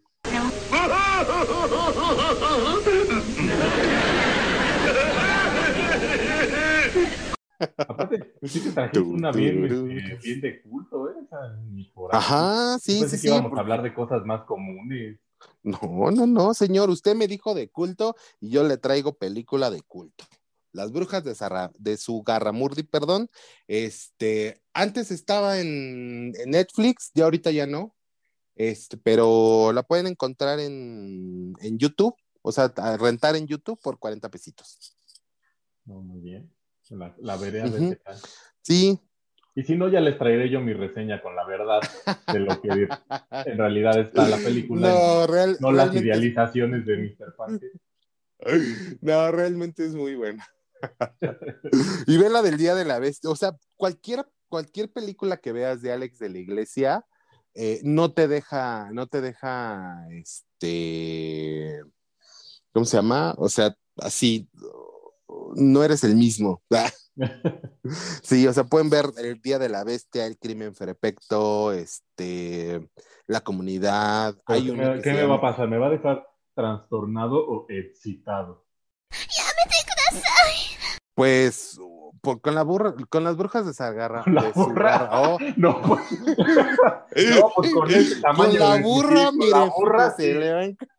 Aparte, 7.78 8.34
sí 8.44 8.60
te 8.60 8.72
trajiste 8.72 9.00
una 9.00 9.32
bien, 9.32 9.64
este, 9.66 10.18
bien 10.24 10.42
de 10.42 10.62
culto, 10.62 11.10
¿eh? 11.10 11.14
O 11.24 11.28
sea, 11.28 11.40
ni 11.72 11.86
por 11.86 12.14
ahí. 12.14 12.18
Ajá, 12.20 12.78
sí, 12.80 13.00
Yo 13.00 13.06
sí, 13.06 13.12
que 13.12 13.18
sí, 13.18 13.28
íbamos 13.28 13.54
a 13.54 13.60
hablar 13.62 13.82
de 13.82 13.94
cosas 13.94 14.26
más 14.26 14.44
comunes. 14.44 15.20
No, 15.64 16.12
no, 16.12 16.28
no, 16.28 16.54
señor, 16.54 16.90
usted 16.90 17.16
me 17.16 17.28
dijo 17.28 17.54
de 17.54 17.70
culto 17.70 18.16
y 18.40 18.50
yo 18.50 18.64
le 18.64 18.78
traigo 18.78 19.18
película 19.18 19.70
de 19.70 19.82
culto. 19.82 20.26
Las 20.72 20.92
brujas 20.92 21.24
de, 21.24 21.34
Zarra- 21.36 21.72
de 21.78 21.96
su 21.98 22.22
Garramurdi, 22.24 22.84
perdón. 22.84 23.30
Este, 23.68 24.62
antes 24.74 25.12
estaba 25.12 25.60
en, 25.60 26.34
en 26.38 26.50
Netflix, 26.50 27.12
ya 27.14 27.24
ahorita 27.26 27.52
ya 27.52 27.66
no. 27.66 27.95
Este, 28.56 28.97
pero 28.97 29.72
la 29.74 29.84
pueden 29.84 30.08
encontrar 30.08 30.60
en, 30.60 31.53
en 31.60 31.78
YouTube, 31.78 32.16
o 32.41 32.51
sea, 32.51 32.72
a 32.78 32.97
rentar 32.97 33.36
en 33.36 33.47
YouTube 33.47 33.80
por 33.82 33.99
40 33.99 34.30
pesitos. 34.30 34.97
No, 35.86 36.01
muy 36.01 36.22
bien. 36.22 36.51
La, 36.89 37.16
la 37.20 37.36
veré 37.38 37.62
a 37.64 37.66
tal. 37.72 37.99
Sí. 38.62 38.99
Y 39.56 39.64
si 39.64 39.76
no, 39.76 39.89
ya 39.89 40.01
les 40.01 40.18
traeré 40.18 40.49
yo 40.49 40.60
mi 40.62 40.74
reseña 40.74 41.22
con 41.22 41.36
la 41.36 41.45
verdad 41.45 41.80
de 42.32 42.39
lo 42.39 42.62
que 42.62 42.68
en 43.49 43.58
realidad 43.58 43.99
está 43.99 44.28
la 44.28 44.38
película. 44.38 44.89
No, 44.89 45.28
real- 45.28 45.58
no 45.60 45.72
las 45.72 45.95
idealizaciones 45.95 46.86
de 46.86 46.97
Mr. 46.97 47.36
Parker. 47.36 47.72
No, 49.01 49.32
realmente 49.32 49.86
es 49.86 49.95
muy 49.95 50.14
buena. 50.16 50.45
y 52.06 52.18
ve 52.18 52.30
la 52.30 52.41
del 52.41 52.58
Día 52.58 52.76
de 52.76 52.86
la 52.86 52.99
Bestia. 52.99 53.30
O 53.30 53.36
sea, 53.36 53.56
cualquier, 53.76 54.26
cualquier 54.49 54.91
película 54.91 55.38
que 55.38 55.51
veas 55.53 55.82
de 55.82 55.91
Alex 55.91 56.20
de 56.20 56.30
la 56.30 56.38
Iglesia 56.39 57.06
eh, 57.56 57.80
no 57.84 58.12
te 58.12 58.28
deja, 58.28 58.89
no 58.91 59.08
te 59.08 59.22
deja, 59.22 60.06
este, 60.12 61.82
¿cómo 62.74 62.86
se 62.86 62.97
llama? 62.97 63.34
O 63.38 63.49
sea, 63.49 63.76
así, 63.97 64.49
no 65.56 65.84
eres 65.84 66.03
el 66.03 66.16
mismo. 66.16 66.62
sí, 68.24 68.45
o 68.45 68.53
sea, 68.53 68.66
pueden 68.66 68.89
ver 68.89 69.06
el 69.18 69.41
Día 69.41 69.58
de 69.58 69.70
la 69.70 69.84
Bestia, 69.84 70.26
el 70.26 70.38
crimen 70.38 70.74
perfecto, 70.74 71.72
este, 71.72 72.89
la 73.26 73.41
comunidad. 73.41 74.36
Hay 74.45 74.66
¿Qué, 74.66 75.01
qué 75.01 75.14
me 75.14 75.22
llama- 75.22 75.36
va 75.36 75.36
a 75.36 75.41
pasar? 75.41 75.68
¿Me 75.70 75.78
va 75.78 75.88
a 75.88 75.91
dejar 75.91 76.28
trastornado 76.53 77.38
o 77.38 77.66
excitado? 77.70 78.66
Pues 81.16 81.80
por- 82.22 82.41
con 82.41 82.55
la 82.55 82.63
burra, 82.63 82.95
con 83.09 83.24
las 83.24 83.36
brujas 83.38 83.66
de 83.66 83.74
Zagarra. 83.74 84.24
¿Con 84.24 84.36
la 84.36 84.43
de 84.43 84.51
burra? 84.51 84.97
Zagarra, 84.99 85.22
oh. 85.22 85.38
No, 85.57 85.82
pues, 85.82 86.01
no, 87.39 87.51
pues 87.55 87.74
con 87.74 87.91
ese 87.91 88.22
tamaño 88.22 88.51
Con 88.51 88.59
la 88.59 88.76
de- 88.76 88.82
burra, 88.84 89.26
con 89.26 89.38
mire, 89.38 89.51
la 89.51 89.63
burra, 89.66 90.16
sí. 90.16 90.34
le 90.34 90.53
va 90.53 90.59
a 90.59 90.66
enc- 90.66 90.89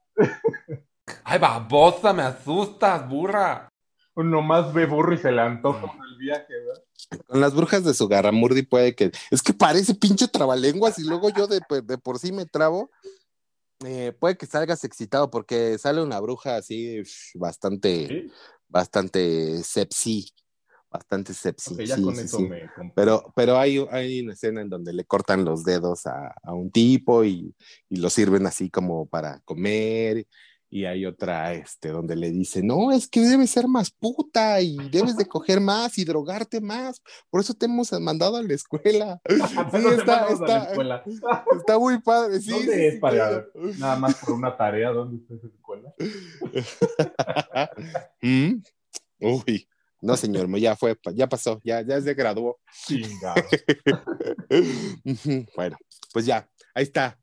Ay, 1.25 1.39
babosa, 1.39 2.13
me 2.13 2.23
asustas, 2.23 3.09
burra. 3.09 3.69
Uno 4.15 4.41
más 4.43 4.73
ve 4.73 4.87
burro 4.87 5.13
y 5.13 5.19
se 5.19 5.31
le 5.31 5.41
antoja 5.43 5.81
con 5.83 5.91
el 6.11 6.17
viaje, 6.17 6.47
¿verdad? 6.49 6.83
Con 7.27 7.41
las 7.41 7.55
brujas 7.55 7.85
de 7.85 7.93
su 7.93 8.09
Garamurdi 8.09 8.63
puede 8.63 8.95
que. 8.95 9.13
Es 9.31 9.43
que 9.43 9.53
parece 9.53 9.95
pinche 9.95 10.27
trabalenguas 10.27 10.99
y 10.99 11.05
luego 11.05 11.29
yo 11.29 11.47
de, 11.47 11.61
de 11.85 11.99
por 11.99 12.19
sí 12.19 12.33
me 12.33 12.47
trabo. 12.47 12.91
Eh, 13.85 14.13
puede 14.19 14.39
que 14.39 14.47
salgas 14.47 14.83
excitado 14.85 15.31
porque 15.31 15.77
sale 15.77 16.03
una 16.03 16.19
bruja 16.19 16.57
así 16.57 17.03
bastante, 17.35 18.09
¿Sí? 18.09 18.33
bastante 18.69 19.63
sepsi. 19.63 20.31
Bastante 20.97 21.35
sepsi. 21.35 21.75
Ok, 21.75 21.81
ya 21.83 21.97
sí, 21.97 22.03
con 22.03 22.17
sí, 22.17 22.23
eso 22.23 22.39
sí. 22.39 22.45
me 22.45 22.61
compré. 22.75 22.93
Pero, 22.95 23.33
pero 23.37 23.59
hay, 23.59 23.85
hay 23.91 24.21
una 24.21 24.33
escena 24.33 24.63
en 24.63 24.71
donde 24.71 24.93
le 24.93 25.05
cortan 25.05 25.45
los 25.45 25.63
dedos 25.63 26.07
a, 26.07 26.35
a 26.43 26.55
un 26.55 26.71
tipo 26.71 27.25
y, 27.25 27.55
y 27.91 27.97
lo 27.97 28.09
sirven 28.09 28.47
así 28.47 28.71
como 28.71 29.07
para 29.07 29.41
comer. 29.41 30.27
Y 30.69 30.85
hay 30.85 31.07
otra 31.07 31.53
este, 31.53 31.91
donde 31.91 32.17
le 32.17 32.31
dice, 32.31 32.61
no, 32.63 32.91
es 32.91 33.09
que 33.09 33.21
debes 33.21 33.51
ser 33.51 33.69
más 33.69 33.93
puta 33.93 34.61
y 34.61 34.77
debes 34.91 35.17
de 35.17 35.27
coger 35.27 35.61
más 35.61 35.97
y 35.97 36.05
drogarte 36.05 36.61
más. 36.61 37.01
Por 37.31 37.41
eso 37.41 37.55
te 37.55 37.67
hemos 37.67 37.93
mandado 38.01 38.37
a 38.37 38.43
la 38.43 38.55
escuela. 38.55 39.21
No 39.73 39.93
está, 39.93 40.25
a 40.25 40.27
la 40.27 40.33
está, 40.33 40.65
escuela. 40.65 41.05
está 41.59 41.79
muy 41.79 42.01
padre. 42.01 42.41
Sí, 42.41 42.51
¿Dónde 42.51 42.89
es 42.89 42.99
para 42.99 43.47
nada 43.79 43.97
más 43.97 44.17
por 44.17 44.33
una 44.33 44.57
tarea? 44.57 44.91
¿Dónde 44.91 45.19
está 45.19 45.35
esa 45.35 45.47
escuela? 45.47 45.95
¿Mm? 48.23 48.63
Uy, 49.21 49.69
no, 50.07 50.17
señor, 50.17 50.49
ya 50.59 50.77
fue, 50.77 50.97
ya 51.15 51.29
pasó, 51.29 51.61
ya, 51.65 51.83
ya 51.83 52.01
se 52.01 52.15
graduó. 52.15 52.59
Bueno, 55.57 55.77
pues 56.13 56.27
ya, 56.27 56.49
ahí 56.75 56.85
está 56.85 57.19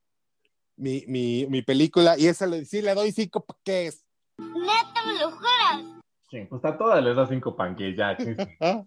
mi, 0.75 1.03
mi, 1.07 1.45
mi 1.47 1.61
película 1.61 2.17
y 2.17 2.27
esa 2.27 2.45
le, 2.47 2.65
sí 2.65 2.81
le 2.81 2.93
doy 2.93 3.11
cinco 3.11 3.43
paquetes. 3.45 4.03
¿Neta 4.38 5.05
me 5.05 5.19
lo 5.19 5.31
juras? 5.31 6.01
Sí, 6.29 6.45
pues 6.49 6.65
a 6.65 6.77
todas 6.77 7.03
les 7.03 7.15
da 7.15 7.27
cinco 7.27 7.55
panques 7.55 7.95
ya. 7.95 8.17
sí, 8.17 8.36
sí. 8.36 8.43
Ah, 8.59 8.84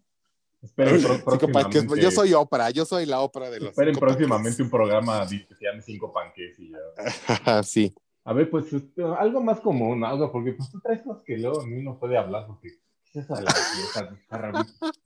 Esperen 0.62 0.99
cinco 1.01 1.09
paquetes. 1.24 1.24
próximamente- 1.24 2.01
Yo 2.03 2.11
soy 2.11 2.34
ópera, 2.34 2.70
yo 2.70 2.84
soy 2.84 3.07
la 3.07 3.20
ópera 3.20 3.51
de 3.51 3.61
los 3.61 3.68
Esperen 3.70 3.94
cinco 3.94 4.07
próximamente 4.07 4.62
un 4.62 4.70
programa 4.70 5.26
que 5.28 5.55
se 5.55 5.64
llame 5.64 5.82
Cinco 5.82 6.12
Panques 6.12 6.59
y 6.59 6.70
ya. 6.72 6.78
sí. 7.62 7.94
A 8.24 8.32
ver, 8.32 8.51
pues 8.51 8.72
este, 8.72 9.05
algo 9.05 9.40
más 9.40 9.61
común, 9.61 10.05
algo, 10.05 10.32
porque 10.32 10.55
pues 10.55 10.68
tú 10.70 10.80
traes 10.80 11.03
cosas 11.03 11.22
que 11.24 11.38
luego 11.38 11.64
ni 11.64 11.78
uno 11.78 11.97
puede 12.01 12.18
hablar, 12.18 12.47
porque 12.49 12.70
¿qué 12.70 12.74
es 13.21 13.29
la 13.31 13.55
vieja 13.77 14.03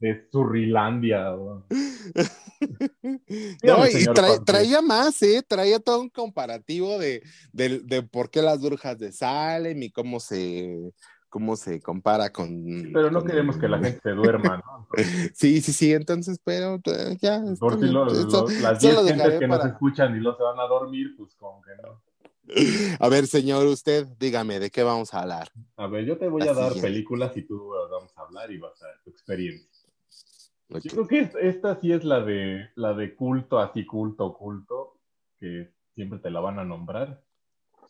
de- 0.00 0.26
Surrilandia? 0.30 1.30
No, 1.30 1.66
y 3.86 4.04
traía 4.44 4.82
más, 4.82 5.22
¿eh? 5.22 5.42
Traía 5.46 5.78
todo 5.80 6.00
un 6.00 6.08
comparativo 6.10 6.98
de, 6.98 7.22
de, 7.52 7.80
de 7.80 8.02
por 8.02 8.30
qué 8.30 8.42
las 8.42 8.60
brujas 8.60 8.98
de 8.98 9.12
Salem 9.12 9.82
y 9.82 9.90
cómo 9.90 10.20
se, 10.20 10.92
cómo 11.28 11.56
se 11.56 11.80
compara 11.80 12.30
con... 12.30 12.90
Pero 12.92 13.10
no 13.10 13.20
con- 13.20 13.28
queremos 13.28 13.56
que 13.58 13.68
la 13.68 13.78
gente 13.78 14.00
se 14.02 14.10
duerma, 14.10 14.56
¿no? 14.58 14.88
Sí, 15.34 15.60
sí, 15.60 15.72
sí, 15.72 15.92
entonces, 15.92 16.40
pero 16.42 16.80
eh, 16.86 17.16
ya. 17.20 17.42
Por 17.58 17.78
si 17.78 17.86
lo- 17.86 18.04
lo- 18.06 18.48
las 18.60 18.78
eso 18.78 18.88
10 18.88 18.94
lo 18.94 19.04
gentes 19.04 19.38
que 19.38 19.46
nos 19.48 19.64
escuchan 19.66 20.16
y 20.16 20.20
luego 20.20 20.36
se 20.36 20.42
van 20.44 20.58
a 20.58 20.64
dormir, 20.66 21.14
pues 21.16 21.34
como 21.36 21.62
que 21.62 21.70
no. 21.82 22.02
A 23.00 23.08
ver, 23.08 23.26
señor, 23.26 23.66
usted, 23.66 24.06
dígame, 24.18 24.58
¿de 24.58 24.70
qué 24.70 24.82
vamos 24.82 25.12
a 25.14 25.22
hablar? 25.22 25.50
A 25.76 25.86
ver, 25.86 26.04
yo 26.04 26.18
te 26.18 26.28
voy 26.28 26.42
a 26.42 26.52
dar 26.52 26.72
películas 26.80 27.36
y 27.36 27.42
tú 27.42 27.70
vamos 27.90 28.16
a 28.16 28.22
hablar 28.22 28.50
y 28.50 28.58
vas 28.58 28.80
a 28.82 28.86
tu 29.04 29.10
experiencia. 29.10 29.68
Yo 30.68 30.90
creo 30.92 31.08
que 31.08 31.20
es- 31.20 31.34
esta 31.40 31.80
sí 31.80 31.92
es 31.92 32.04
la 32.04 32.20
de 32.20 32.68
la 32.76 32.94
de 32.94 33.14
culto, 33.14 33.58
así 33.58 33.84
culto, 33.84 34.32
culto, 34.34 34.98
que 35.38 35.72
siempre 35.94 36.18
te 36.20 36.30
la 36.30 36.40
van 36.40 36.58
a 36.58 36.64
nombrar. 36.64 37.22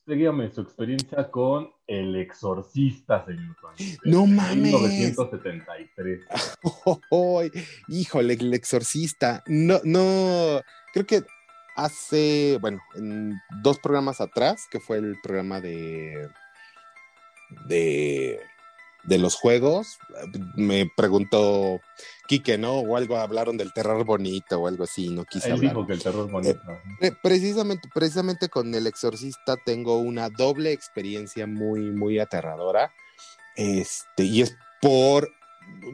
Dígame 0.06 0.50
su 0.50 0.62
experiencia 0.62 1.30
con 1.30 1.70
El 1.86 2.16
Exorcista, 2.16 3.24
señor 3.26 3.54
Juan. 3.61 3.74
¡No 4.04 4.26
mames! 4.26 4.56
1973. 4.56 6.20
¡Ay! 7.11 7.50
híjole, 7.88 8.34
el 8.34 8.54
exorcista. 8.54 9.44
No, 9.46 9.78
no, 9.84 10.61
creo 10.92 11.06
que 11.06 11.22
hace, 11.85 12.59
bueno, 12.61 12.81
en 12.97 13.41
dos 13.62 13.78
programas 13.78 14.20
atrás, 14.20 14.66
que 14.70 14.81
fue 14.81 14.99
el 14.99 15.16
programa 15.22 15.61
de, 15.61 16.28
de, 17.66 18.41
de 19.05 19.18
los 19.18 19.35
juegos, 19.35 19.99
me 20.57 20.89
preguntó 20.97 21.81
Quique, 22.28 22.59
¿no? 22.59 22.74
O 22.81 22.97
algo, 22.97 23.16
hablaron 23.16 23.57
del 23.57 23.72
terror 23.72 24.05
bonito 24.05 24.61
o 24.61 24.66
algo 24.68 24.85
así, 24.85 25.09
no 25.09 25.24
quise 25.24 25.49
Él 25.49 25.55
hablar. 25.55 25.70
dijo 25.72 25.87
que 25.87 25.93
el 25.95 26.03
terror 26.03 26.31
bonito. 26.31 26.61
Pre- 26.99 27.12
Precisamente, 27.22 27.89
precisamente 27.93 28.49
con 28.49 28.74
El 28.74 28.87
Exorcista 28.87 29.57
tengo 29.64 29.99
una 29.99 30.28
doble 30.28 30.72
experiencia 30.72 31.47
muy, 31.47 31.81
muy 31.91 32.18
aterradora. 32.18 32.93
Este, 33.57 34.24
y 34.24 34.43
es 34.43 34.57
por, 34.81 35.28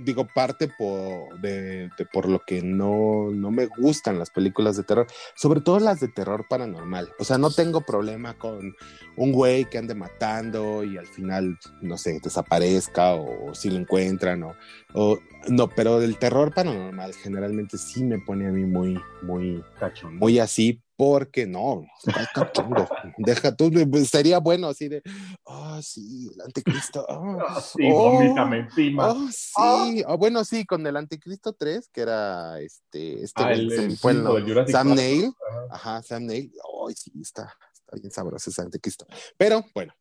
digo, 0.05 0.27
parte 0.27 0.69
por, 0.69 1.41
de, 1.41 1.89
de 1.99 2.07
por 2.13 2.29
lo 2.29 2.41
que 2.41 2.63
no, 2.63 3.31
no 3.33 3.51
me 3.51 3.67
gustan 3.67 4.19
las 4.19 4.31
películas 4.31 4.77
de 4.77 4.85
terror, 4.85 5.07
sobre 5.35 5.61
todo 5.61 5.79
las 5.81 6.01
de 6.01 6.09
terror 6.09 6.47
paranormal. 6.49 7.13
O 7.19 7.25
sea, 7.25 7.39
no 7.39 7.51
tengo 7.51 7.81
problema 7.81 8.35
con 8.35 8.75
un 9.17 9.33
güey 9.33 9.65
que 9.65 9.79
ande 9.79 9.95
matando 9.95 10.85
y 10.85 10.97
al 10.99 11.07
final, 11.07 11.59
no 11.83 11.97
sé, 11.99 12.21
desaparezca 12.23 13.15
o, 13.15 13.55
si 13.55 13.71
lo 13.71 13.77
encuentran 13.79 14.43
o, 14.43 14.55
o- 14.95 15.19
no, 15.49 15.69
pero 15.69 16.01
del 16.01 16.19
terror 16.19 16.53
paranormal 16.53 17.15
generalmente 17.15 17.79
sí 17.79 18.03
me 18.05 18.19
pone 18.19 18.49
a 18.49 18.51
mí 18.51 18.65
muy, 18.65 19.01
muy, 19.23 19.63
Cachondo. 19.79 20.19
muy 20.19 20.39
así, 20.41 20.83
porque 20.97 21.47
no, 21.47 21.85
está 22.05 22.27
cachondo. 22.35 22.87
Deja 23.19 23.55
tú, 23.55 23.71
pues, 23.91 24.09
sería 24.09 24.39
bueno 24.39 24.69
así 24.69 24.89
de, 24.89 25.03
ah, 25.47 25.81
sí, 25.83 26.31
el 26.35 26.41
anticristo. 26.41 27.07
Ah, 27.39 27.61
sí, 27.61 27.83
oh, 27.85 28.13
vomítame 28.13 28.59
encima. 28.61 29.13
oh, 29.13 29.29
sí, 29.31 30.03
bueno, 30.19 30.45
sí, 30.45 30.65
con 30.65 30.87
el 30.87 30.97
anticristo 30.97 31.53
3, 31.53 31.89
que 31.93 32.01
era 32.01 32.61
este, 32.61 33.23
este 33.23 33.43
Ah, 33.43 33.53
el- 33.53 33.71
el 33.73 33.97
fue 33.99 34.13
el 34.13 34.23
Jurassic 34.23 34.73
Sam. 34.73 34.95
Neill, 34.95 35.33
Ajá. 35.71 36.03
Sam 36.03 36.27
Neill, 36.27 36.53
ay, 36.89 36.95
sí, 36.95 37.13
está, 37.21 37.53
está 37.73 37.97
bien 37.97 38.11
sabroso 38.11 38.51
ese 38.51 38.63
anticristo. 38.63 39.07
Pero, 39.37 39.65
bueno, 39.75 39.93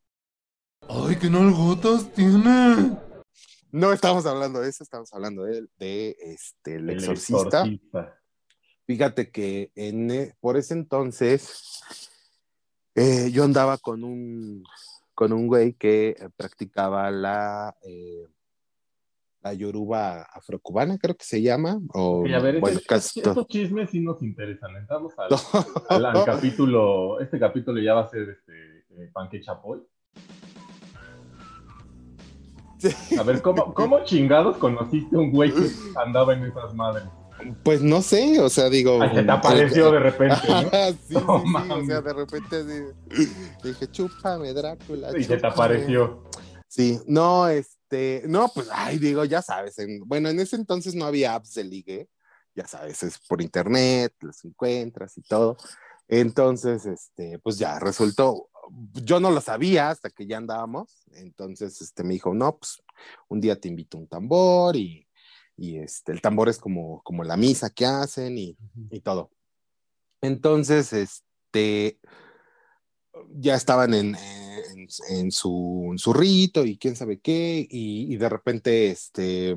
¡Ay, 0.87 1.15
qué 1.17 1.29
nalgotas 1.29 2.11
tiene! 2.13 2.95
no 3.71 3.91
estamos 3.91 4.25
hablando 4.27 4.61
de 4.61 4.69
eso, 4.69 4.83
estamos 4.83 5.11
hablando 5.13 5.43
de, 5.43 5.67
de, 5.79 6.15
este, 6.21 6.75
el 6.75 6.89
El 6.89 6.97
exorcista. 6.99 7.63
Exorcista. 7.65 8.21
Fíjate 8.85 9.31
que 9.31 9.71
en, 9.75 10.11
e- 10.11 10.33
por 10.39 10.57
ese 10.57 10.73
entonces 10.75 11.81
eh, 12.93 13.29
yo 13.31 13.43
andaba 13.43 13.77
con 13.77 14.03
un, 14.03 14.63
con 15.13 15.33
un 15.33 15.47
güey 15.47 15.73
que 15.73 16.09
eh, 16.09 16.29
practicaba 16.37 17.09
la, 17.11 17.75
eh, 17.81 18.27
la 19.41 19.53
yoruba 19.53 20.21
afrocubana, 20.23 20.97
creo 20.97 21.15
que 21.15 21.25
se 21.25 21.41
llama. 21.41 21.79
O, 21.93 22.25
Y 22.27 22.33
a 22.33 22.39
ver, 22.39 22.59
bueno, 22.59 22.79
casi 22.87 23.21
estos 23.21 23.47
chismes 23.47 23.89
sí 23.89 23.99
nos 24.01 24.21
interesan. 24.21 24.75
Entramos 24.75 25.13
al, 25.17 25.31
al- 25.89 26.05
al 26.05 26.25
capítulo. 26.25 27.19
Este 27.19 27.39
capítulo 27.39 27.81
ya 27.81 27.95
va 27.95 28.01
a 28.01 28.09
ser 28.09 28.29
este 28.29 28.79
eh, 28.91 29.09
Panque 29.11 29.41
Chapoy. 29.41 29.81
A 33.17 33.23
ver, 33.23 33.41
¿cómo, 33.41 33.73
¿cómo 33.73 34.03
chingados 34.03 34.57
conociste 34.57 35.15
a 35.15 35.19
un 35.19 35.31
güey 35.31 35.51
que 35.51 35.69
andaba 35.95 36.33
en 36.33 36.43
esas 36.43 36.73
madres? 36.75 37.07
Pues 37.63 37.81
no 37.81 38.01
sé, 38.01 38.39
o 38.39 38.49
sea, 38.49 38.69
digo. 38.69 39.01
Ay, 39.01 39.15
se 39.15 39.23
te 39.23 39.31
apareció 39.31 39.91
de 39.91 39.99
repente, 39.99 40.35
sí, 41.07 41.15
sí, 41.15 41.15
sí, 41.15 41.71
o 41.71 41.85
sea, 41.85 42.01
de 42.01 42.13
repente 42.13 42.63
dije, 43.63 43.87
chúpame, 43.91 44.53
Drácula. 44.53 45.09
Y 45.17 45.23
se 45.23 45.29
te 45.29 45.35
chúpame". 45.35 45.53
apareció. 45.53 46.23
Sí, 46.67 46.99
no, 47.07 47.47
este, 47.47 48.23
no, 48.27 48.49
pues, 48.53 48.67
ay, 48.71 48.97
digo, 48.99 49.23
ya 49.25 49.41
sabes, 49.41 49.77
en- 49.79 50.01
bueno, 50.05 50.29
en 50.29 50.39
ese 50.39 50.55
entonces 50.55 50.95
no 50.95 51.05
había 51.05 51.35
apps 51.35 51.53
de 51.53 51.63
ligue, 51.63 52.09
ya 52.55 52.67
sabes, 52.67 53.03
es 53.03 53.19
por 53.27 53.41
internet, 53.41 54.13
los 54.21 54.43
encuentras 54.43 55.17
y 55.17 55.21
todo. 55.21 55.57
Entonces, 56.07 56.85
este, 56.85 57.39
pues 57.39 57.57
ya 57.57 57.79
resultó, 57.79 58.49
yo 58.93 59.19
no 59.19 59.31
lo 59.31 59.41
sabía 59.41 59.89
hasta 59.89 60.09
que 60.09 60.25
ya 60.25 60.37
andábamos, 60.37 61.03
entonces, 61.13 61.81
este, 61.81 62.03
me 62.03 62.13
dijo, 62.13 62.33
no, 62.33 62.57
pues, 62.57 62.81
un 63.27 63.39
día 63.41 63.59
te 63.59 63.67
invito 63.67 63.97
a 63.97 64.01
un 64.01 64.07
tambor 64.07 64.75
y, 64.75 65.04
y 65.57 65.77
este, 65.77 66.11
el 66.11 66.21
tambor 66.21 66.49
es 66.49 66.57
como, 66.57 67.01
como 67.03 67.23
la 67.23 67.37
misa 67.37 67.69
que 67.69 67.85
hacen 67.85 68.37
y, 68.37 68.57
y 68.89 68.99
todo. 69.01 69.31
Entonces, 70.21 70.91
este, 70.93 71.99
ya 73.31 73.55
estaban 73.55 73.93
en, 73.93 74.15
en, 74.15 74.87
en 75.09 75.31
su, 75.31 75.89
en 75.91 75.97
su 75.97 76.13
rito 76.13 76.65
y 76.65 76.77
quién 76.77 76.95
sabe 76.95 77.19
qué, 77.19 77.65
y, 77.69 78.13
y 78.13 78.17
de 78.17 78.29
repente, 78.29 78.89
este, 78.89 79.55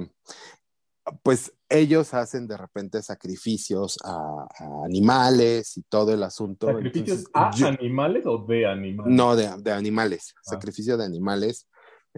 pues 1.22 1.52
ellos 1.70 2.12
hacen 2.14 2.46
de 2.46 2.56
repente 2.56 3.02
sacrificios 3.02 3.96
a, 4.04 4.46
a 4.58 4.84
animales 4.84 5.76
y 5.78 5.82
todo 5.82 6.12
el 6.12 6.22
asunto. 6.22 6.66
¿Sacrificios 6.68 7.24
Entonces, 7.26 7.30
a 7.34 7.50
yo- 7.56 7.66
animales 7.66 8.24
o 8.26 8.38
de 8.46 8.66
animales? 8.66 9.12
no, 9.14 9.34
de, 9.36 9.50
de 9.58 9.72
animales, 9.72 10.34
Ah. 10.36 10.40
sacrificio 10.50 10.96
de 10.96 11.04
animales, 11.04 11.66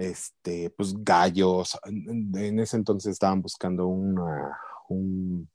este, 0.00 0.70
pues 0.70 0.94
gallos. 1.04 1.78
En, 1.84 2.58
ese 2.58 2.76
entonces 2.76 3.12
estaban 3.12 3.42
buscando 3.42 3.86
una, 3.86 4.58
un, 4.88 5.48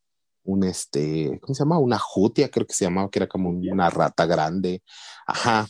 un, 0.44 0.64
este, 0.64 1.40
¿cómo 1.42 1.56
se 1.56 1.64
llama? 1.64 1.80
Una 1.80 1.98
jutia, 1.98 2.50
creo 2.50 2.68
que 2.68 2.74
se 2.74 2.86
llamaba, 2.86 3.10
que 3.10 3.20
era 3.20 3.28
como 3.28 3.50
una 3.50 3.90
rata 3.90 4.26
grande. 4.26 4.84
Ajá, 5.26 5.68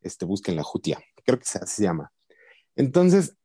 este, 0.00 0.24
busquen 0.24 0.56
la 0.56 0.64
jutia, 0.64 1.00
creo 1.24 1.38
que 1.38 1.44
así 1.44 1.76
se 1.76 1.82
llama. 1.84 2.12
Entonces, 2.74 3.36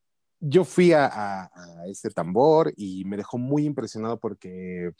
yo 0.45 0.65
fui 0.65 0.91
a, 0.91 1.05
a, 1.05 1.43
a, 1.45 1.87
ese 1.87 2.09
tambor 2.09 2.73
y 2.75 3.05
me 3.05 3.15
dejó 3.15 3.37
muy 3.37 3.65
impresionado 3.65 4.19
porque, 4.19 4.91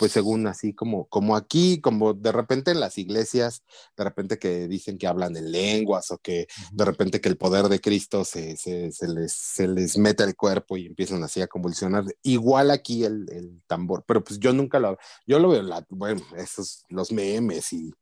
pues 0.00 0.10
según 0.10 0.48
así 0.48 0.74
como, 0.74 1.06
como 1.06 1.36
aquí, 1.36 1.80
como 1.80 2.12
de 2.12 2.32
repente 2.32 2.72
en 2.72 2.80
las 2.80 2.98
iglesias, 2.98 3.62
de 3.96 4.02
repente 4.02 4.40
que 4.40 4.66
dicen 4.66 4.98
que 4.98 5.06
hablan 5.06 5.36
en 5.36 5.52
lenguas 5.52 6.10
o 6.10 6.18
que 6.18 6.48
de 6.72 6.84
repente 6.84 7.20
que 7.20 7.28
el 7.28 7.36
poder 7.36 7.68
de 7.68 7.80
Cristo 7.80 8.24
se, 8.24 8.56
se, 8.56 8.90
se 8.90 9.06
les, 9.06 9.32
se 9.32 9.68
les 9.68 9.96
mete 9.96 10.24
al 10.24 10.34
cuerpo 10.34 10.76
y 10.76 10.86
empiezan 10.86 11.22
así 11.22 11.40
a 11.40 11.46
convulsionar. 11.46 12.04
Igual 12.24 12.72
aquí 12.72 13.04
el, 13.04 13.30
el 13.30 13.62
tambor, 13.68 14.02
pero 14.04 14.24
pues 14.24 14.40
yo 14.40 14.52
nunca 14.52 14.80
lo, 14.80 14.98
yo 15.24 15.38
lo 15.38 15.50
veo, 15.50 15.62
la, 15.62 15.86
bueno, 15.88 16.20
esos, 16.36 16.84
los 16.88 17.12
memes 17.12 17.72
y, 17.72 17.92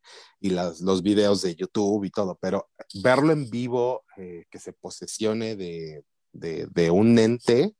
y 0.41 0.51
las, 0.51 0.81
los 0.81 1.03
videos 1.03 1.43
de 1.43 1.55
YouTube 1.55 2.05
y 2.05 2.11
todo, 2.11 2.39
pero 2.41 2.71
verlo 3.03 3.33
en 3.33 3.51
vivo, 3.51 4.05
eh, 4.17 4.47
que 4.51 4.59
se 4.59 4.73
posesione 4.73 5.55
de 5.55 6.03
de, 6.33 6.67
de, 6.71 6.91
un 6.91 7.19
ente, 7.19 7.75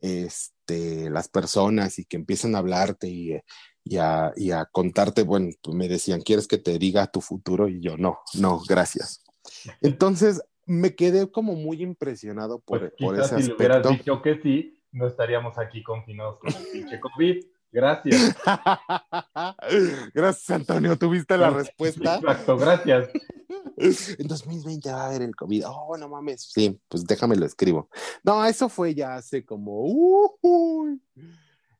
este, 0.00 1.10
las 1.10 1.28
personas 1.28 1.98
y 1.98 2.04
que 2.04 2.16
empiezan 2.16 2.54
a 2.54 2.58
hablarte 2.58 3.08
y, 3.08 3.38
y, 3.84 3.96
a, 3.96 4.32
y, 4.36 4.50
a, 4.50 4.66
contarte, 4.66 5.22
bueno, 5.22 5.50
pues 5.62 5.76
me 5.76 5.88
decían, 5.88 6.22
¿quieres 6.22 6.46
que 6.46 6.58
te 6.58 6.78
diga 6.78 7.10
tu 7.10 7.20
futuro? 7.20 7.68
Y 7.68 7.80
yo, 7.80 7.96
no, 7.96 8.18
no, 8.34 8.60
gracias. 8.68 9.24
Entonces 9.80 10.42
me 10.66 10.94
quedé 10.94 11.30
como 11.30 11.54
muy 11.54 11.82
impresionado 11.82 12.60
por, 12.60 12.80
pues 12.80 12.92
por 12.98 13.18
ese 13.18 13.28
si 13.28 13.34
aspecto. 13.34 13.56
hubieras 13.56 13.88
dicho 13.88 14.22
que 14.22 14.40
sí, 14.42 14.82
no 14.92 15.06
estaríamos 15.06 15.58
aquí 15.58 15.82
confinados 15.82 16.38
con 16.38 16.52
el 16.54 16.66
pinche 16.72 17.00
COVID. 17.00 17.44
Gracias. 17.72 18.36
gracias, 20.14 20.50
Antonio. 20.50 20.98
¿Tuviste 20.98 21.38
la 21.38 21.50
respuesta? 21.50 22.16
Exacto, 22.16 22.56
gracias. 22.56 23.10
En 23.76 24.26
2020 24.26 24.90
va 24.90 25.02
a 25.02 25.06
haber 25.06 25.22
el 25.22 25.36
COVID. 25.36 25.64
Oh, 25.66 25.96
no 25.96 26.08
mames. 26.08 26.50
Sí, 26.52 26.80
pues 26.88 27.04
déjame 27.04 27.36
lo 27.36 27.46
escribo. 27.46 27.88
No, 28.24 28.44
eso 28.44 28.68
fue 28.68 28.92
ya 28.94 29.14
hace 29.14 29.44
como. 29.44 29.84
Uh, 29.84 30.98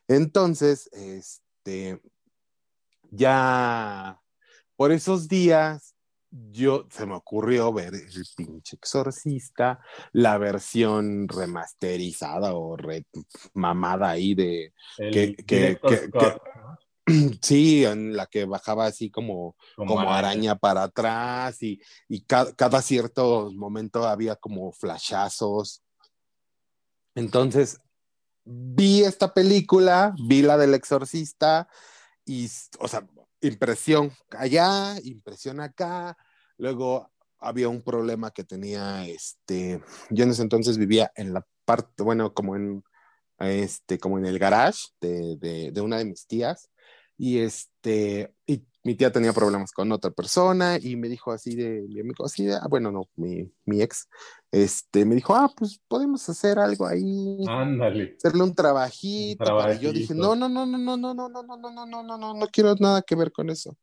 Entonces, 0.07 0.89
este, 0.93 2.01
ya 3.11 4.19
por 4.75 4.91
esos 4.91 5.27
días, 5.27 5.95
yo 6.29 6.87
se 6.89 7.05
me 7.05 7.13
ocurrió 7.13 7.71
ver 7.71 7.93
el 7.93 8.25
pinche 8.35 8.75
exorcista, 8.75 9.79
la 10.13 10.37
versión 10.37 11.27
remasterizada 11.27 12.55
o 12.55 12.75
re, 12.75 13.05
mamada 13.53 14.09
ahí 14.09 14.33
de 14.33 14.73
que, 14.97 15.35
que, 15.35 15.79
que, 15.79 16.09
que, 16.11 16.37
sí, 17.41 17.85
en 17.85 18.15
la 18.15 18.25
que 18.25 18.45
bajaba 18.45 18.85
así 18.85 19.11
como, 19.11 19.55
como, 19.75 19.95
como 19.95 20.01
araña. 20.01 20.17
araña. 20.17 20.55
para 20.55 20.83
atrás 20.83 21.61
y, 21.61 21.79
y 22.07 22.21
ca 22.23 22.53
cada 22.55 22.81
cierto 22.81 23.51
momento 23.53 24.07
había 24.07 24.35
como 24.35 24.71
flashazos. 24.71 25.83
Entonces, 27.15 27.79
vi 28.45 29.03
esta 29.03 29.33
película, 29.33 30.13
vi 30.27 30.41
la 30.41 30.57
del 30.57 30.73
exorcista 30.73 31.67
y, 32.25 32.49
o 32.79 32.87
sea, 32.87 33.07
impresión 33.41 34.11
allá, 34.31 34.95
impresión 35.03 35.59
acá. 35.59 36.17
Luego 36.57 37.11
había 37.39 37.69
un 37.69 37.81
problema 37.81 38.31
que 38.31 38.43
tenía, 38.43 39.05
este, 39.07 39.81
yo 40.09 40.23
en 40.23 40.31
ese 40.31 40.41
entonces 40.41 40.77
vivía 40.77 41.11
en 41.15 41.33
la 41.33 41.45
parte, 41.65 42.03
bueno, 42.03 42.33
como 42.33 42.55
en, 42.55 42.83
este, 43.39 43.99
como 43.99 44.17
en 44.17 44.25
el 44.25 44.39
garage 44.39 44.87
de, 45.01 45.71
de, 45.71 45.81
una 45.81 45.97
de 45.97 46.05
mis 46.05 46.25
tías. 46.27 46.69
Y 47.17 47.39
este, 47.39 48.33
mi 48.83 48.95
tía 48.95 49.11
tenía 49.11 49.31
problemas 49.31 49.71
con 49.71 49.91
otra 49.91 50.11
persona 50.11 50.77
y 50.79 50.97
me 50.97 51.07
dijo 51.07 51.31
así 51.31 51.55
de, 51.55 51.83
mi 51.87 52.01
amigo, 52.01 52.25
así 52.25 52.45
de, 52.45 52.55
ah, 52.55 52.67
bueno, 52.69 52.91
no, 52.91 53.07
mi, 53.15 53.49
mi, 53.65 53.81
ex, 53.81 54.09
este, 54.51 55.05
me 55.05 55.15
dijo, 55.15 55.33
ah, 55.33 55.49
pues 55.55 55.79
podemos 55.87 56.27
hacer 56.27 56.59
algo 56.59 56.85
ahí. 56.85 57.37
Ándale. 57.47 58.15
Hacerle 58.17 58.43
un 58.43 58.53
trabajito. 58.53 59.43
un 59.43 59.47
trabajito. 59.47 59.81
Yo 59.81 59.93
dije, 59.93 60.13
no, 60.13 60.35
no, 60.35 60.49
no, 60.49 60.65
no, 60.65 60.77
no, 60.77 60.97
no, 60.97 61.13
no, 61.13 61.29
no, 61.29 61.43
no, 61.43 61.57
no, 61.57 61.57
no, 61.57 61.85
no, 61.85 62.03
no, 62.03 62.17
no, 62.17 62.33
no 62.33 62.47
quiero 62.47 62.75
nada 62.75 63.01
que 63.01 63.15
ver 63.15 63.31
con 63.31 63.49
eso. 63.49 63.77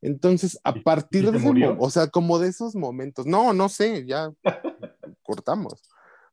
Entonces, 0.00 0.58
a 0.62 0.74
partir 0.74 1.30
de 1.30 1.38
ese, 1.38 1.76
o 1.78 1.90
sea, 1.90 2.06
como 2.06 2.38
de 2.38 2.48
esos 2.48 2.76
momentos, 2.76 3.26
no, 3.26 3.52
no 3.52 3.68
sé, 3.68 4.06
ya 4.06 4.30
cortamos, 5.22 5.82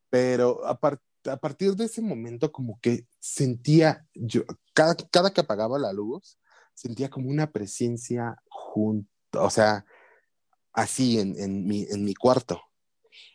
pero 0.10 0.64
a, 0.68 0.80
par 0.80 1.00
a 1.26 1.38
partir 1.38 1.76
de 1.76 1.86
ese 1.86 2.02
momento 2.02 2.52
como 2.52 2.80
que 2.82 3.08
sentía, 3.20 4.06
yo, 4.14 4.44
cada, 4.74 4.96
cada 5.10 5.32
que 5.32 5.42
apagaba 5.42 5.80
la 5.80 5.94
luz, 5.94 6.38
sentía 6.74 7.10
como 7.10 7.30
una 7.30 7.52
presencia 7.52 8.38
junto, 8.50 9.08
o 9.34 9.50
sea, 9.50 9.86
así 10.74 11.20
en, 11.20 11.40
en, 11.40 11.66
mi, 11.66 11.86
en 11.90 12.04
mi 12.04 12.14
cuarto. 12.14 12.62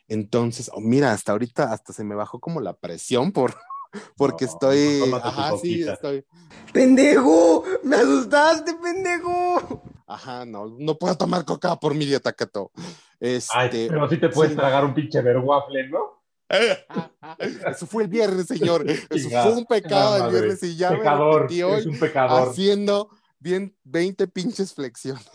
Entonces, 0.07 0.69
oh, 0.73 0.81
mira, 0.81 1.11
hasta 1.11 1.31
ahorita 1.31 1.71
hasta 1.71 1.93
se 1.93 2.03
me 2.03 2.15
bajó 2.15 2.39
como 2.39 2.61
la 2.61 2.73
presión 2.73 3.31
por 3.31 3.55
porque 4.17 4.45
no, 4.45 4.51
estoy, 4.51 5.13
ajá, 5.13 5.57
sí, 5.57 5.83
estoy. 5.83 6.25
Pendejo, 6.73 7.63
me 7.83 7.95
asustaste, 7.95 8.73
pendejo. 8.75 9.83
Ajá, 10.05 10.45
no, 10.45 10.75
no 10.77 10.97
puedo 10.97 11.15
tomar 11.15 11.45
coca 11.45 11.75
por 11.79 11.93
mi 11.95 12.05
dieta 12.05 12.33
keto. 12.33 12.71
Este, 13.19 13.53
Ay, 13.55 13.69
pero 13.89 14.09
sí 14.09 14.17
te 14.17 14.29
puedes 14.29 14.53
sí. 14.53 14.57
tragar 14.57 14.85
un 14.85 14.93
pinche 14.93 15.21
verwaffle, 15.21 15.89
¿no? 15.89 16.23
Eso 17.69 17.85
fue 17.85 18.03
el 18.03 18.09
viernes, 18.09 18.47
señor. 18.47 18.83
Eso 19.09 19.29
fue 19.29 19.53
un 19.53 19.65
pecado 19.65 20.25
el 20.25 20.31
viernes 20.31 20.63
y 20.63 20.75
ya 20.75 20.89
pecador, 20.89 21.51
me 21.51 21.63
hoy 21.63 21.79
es 21.79 21.85
un 21.85 21.99
pecador. 21.99 22.49
haciendo 22.49 23.09
bien 23.39 23.75
20 23.83 24.27
pinches 24.27 24.73
flexiones. 24.73 25.25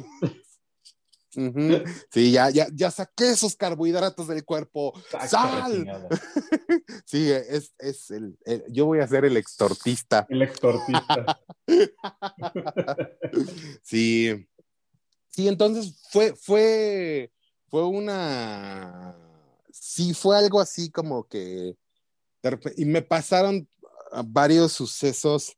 Uh 1.36 1.50
-huh. 1.50 2.04
Sí, 2.12 2.32
ya, 2.32 2.50
ya, 2.50 2.68
ya 2.72 2.90
saqué 2.90 3.30
esos 3.30 3.56
carbohidratos 3.56 4.28
del 4.28 4.44
cuerpo. 4.44 4.92
¡Sal! 5.26 5.86
sí, 7.06 7.30
es, 7.30 7.74
es 7.78 8.10
el, 8.10 8.38
el, 8.44 8.64
yo 8.68 8.86
voy 8.86 9.00
a 9.00 9.08
ser 9.08 9.24
el 9.24 9.36
extortista. 9.36 10.26
El 10.28 10.42
extortista. 10.42 11.40
sí. 13.82 14.46
Sí, 15.28 15.48
entonces 15.48 16.00
fue, 16.10 16.34
fue, 16.36 17.32
fue 17.68 17.84
una. 17.84 19.16
Sí, 19.72 20.14
fue 20.14 20.38
algo 20.38 20.60
así 20.60 20.90
como 20.90 21.26
que. 21.26 21.76
Y 22.76 22.84
me 22.84 23.02
pasaron 23.02 23.68
varios 24.26 24.72
sucesos 24.72 25.56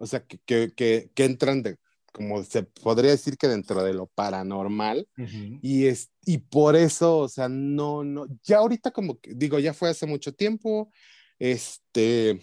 o 0.00 0.06
sea, 0.06 0.24
que, 0.24 0.38
que, 0.46 0.72
que, 0.74 1.10
que, 1.14 1.24
entran 1.24 1.62
de, 1.62 1.76
como 2.10 2.42
se 2.42 2.62
podría 2.62 3.10
decir 3.10 3.36
que 3.36 3.48
dentro 3.48 3.84
de 3.84 3.92
lo 3.92 4.06
paranormal, 4.06 5.06
uh 5.18 5.22
-huh. 5.22 5.58
y, 5.62 5.86
es, 5.86 6.10
y 6.24 6.38
por 6.38 6.74
eso, 6.74 7.18
o 7.18 7.28
sea, 7.28 7.48
no, 7.50 8.02
no, 8.02 8.26
ya 8.42 8.58
ahorita 8.58 8.92
como 8.92 9.20
que, 9.20 9.34
digo, 9.34 9.58
ya 9.58 9.74
fue 9.74 9.90
hace 9.90 10.06
mucho 10.06 10.32
tiempo, 10.32 10.90
este, 11.38 12.40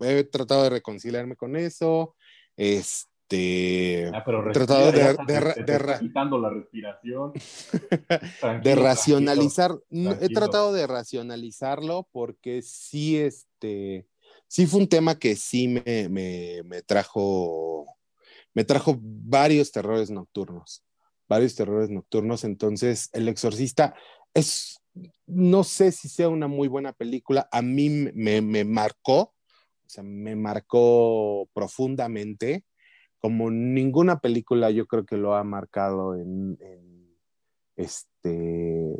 he 0.00 0.24
tratado 0.24 0.64
de 0.64 0.70
reconciliarme 0.70 1.36
con 1.36 1.54
eso, 1.54 2.16
este, 2.56 4.10
ah, 4.12 4.24
pero 4.26 4.50
tratado 4.50 4.90
de, 4.90 4.98
de, 4.98 5.14
de, 5.26 5.64
de, 5.64 5.78
de 5.78 5.98
quitando 6.00 6.38
la 6.40 6.50
respiración, 6.50 7.32
de 8.64 8.74
racionalizar, 8.74 9.70
tranquilo, 9.70 10.10
tranquilo. 10.10 10.26
he 10.26 10.28
tratado 10.34 10.72
de 10.72 10.86
racionalizarlo 10.88 12.08
porque 12.10 12.62
sí, 12.62 13.16
este, 13.16 14.08
sí 14.54 14.66
fue 14.66 14.82
un 14.82 14.88
tema 14.88 15.18
que 15.18 15.34
sí 15.34 15.66
me, 15.66 16.08
me, 16.08 16.62
me, 16.62 16.80
trajo, 16.80 17.86
me 18.54 18.62
trajo 18.62 18.96
varios 19.00 19.72
terrores 19.72 20.12
nocturnos, 20.12 20.84
varios 21.28 21.56
terrores 21.56 21.90
nocturnos. 21.90 22.44
Entonces, 22.44 23.10
El 23.12 23.26
Exorcista 23.26 23.96
es, 24.32 24.80
no 25.26 25.64
sé 25.64 25.90
si 25.90 26.08
sea 26.08 26.28
una 26.28 26.46
muy 26.46 26.68
buena 26.68 26.92
película, 26.92 27.48
a 27.50 27.62
mí 27.62 27.90
me, 28.14 28.42
me 28.42 28.64
marcó, 28.64 29.18
o 29.22 29.88
sea, 29.88 30.04
me 30.04 30.36
marcó 30.36 31.48
profundamente, 31.52 32.64
como 33.18 33.50
ninguna 33.50 34.20
película 34.20 34.70
yo 34.70 34.86
creo 34.86 35.04
que 35.04 35.16
lo 35.16 35.34
ha 35.34 35.42
marcado 35.42 36.14
en, 36.14 36.56
en 36.60 36.93
este, 37.76 38.96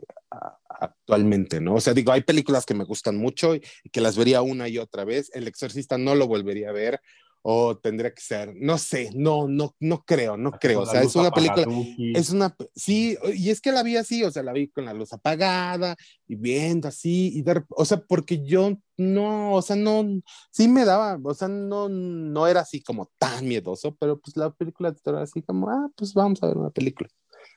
actualmente, 0.68 1.60
¿no? 1.60 1.74
O 1.74 1.80
sea, 1.80 1.94
digo, 1.94 2.12
hay 2.12 2.22
películas 2.22 2.66
que 2.66 2.74
me 2.74 2.84
gustan 2.84 3.16
mucho 3.16 3.54
y 3.54 3.62
que 3.92 4.00
las 4.00 4.16
vería 4.16 4.42
una 4.42 4.68
y 4.68 4.78
otra 4.78 5.04
vez. 5.04 5.30
El 5.34 5.48
Exorcista 5.48 5.98
no 5.98 6.14
lo 6.14 6.26
volvería 6.26 6.70
a 6.70 6.72
ver 6.72 7.00
o 7.46 7.76
tendría 7.76 8.10
que 8.14 8.22
ser, 8.22 8.54
no 8.56 8.78
sé, 8.78 9.10
no, 9.14 9.46
no, 9.46 9.76
no 9.78 10.02
creo, 10.06 10.38
no 10.38 10.52
creo. 10.52 10.80
O 10.80 10.86
sea, 10.86 11.02
es 11.02 11.14
una 11.14 11.30
película, 11.30 11.66
es 11.98 12.30
una, 12.30 12.56
sí, 12.74 13.18
y 13.34 13.50
es 13.50 13.60
que 13.60 13.70
la 13.70 13.82
vi 13.82 13.98
así, 13.98 14.24
o 14.24 14.30
sea, 14.30 14.42
la 14.42 14.54
vi 14.54 14.68
con 14.68 14.86
la 14.86 14.94
luz 14.94 15.12
apagada 15.12 15.94
y 16.26 16.36
viendo 16.36 16.88
así, 16.88 17.36
y 17.36 17.42
de, 17.42 17.62
o 17.68 17.84
sea, 17.84 17.98
porque 17.98 18.42
yo 18.42 18.78
no, 18.96 19.52
o 19.52 19.60
sea, 19.60 19.76
no, 19.76 20.06
sí 20.50 20.68
me 20.68 20.86
daba, 20.86 21.18
o 21.22 21.34
sea, 21.34 21.48
no, 21.48 21.90
no 21.90 22.46
era 22.46 22.60
así 22.60 22.82
como 22.82 23.12
tan 23.18 23.46
miedoso, 23.46 23.94
pero 23.96 24.18
pues 24.18 24.38
la 24.38 24.50
película 24.50 24.92
de 24.92 25.00
terror 25.00 25.20
así 25.20 25.42
como, 25.42 25.68
ah, 25.68 25.90
pues 25.94 26.14
vamos 26.14 26.42
a 26.42 26.46
ver 26.46 26.56
una 26.56 26.70
película 26.70 27.10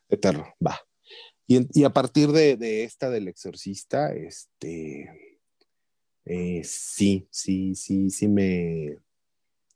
de 0.09 0.17
terror, 0.17 0.47
va. 0.65 0.77
Y, 1.47 1.79
y 1.79 1.83
a 1.85 1.89
partir 1.89 2.31
de, 2.31 2.57
de, 2.57 2.83
esta 2.83 3.09
del 3.09 3.29
exorcista, 3.29 4.13
este, 4.13 5.39
eh, 6.25 6.61
sí, 6.63 7.27
sí, 7.31 7.73
sí, 7.73 8.09
sí 8.09 8.27
me, 8.27 8.97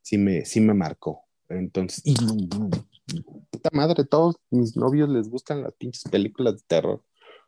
sí 0.02 0.18
me, 0.18 0.44
sí 0.46 0.60
me 0.60 0.74
marcó. 0.74 1.24
Entonces, 1.48 2.02
y 2.06 2.16
puta 3.50 3.70
madre, 3.72 4.04
todos 4.04 4.36
mis 4.50 4.76
novios 4.76 5.10
les 5.10 5.30
gustan 5.30 5.64
las 5.64 5.74
pinches 5.74 6.04
películas 6.12 6.56
de 6.56 6.64
terror. 6.68 7.02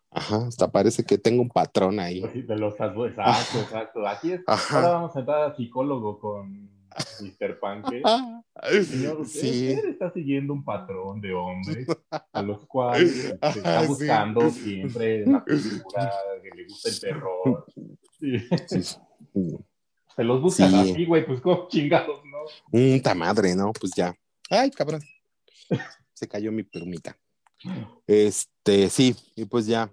Ajá, 0.10 0.46
hasta 0.48 0.72
parece 0.72 1.04
que 1.04 1.18
tengo 1.18 1.42
un 1.42 1.50
patrón 1.50 2.00
ahí. 2.00 2.22
Pues 2.22 2.48
de 2.48 2.56
los 2.56 2.74
exacto, 2.80 3.60
exacto. 3.60 4.08
Aquí 4.08 4.32
es, 4.32 4.42
ahora 4.48 4.90
vamos 4.90 5.16
a 5.16 5.20
entrar 5.20 5.52
a 5.52 5.56
psicólogo 5.56 6.20
con 6.20 6.70
Mr. 7.22 7.60
Panque. 7.60 8.02
Señor, 8.86 9.22
usted, 9.22 9.40
Sí. 9.42 9.74
usted 9.76 9.90
está 9.90 10.12
siguiendo 10.12 10.54
un 10.54 10.64
patrón 10.64 11.20
de 11.22 11.34
hombres 11.34 11.88
a 12.32 12.42
los 12.42 12.66
cuales 12.68 13.12
se 13.12 13.28
está 13.34 13.82
Sí. 13.82 13.88
buscando 13.88 14.50
siempre 14.50 15.26
la 15.26 15.44
película 15.44 16.12
que 16.42 16.50
le 16.56 16.64
gusta 16.66 16.90
el 16.90 17.00
terror. 17.00 17.66
Sí. 18.20 18.38
Se 20.16 20.24
los 20.24 20.42
buscan 20.42 20.70
Sí. 20.70 20.92
así, 20.92 21.06
güey, 21.06 21.26
pues 21.26 21.42
como 21.42 21.68
chingados, 21.68 22.22
¿no? 22.26 22.38
Un 22.72 23.02
madre, 23.18 23.56
¿no? 23.56 23.72
Pues 23.74 23.94
ya. 23.96 24.14
Ay, 24.50 24.70
cabrón. 24.72 25.02
Se 26.14 26.28
cayó 26.28 26.52
mi 26.52 26.64
plumita. 26.64 27.18
Este, 28.06 28.90
sí, 28.90 29.16
y 29.36 29.46
pues 29.46 29.66
ya. 29.66 29.92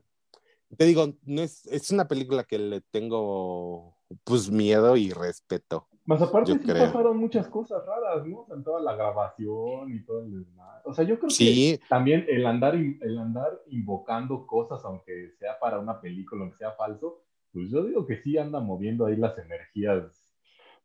Te 0.77 0.85
digo, 0.85 1.15
no 1.25 1.43
es, 1.43 1.67
es 1.67 1.91
una 1.91 2.07
película 2.07 2.45
que 2.45 2.59
le 2.59 2.81
tengo 2.81 3.97
pues 4.25 4.51
miedo 4.51 4.97
y 4.97 5.11
respeto. 5.11 5.89
Más 6.11 6.23
aparte, 6.23 6.53
sí 6.53 6.59
creo. 6.59 6.85
pasaron 6.87 7.17
muchas 7.19 7.49
cosas 7.49 7.83
raras, 7.87 8.27
¿no? 8.27 8.41
O 8.41 8.47
sea, 8.47 8.57
en 8.57 8.65
toda 8.65 8.81
la 8.81 8.95
grabación 8.97 9.95
y 9.95 10.05
todo 10.05 10.23
el 10.25 10.33
desmadre. 10.41 10.83
O 10.85 10.93
sea, 10.93 11.05
yo 11.05 11.19
creo 11.19 11.31
Sí. 11.31 11.79
que 11.79 11.87
también 11.89 12.25
el 12.29 12.45
andar, 12.47 12.75
el 12.75 13.19
andar 13.19 13.61
invocando 13.69 14.47
cosas, 14.47 14.85
aunque 14.85 15.31
sea 15.39 15.59
para 15.61 15.79
una 15.79 16.01
película, 16.01 16.43
aunque 16.43 16.59
sea 16.59 16.73
falso, 16.73 17.23
pues 17.53 17.71
yo 17.71 17.85
digo 17.85 18.07
que 18.07 18.17
sí 18.17 18.37
anda 18.39 18.61
moviendo 18.61 19.07
ahí 19.07 19.17
las 19.17 19.39
energías 19.39 20.03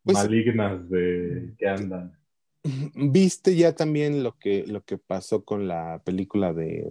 Pues- 0.04 0.16
malignas 0.18 0.88
de 0.88 1.54
que 1.58 1.68
andan. 1.68 2.16
¿Viste 2.94 3.56
ya 3.56 3.74
también 3.74 4.22
lo 4.22 4.32
que, 4.38 4.64
lo 4.66 4.82
que 4.84 4.96
pasó 4.98 5.44
con 5.44 5.66
la 5.68 6.00
película 6.04 6.52
de 6.52 6.88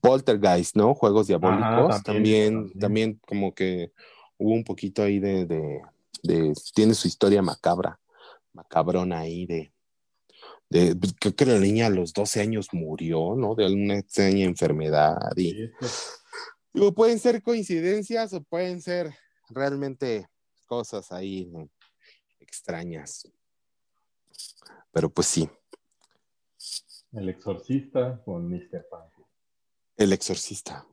Poltergeist, 0.00 0.76
¿no? 0.76 0.94
Juegos 0.94 1.26
diabólicos. 1.26 2.02
también, 2.02 2.02
también, 2.02 2.52
también. 2.54 2.78
también, 2.80 3.20
como 3.26 3.54
que 3.54 3.92
hubo 4.38 4.52
un 4.52 4.64
poquito 4.64 5.02
ahí 5.02 5.18
de, 5.18 5.46
de, 5.46 5.80
de- 6.24 6.54
tiene 6.74 6.94
su 6.94 7.06
historia 7.06 7.42
macabra, 7.42 8.00
macabrona 8.52 9.20
ahí 9.20 9.46
de, 9.46 9.72
de 10.70 10.96
pues, 10.96 11.14
creo 11.20 11.36
que 11.36 11.46
la 11.46 11.58
niña 11.58 11.86
a 11.86 11.90
los 11.90 12.12
12 12.12 12.40
años 12.40 12.68
murió, 12.72 13.34
¿no? 13.36 13.54
De 13.54 13.66
alguna 13.66 13.98
extraña 13.98 14.44
enfermedad. 14.44 15.16
Y, 15.36 15.50
Sí, 15.50 15.62
es 15.62 15.70
que- 15.78 15.86
digo, 16.72 16.92
pueden 16.94 17.18
ser 17.18 17.42
coincidencias 17.42 18.32
o 18.32 18.42
pueden 18.42 18.80
ser 18.82 19.14
realmente 19.50 20.26
cosas 20.66 21.12
ahí 21.12 21.46
¿no? 21.52 21.68
extrañas. 22.40 23.28
Pero 24.90 25.10
pues 25.10 25.26
sí. 25.28 25.48
El 27.12 27.28
exorcista 27.28 28.20
con 28.24 28.48
Mr. 28.48 28.88
Pan. 28.90 29.02
El 29.96 30.12
exorcista. 30.12 30.86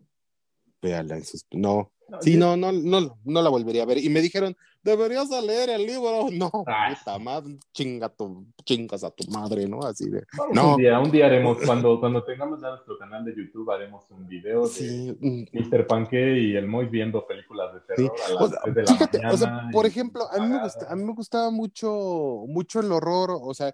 Véala 0.81 1.15
en 1.17 1.25
sus... 1.25 1.45
No, 1.51 1.91
No, 2.09 2.21
sí, 2.21 2.33
yo- 2.33 2.39
no, 2.39 2.57
no, 2.57 2.71
no, 2.71 3.17
no 3.23 3.41
la 3.41 3.49
volvería 3.49 3.83
a 3.83 3.85
ver. 3.85 3.97
Y 3.99 4.09
me 4.09 4.19
dijeron, 4.21 4.55
deberías 4.83 5.29
de 5.29 5.41
leer 5.41 5.69
el 5.69 5.85
libro. 5.85 6.27
No, 6.31 6.51
Ah. 6.67 6.93
puta 6.97 7.17
madre, 7.19 7.57
chinga 7.73 8.09
tu, 8.09 8.45
chingas 8.65 9.03
a 9.05 9.11
tu 9.11 9.23
madre, 9.31 9.67
¿no? 9.67 9.79
Así 9.83 10.09
de. 10.09 10.23
Vamos 10.37 10.55
No, 10.55 10.71
Un 10.75 10.81
día, 10.81 10.99
un 10.99 11.11
día 11.11 11.27
haremos, 11.27 11.57
cuando, 11.65 11.99
cuando 11.99 12.23
tengamos 12.23 12.59
ya 12.61 12.69
nuestro 12.69 12.97
canal 12.97 13.23
de 13.23 13.33
YouTube, 13.35 13.69
haremos 13.71 14.03
un 14.09 14.27
video 14.27 14.63
de 14.63 14.67
sí. 14.69 15.17
mm, 15.21 15.43
Mr. 15.69 15.87
Panque 15.87 16.37
y 16.39 16.55
el 16.57 16.67
Mois 16.67 16.89
viendo 16.91 17.25
películas 17.25 17.73
de 17.75 17.79
Sí. 17.79 17.85
terror 18.09 18.11
a 18.27 18.33
las 18.33 18.41
O 18.41 18.49
sea, 18.49 18.59
3 18.63 18.75
de 18.75 18.81
la 18.81 18.87
fíjate, 18.91 19.17
mañana. 19.19 19.33
o 19.33 19.37
sea, 19.37 19.69
por 19.71 19.85
ejemplo, 19.85 20.23
a 20.31 20.37
mí, 20.41 20.47
me 20.49 20.61
gusta- 20.63 20.91
a 20.91 20.95
mí 20.95 21.03
me 21.05 21.13
gustaba 21.13 21.49
mucho, 21.51 22.43
mucho 22.47 22.79
el 22.81 22.91
horror, 22.91 23.37
o 23.41 23.53
sea, 23.53 23.73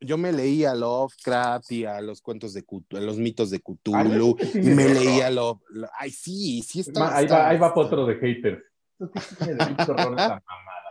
yo 0.00 0.16
me 0.18 0.32
leía 0.32 0.72
a 0.72 0.74
Lovecraft 0.74 1.72
y 1.72 1.84
a 1.84 2.00
los 2.00 2.20
cuentos 2.22 2.52
de 2.54 2.62
Cthulhu, 2.62 2.96
a 2.96 3.00
los 3.00 3.16
mitos 3.18 3.50
de 3.50 3.60
Cthulhu, 3.60 4.36
Ay, 4.40 4.46
sí, 4.52 4.60
me 4.70 4.88
leía 4.88 5.30
lo, 5.30 5.60
lo- 5.70 5.88
ay, 5.98 6.10
sí, 6.10 6.62
sí 6.62 6.80
está. 6.80 7.00
Ma- 7.00 7.16
ahí, 7.16 7.24
está- 7.24 7.38
va, 7.38 7.48
ahí 7.50 7.58
va 7.58 7.72
otro 7.74 8.06
de 8.06 8.14
haters. 8.16 8.62
¿Esto 9.00 9.10
qué 9.12 9.36
tiene 9.36 9.54
de 9.54 9.66
pinche 9.66 9.90
horror 9.90 10.14
esa 10.14 10.28
mamada? 10.46 10.88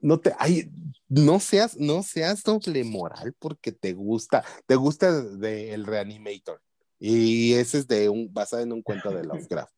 no 0.00 0.18
te, 0.18 0.32
ay, 0.38 0.70
no 1.08 1.38
seas, 1.40 1.76
no 1.76 2.02
seas 2.02 2.42
doble 2.42 2.84
moral 2.84 3.34
porque 3.38 3.72
te 3.72 3.92
gusta, 3.92 4.44
te 4.66 4.74
gusta 4.76 5.12
de 5.22 5.74
el 5.74 5.84
Reanimator. 5.86 6.60
Y 6.98 7.52
ese 7.54 7.78
es 7.78 7.86
de 7.86 8.08
un, 8.08 8.32
basado 8.32 8.62
en 8.62 8.72
un 8.72 8.82
cuento 8.82 9.10
de 9.10 9.22
Lovecraft. 9.24 9.72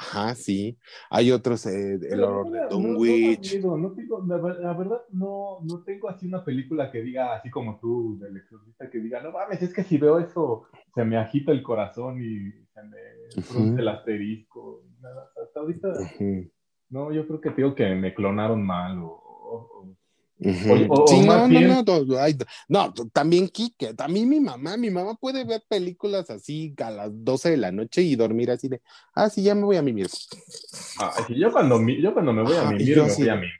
Ajá, 0.00 0.34
sí. 0.34 0.78
Hay 1.10 1.30
otros, 1.30 1.66
eh, 1.66 1.94
el 1.94 2.00
Pero 2.00 2.26
horror 2.28 2.46
no, 2.46 2.52
de 2.52 2.68
Dunwich. 2.70 3.60
no 3.60 3.76
no 3.76 3.92
tengo, 3.92 4.24
la, 4.26 4.38
la 4.38 4.72
verdad, 4.72 5.02
no, 5.10 5.58
no 5.62 5.82
tengo 5.84 6.08
así 6.08 6.26
una 6.26 6.42
película 6.42 6.90
que 6.90 7.02
diga, 7.02 7.34
así 7.34 7.50
como 7.50 7.78
tú, 7.78 8.18
del 8.18 8.36
exorcista, 8.38 8.88
que 8.88 8.98
diga, 8.98 9.22
no 9.22 9.30
mames, 9.30 9.60
es 9.60 9.74
que 9.74 9.84
si 9.84 9.98
veo 9.98 10.18
eso, 10.18 10.64
se 10.94 11.04
me 11.04 11.18
agita 11.18 11.52
el 11.52 11.62
corazón 11.62 12.18
y 12.22 12.50
se 12.72 12.82
me 12.82 12.98
frunce 13.42 13.72
Ujú. 13.72 13.78
el 13.80 13.88
asterisco. 13.88 14.84
Nada, 15.00 15.30
hasta 15.44 15.60
ahorita, 15.60 15.88
Ujú, 16.00 16.50
no, 16.88 17.12
yo 17.12 17.26
creo 17.26 17.40
que 17.40 17.50
digo 17.50 17.74
que 17.74 17.94
me 17.94 18.14
clonaron 18.14 18.62
mal 18.64 18.98
o... 19.00 19.06
o- 19.06 19.82
o- 19.82 19.96
ujú. 20.40 20.86
o- 20.92 21.04
o 21.04 21.06
sí, 21.08 21.20
más 21.26 21.42
no, 21.42 21.48
bien- 21.48 21.68
no, 21.68 21.82
no, 21.82 22.04
no, 22.04 22.18
ay, 22.18 22.36
no, 22.68 22.92
también 23.12 23.48
Kike, 23.48 23.94
también 23.94 24.28
mi 24.28 24.40
mamá, 24.40 24.76
mi 24.76 24.90
mamá 24.90 25.14
puede 25.14 25.44
ver 25.44 25.62
películas 25.68 26.30
así 26.30 26.74
a 26.82 26.90
las 26.90 27.10
12 27.12 27.50
de 27.50 27.56
la 27.56 27.72
noche 27.72 28.02
y 28.02 28.16
dormir 28.16 28.50
así 28.50 28.68
de, 28.68 28.80
ah, 29.14 29.28
sí, 29.30 29.42
ya 29.42 29.54
me 29.54 29.62
voy 29.62 29.76
a 29.76 29.82
mimir. 29.82 30.08
Ah, 31.00 31.14
sí, 31.26 31.38
yo, 31.38 31.52
cuando, 31.52 31.80
yo 31.88 32.12
cuando 32.12 32.32
me 32.32 32.42
voy 32.42 32.56
a 32.56 32.64
mimir, 32.64 32.96
me 33.02 33.14
voy 33.14 33.28
a 33.28 33.34
mimir. 33.36 33.50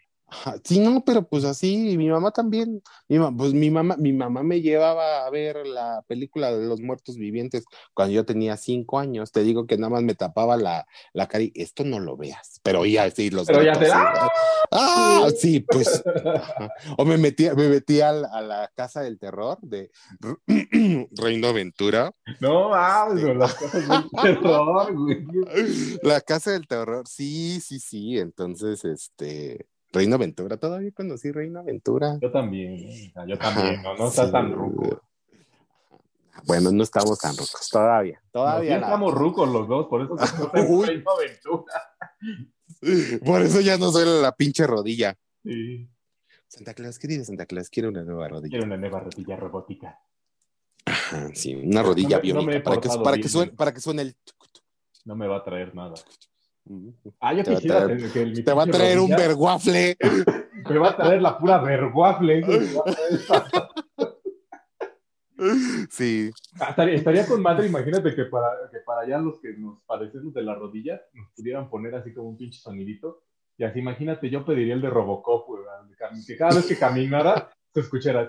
Sí, 0.64 0.78
no, 0.80 1.04
pero 1.04 1.28
pues 1.28 1.44
así, 1.44 1.90
y 1.92 1.96
mi 1.98 2.08
mamá 2.08 2.30
también, 2.30 2.82
mi 3.08 3.18
pues 3.36 3.52
mi 3.52 3.70
mamá, 3.70 3.96
mi 3.98 4.12
mamá 4.12 4.42
me 4.42 4.60
llevaba 4.60 5.26
a 5.26 5.30
ver 5.30 5.66
la 5.66 6.02
película 6.06 6.52
de 6.56 6.64
los 6.66 6.80
muertos 6.80 7.16
vivientes 7.16 7.64
cuando 7.94 8.14
yo 8.14 8.24
tenía 8.24 8.56
cinco 8.56 8.98
años, 8.98 9.32
te 9.32 9.42
digo 9.42 9.66
que 9.66 9.76
nada 9.76 9.90
más 9.90 10.02
me 10.02 10.14
tapaba 10.14 10.56
la, 10.56 10.86
la 11.12 11.26
cara 11.26 11.44
y 11.44 11.52
esto 11.56 11.84
no 11.84 11.98
lo 11.98 12.16
veas, 12.16 12.60
pero 12.62 12.86
ya 12.86 13.10
sí, 13.10 13.30
los 13.30 13.46
Pero 13.46 13.62
ya 13.62 13.78
te- 13.78 13.86
sí. 13.86 13.92
Ah, 14.70 15.28
sí, 15.36 15.60
pues, 15.60 16.02
ajá. 16.34 16.72
o 16.96 17.04
me 17.04 17.18
metía, 17.18 17.54
me 17.54 17.68
metía 17.68 18.10
al- 18.10 18.26
a 18.26 18.40
la 18.40 18.70
casa 18.74 19.02
del 19.02 19.18
terror 19.18 19.58
de 19.62 19.90
Reino 21.12 21.48
Aventura, 21.48 22.12
No, 22.40 22.72
ah, 22.72 23.08
las 23.12 23.54
cosas 23.54 23.88
del 23.88 24.10
terror, 24.22 24.94
güey. 24.96 25.26
la 26.02 26.20
casa 26.20 26.52
del 26.52 26.66
terror, 26.66 27.06
sí, 27.08 27.60
sí, 27.60 27.80
sí, 27.80 28.18
entonces, 28.18 28.84
este, 28.84 29.66
Reino 29.92 30.14
Aventura, 30.14 30.56
todavía 30.56 30.92
conocí 30.92 31.32
Reino 31.32 31.60
Aventura. 31.60 32.18
Yo 32.20 32.30
también, 32.30 32.74
¿eh? 32.74 33.12
Yo 33.26 33.36
también, 33.38 33.82
no, 33.82 33.96
no 33.96 34.08
está 34.08 34.26
sí. 34.26 34.32
tan 34.32 34.52
ruco. 34.52 35.02
Bueno, 36.46 36.70
no 36.72 36.82
estamos 36.82 37.18
tan 37.18 37.32
rucos 37.32 37.68
todavía. 37.70 38.20
No, 38.26 38.30
Todavía 38.32 38.78
la- 38.78 38.86
estamos 38.86 39.12
rucos 39.14 39.48
los 39.48 39.68
dos, 39.68 39.86
por 39.88 40.02
eso. 40.02 40.16
Reino 40.86 41.10
Aventura. 41.10 41.74
Por 43.26 43.42
eso 43.42 43.60
ya 43.60 43.76
no 43.76 43.90
soy 43.90 44.22
la 44.22 44.32
pinche 44.32 44.66
rodilla. 44.66 45.14
Sí, 45.42 45.86
Santa 46.48 46.72
Claus, 46.72 46.98
querida 46.98 47.24
Santa 47.24 47.44
Claus, 47.44 47.68
quiero 47.68 47.90
una 47.90 48.02
nueva 48.04 48.28
rodilla. 48.28 48.50
quiero 48.50 48.64
una 48.64 48.76
nueva 48.76 49.00
rodilla 49.00 49.36
robótica. 49.36 49.98
Ajá, 50.86 51.28
sí, 51.34 51.54
una 51.54 51.82
rodilla 51.82 52.20
No 52.24 52.42
no 52.42 52.62
para, 52.62 52.80
que, 52.80 52.88
para, 52.88 53.16
que 53.18 53.28
suene, 53.28 53.52
para 53.52 53.74
que 53.74 53.80
suene 53.80 54.02
el. 54.02 54.16
No 55.04 55.14
me 55.14 55.26
va 55.26 55.38
a 55.38 55.44
traer 55.44 55.74
nada. 55.74 55.94
Ah, 57.20 57.32
yo 57.34 57.42
Te 57.44 57.50
va 57.50 57.56
a 57.56 57.60
quisiera 57.60 57.84
traer- 57.86 58.12
que 58.12 58.22
el- 58.22 58.32
mi 58.36 58.42
Te 58.42 58.52
va 58.52 58.62
a 58.62 58.64
pinche 58.66 58.78
traer 58.78 58.98
un 59.00 59.10
verguafle. 59.10 59.96
Me 60.70 60.78
va 60.78 60.90
a 60.90 60.96
traer 60.96 61.22
la 61.22 61.38
pura 61.38 61.58
verguafle. 61.58 62.44
Sí. 65.88 66.30
Ah, 66.60 66.66
Estaría, 66.68 66.94
estaría 66.96 67.26
con 67.26 67.40
madre, 67.40 67.66
imagínate 67.66 68.14
que 68.14 68.26
para, 68.26 68.46
que 68.70 68.80
para 68.80 69.00
allá 69.00 69.16
los 69.18 69.40
que 69.40 69.54
nos 69.56 69.82
padecemos 69.84 70.34
de 70.34 70.42
la 70.42 70.54
rodilla 70.54 71.00
nos 71.14 71.30
pudieran 71.34 71.70
poner 71.70 71.94
así 71.94 72.12
como 72.12 72.28
un 72.28 72.36
pinche 72.36 72.60
sonidito. 72.60 73.22
Y 73.56 73.64
así, 73.64 73.78
imagínate, 73.78 74.28
yo 74.28 74.44
pediría 74.44 74.74
el 74.74 74.82
de 74.82 74.90
Robocop, 74.90 75.48
cam- 75.98 76.26
que 76.26 76.36
cada 76.36 76.54
vez 76.56 76.66
que 76.66 76.78
caminara 76.78 77.48
se 77.72 77.80
escuchara. 77.80 78.28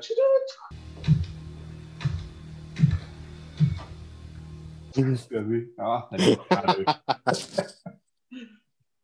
Así, 4.92 5.74
ah, 5.78 6.08
estaría 6.12 6.38
con 6.38 6.46
madre. 6.50 6.86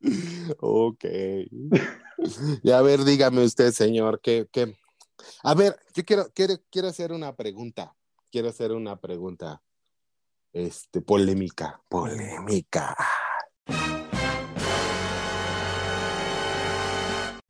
Ok. 0.60 1.06
Y 2.64 2.72
a 2.72 2.82
ver, 2.82 3.04
dígame 3.04 3.44
usted, 3.44 3.72
señor, 3.72 4.22
que, 4.22 4.48
que... 4.52 4.76
A 5.44 5.54
ver, 5.54 5.78
yo 5.94 6.04
quiero, 6.06 6.28
quiero, 6.34 6.56
quiero 6.72 6.88
hacer 6.88 7.12
una 7.12 7.36
pregunta. 7.36 7.96
Quiero 8.32 8.50
hacer 8.50 8.72
una 8.72 9.00
pregunta. 9.00 9.62
Este, 10.54 11.02
polémica. 11.02 11.82
Polémica. 11.90 12.96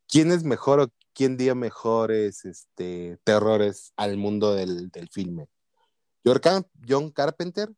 ¿Quién 0.07 0.31
es 0.31 0.43
mejor 0.43 0.79
o 0.79 0.87
quién 1.13 1.37
dio 1.37 1.53
mejores 1.55 2.45
este, 2.45 3.17
terrores 3.23 3.93
al 3.97 4.17
mundo 4.17 4.55
del, 4.55 4.89
del 4.89 5.09
filme? 5.09 5.47
¿John 6.25 6.39
Car- 6.39 6.67
¿John 6.87 7.11
Carpenter, 7.11 7.69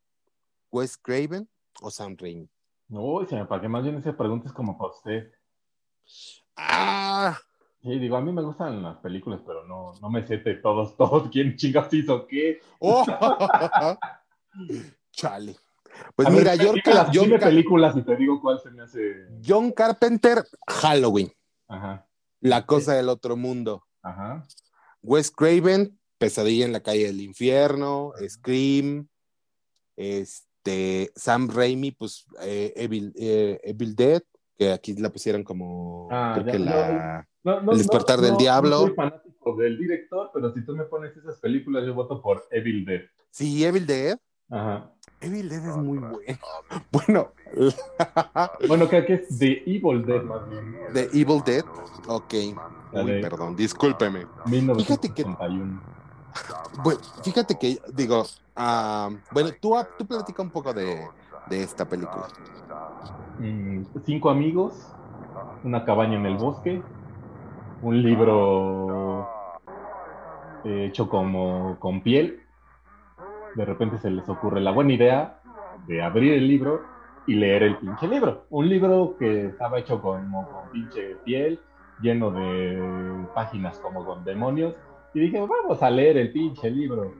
Wes 0.70 0.96
Craven 0.96 1.48
o 1.80 1.90
Sam 1.90 2.16
Raimi? 2.18 2.48
No, 2.90 3.24
se 3.26 3.36
me 3.36 3.46
para 3.46 3.62
que 3.62 3.68
más 3.68 3.82
bien 3.82 3.96
esa 3.96 4.16
pregunta 4.16 4.48
es 4.48 4.52
como 4.52 4.76
para 4.76 4.90
usted. 4.90 5.32
Ah, 6.56 7.38
Sí, 7.82 7.98
digo, 7.98 8.16
a 8.16 8.20
mí 8.20 8.30
me 8.30 8.42
gustan 8.42 8.82
las 8.82 8.98
películas, 8.98 9.40
pero 9.46 9.66
no, 9.66 9.94
no 10.02 10.10
me 10.10 10.26
sé 10.26 10.36
de 10.36 10.56
todos, 10.56 10.96
todos, 10.98 11.30
quién 11.30 11.56
chingas 11.56 11.92
hizo 11.94 12.26
qué. 12.26 12.60
oh. 12.78 13.06
Chale. 15.12 15.56
Pues 16.14 16.28
A 16.28 16.30
mira, 16.30 16.52
John, 16.58 16.76
John 17.12 17.30
películas 17.38 17.96
y 17.96 18.02
te 18.02 18.16
digo 18.16 18.40
cuál 18.40 18.60
se 18.60 18.70
me 18.70 18.82
hace. 18.82 19.26
John 19.46 19.72
Carpenter, 19.72 20.44
Halloween, 20.66 21.32
Ajá, 21.68 22.06
La 22.40 22.64
cosa 22.66 22.94
del 22.94 23.08
otro 23.08 23.36
mundo. 23.36 23.84
ajá. 24.02 24.46
Wes 25.02 25.30
Craven, 25.30 25.98
Pesadilla 26.18 26.64
en 26.66 26.72
la 26.72 26.80
calle 26.80 27.06
del 27.06 27.20
infierno, 27.20 28.12
Scream, 28.28 29.08
este, 29.96 30.46
Sam 31.16 31.48
Raimi, 31.48 31.90
pues 31.92 32.26
eh, 32.42 32.72
Evil, 32.76 33.12
eh, 33.16 33.60
Evil 33.64 33.94
Dead, 33.96 34.22
que 34.58 34.72
aquí 34.72 34.94
la 34.94 35.10
pusieron 35.10 35.42
como 35.44 36.08
Ah, 36.10 36.32
creo 36.34 36.46
ya, 36.46 36.52
que 36.52 36.58
no, 36.58 36.64
la 36.66 37.28
No, 37.44 37.60
no, 37.62 37.72
El 37.72 37.78
despertar 37.78 38.16
no, 38.18 38.22
del 38.24 38.32
no, 38.32 38.38
diablo. 38.38 38.70
No 38.70 38.86
soy 38.86 38.94
fanático 38.94 39.56
del 39.56 39.78
director, 39.78 40.30
pero 40.34 40.52
si 40.52 40.64
tú 40.64 40.76
me 40.76 40.84
pones 40.84 41.16
esas 41.16 41.38
películas, 41.38 41.84
yo 41.86 41.94
voto 41.94 42.20
por 42.20 42.44
Evil 42.50 42.84
Dead. 42.84 43.00
Sí, 43.30 43.64
Evil 43.64 43.86
Dead. 43.86 44.18
Ajá. 44.50 44.92
Evil 45.20 45.48
Dead 45.48 45.68
es 45.70 45.76
muy 45.76 45.98
bueno. 45.98 46.18
Bueno, 46.92 47.32
Bueno, 48.68 48.88
creo 48.88 49.06
que 49.06 49.14
es 49.14 49.38
The 49.38 49.62
Evil 49.66 50.04
Dead 50.04 50.22
más 50.22 50.48
bien. 50.48 50.76
de 50.92 51.02
Evil 51.12 51.42
Dead. 51.44 51.64
Ok. 52.06 52.34
Uy, 52.92 53.04
de- 53.12 53.20
perdón, 53.20 53.54
discúlpeme. 53.56 54.26
Fíjate 54.46 55.12
que 55.14 55.24
1961. 55.24 55.82
Bueno, 56.82 57.00
fíjate 57.22 57.58
que, 57.58 57.78
digo, 57.92 58.24
ah, 58.56 59.10
bueno, 59.32 59.50
tú, 59.60 59.74
tú 59.98 60.06
platica 60.06 60.42
un 60.42 60.50
poco 60.50 60.72
de, 60.72 61.06
de 61.48 61.62
esta 61.62 61.84
película. 61.84 62.28
Mm, 63.38 63.84
cinco 64.04 64.30
amigos, 64.30 64.74
una 65.64 65.84
cabaña 65.84 66.16
en 66.16 66.26
el 66.26 66.36
bosque, 66.36 66.82
un 67.82 68.02
libro 68.02 69.28
eh, 70.64 70.86
hecho 70.86 71.08
como 71.08 71.78
con 71.78 72.02
piel. 72.02 72.42
De 73.54 73.64
repente 73.64 73.98
se 73.98 74.10
les 74.10 74.28
ocurre 74.28 74.60
la 74.60 74.70
buena 74.70 74.92
idea 74.92 75.40
de 75.86 76.02
abrir 76.02 76.34
el 76.34 76.46
libro 76.46 76.82
y 77.26 77.34
leer 77.34 77.62
el 77.62 77.78
pinche 77.78 78.06
libro. 78.06 78.46
Un 78.50 78.68
libro 78.68 79.16
que 79.18 79.46
estaba 79.46 79.78
hecho 79.78 80.00
como 80.00 80.46
con 80.50 80.70
pinche 80.70 81.16
piel, 81.24 81.60
lleno 82.00 82.30
de 82.30 83.26
páginas 83.34 83.78
como 83.78 84.04
con 84.04 84.24
demonios. 84.24 84.74
Y 85.14 85.20
dije, 85.20 85.40
vamos 85.40 85.82
a 85.82 85.90
leer 85.90 86.16
el 86.18 86.32
pinche 86.32 86.70
libro. 86.70 87.14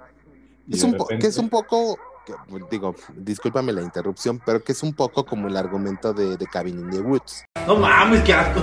Y 0.66 0.74
Es 0.74 0.80
de 0.82 0.86
un 0.86 0.92
repente- 0.92 1.18
que 1.18 1.26
es 1.26 1.38
un 1.38 1.48
poco, 1.48 1.98
que, 2.24 2.32
bueno, 2.48 2.68
digo, 2.70 2.94
discúlpame 3.16 3.72
la 3.72 3.82
interrupción, 3.82 4.40
pero 4.44 4.62
que 4.62 4.72
es 4.72 4.82
un 4.82 4.94
poco 4.94 5.24
como 5.24 5.48
el 5.48 5.56
argumento 5.56 6.12
de, 6.12 6.36
de 6.36 6.46
Cabin 6.46 6.78
in 6.78 6.90
the 6.90 7.00
Woods. 7.00 7.44
No 7.66 7.76
mames, 7.76 8.22
qué 8.22 8.32
asco. 8.34 8.60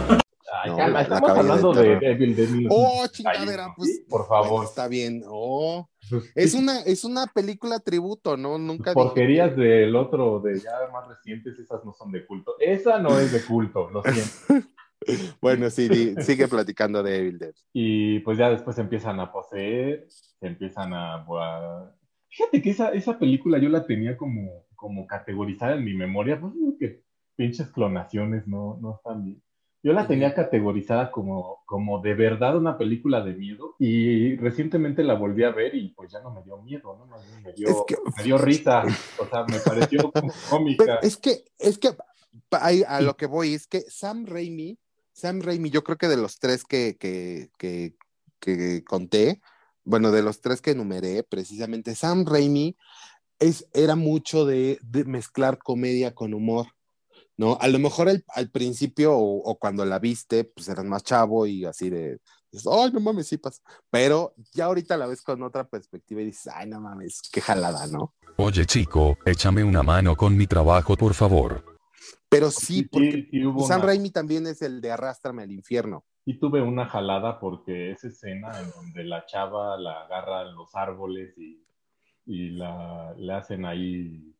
Ay, 0.63 0.71
No, 0.71 0.77
calma, 0.77 1.01
estamos 1.01 1.29
hablando 1.29 1.73
de. 1.73 1.93
Evil 2.01 2.35
Dead 2.35 2.47
Oh, 2.69 3.03
1961, 3.03 3.07
chingadera, 3.09 3.73
pues. 3.75 3.89
¿sí? 3.97 4.05
Por 4.09 4.27
Bueno, 4.27 4.43
favor. 4.45 4.63
está 4.65 4.87
bien. 4.87 5.23
Oh, 5.27 5.89
es 6.35 6.53
una, 6.53 6.79
es 6.83 7.03
una 7.03 7.27
película 7.27 7.79
tributo, 7.79 8.37
¿no? 8.37 8.57
Nunca 8.57 8.93
Porquerías 8.93 9.53
que- 9.53 9.61
del 9.61 9.95
otro, 9.97 10.39
de 10.39 10.57
ya 10.57 10.71
más 10.93 11.05
recientes, 11.09 11.59
esas 11.59 11.83
no 11.83 11.93
son 11.93 12.13
de 12.13 12.25
culto. 12.25 12.53
Esa 12.61 12.97
no 12.99 13.19
es 13.19 13.33
de 13.33 13.41
culto, 13.43 13.89
lo 13.91 14.01
siento. 14.03 14.67
Bueno, 15.41 15.69
sí, 15.69 15.87
di- 15.87 16.15
sigue 16.21 16.47
platicando 16.47 17.03
de 17.03 17.17
Evil 17.17 17.37
Dead. 17.39 17.53
Y 17.73 18.19
pues 18.19 18.37
ya 18.37 18.49
después 18.49 18.75
se 18.75 18.81
empiezan 18.81 19.19
a 19.19 19.31
poseer, 19.31 20.05
se 20.09 20.47
empiezan 20.47 20.93
a... 20.93 21.15
a- 21.25 21.93
Fíjate 22.29 22.61
que 22.61 22.69
esa, 22.71 22.89
esa 22.91 23.17
película 23.17 23.57
yo 23.57 23.69
la 23.69 23.85
tenía 23.85 24.17
como, 24.17 24.65
como 24.75 25.07
categorizada 25.07 25.75
en 25.75 25.85
mi 25.85 25.93
memoria, 25.93 26.39
pues 26.39 26.53
digo 26.53 26.75
que 26.77 27.01
pinches 27.35 27.69
clonaciones 27.71 28.47
no, 28.47 28.77
no 28.81 28.95
están 28.97 29.23
bien. 29.23 29.41
Yo 29.81 29.93
la 29.93 30.07
tenía 30.07 30.33
categorizada 30.33 31.09
como, 31.11 31.63
como 31.65 32.01
de 32.01 32.13
verdad 32.15 32.57
una 32.57 32.77
película 32.77 33.21
de 33.23 33.33
miedo 33.33 33.75
y 33.79 34.35
recientemente 34.35 35.03
la 35.03 35.13
volví 35.13 35.43
a 35.45 35.51
ver 35.51 35.73
y 35.75 35.89
pues 35.89 36.11
ya 36.11 36.19
no 36.19 36.31
me 36.31 36.43
dio 36.43 36.57
miedo, 36.61 36.97
¿no? 36.97 37.05
Más 37.05 37.25
bien 37.25 37.41
Me 37.43 37.53
dio, 37.53 37.69
Es 37.69 37.77
que- 37.87 37.95
me 38.17 38.23
dio 38.23 38.37
risa, 38.37 38.83
o 39.19 39.25
sea, 39.25 39.45
me 39.45 39.59
pareció 39.59 40.11
Pero 40.11 40.27
cómica. 40.49 40.99
es 41.01 41.15
que, 41.17 41.45
es 41.59 41.77
que 41.77 41.91
a 42.51 43.01
lo 43.01 43.15
que 43.15 43.25
voy 43.25 43.53
es 43.53 43.67
que 43.67 43.81
Sam 43.81 44.25
Raimi, 44.25 44.77
Sam 45.17 45.41
Raimi, 45.41 45.71
yo 45.71 45.83
creo 45.83 45.97
que 45.97 46.07
de 46.07 46.15
los 46.15 46.37
tres 46.37 46.63
que, 46.63 46.95
que, 46.99 47.49
que, 48.39 48.83
conté, 48.83 49.41
bueno, 49.83 50.11
de 50.11 50.21
los 50.21 50.41
tres 50.41 50.61
que 50.61 50.71
enumeré, 50.71 51.23
precisamente 51.23 51.95
Sam 51.95 52.23
Raimi 52.23 52.77
es, 53.39 53.67
era 53.73 53.95
mucho 53.95 54.45
de, 54.45 54.79
mezclar 55.07 55.57
comedia 55.57 56.13
con 56.13 56.35
humor, 56.35 56.67
¿no? 57.35 57.57
A 57.59 57.67
lo 57.67 57.79
mejor 57.79 58.09
al, 58.09 58.23
al 58.27 58.51
principio 58.51 59.17
o, 59.17 59.57
cuando 59.57 59.85
la 59.85 59.97
viste, 59.97 60.43
pues 60.43 60.67
eras 60.67 60.85
más 60.85 61.01
chavo 61.01 61.47
y 61.47 61.65
así 61.65 61.89
de, 61.89 62.19
ay, 62.71 62.91
no 62.93 62.99
mames, 62.99 63.27
sí 63.27 63.39
pasa. 63.39 63.59
Pero 63.89 64.35
ya 64.53 64.65
ahorita 64.65 64.97
la 64.97 65.07
ves 65.07 65.23
con 65.23 65.41
otra 65.41 65.67
perspectiva 65.67 66.21
y 66.21 66.25
dices, 66.25 66.53
ay, 66.53 66.69
no 66.69 66.79
mames, 66.79 67.21
qué 67.31 67.41
jalada, 67.41 67.87
¿no? 67.87 68.13
Oye 68.35 68.67
chico, 68.67 69.17
échame 69.25 69.63
una 69.63 69.81
mano 69.81 70.15
con 70.15 70.37
mi 70.37 70.45
trabajo 70.45 70.95
por 70.95 71.15
favor. 71.15 71.76
Pero 72.29 72.51
sí, 72.51 72.83
porque 72.83 73.11
Sí, 73.11 73.27
sí 73.31 73.45
hubo 73.45 73.65
Sam 73.67 73.77
una- 73.79 73.87
Raimi 73.87 74.11
también 74.11 74.47
es 74.47 74.61
el 74.61 74.81
de 74.81 74.91
Arrástrame 74.91 75.43
al 75.43 75.51
infierno. 75.51 76.03
Sí 76.25 76.33
tuve 76.37 76.61
una 76.61 76.85
jalada 76.85 77.39
porque 77.39 77.91
esa 77.91 78.07
escena 78.09 78.59
en 78.59 78.69
donde 78.71 79.03
la 79.05 79.25
chava 79.25 79.77
la 79.77 80.01
agarra 80.03 80.41
en 80.49 80.55
los 80.55 80.75
árboles 80.75 81.37
y, 81.37 81.65
y 82.25 82.49
la, 82.49 83.13
le 83.17 83.33
hacen 83.33 83.65
ahí, 83.65 84.35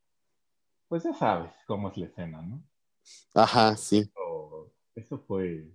pues 0.89 1.03
ya 1.03 1.13
sabes 1.13 1.51
cómo 1.65 1.89
es 1.89 1.97
la 1.97 2.07
escena, 2.07 2.41
¿no? 2.41 2.61
Ajá, 3.33 3.77
sí. 3.77 3.99
Eso, 3.99 4.73
eso 4.95 5.19
fue, 5.19 5.65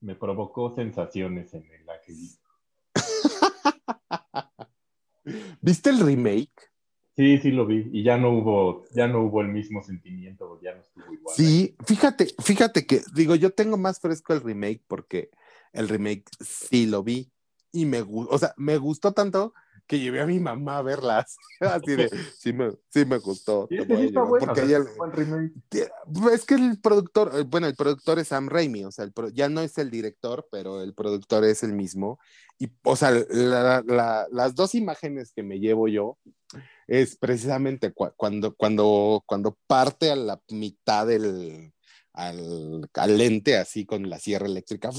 me 0.00 0.14
provocó 0.14 0.72
sensaciones 0.74 1.52
en 1.54 1.68
el 1.72 1.90
aquel. 1.90 2.16
¿Viste 5.60 5.90
el 5.90 5.98
remake? 5.98 6.69
Sí, 7.20 7.36
sí 7.36 7.50
lo 7.50 7.66
vi 7.66 7.86
y 7.92 8.02
ya 8.02 8.16
no 8.16 8.30
hubo, 8.30 8.86
ya 8.94 9.06
no 9.06 9.20
hubo 9.20 9.42
el 9.42 9.48
mismo 9.48 9.82
sentimiento, 9.82 10.58
ya 10.62 10.74
no 10.74 10.80
estuvo 10.80 11.12
igual. 11.12 11.36
Sí, 11.36 11.76
fíjate, 11.84 12.28
fíjate 12.42 12.86
que, 12.86 13.02
digo, 13.14 13.34
yo 13.34 13.50
tengo 13.50 13.76
más 13.76 14.00
fresco 14.00 14.32
el 14.32 14.40
remake 14.40 14.82
porque 14.88 15.28
el 15.74 15.90
remake 15.90 16.24
sí 16.40 16.86
lo 16.86 17.02
vi 17.02 17.30
y 17.72 17.84
me 17.84 18.00
gustó, 18.00 18.34
o 18.34 18.38
sea, 18.38 18.54
me 18.56 18.78
gustó 18.78 19.12
tanto 19.12 19.52
que 19.86 19.98
llevé 19.98 20.22
a 20.22 20.26
mi 20.26 20.40
mamá 20.40 20.78
a 20.78 20.82
verlas. 20.82 21.36
Así 21.60 21.94
de, 21.94 22.08
sí 22.38 22.54
me, 22.54 22.70
sí 22.88 23.04
me 23.04 23.18
gustó. 23.18 23.66
Sí, 23.68 23.76
te 23.76 23.82
es 23.82 23.86
que 23.88 23.92
voy 23.92 23.96
a 23.96 24.00
sí 24.00 24.06
está 24.06 24.20
llevar", 24.20 24.28
bueno, 24.30 24.46
porque 24.46 24.60
o 24.62 24.66
sea, 24.66 24.78
ella- 24.78 24.84
es 24.86 24.90
un 24.92 24.96
buen 24.96 25.12
remake. 25.12 26.32
es 26.32 26.44
que 26.46 26.54
el 26.54 26.80
productor, 26.80 27.32
eh, 27.34 27.42
bueno, 27.42 27.66
el 27.66 27.74
productor 27.76 28.18
es 28.18 28.28
Sam 28.28 28.48
Raimi, 28.48 28.84
o 28.84 28.90
sea, 28.92 29.04
el 29.04 29.12
pro- 29.12 29.28
ya 29.28 29.50
no 29.50 29.60
es 29.60 29.76
el 29.76 29.90
director, 29.90 30.48
pero 30.50 30.80
el 30.82 30.94
productor 30.94 31.44
es 31.44 31.62
el 31.64 31.74
mismo. 31.74 32.18
Y, 32.58 32.70
o 32.82 32.96
sea, 32.96 33.10
la- 33.10 33.82
la- 33.86 34.26
las 34.32 34.54
dos 34.54 34.74
imágenes 34.74 35.32
que 35.34 35.42
me 35.42 35.60
llevo 35.60 35.86
yo 35.86 36.16
es 36.90 37.16
precisamente 37.16 37.94
cua- 37.94 38.12
cuando, 38.16 38.52
cuando, 38.56 39.22
cuando 39.24 39.56
parte 39.68 40.10
a 40.10 40.16
la 40.16 40.40
mitad 40.50 41.06
del 41.06 41.72
al, 42.12 42.90
al 42.94 43.16
lente 43.16 43.56
así 43.56 43.86
con 43.86 44.10
la 44.10 44.18
sierra 44.18 44.46
eléctrica 44.46 44.90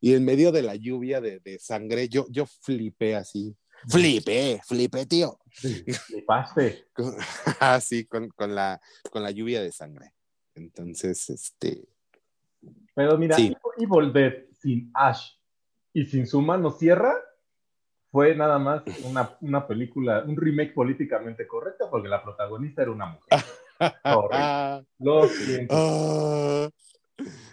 y 0.00 0.14
en 0.14 0.24
medio 0.24 0.52
de 0.52 0.62
la 0.62 0.76
lluvia 0.76 1.20
de, 1.20 1.40
de 1.40 1.58
sangre 1.58 2.08
yo, 2.08 2.26
yo 2.30 2.46
flipé 2.46 3.16
así 3.16 3.56
flipé, 3.90 4.60
flipé 4.64 5.06
tío 5.06 5.38
Flipaste. 5.50 6.86
Así 7.60 8.04
con, 8.06 8.28
con 8.28 8.54
la, 8.54 8.80
con 9.10 9.24
la 9.24 9.32
lluvia 9.32 9.60
de 9.60 9.72
sangre 9.72 10.12
entonces 10.54 11.28
este 11.28 11.88
Pero 12.94 13.18
mira, 13.18 13.34
Sí. 13.36 13.56
Evil 13.78 14.12
Dead 14.12 14.34
sin 14.60 14.90
Ash 14.94 15.32
y 15.92 16.04
sin 16.06 16.28
su 16.28 16.40
mano 16.40 16.70
sierra 16.70 17.12
fue 18.10 18.34
nada 18.34 18.58
más 18.58 18.82
una, 19.02 19.36
una 19.40 19.66
película, 19.66 20.24
un 20.26 20.36
remake 20.36 20.72
políticamente 20.72 21.46
correcto 21.46 21.88
porque 21.90 22.08
la 22.08 22.22
protagonista 22.22 22.82
era 22.82 22.90
una 22.90 23.06
mujer. 23.06 23.44
Lo 24.98 25.28
siento. 25.28 25.74
Ah, 25.76 26.68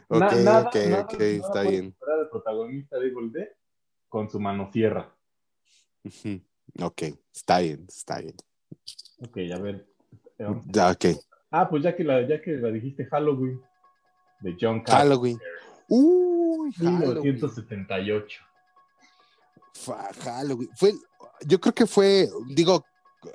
ok, 0.08 0.20
Na- 0.20 0.32
nada- 0.32 0.70
ok, 0.70 0.76
nada- 0.76 1.02
ok, 1.04 1.14
nada 1.20 1.32
está 1.34 1.62
bien. 1.64 1.92
superar 1.94 2.20
al 2.20 2.30
protagonista 2.30 2.98
de 3.00 3.08
Evil 3.08 3.32
Dead 3.32 3.48
con 4.10 4.30
su 4.30 4.40
mano 4.40 4.72
sierra. 4.72 5.12
Ok, 6.82 7.02
está 7.34 7.60
bien, 7.60 7.86
está 7.88 8.20
bien. 8.22 8.36
Ok, 9.20 9.38
a 9.54 9.58
ver. 9.60 9.88
eh, 10.40 10.48
Ya, 10.68 10.92
ok. 10.92 11.06
Ah, 11.52 11.70
pues 11.70 11.84
ya 11.84 11.96
que 11.96 12.04
la, 12.04 12.28
ya 12.28 12.42
que 12.42 12.52
la 12.58 12.70
dijiste 12.70 13.06
Halloween 13.06 13.62
de 14.42 14.56
John 14.60 14.82
Carpenter. 14.84 14.96
Halloween. 14.96 15.40
Uy, 15.88 16.72
Halloween. 16.74 17.34
1978. 17.34 18.42
Fue, 20.76 20.94
yo 21.46 21.60
creo 21.60 21.74
que 21.74 21.86
fue, 21.86 22.30
digo, 22.56 22.86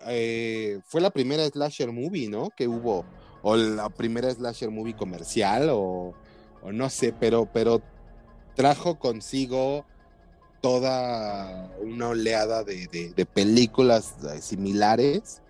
eh, 0.06 0.80
fue 0.86 1.00
la 1.00 1.10
primera 1.10 1.46
slasher 1.48 1.92
movie, 1.92 2.28
¿no? 2.28 2.50
Que 2.56 2.66
hubo, 2.66 3.04
o 3.42 3.56
la 3.56 3.88
primera 3.90 4.30
slasher 4.32 4.70
movie 4.70 4.96
comercial, 4.96 5.68
o, 5.72 6.14
no 6.64 6.90
sé, 6.90 7.12
pero, 7.12 7.46
pero 7.52 7.80
trajo 8.54 8.98
consigo 8.98 9.84
toda 10.60 11.70
una 11.80 12.08
oleada 12.08 12.64
de, 12.64 12.86
de- 12.88 13.12
de 13.14 13.26
películas 13.26 14.14
eh, 14.24 14.42
similares 14.42 15.40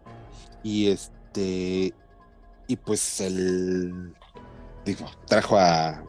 y 0.62 0.88
este 0.88 1.92
y 2.68 2.76
pues 2.76 3.20
el 3.20 4.14
digo 4.84 5.06
trajo 5.26 5.58
a 5.58 6.04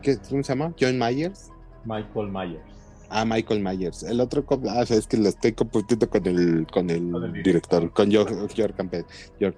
¿qué, 0.00 0.16
¿cómo 0.28 0.42
se 0.42 0.52
llama? 0.54 0.74
John 0.80 0.98
Myers. 0.98 1.50
Michael 1.84 2.28
Myers. 2.30 2.62
Ah, 3.10 3.24
Michael 3.24 3.60
Myers. 3.60 4.04
El 4.04 4.20
otro, 4.20 4.44
ah, 4.68 4.84
es 4.88 5.06
que 5.08 5.16
lo 5.16 5.28
estoy 5.28 5.52
confundiendo 5.52 6.08
con 6.08 6.26
el, 6.26 6.66
con 6.72 6.88
el, 6.90 7.10
Con 7.10 7.24
el 7.24 7.42
director, 7.42 7.92
con 7.92 8.08
John, 8.12 8.26
John 8.28 8.72
Carpenter. 8.72 9.04
John- 9.40 9.56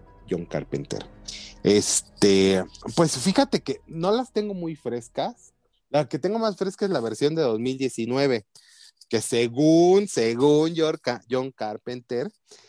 Carpenter. 0.48 1.04
Este, 1.62 2.64
pues 2.96 3.18
fíjate 3.18 3.60
que 3.62 3.80
no 3.86 4.10
las 4.12 4.32
tengo 4.32 4.54
muy 4.54 4.74
frescas. 4.76 5.52
La 5.90 6.08
que 6.08 6.18
tengo 6.18 6.38
más 6.38 6.56
fresca 6.56 6.86
es 6.86 6.90
la 6.90 7.00
versión 7.00 7.34
de 7.34 7.42
2019, 7.42 8.46
que 9.10 9.20
según, 9.20 10.08
según 10.08 10.72
John 10.74 10.96
Ca- 11.02 11.20
John 11.30 11.50
Carpenter, 11.50 12.28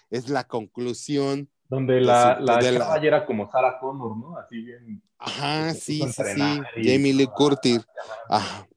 es 0.09 0.27
la 0.27 0.43
conclusión. 0.43 1.49
Donde 1.69 2.01
la, 2.01 2.37
la 2.41 2.57
de 2.57 2.73
la- 2.73 2.97
era 2.97 3.25
como 3.25 3.49
Sarah 3.49 3.79
Connor, 3.79 4.17
¿no? 4.17 4.37
Así 4.37 4.57
bien. 4.61 5.01
Ajá, 5.17 5.73
se 5.73 5.79
sí, 5.79 6.01
sí, 6.11 6.23
sí. 6.35 6.61
Jamie 6.83 7.13
Lee 7.13 7.27
Curtis. 7.27 7.79
Ajá. 8.29 8.67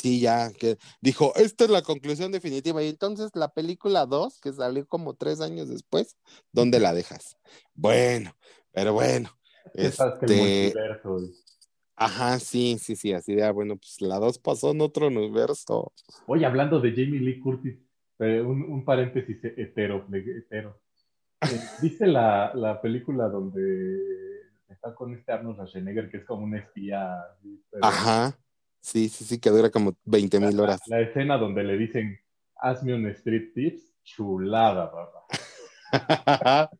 Sí, 0.00 0.20
ya, 0.20 0.52
que 0.52 0.78
dijo, 1.00 1.32
esta 1.34 1.64
es 1.64 1.70
la 1.70 1.82
conclusión 1.82 2.30
definitiva. 2.30 2.80
Y 2.84 2.88
entonces 2.88 3.30
la 3.34 3.52
película 3.52 4.06
2, 4.06 4.40
que 4.40 4.52
salió 4.52 4.86
como 4.86 5.14
tres 5.14 5.40
años 5.40 5.68
después, 5.68 6.16
¿dónde 6.52 6.78
la 6.78 6.94
dejas? 6.94 7.36
Bueno, 7.74 8.32
pero 8.70 8.92
bueno. 8.92 9.28
Este, 9.74 10.72
ajá, 11.96 12.38
sí, 12.38 12.78
sí, 12.80 12.94
sí, 12.94 13.12
así 13.12 13.34
de, 13.34 13.42
ah, 13.44 13.50
bueno, 13.50 13.76
pues 13.76 14.00
la 14.00 14.18
2 14.20 14.38
pasó 14.38 14.70
en 14.70 14.80
otro 14.80 15.08
universo. 15.08 15.92
Oye, 16.26 16.46
hablando 16.46 16.80
de 16.80 16.90
Jamie 16.92 17.20
Lee 17.20 17.40
Curtis, 17.40 17.76
eh, 18.20 18.40
un, 18.40 18.62
un 18.62 18.84
paréntesis 18.84 19.36
hetero, 19.42 20.06
hetero. 20.12 20.80
Eh, 21.42 21.46
¿Viste 21.82 22.06
la, 22.06 22.52
la 22.54 22.80
película 22.80 23.28
donde 23.28 23.98
está 24.68 24.94
con 24.94 25.12
este 25.14 25.32
Arnold 25.32 25.56
Schwarzenegger, 25.56 26.08
que 26.08 26.18
es 26.18 26.24
como 26.24 26.44
un 26.44 26.54
espía? 26.56 27.16
pero- 27.70 27.84
Ajá, 27.84 28.38
sí, 28.80 29.08
sí, 29.08 29.24
sí, 29.24 29.38
que 29.38 29.50
dura 29.50 29.70
como 29.70 29.96
20 30.04 30.40
mil 30.40 30.58
horas. 30.60 30.80
La 30.86 31.00
escena 31.00 31.36
donde 31.36 31.64
le 31.64 31.76
dicen, 31.76 32.18
hazme 32.56 32.94
un 32.94 33.06
street 33.08 33.52
tips, 33.54 33.82
chulada, 34.02 34.90
papá. 34.90 35.26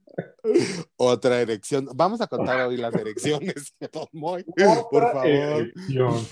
Otra 0.96 1.40
erección. 1.40 1.88
Vamos 1.94 2.20
a 2.20 2.26
contar 2.26 2.66
hoy 2.66 2.76
las 2.76 2.94
erecciones 2.94 3.72
de 3.78 3.88
Don 3.92 4.08
Moy, 4.12 4.44
por 4.90 5.12
favor. 5.12 5.26
erección. 5.26 6.26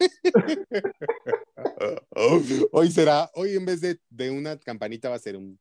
Hoy 2.72 2.90
será, 2.90 3.30
hoy 3.34 3.56
en 3.56 3.64
vez 3.64 3.80
de, 3.80 3.98
de 4.10 4.30
una 4.30 4.58
campanita 4.58 5.08
va 5.08 5.16
a 5.16 5.20
ser 5.20 5.36
un. 5.36 5.58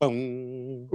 Un. 0.00 0.88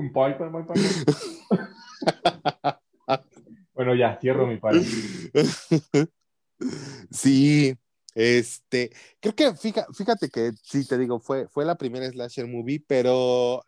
Bueno, 3.81 3.95
ya, 3.95 4.15
cierro 4.21 4.45
mi 4.45 4.57
paréntesis. 4.57 5.31
Sí, 7.09 7.75
este, 8.13 8.91
creo 9.19 9.33
que 9.35 9.55
fíjate, 9.55 10.29
que 10.29 10.51
sí 10.61 10.87
te 10.87 10.99
digo, 10.99 11.19
fue, 11.19 11.47
fue 11.47 11.65
la 11.65 11.75
primera 11.75 12.07
slasher 12.07 12.45
movie, 12.45 12.83
pero 12.87 13.63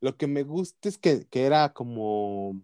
lo 0.00 0.16
que 0.16 0.28
me 0.28 0.44
gusta 0.44 0.88
es 0.88 0.96
que, 0.96 1.26
que 1.28 1.42
era 1.42 1.72
como, 1.72 2.62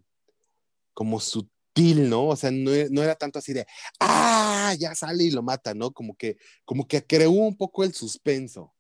como 0.95 1.19
sutil, 1.19 2.09
¿no? 2.09 2.29
O 2.29 2.37
sea, 2.37 2.53
no, 2.53 2.71
no 2.91 3.03
era 3.03 3.17
tanto 3.17 3.41
así 3.41 3.53
de, 3.53 3.67
ah, 3.99 4.73
ya 4.79 4.95
sale 4.95 5.25
y 5.25 5.33
lo 5.33 5.43
mata, 5.43 5.75
¿no? 5.75 5.91
Como 5.91 6.15
que, 6.15 6.37
como 6.65 6.87
que 6.87 7.05
creó 7.05 7.33
un 7.33 7.57
poco 7.57 7.83
el 7.83 7.93
suspenso. 7.93 8.73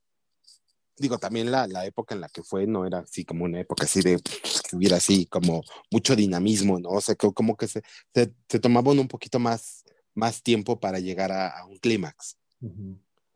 Digo, 0.98 1.18
también 1.18 1.50
la, 1.50 1.66
la 1.66 1.86
época 1.86 2.14
en 2.14 2.20
la 2.20 2.28
que 2.28 2.42
fue 2.42 2.66
no 2.66 2.84
era 2.86 2.98
así 2.98 3.24
como 3.24 3.44
una 3.44 3.58
época 3.60 3.84
así 3.84 4.00
de 4.02 4.16
que 4.18 4.76
hubiera 4.76 4.96
así 4.96 5.26
como 5.26 5.62
mucho 5.90 6.14
dinamismo, 6.14 6.78
¿no? 6.78 6.90
O 6.90 7.00
sea, 7.00 7.14
que- 7.14 7.32
como 7.32 7.56
que 7.56 7.66
se, 7.66 7.82
se, 8.14 8.32
se 8.48 8.60
tomaban 8.60 8.98
un 8.98 9.08
poquito 9.08 9.38
más, 9.38 9.84
más 10.14 10.42
tiempo 10.42 10.78
para 10.78 10.98
llegar 10.98 11.32
a, 11.32 11.48
a 11.60 11.66
un 11.66 11.78
clímax. 11.78 12.36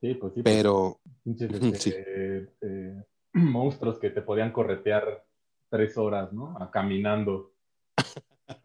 Sí, 0.01 0.15
pues 0.15 0.35
sí. 0.35 0.43
Pero, 0.43 1.01
Pinches, 1.25 1.51
Ujú, 1.51 1.67
este, 1.67 1.79
sí. 1.79 1.93
eh, 1.97 2.47
eh, 2.61 3.03
monstruos 3.33 3.99
que 3.99 4.11
te 4.11 4.23
podían 4.23 4.53
corretear 4.53 5.25
tres 5.71 5.97
horas, 5.97 6.33
¿no? 6.33 6.57
A 6.61 6.71
caminando. 6.71 7.53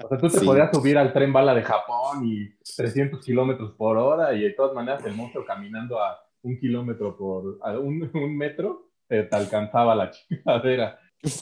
O 0.04 0.08
sea, 0.10 0.18
tú 0.20 0.30
te 0.30 0.40
Sí. 0.40 0.46
podías 0.46 0.70
subir 0.72 0.98
al 0.98 1.12
tren 1.14 1.34
bala 1.34 1.56
de 1.56 1.64
Japón 1.64 2.24
y 2.26 2.50
300 2.76 3.24
kilómetros 3.26 3.72
por 3.76 3.98
hora 3.98 4.34
y 4.34 4.42
de 4.42 4.52
todas 4.52 4.74
maneras 4.76 5.04
el 5.06 5.16
monstruo 5.16 5.44
caminando 5.46 6.00
a 6.00 6.20
un 6.44 6.60
kilómetro 6.60 7.18
por, 7.18 7.60
un, 7.80 8.10
un 8.16 8.38
metro, 8.38 8.92
te, 9.08 9.24
te 9.24 9.36
alcanzaba 9.36 9.96
la 9.96 10.12
chingadera. 10.30 11.00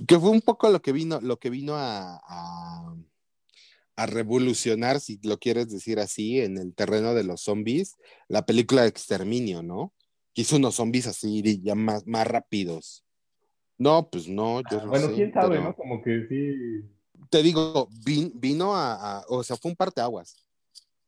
que 0.08 0.20
fue 0.20 0.30
un 0.30 0.41
poco 0.41 0.70
lo 0.70 0.82
que 0.82 0.91
vino, 0.91 1.20
lo 1.22 1.38
que 1.39 1.50
vino 1.50 1.76
a, 1.76 2.20
a, 2.28 2.95
a 3.95 4.06
revolucionar, 4.06 5.00
si 5.00 5.20
lo 5.24 5.38
quieres 5.38 5.70
decir 5.70 6.00
así, 6.00 6.39
en 6.41 6.58
el 6.58 6.74
terreno 6.74 7.14
de 7.14 7.24
los 7.24 7.41
zombies, 7.41 7.97
la 8.28 8.45
película 8.45 8.84
de 8.84 8.89
Exterminio, 8.89 9.62
¿no? 9.64 9.93
Que 10.34 10.41
hizo 10.41 10.58
unos 10.58 10.76
zombies 10.76 11.08
así 11.08 11.62
ya 11.62 11.76
más, 11.76 12.06
más 12.08 12.28
rápidos. 12.28 13.04
No, 13.78 14.10
pues 14.10 14.28
no, 14.28 14.62
yo 14.70 14.82
no 14.82 14.88
Bueno, 14.89 15.08
sé, 15.08 15.14
quién 15.16 15.34
sabe, 15.34 15.50
pero- 15.58 15.64
¿no? 15.64 15.76
Como 15.76 16.02
que 16.02 16.26
sí. 16.28 16.89
te 17.30 17.41
digo, 17.43 17.88
vin- 18.06 18.32
vino 18.36 18.76
a, 18.76 19.20
a- 19.20 19.26
o 19.30 19.43
sea, 19.43 19.56
fue 19.56 19.72
un 19.72 19.78
parteaguas. 19.78 20.36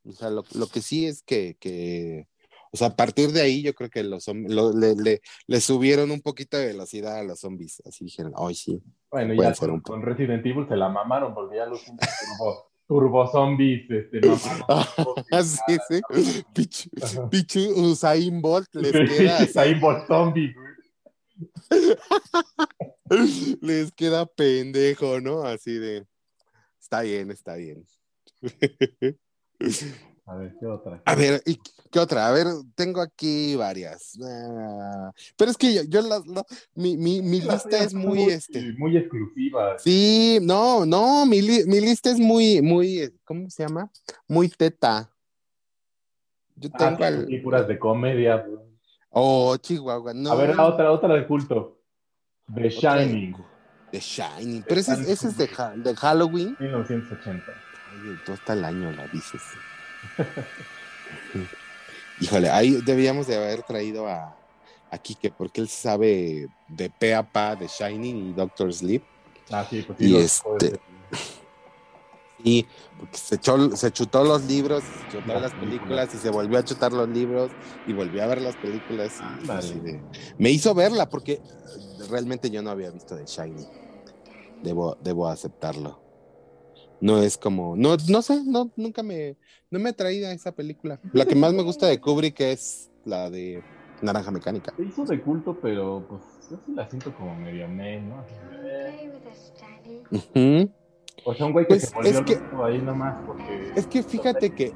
O 0.04 0.14
sea, 0.14 0.30
lo, 0.30 0.44
lo 0.56 0.68
que 0.68 0.82
sí 0.82 1.06
es 1.06 1.22
que, 1.22 1.58
que, 1.60 2.28
o 2.74 2.78
sea, 2.78 2.88
a 2.88 2.95
partir 2.95 3.32
de 3.32 3.41
ahí 3.41 3.61
yo 3.61 3.74
creo 3.74 3.89
que 3.89 4.03
los 4.03 4.28
lo- 4.28 4.72
le, 4.74 4.95
le- 4.95 5.22
le 5.47 5.61
subieron 5.61 6.09
un 6.11 6.22
poquito 6.22 6.57
de 6.57 6.67
velocidad 6.67 7.17
a 7.17 7.24
los 7.24 7.39
zombies. 7.41 7.82
Así 7.86 8.05
dijeron, 8.05 8.34
ay, 8.38 8.55
sí. 8.55 8.82
Bueno, 9.09 9.34
ya 9.34 9.53
con, 9.53 9.72
un 9.72 9.82
con 9.82 10.01
Resident 10.01 10.45
Evil 10.45 10.65
se 10.69 10.76
la 10.78 10.88
mamaron 10.89 11.34
porque 11.34 11.57
ya 11.57 11.65
los 11.65 11.84
turbo, 11.84 12.72
turbo 12.88 13.28
zombies, 13.32 13.89
este, 13.91 14.22
mamaron. 14.26 15.15
sí, 15.43 15.78
sí. 15.89 16.43
Pichu. 16.53 16.89
Pichu 17.30 17.59
Usain 17.76 18.41
Bolt 18.41 18.74
les 18.76 18.91
queda 18.93 19.43
Usain 19.43 19.80
Bolt 19.80 20.07
zombie, 20.07 20.53
güey. 20.53 20.72
les 23.61 23.91
queda 23.91 24.26
pendejo, 24.26 25.19
¿no? 25.19 25.43
Así 25.43 25.74
de, 25.78 26.05
está 26.80 27.01
bien, 27.01 27.32
está 27.32 27.55
bien. 27.55 27.86
A 30.32 30.36
ver, 30.36 30.55
¿qué 30.57 30.65
otra? 30.65 31.01
A 31.03 31.15
ver, 31.15 31.41
¿y 31.45 31.59
qué 31.91 31.99
otra? 31.99 32.27
A 32.29 32.32
ver, 32.32 32.47
tengo 32.73 33.01
aquí 33.01 33.53
varias. 33.57 34.17
Ah, 34.23 35.11
pero 35.36 35.51
es 35.51 35.57
que 35.57 35.73
yo, 35.73 35.82
yo 35.84 36.01
las- 36.03 36.25
la- 36.25 36.45
mi, 36.73 36.95
mi, 36.95 37.21
mi 37.21 37.41
lista 37.41 37.79
es 37.79 37.91
son 37.91 38.01
muy, 38.01 38.23
este. 38.29 38.73
Muy 38.77 38.95
exclusivas. 38.95 39.84
Sí, 39.84 40.39
no, 40.41 40.86
no, 40.86 41.25
mi, 41.25 41.41
li- 41.41 41.65
mi 41.65 41.82
lista 41.82 42.11
es 42.11 42.17
muy, 42.17 42.61
muy, 42.61 43.13
¿cómo 43.25 43.49
se 43.49 43.63
llama? 43.63 43.91
Muy 44.25 44.47
teta. 44.47 45.11
Yo 46.55 46.69
Ah, 46.73 46.77
tengo 46.77 47.03
al. 47.03 47.27
puras 47.43 47.67
de 47.67 47.77
comedia. 47.77 48.45
Oh, 49.09 49.57
Chihuahua, 49.57 50.13
no. 50.13 50.32
A 50.32 50.36
ver, 50.36 50.55
la 50.55 50.65
otra, 50.65 50.93
otra 50.93 51.13
de 51.13 51.27
culto. 51.27 51.77
The 52.55 52.69
Shining, 52.69 53.36
The 53.91 53.99
Shining. 53.99 54.63
Pero 54.63 54.79
ese, 54.79 54.93
es- 54.93 54.99
ese 55.09 55.27
es 55.27 55.38
de, 55.38 55.49
de 55.75 55.93
Halloween. 55.97 56.55
1980. 56.57 57.51
Oye, 57.91 58.15
todo 58.23 58.36
está 58.36 58.53
el 58.53 58.63
año, 58.63 58.93
la 58.93 59.05
dices. 59.09 59.41
Híjole, 62.18 62.49
ahí 62.49 62.82
debíamos 62.82 63.28
de 63.28 63.36
haber 63.36 63.64
traído 63.64 64.08
a, 64.08 64.38
a 64.89 64.97
Kike, 64.97 65.32
porque 65.32 65.62
él 65.62 65.70
sabe 65.70 66.49
de 66.68 66.89
pe 66.89 67.14
a 67.16 67.24
pa 67.28 67.56
de 67.56 67.68
Shining 67.68 68.18
y 68.18 68.34
Doctor 68.34 68.74
Sleep. 68.74 69.06
Ah, 69.52 69.66
sí, 69.70 69.82
pues 69.82 69.99
sí. 69.99 70.08
Y 70.08 70.18
este, 70.18 70.82
y 72.38 72.68
porque 72.97 73.18
se, 73.18 73.36
echó- 73.36 73.76
se 73.76 73.91
chutó 73.91 74.24
los 74.24 74.43
libros, 74.45 74.84
se 74.86 75.06
chutó 75.08 75.34
Las 75.34 75.41
las 75.41 75.54
películas 75.54 76.14
y 76.14 76.20
se 76.20 76.30
volvió 76.30 76.58
a 76.60 76.64
chutar 76.64 76.91
los 76.91 77.08
libros 77.10 77.52
y 77.86 77.93
volvió 77.93 78.24
a 78.24 78.28
ver 78.28 78.41
las 78.41 78.56
películas. 78.58 79.20
y- 79.22 79.80
de- 79.80 80.06
me 80.38 80.49
hizo 80.52 80.74
verla 80.74 81.08
porque 81.08 81.41
realmente 82.10 82.49
yo 82.49 82.62
no 82.62 82.72
había 82.72 82.91
visto 82.91 83.16
de 83.16 83.26
Shining. 83.26 83.66
Debo, 84.62 84.97
debo 84.99 85.28
aceptarlo. 85.28 86.04
No 87.02 87.18
es 87.22 87.38
como, 87.38 87.76
no, 87.76 87.97
no 88.10 88.22
sé, 88.22 88.43
no, 88.45 88.72
nunca 88.76 89.02
me, 89.02 89.36
no 89.72 89.80
me 89.80 89.89
ha 89.89 89.93
traído 89.93 90.28
a 90.30 90.32
esa 90.34 90.52
película. 90.52 90.99
La 91.14 91.26
que 91.26 91.36
más 91.36 91.52
me 91.52 91.64
gusta 91.64 91.88
de 91.88 91.99
Kubrick 91.99 92.39
es 92.41 92.91
la 93.06 93.30
de 93.32 93.64
Naranja 94.02 94.30
Mecánica. 94.30 94.72
Se 94.78 94.84
hizo 94.84 95.04
de 95.06 95.20
culto, 95.20 95.58
pero 95.60 96.06
pues 96.08 96.22
yo 96.52 96.58
sí 96.66 96.74
la 96.74 96.88
siento 96.88 97.14
como 97.16 97.36
medio 97.36 97.68
meh, 97.68 98.02
¿no? 98.02 98.24
De, 98.62 98.89
eh. 98.89 100.04
Ujú. 100.12 100.72
O 101.26 101.34
sea, 101.34 101.45
un 101.47 101.54
güey 101.54 101.66
que 101.66 101.70
Pues, 101.76 101.89
se 101.89 101.95
volvió 101.95 102.12
es 102.12 102.22
que- 102.22 102.39
ahí 102.64 102.78
nomás 102.80 103.16
porque... 103.26 103.72
Es 103.76 103.88
que 103.88 104.04
fíjate 104.04 104.52
que, 104.54 104.74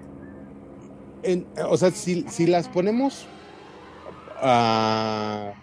en- 1.24 1.48
o 1.70 1.78
sea, 1.78 1.92
si, 1.92 2.24
si 2.30 2.48
las 2.48 2.68
ponemos 2.70 3.28
ah, 4.38 5.54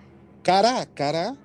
cara 0.43 0.81
a 0.81 0.87
cara, 0.87 1.37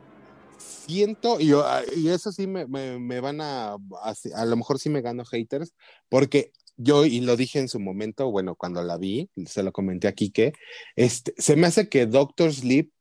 siento, 0.67 1.39
y, 1.39 1.47
yo- 1.47 1.65
y 1.95 2.09
eso 2.09 2.31
sí 2.31 2.47
me, 2.47 2.65
me- 2.67 3.19
van 3.19 3.41
a, 3.41 3.73
a, 3.73 4.13
a 4.35 4.45
lo 4.45 4.55
mejor 4.57 4.79
sí 4.79 4.89
me 4.89 5.01
gano 5.01 5.25
haters, 5.25 5.73
porque 6.09 6.51
yo, 6.77 7.05
y 7.05 7.21
lo 7.21 7.35
dije 7.35 7.59
en 7.59 7.69
su 7.69 7.79
momento, 7.79 8.29
bueno, 8.31 8.55
cuando 8.55 8.83
la 8.83 8.97
vi, 8.97 9.29
se 9.47 9.63
lo 9.63 9.71
comenté 9.71 10.07
a 10.07 10.13
Kike, 10.13 10.53
este, 10.95 11.33
se 11.37 11.55
me 11.55 11.67
hace 11.67 11.89
que 11.89 12.05
Doctor 12.05 12.53
Sleep 12.53 12.91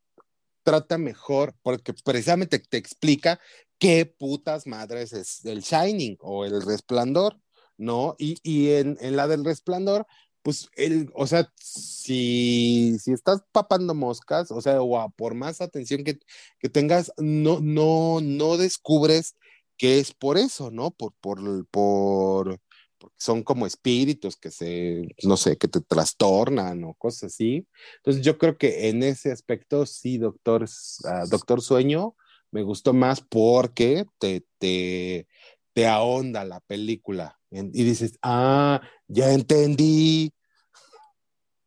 trata 0.62 0.98
mejor, 0.98 1.54
porque 1.62 1.92
precisamente 2.04 2.58
te 2.58 2.76
explica 2.78 3.38
qué 3.78 4.06
putas 4.06 4.66
madres 4.66 5.12
es 5.12 5.44
el 5.44 5.60
Shining 5.60 6.16
o 6.20 6.44
el 6.44 6.62
Resplandor. 6.62 7.38
¿no? 7.78 8.16
Y, 8.18 8.38
y 8.42 8.70
en, 8.70 8.96
en 9.02 9.16
la 9.16 9.28
del 9.28 9.44
resplandor, 9.44 10.06
pues 10.46 10.68
él, 10.76 11.10
o 11.12 11.26
sea, 11.26 11.52
si, 11.60 12.96
si 13.00 13.10
estás 13.10 13.42
papando 13.50 13.96
moscas, 13.96 14.52
o 14.52 14.60
sea, 14.60 14.80
o 14.80 15.10
por 15.10 15.34
más 15.34 15.60
atención 15.60 16.04
que, 16.04 16.20
que 16.60 16.68
tengas, 16.68 17.12
no, 17.18 17.58
no, 17.60 18.20
no 18.20 18.56
descubres 18.56 19.34
que 19.76 19.98
es 19.98 20.14
por 20.14 20.38
eso, 20.38 20.70
¿no? 20.70 20.92
Por, 20.92 21.14
por, 21.14 21.66
por, 21.66 22.60
porque 22.96 23.16
son 23.18 23.42
como 23.42 23.66
espíritus 23.66 24.36
que 24.36 24.52
se, 24.52 25.08
no 25.24 25.36
sé, 25.36 25.58
que 25.58 25.66
te 25.66 25.80
trastornan 25.80 26.84
o 26.84 26.94
cosas 26.94 27.32
así. 27.32 27.66
Entonces 27.96 28.22
yo 28.24 28.38
creo 28.38 28.56
que 28.56 28.88
en 28.88 29.02
ese 29.02 29.32
aspecto 29.32 29.84
sí, 29.84 30.16
Doctor, 30.16 30.64
ah, 31.06 31.24
Doctor 31.28 31.60
Sueño 31.60 32.14
me 32.52 32.62
gustó 32.62 32.92
más 32.92 33.20
porque 33.20 34.04
te, 34.20 34.46
te, 34.58 35.26
te 35.72 35.86
ahonda 35.88 36.44
la 36.44 36.60
película 36.60 37.36
y 37.50 37.84
dices, 37.84 38.18
ah, 38.22 38.80
ya 39.08 39.32
entendí. 39.32 40.32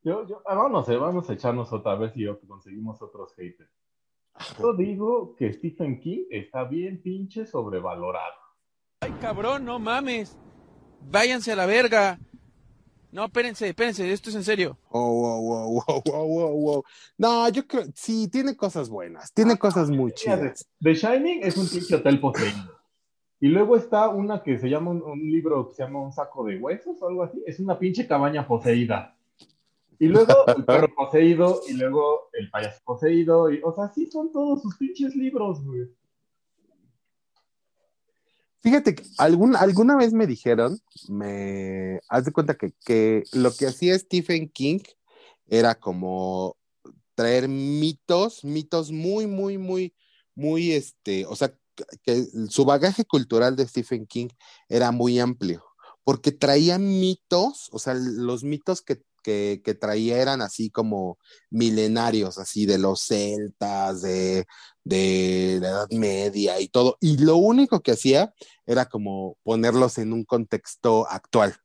Yo, 0.02 0.26
yo, 0.28 0.42
ah, 0.46 0.56
vamos, 0.56 0.88
a, 0.88 0.98
vamos 0.98 1.30
a 1.30 1.34
echarnos 1.34 1.74
otra 1.74 1.96
vez 1.96 2.14
y 2.16 2.26
conseguimos 2.48 3.02
otros 3.02 3.34
haters. 3.36 3.70
Yo 4.58 4.74
digo 4.74 5.36
que 5.36 5.52
Stephen 5.52 6.00
King 6.00 6.26
está 6.30 6.64
bien 6.64 7.02
pinche 7.02 7.46
sobrevalorado. 7.46 8.36
Ay, 9.02 9.12
cabrón, 9.20 9.66
no 9.66 9.80
mames. 9.80 10.38
Váyanse 11.02 11.52
a 11.52 11.56
la 11.58 11.66
verga. 11.66 12.18
No, 13.12 13.26
espérense, 13.26 13.68
espérense, 13.68 14.10
esto 14.12 14.30
es 14.30 14.36
en 14.36 14.44
serio. 14.44 14.78
Oh, 14.90 15.12
wow, 15.12 15.42
wow, 15.42 15.84
wow, 15.88 16.04
wow, 16.06 16.28
wow, 16.28 16.60
wow. 16.60 16.84
No, 17.18 17.50
yo 17.50 17.66
creo, 17.66 17.86
sí, 17.96 18.30
tiene 18.30 18.56
cosas 18.56 18.88
buenas, 18.88 19.34
tiene 19.34 19.58
cosas 19.58 19.90
muy 19.90 20.12
chidas. 20.14 20.66
The 20.80 20.94
Shining 20.94 21.44
es 21.44 21.58
un 21.58 21.68
pinche 21.68 21.96
hotel 21.96 22.22
poseído. 22.22 22.80
Y 23.42 23.48
luego 23.48 23.76
está 23.76 24.10
una 24.10 24.44
que 24.44 24.60
se 24.60 24.70
llama 24.70 24.92
un, 24.92 25.02
un 25.02 25.20
libro 25.20 25.68
que 25.68 25.74
se 25.74 25.84
llama 25.84 26.02
Un 26.02 26.12
saco 26.12 26.46
de 26.46 26.58
huesos 26.58 27.02
o 27.02 27.08
algo 27.08 27.24
así. 27.24 27.42
Es 27.48 27.60
una 27.60 27.80
pinche 27.80 28.08
cabaña 28.08 28.48
poseída. 28.48 29.16
Y 30.00 30.08
luego 30.08 30.34
el 30.58 30.66
perro 30.66 30.88
poseído, 30.96 31.62
y 31.68 31.74
luego 31.74 32.30
el 32.34 32.50
payaso 32.50 32.80
poseído. 32.84 33.52
Y, 33.52 33.62
o 33.64 33.74
sea, 33.74 33.92
sí 33.94 34.10
son 34.10 34.32
todos 34.32 34.62
sus 34.62 34.78
pinches 34.78 35.16
libros, 35.16 35.64
güey. 35.64 35.88
Fíjate 38.62 38.96
que 38.96 39.04
algún, 39.18 39.56
alguna 39.56 39.96
vez 39.96 40.12
me 40.12 40.28
dijeron, 40.28 40.80
me 41.08 42.00
haz 42.10 42.26
de 42.26 42.34
cuenta 42.34 42.56
que, 42.56 42.74
que 42.86 43.24
lo 43.32 43.54
que 43.54 43.68
hacía 43.68 43.98
Stephen 43.98 44.50
King 44.50 44.82
era 45.48 45.76
como 45.76 46.58
traer 47.16 47.48
mitos, 47.48 48.44
mitos 48.44 48.92
muy, 48.92 49.28
muy, 49.28 49.58
muy, 49.58 49.94
muy, 50.36 50.72
este, 50.72 51.26
o 51.26 51.36
sea, 51.36 51.54
que 52.04 52.26
su 52.50 52.66
bagaje 52.66 53.06
cultural 53.06 53.56
de 53.56 53.68
Stephen 53.68 54.06
King 54.06 54.30
era 54.68 54.92
muy 54.92 55.20
amplio, 55.20 55.66
porque 56.04 56.32
traía 56.32 56.78
mitos, 56.80 57.70
o 57.72 57.80
sea, 57.80 57.94
los 57.94 58.44
mitos 58.44 58.82
que, 58.82 59.02
que, 59.24 59.62
que 59.64 59.76
traía 59.76 60.22
eran 60.22 60.42
así 60.42 60.70
como 60.70 61.18
milenarios, 61.50 62.38
así 62.38 62.66
de 62.66 62.78
los 62.78 63.02
celtas, 63.06 64.02
de, 64.02 64.46
de 64.84 65.60
la 65.62 65.70
Edad 65.70 65.90
Media 65.92 66.60
y 66.60 66.68
todo, 66.68 66.98
y 67.00 67.18
lo 67.18 67.38
único 67.38 67.82
que 67.82 67.92
hacía 67.92 68.34
era 68.66 68.86
como 68.86 69.38
ponerlos 69.44 69.98
en 69.98 70.14
un 70.14 70.24
contexto 70.26 71.08
actual. 71.10 71.56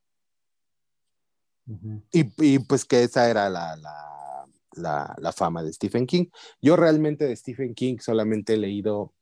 Y, 2.13 2.31
y, 2.45 2.59
pues 2.59 2.85
que 2.85 3.03
esa 3.03 3.31
era 3.31 3.49
la, 3.49 3.75
la, 3.77 4.47
la, 4.73 5.15
la, 5.19 5.33
fama 5.33 5.63
de 5.63 5.73
Stephen 5.73 6.07
King. 6.07 6.27
Yo 6.61 6.77
realmente 6.77 7.27
de 7.27 7.35
Stephen 7.35 7.75
King 7.75 7.97
solamente 8.01 8.55
he 8.55 8.57
leído, 8.59 9.15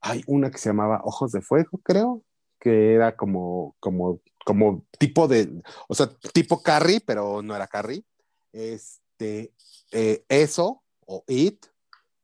hay 0.00 0.22
una 0.26 0.50
que 0.50 0.56
se 0.56 0.70
llamaba 0.70 1.02
Ojos 1.04 1.32
de 1.32 1.42
Fuego, 1.42 1.78
creo, 1.82 2.24
que 2.58 2.94
era 2.94 3.16
como, 3.16 3.76
como, 3.80 4.20
como 4.44 4.86
tipo 4.98 5.28
de, 5.28 5.62
o 5.88 5.94
sea, 5.94 6.10
tipo 6.32 6.62
Carrie, 6.62 7.00
pero 7.00 7.42
no 7.42 7.54
era 7.54 7.66
Carrie. 7.66 8.04
Este, 8.52 9.52
eh, 9.92 10.24
eso, 10.28 10.82
o 11.06 11.24
It, 11.28 11.66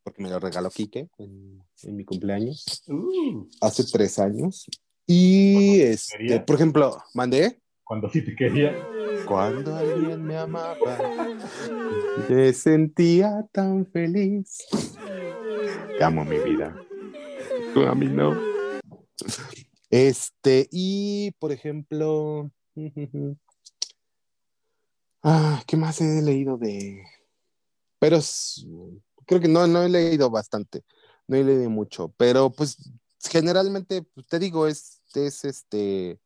porque 0.02 0.22
me 0.22 0.30
lo 0.30 0.38
regaló 0.38 0.70
Quique 0.70 1.08
en, 1.18 1.62
en 1.82 1.96
mi 1.96 2.04
cumpleaños, 2.04 2.84
uh. 2.88 3.48
hace 3.60 3.84
tres 3.84 4.18
años. 4.18 4.66
Y, 5.06 5.80
este, 5.80 6.40
por 6.40 6.56
ejemplo, 6.56 6.98
mandé. 7.14 7.60
Cuando 7.84 8.10
sí 8.10 8.22
te 8.22 8.34
quería. 8.34 8.74
Cuando 9.26 9.74
alguien 9.76 10.24
me 10.24 10.36
amaba, 10.36 10.98
me 12.28 12.52
sentía 12.52 13.46
tan 13.52 13.86
feliz. 13.86 14.64
Te 15.96 16.04
amo 16.04 16.24
mi 16.24 16.38
vida. 16.38 16.76
Tú 17.72 17.82
a 17.82 17.94
mí 17.94 18.06
no. 18.06 18.36
Este, 19.96 20.68
y 20.70 21.30
por 21.38 21.52
ejemplo, 21.52 22.50
ah, 25.22 25.62
¿qué 25.66 25.78
más 25.78 26.02
he 26.02 26.20
leído 26.20 26.58
de? 26.58 27.02
Pero 27.98 28.18
creo 29.24 29.40
que 29.40 29.48
no, 29.48 29.66
no 29.66 29.82
he 29.82 29.88
leído 29.88 30.28
bastante, 30.28 30.84
no 31.26 31.38
he 31.38 31.44
leído 31.44 31.70
mucho, 31.70 32.12
pero 32.18 32.50
pues 32.50 32.76
generalmente, 33.20 34.02
pues, 34.02 34.26
te 34.26 34.38
digo, 34.38 34.66
es, 34.66 35.00
es 35.14 35.46
este, 35.46 36.20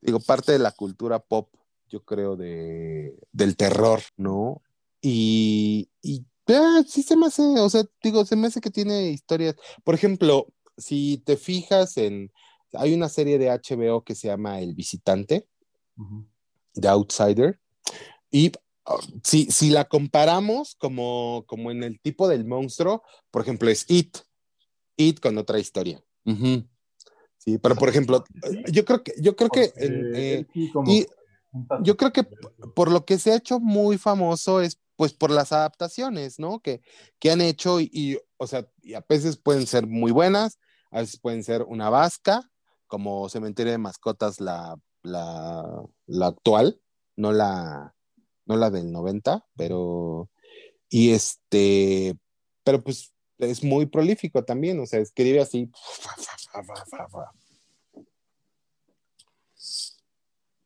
digo, 0.00 0.20
parte 0.20 0.52
de 0.52 0.60
la 0.60 0.70
cultura 0.70 1.18
pop, 1.18 1.52
yo 1.88 2.04
creo, 2.04 2.36
de, 2.36 3.18
del 3.32 3.56
terror, 3.56 4.00
¿no? 4.16 4.62
Y, 5.00 5.88
y 6.02 6.24
ah, 6.46 6.84
sí 6.86 7.02
se 7.02 7.16
me 7.16 7.26
hace, 7.26 7.42
o 7.42 7.68
sea, 7.68 7.82
digo, 8.00 8.24
se 8.24 8.36
me 8.36 8.46
hace 8.46 8.60
que 8.60 8.70
tiene 8.70 9.10
historias, 9.10 9.56
por 9.82 9.96
ejemplo, 9.96 10.46
si 10.78 11.20
te 11.26 11.36
fijas 11.36 11.96
en, 11.96 12.30
hay 12.74 12.94
una 12.94 13.08
serie 13.08 13.38
de 13.38 13.50
HBO 13.50 14.02
que 14.04 14.14
se 14.14 14.28
llama 14.28 14.60
El 14.60 14.74
Visitante, 14.74 15.46
uh 15.96 16.02
-huh. 16.02 16.26
The 16.74 16.88
Outsider, 16.88 17.60
y 18.30 18.48
uh, 18.88 19.20
si, 19.22 19.46
si, 19.50 19.70
la 19.70 19.84
comparamos 19.84 20.74
como, 20.76 21.44
como 21.46 21.70
en 21.70 21.82
el 21.82 22.00
tipo 22.00 22.28
del 22.28 22.44
monstruo, 22.44 23.02
por 23.30 23.42
ejemplo, 23.42 23.68
es 23.70 23.84
It, 23.88 24.18
It 24.96 25.20
con 25.20 25.36
otra 25.38 25.58
historia. 25.58 26.02
Uh 26.24 26.32
-huh. 26.32 26.68
Sí, 27.38 27.58
pero 27.58 27.74
por 27.74 27.88
ejemplo, 27.88 28.24
yo 28.70 28.84
creo 28.84 29.02
que, 29.02 29.14
yo 29.20 29.34
creo 29.34 29.48
que, 29.48 29.72
eh, 29.76 30.46
y 30.86 31.06
yo 31.82 31.96
creo 31.96 32.12
que 32.12 32.22
por 32.76 32.90
lo 32.90 33.04
que 33.04 33.18
se 33.18 33.32
ha 33.32 33.36
hecho 33.36 33.58
muy 33.58 33.98
famoso 33.98 34.60
es 34.60 34.78
pues 34.94 35.12
por 35.12 35.32
las 35.32 35.50
adaptaciones, 35.50 36.38
¿no? 36.38 36.60
Que, 36.60 36.82
que 37.18 37.32
han 37.32 37.40
hecho 37.40 37.80
y, 37.80 37.90
y, 37.92 38.18
o 38.36 38.46
sea, 38.46 38.68
y 38.82 38.94
a 38.94 39.04
veces 39.08 39.36
pueden 39.36 39.66
ser 39.66 39.88
muy 39.88 40.12
buenas, 40.12 40.60
a 40.92 41.00
veces 41.00 41.18
pueden 41.18 41.42
ser 41.42 41.62
una 41.62 41.90
vasca, 41.90 42.48
como 42.92 43.26
Cementerio 43.30 43.72
de 43.72 43.78
Mascotas, 43.78 44.38
la, 44.38 44.78
la, 45.02 45.82
la 46.04 46.26
actual, 46.26 46.78
no 47.16 47.32
la, 47.32 47.94
no 48.44 48.58
la 48.58 48.68
del 48.68 48.92
90, 48.92 49.46
pero, 49.56 50.28
y 50.90 51.12
este, 51.12 52.18
pero 52.62 52.84
pues 52.84 53.14
es 53.38 53.64
muy 53.64 53.86
prolífico 53.86 54.44
también, 54.44 54.78
o 54.78 54.84
sea, 54.84 55.00
escribe 55.00 55.40
así. 55.40 55.70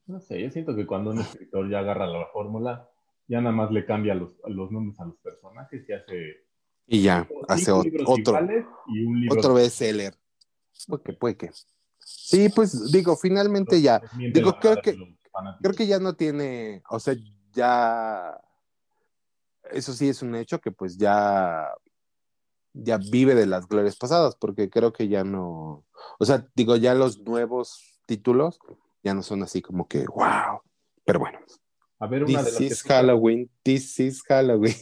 No 0.06 0.18
sé, 0.18 0.42
yo 0.42 0.50
siento 0.50 0.74
que 0.74 0.84
cuando 0.84 1.12
un 1.12 1.20
escritor 1.20 1.70
ya 1.70 1.78
agarra 1.78 2.08
la 2.08 2.26
fórmula, 2.32 2.90
ya 3.28 3.40
nada 3.40 3.54
más 3.54 3.70
le 3.70 3.86
cambia 3.86 4.16
los, 4.16 4.32
los 4.48 4.72
nombres 4.72 4.98
a 4.98 5.04
los 5.04 5.16
personajes 5.18 5.88
y 5.88 5.92
hace... 5.92 6.46
Y 6.88 7.02
ya, 7.02 7.28
hace 7.46 7.70
otro, 7.70 8.04
otro, 8.04 8.38
y 8.88 9.04
un 9.04 9.20
libro 9.20 9.38
otro 9.38 9.54
bestseller. 9.54 10.14
Puede 10.88 11.02
que, 11.04 11.12
puede 11.12 11.36
que. 11.36 11.50
Sí, 12.08 12.48
pues 12.50 12.92
digo, 12.92 13.16
finalmente 13.16 13.82
ya, 13.82 14.00
digo, 14.32 14.56
creo 14.60 14.76
que, 14.80 14.96
creo 15.60 15.74
que 15.74 15.88
ya 15.88 15.98
no 15.98 16.14
tiene, 16.14 16.80
o 16.88 17.00
sea, 17.00 17.16
ya, 17.52 18.40
eso 19.72 19.92
sí 19.92 20.08
es 20.08 20.22
un 20.22 20.36
hecho 20.36 20.60
que 20.60 20.70
pues 20.70 20.96
ya, 20.98 21.68
ya 22.74 22.98
vive 22.98 23.34
de 23.34 23.46
las 23.46 23.66
glorias 23.66 23.96
pasadas, 23.96 24.36
porque 24.36 24.70
creo 24.70 24.92
que 24.92 25.08
ya 25.08 25.24
no, 25.24 25.84
o 26.20 26.24
sea, 26.24 26.46
digo, 26.54 26.76
ya 26.76 26.94
los 26.94 27.18
nuevos 27.18 28.00
títulos 28.06 28.60
ya 29.02 29.12
no 29.12 29.24
son 29.24 29.42
así 29.42 29.60
como 29.60 29.88
que, 29.88 30.04
wow, 30.06 30.60
pero 31.04 31.18
bueno. 31.18 31.40
A 31.98 32.06
ver, 32.06 32.22
una 32.22 32.44
this 32.44 32.58
de 32.58 32.64
is 32.66 32.82
Halloween, 32.84 33.50
this 33.64 33.98
is 33.98 34.22
Halloween. 34.22 34.76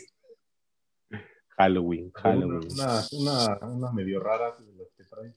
Halloween, 1.56 2.12
Halloween. 2.16 2.68
Una, 2.70 3.02
una, 3.12 3.66
una 3.66 3.92
medio 3.92 4.20
rara 4.20 4.54
de 4.58 4.74
las 4.74 4.92
que 4.94 5.04
trae. 5.04 5.32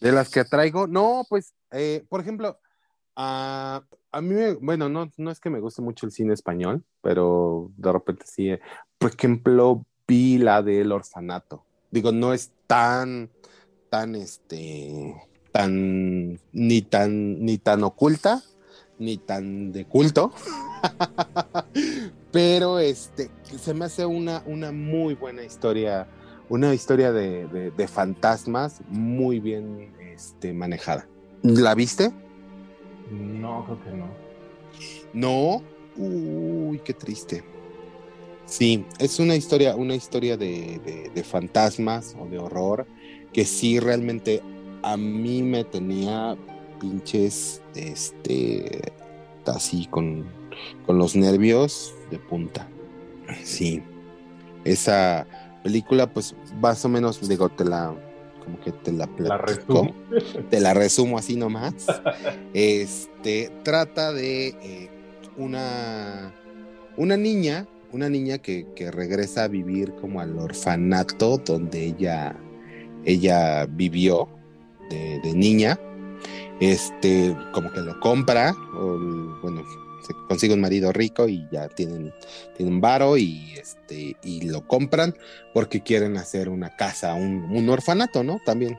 De 0.00 0.12
las 0.12 0.30
que 0.30 0.44
traigo, 0.44 0.86
no, 0.86 1.24
pues, 1.28 1.54
eh, 1.70 2.04
por 2.08 2.20
ejemplo, 2.20 2.58
uh, 3.16 3.80
a 4.14 4.20
mí, 4.20 4.34
bueno, 4.60 4.88
no, 4.88 5.10
no 5.16 5.30
es 5.30 5.40
que 5.40 5.50
me 5.50 5.60
guste 5.60 5.82
mucho 5.82 6.06
el 6.06 6.12
cine 6.12 6.34
español, 6.34 6.84
pero 7.00 7.70
de 7.76 7.92
repente 7.92 8.24
sí. 8.26 8.50
Eh, 8.50 8.60
por 8.98 9.12
ejemplo, 9.12 9.84
vi 10.06 10.38
la 10.38 10.62
del 10.62 10.92
orfanato. 10.92 11.64
Digo, 11.90 12.12
no 12.12 12.32
es 12.32 12.52
tan, 12.66 13.30
tan, 13.90 14.14
este, 14.14 15.14
tan, 15.52 16.40
ni 16.52 16.82
tan, 16.82 17.44
ni 17.44 17.58
tan 17.58 17.82
oculta, 17.84 18.42
ni 18.98 19.16
tan 19.16 19.72
de 19.72 19.84
culto. 19.86 20.32
pero 22.32 22.78
este, 22.78 23.30
se 23.58 23.74
me 23.74 23.84
hace 23.84 24.06
una, 24.06 24.42
una 24.46 24.72
muy 24.72 25.14
buena 25.14 25.44
historia 25.44 26.08
una 26.48 26.74
historia 26.74 27.12
de, 27.12 27.46
de, 27.48 27.70
de, 27.70 27.88
fantasmas 27.88 28.80
muy 28.88 29.40
bien 29.40 29.92
este, 30.12 30.52
manejada. 30.52 31.06
¿La 31.42 31.74
viste? 31.74 32.12
No, 33.10 33.64
creo 33.64 33.82
que 33.84 33.90
no. 33.90 34.06
No, 35.12 35.62
uy, 35.96 36.78
qué 36.84 36.92
triste. 36.94 37.44
Sí, 38.46 38.84
es 38.98 39.18
una 39.18 39.36
historia, 39.36 39.74
una 39.74 39.94
historia 39.94 40.36
de, 40.36 40.80
de- 40.84 41.10
de 41.14 41.24
fantasmas 41.24 42.14
o 42.18 42.26
de 42.26 42.38
horror 42.38 42.86
que 43.32 43.44
sí 43.44 43.80
realmente 43.80 44.42
a 44.82 44.96
mí 44.96 45.42
me 45.42 45.64
tenía 45.64 46.36
pinches, 46.80 47.62
este, 47.74 48.92
así 49.46 49.86
con, 49.86 50.24
con 50.86 50.98
los 50.98 51.16
nervios 51.16 51.94
de 52.10 52.18
punta. 52.18 52.68
Sí, 53.42 53.82
esa 54.64 55.26
película, 55.64 56.06
pues 56.06 56.36
más 56.60 56.84
o 56.84 56.88
menos, 56.90 57.26
digo, 57.26 57.48
te 57.48 57.64
la, 57.64 57.92
como 58.44 58.60
que 58.60 58.70
te 58.70 58.92
la 58.92 59.06
platico, 59.08 59.92
te 60.50 60.60
la 60.60 60.74
resumo 60.74 61.18
así 61.18 61.34
nomás. 61.34 61.86
Este 62.52 63.50
trata 63.64 64.12
de 64.12 64.48
eh, 64.48 64.90
una, 65.38 66.32
una 66.98 67.16
niña, 67.16 67.66
una 67.90 68.10
niña 68.10 68.38
que, 68.38 68.66
que 68.76 68.90
regresa 68.90 69.44
a 69.44 69.48
vivir 69.48 69.94
como 69.94 70.20
al 70.20 70.38
orfanato 70.38 71.38
donde 71.38 71.86
ella, 71.86 72.36
ella 73.04 73.66
vivió 73.66 74.28
de, 74.90 75.18
de 75.24 75.32
niña. 75.32 75.80
Este, 76.60 77.36
como 77.52 77.72
que 77.72 77.80
lo 77.80 77.98
compra, 77.98 78.54
o 78.76 78.96
bueno, 79.42 79.64
se 80.06 80.14
consigue 80.28 80.54
un 80.54 80.60
marido 80.60 80.92
rico 80.92 81.28
y 81.28 81.46
ya 81.50 81.68
tienen, 81.68 82.12
tienen 82.56 82.80
varo 82.80 83.16
y 83.16 83.54
este, 83.54 84.16
y 84.22 84.42
lo 84.42 84.66
compran 84.66 85.16
porque 85.52 85.82
quieren 85.82 86.16
hacer 86.16 86.48
una 86.48 86.76
casa, 86.76 87.14
un, 87.14 87.44
un 87.44 87.68
orfanato, 87.68 88.22
¿no? 88.22 88.40
También 88.44 88.78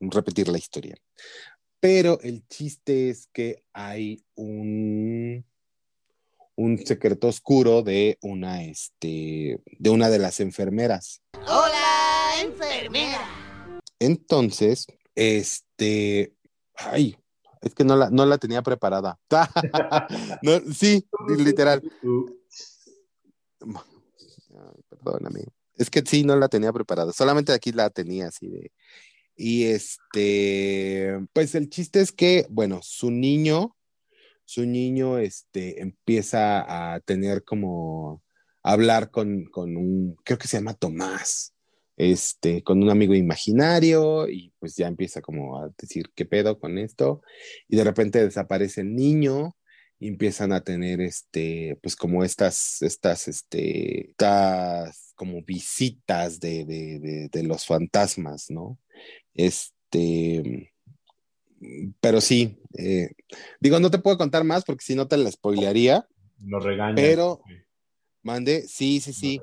repetir 0.00 0.48
la 0.48 0.58
historia. 0.58 0.96
Pero 1.80 2.18
el 2.22 2.46
chiste 2.48 3.10
es 3.10 3.28
que 3.32 3.62
hay 3.72 4.24
un, 4.34 5.44
un 6.56 6.78
secreto 6.86 7.28
oscuro 7.28 7.82
de 7.82 8.18
una, 8.22 8.64
este, 8.64 9.60
de 9.66 9.90
una 9.90 10.08
de 10.08 10.18
las 10.18 10.40
enfermeras. 10.40 11.20
Hola, 11.46 12.34
enfermera. 12.42 13.80
Entonces, 13.98 14.86
este, 15.14 16.34
ay, 16.74 17.16
es 17.64 17.74
que 17.74 17.84
no 17.84 17.96
la, 17.96 18.10
no 18.10 18.26
la 18.26 18.38
tenía 18.38 18.62
preparada. 18.62 19.18
No, 20.42 20.60
sí, 20.72 21.06
literal. 21.38 21.82
Ay, 23.62 24.82
perdóname. 24.88 25.44
Es 25.76 25.90
que 25.90 26.02
sí, 26.04 26.22
no 26.22 26.36
la 26.36 26.48
tenía 26.48 26.72
preparada. 26.72 27.12
Solamente 27.12 27.52
aquí 27.52 27.72
la 27.72 27.90
tenía 27.90 28.28
así 28.28 28.48
de. 28.48 28.70
Y 29.36 29.64
este, 29.64 31.26
pues 31.32 31.54
el 31.54 31.68
chiste 31.70 32.00
es 32.00 32.12
que, 32.12 32.46
bueno, 32.50 32.80
su 32.82 33.10
niño, 33.10 33.74
su 34.44 34.64
niño, 34.66 35.18
este, 35.18 35.82
empieza 35.82 36.94
a 36.94 37.00
tener 37.00 37.42
como 37.42 38.22
hablar 38.62 39.10
con, 39.10 39.46
con 39.46 39.76
un, 39.76 40.16
creo 40.24 40.38
que 40.38 40.46
se 40.46 40.58
llama 40.58 40.74
Tomás, 40.74 41.53
este, 41.96 42.62
con 42.62 42.82
un 42.82 42.90
amigo 42.90 43.14
imaginario 43.14 44.28
y 44.28 44.52
pues 44.58 44.76
ya 44.76 44.88
empieza 44.88 45.20
como 45.20 45.58
a 45.58 45.70
decir 45.78 46.10
qué 46.14 46.24
pedo 46.26 46.58
con 46.58 46.78
esto 46.78 47.22
y 47.68 47.76
de 47.76 47.84
repente 47.84 48.22
desaparece 48.24 48.80
el 48.80 48.94
niño 48.94 49.56
y 50.00 50.08
empiezan 50.08 50.52
a 50.52 50.62
tener 50.62 51.00
este, 51.00 51.78
pues 51.80 51.94
como 51.96 52.24
estas, 52.24 52.82
estas, 52.82 53.28
este, 53.28 54.10
estas 54.10 55.12
como 55.14 55.42
visitas 55.42 56.40
de, 56.40 56.64
de, 56.64 56.98
de, 56.98 57.28
de 57.30 57.42
los 57.44 57.64
fantasmas, 57.64 58.50
¿no? 58.50 58.78
Este, 59.32 60.72
pero 62.00 62.20
sí, 62.20 62.58
eh, 62.76 63.10
digo, 63.60 63.80
no 63.80 63.90
te 63.90 63.98
puedo 63.98 64.18
contar 64.18 64.44
más 64.44 64.64
porque 64.64 64.84
si 64.84 64.94
no 64.94 65.06
te 65.08 65.16
la 65.16 65.30
spoilearía, 65.30 66.06
Nos 66.38 66.64
regaña. 66.64 66.96
pero, 66.96 67.40
mande, 68.24 68.66
sí, 68.66 69.00
sí, 69.00 69.12
sí, 69.12 69.40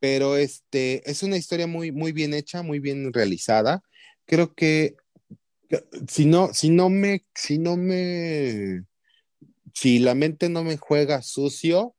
pero 0.00 0.36
este, 0.36 1.08
es 1.08 1.22
una 1.22 1.36
historia 1.36 1.66
muy, 1.66 1.92
muy 1.92 2.12
bien 2.12 2.34
hecha, 2.34 2.62
muy 2.62 2.80
bien 2.80 3.12
realizada. 3.12 3.82
Creo 4.26 4.54
que 4.54 4.96
si 6.08 6.26
no, 6.26 6.52
si 6.52 6.70
no 6.70 6.90
me, 6.90 7.24
si 7.34 7.58
no 7.58 7.76
me, 7.76 8.84
si 9.72 10.00
la 10.00 10.14
mente 10.14 10.48
no 10.48 10.64
me 10.64 10.76
juega 10.76 11.22
sucio, 11.22 11.94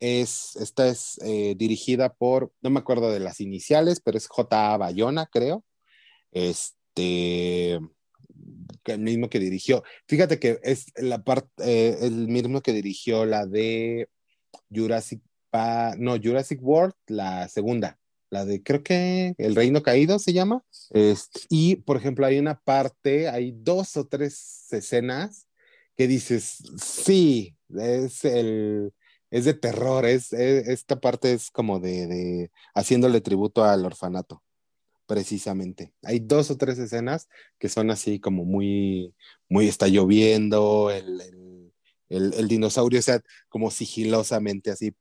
es, 0.00 0.56
esta 0.56 0.88
es 0.88 1.18
eh, 1.24 1.54
dirigida 1.56 2.12
por, 2.12 2.52
no 2.60 2.70
me 2.70 2.80
acuerdo 2.80 3.10
de 3.10 3.20
las 3.20 3.40
iniciales, 3.40 4.00
pero 4.00 4.18
es 4.18 4.26
J.A. 4.26 4.76
Bayona, 4.76 5.26
creo. 5.26 5.64
Este, 6.32 7.78
el 8.84 9.00
mismo 9.00 9.28
que 9.28 9.38
dirigió. 9.38 9.84
Fíjate 10.06 10.38
que 10.38 10.58
es 10.62 10.86
la 10.96 11.22
parte, 11.22 12.04
el 12.04 12.28
mismo 12.28 12.62
que 12.62 12.72
dirigió 12.72 13.26
la 13.26 13.46
de 13.46 14.08
Jurassic 14.70 15.22
No, 15.98 16.16
Jurassic 16.22 16.60
World, 16.62 16.94
la 17.06 17.48
segunda, 17.48 17.98
la 18.30 18.44
de 18.44 18.62
creo 18.62 18.82
que 18.82 19.34
El 19.38 19.54
Reino 19.56 19.82
Caído 19.82 20.18
se 20.18 20.32
llama. 20.32 20.62
Este, 20.90 21.40
y 21.48 21.76
por 21.76 21.96
ejemplo, 21.96 22.26
hay 22.26 22.38
una 22.38 22.58
parte, 22.60 23.28
hay 23.28 23.52
dos 23.56 23.96
o 23.96 24.06
tres 24.06 24.66
escenas 24.72 25.46
que 25.96 26.06
dices, 26.06 26.58
sí, 26.82 27.56
es 27.76 28.24
el 28.24 28.92
es 29.30 29.44
de 29.44 29.52
terror, 29.54 30.06
es, 30.06 30.32
es- 30.32 30.68
esta 30.68 31.00
parte 31.00 31.32
es 31.34 31.50
como 31.50 31.80
de, 31.80 32.06
de 32.06 32.50
haciéndole 32.74 33.20
tributo 33.20 33.62
al 33.64 33.84
orfanato, 33.84 34.42
precisamente. 35.06 35.92
Hay 36.02 36.20
dos 36.20 36.50
o 36.50 36.56
tres 36.58 36.78
escenas 36.78 37.28
que 37.58 37.68
son 37.68 37.90
así 37.90 38.20
como 38.20 38.44
muy, 38.44 39.14
muy 39.48 39.68
está 39.68 39.88
lloviendo, 39.88 40.90
el, 40.90 41.20
el, 41.20 41.72
el- 42.10 42.34
el 42.34 42.48
dinosaurio, 42.48 43.00
o 43.00 43.02
sea, 43.02 43.20
como 43.48 43.70
sigilosamente 43.70 44.70
así. 44.70 44.94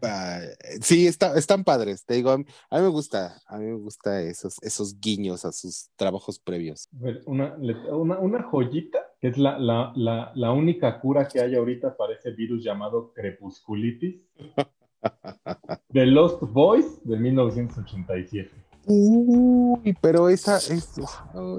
Pa- 0.00 0.40
sí, 0.80 1.06
está, 1.06 1.36
están 1.36 1.64
padres, 1.64 2.04
te 2.04 2.14
digo, 2.14 2.30
a 2.30 2.38
mí, 2.38 2.44
a 2.70 2.76
mí 2.78 2.82
me 2.82 2.88
gusta, 2.88 3.40
a 3.46 3.58
mí 3.58 3.66
me 3.66 3.78
gusta 3.78 4.20
esos, 4.22 4.56
esos 4.62 4.98
guiños 5.00 5.44
a 5.44 5.52
sus 5.52 5.90
trabajos 5.96 6.38
previos. 6.38 6.88
Una, 7.26 7.56
una, 7.90 8.18
una 8.18 8.42
joyita, 8.42 8.98
que 9.20 9.28
es 9.28 9.38
la, 9.38 9.58
la, 9.58 9.92
la, 9.96 10.32
la 10.34 10.52
única 10.52 11.00
cura 11.00 11.28
que 11.28 11.40
hay 11.40 11.54
ahorita 11.54 11.96
para 11.96 12.14
ese 12.14 12.30
virus 12.32 12.62
llamado 12.64 13.12
crepusculitis. 13.12 14.20
The 15.92 16.06
Lost 16.06 16.42
Boys 16.42 16.86
de 17.04 17.16
1987. 17.18 18.50
Uy, 18.86 19.96
pero 20.00 20.28
esa 20.28 20.56
es, 20.56 20.94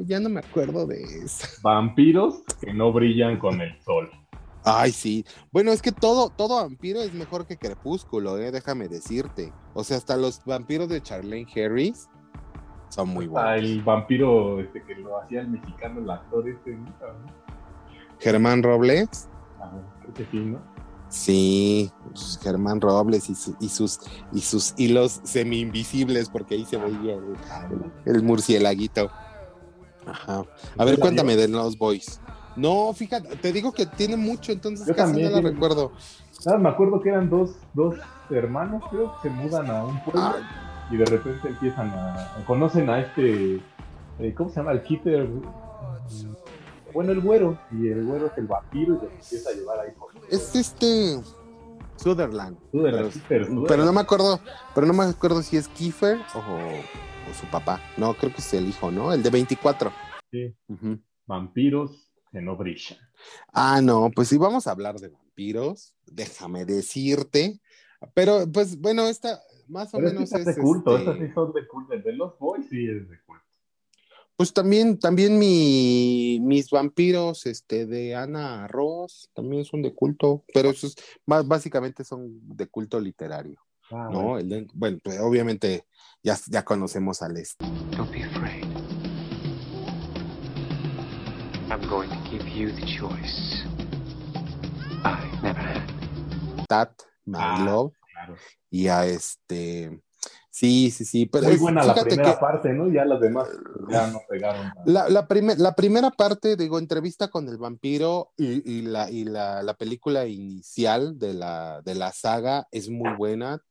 ya 0.05 0.19
no 0.19 0.30
me 0.30 0.39
acuerdo 0.41 0.85
de 0.85 1.01
esa. 1.03 1.47
Vampiros 1.61 2.43
que 2.59 2.73
no 2.73 2.91
brillan 2.91 3.39
con 3.39 3.61
el 3.61 3.81
sol. 3.81 4.09
Ay, 4.65 4.91
sí. 4.91 5.26
Bueno, 5.52 5.72
es 5.72 5.81
que 5.81 5.91
todo, 5.91 6.30
todo 6.30 6.56
vampiro 6.61 7.02
es 7.02 7.14
mejor 7.14 7.45
que 7.45 7.57
Crepúsculo, 7.57 8.38
eh, 8.38 8.52
déjame 8.52 8.88
decirte. 8.88 9.52
O 9.73 9.84
sea, 9.84 9.98
hasta 9.98 10.15
los 10.18 10.41
vampiros 10.45 10.88
de 10.90 11.02
Charlene 11.02 11.48
Harris 11.56 12.07
son 12.90 13.10
muy 13.10 13.26
Ah, 13.26 13.30
buenos. 13.30 13.53
el 13.60 13.81
vampiro 13.84 14.60
este, 14.61 14.84
que 14.84 14.95
lo 14.95 15.19
hacía 15.22 15.41
el 15.41 15.49
mexicano, 15.49 15.99
el 15.99 16.10
actor 16.10 16.48
este, 16.48 16.72
¿no? 16.76 16.85
Germán 18.19 18.64
Robles, 18.64 19.27
A 19.60 19.68
ver, 19.76 19.84
creo 20.02 20.14
que 20.14 20.26
sí, 20.31 20.38
¿no? 20.40 20.61
sí, 21.10 21.91
Germán 22.41 22.80
Robles 22.81 23.30
y, 23.30 23.35
su- 23.35 23.56
y 23.60 23.69
sus, 23.69 23.99
y 24.31 24.41
sus 24.41 24.73
hilos 24.77 25.19
semi-invisibles, 25.23 26.30
porque 26.30 26.56
ahí 26.56 26.65
se 26.65 26.77
veía 26.77 27.15
el, 27.15 27.35
el 28.06 28.23
murcielaguito. 28.23 29.11
Ajá. 30.06 30.44
A 30.77 30.85
ver, 30.85 30.99
cuéntame 30.99 31.35
de 31.35 31.48
los 31.49 31.77
boys. 31.77 32.19
No, 32.55 32.93
fíjate, 32.93 33.35
te 33.38 33.51
digo 33.51 33.71
que 33.71 33.85
tiene 33.85 34.15
mucho, 34.17 34.51
entonces 34.51 34.85
Yo 34.88 34.95
casi 34.95 35.11
también 35.13 35.31
no 35.31 35.41
la 35.41 35.49
recuerdo. 35.49 35.91
Nada, 36.45 36.57
me 36.57 36.69
acuerdo 36.69 36.99
que 37.01 37.09
eran 37.09 37.30
dos, 37.30 37.55
dos 37.73 37.95
hermanos, 38.30 38.84
creo, 38.89 39.13
que 39.21 39.30
se 39.30 39.35
mudan 39.35 39.69
a 39.69 39.84
un 39.85 39.99
pueblo 40.03 40.34
y 40.91 40.97
de 40.97 41.05
repente 41.05 41.47
empiezan 41.47 41.89
a. 41.89 42.43
conocen 42.45 42.89
a 42.89 42.99
este. 42.99 43.55
eh, 44.19 44.34
¿Cómo 44.35 44.49
se 44.49 44.57
llama? 44.57 44.71
El 44.73 44.84
Keeper. 44.84 45.27
Bueno, 46.93 47.11
el 47.11 47.21
güero. 47.21 47.57
Y 47.71 47.88
el 47.88 48.05
güero 48.05 48.27
es 48.27 48.38
el 48.38 48.47
vampiro 48.47 48.95
y 48.95 48.97
los 48.97 49.11
empieza 49.11 49.49
a 49.49 49.53
llevar 49.53 49.80
ahí 49.80 49.91
por. 49.97 50.09
Es 50.30 50.55
este 50.55 51.19
Sutherland. 51.95 52.57
Sutherland, 52.71 52.93
pero, 52.93 53.09
Kiefer 53.09 53.45
Sutherland. 53.45 53.67
pero 53.67 53.85
no 53.85 53.93
me 53.93 54.01
acuerdo, 54.01 54.39
pero 54.75 54.85
no 54.88 54.93
me 54.93 55.03
acuerdo 55.05 55.41
si 55.41 55.57
es 55.57 55.67
Kiefer 55.69 56.17
o, 56.35 56.39
o 56.39 57.34
su 57.39 57.45
papá. 57.47 57.80
No, 57.97 58.13
creo 58.13 58.31
que 58.31 58.41
es 58.41 58.53
el 58.53 58.67
hijo, 58.67 58.91
¿no? 58.91 59.13
El 59.13 59.23
de 59.23 59.30
24. 59.30 59.91
Sí. 60.31 60.55
Vampiros 61.25 62.02
que 62.34 62.41
no 62.41 62.57
brillan. 62.57 62.97
Ah, 63.53 63.80
no, 63.81 64.11
pues 64.14 64.27
sí, 64.27 64.38
vamos 64.38 64.68
a 64.68 64.72
hablar 64.72 64.99
de 64.99 65.07
vampiros, 65.07 65.95
déjame 66.07 66.65
decirte. 66.65 67.61
Pero, 68.14 68.51
pues, 68.51 68.77
bueno, 68.81 69.07
esta 69.07 69.39
más 69.69 69.93
o 69.93 69.97
Pero 69.97 70.10
menos 70.10 70.23
estas 70.23 70.41
es. 70.41 70.55
de 70.57 70.61
culto, 70.61 70.97
este, 70.97 71.11
estas 71.11 71.27
sí 71.30 71.34
son 71.34 71.53
de 71.53 71.68
culto. 71.68 71.93
El 71.93 72.03
de 72.03 72.14
los 72.14 72.38
boys 72.39 72.65
sí 72.69 72.89
es 72.89 73.07
de 73.10 73.22
culto. 73.22 73.43
Pues 74.35 74.51
también, 74.51 74.97
también 74.99 75.38
mi, 75.38 76.39
mis 76.41 76.72
vampiros, 76.72 77.45
este, 77.45 77.85
de 77.85 78.15
Ana 78.15 78.68
Ross, 78.68 79.30
también 79.35 79.64
son 79.64 79.84
de 79.84 79.93
culto, 79.93 80.43
pero 80.55 80.72
esos 80.72 80.95
más 81.27 81.47
básicamente 81.47 82.03
son 82.03 82.39
de 82.57 82.65
culto 82.68 82.99
literario, 82.99 83.61
Ah, 83.91 84.10
¿no? 84.11 84.22
bueno. 84.23 84.39
El 84.39 84.49
de- 84.49 84.68
bueno, 84.73 84.97
pues 85.03 85.19
obviamente 85.19 85.85
ya, 86.23 86.35
ya 86.49 86.65
conocemos 86.65 87.22
al 87.22 87.38
este. 87.38 87.64
Don't 87.95 88.11
be 88.11 88.23
afraid. 88.23 88.65
I'm 91.73 91.81
going 91.89 92.07
to 92.07 92.17
give 92.29 92.47
you 92.49 92.71
the 92.71 92.85
choice. 92.85 93.63
I 95.03 95.25
never 95.41 95.59
had. 95.59 95.89
Tat, 96.69 96.91
My 97.25 97.39
Ah, 97.41 97.63
Love, 97.65 97.93
claro. 98.13 98.35
y 98.69 98.87
a 98.89 99.07
este. 99.07 99.99
Sí, 100.51 100.91
sí, 100.91 101.03
sí. 101.03 101.25
Pero 101.25 101.47
Muy 101.47 101.57
buena 101.57 101.83
la 101.83 101.95
primera 101.95 102.33
que- 102.35 102.39
parte, 102.39 102.73
¿no? 102.73 102.87
Ya 102.93 103.05
las 103.05 103.19
demás 103.19 103.47
ya 103.89 104.05
no 104.05 104.21
pegaron. 104.29 104.71
La, 104.85 105.09
la, 105.09 105.27
primer- 105.27 105.57
la 105.59 105.73
primera 105.73 106.11
parte, 106.11 106.55
digo, 106.55 106.77
entrevista 106.77 107.29
con 107.29 107.49
el 107.49 107.57
vampiro 107.57 108.31
y, 108.37 108.71
y 108.71 108.81
la, 108.83 109.09
y 109.09 109.23
la, 109.25 109.63
la 109.63 109.73
película 109.73 110.27
inicial 110.27 111.17
de 111.17 111.33
la, 111.33 111.81
de 111.83 111.95
la 111.95 112.11
saga 112.11 112.67
es 112.69 112.87
muy 112.87 113.15
buena. 113.17 113.63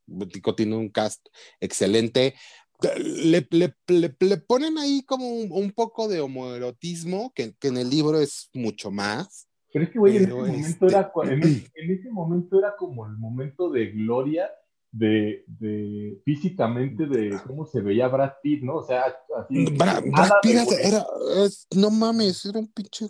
Tiene 0.57 0.75
un 0.75 0.89
cast 0.89 1.25
excelente. 1.61 2.35
Le, 2.81 3.47
le- 3.51 3.75
le- 3.87 4.15
le 4.19 4.37
ponen 4.37 4.77
ahí 4.77 5.03
como 5.05 5.27
un, 5.29 5.49
un 5.51 5.71
poco 5.71 6.07
de 6.07 6.19
homoerotismo, 6.19 7.31
que, 7.33 7.55
que 7.55 7.69
en 7.69 7.77
el 7.77 7.89
libro 7.89 8.19
es 8.19 8.49
mucho 8.53 8.91
más. 8.91 9.47
Pero 9.71 9.85
es 9.85 9.91
que, 9.91 9.99
güey, 9.99 10.17
en 10.17 10.23
ese, 10.23 10.31
Pero 10.33 10.45
momento 10.45 10.85
este- 10.85 10.85
era, 10.87 11.11
en, 11.31 11.43
ese, 11.43 11.71
en 11.75 11.91
ese 11.91 12.09
momento 12.11 12.59
era 12.59 12.75
como 12.77 13.05
el 13.05 13.17
momento 13.17 13.69
de 13.71 13.87
gloria 13.91 14.49
de, 14.91 15.43
de 15.47 16.21
físicamente 16.25 17.07
de 17.07 17.39
cómo 17.47 17.65
se 17.65 17.81
veía 17.81 18.07
Brad 18.09 18.33
Pitt, 18.43 18.63
¿no? 18.63 18.75
O 18.77 18.83
sea, 18.83 19.03
así. 19.39 19.65
Bra- 19.65 20.01
Brad 20.11 20.27
de 20.27 20.33
Pitt 20.41 20.65
güey. 20.65 20.77
era, 20.83 21.05
es- 21.45 21.67
no 21.75 21.89
mames, 21.89 22.45
era 22.45 22.59
un 22.59 22.67
pinche 22.71 23.07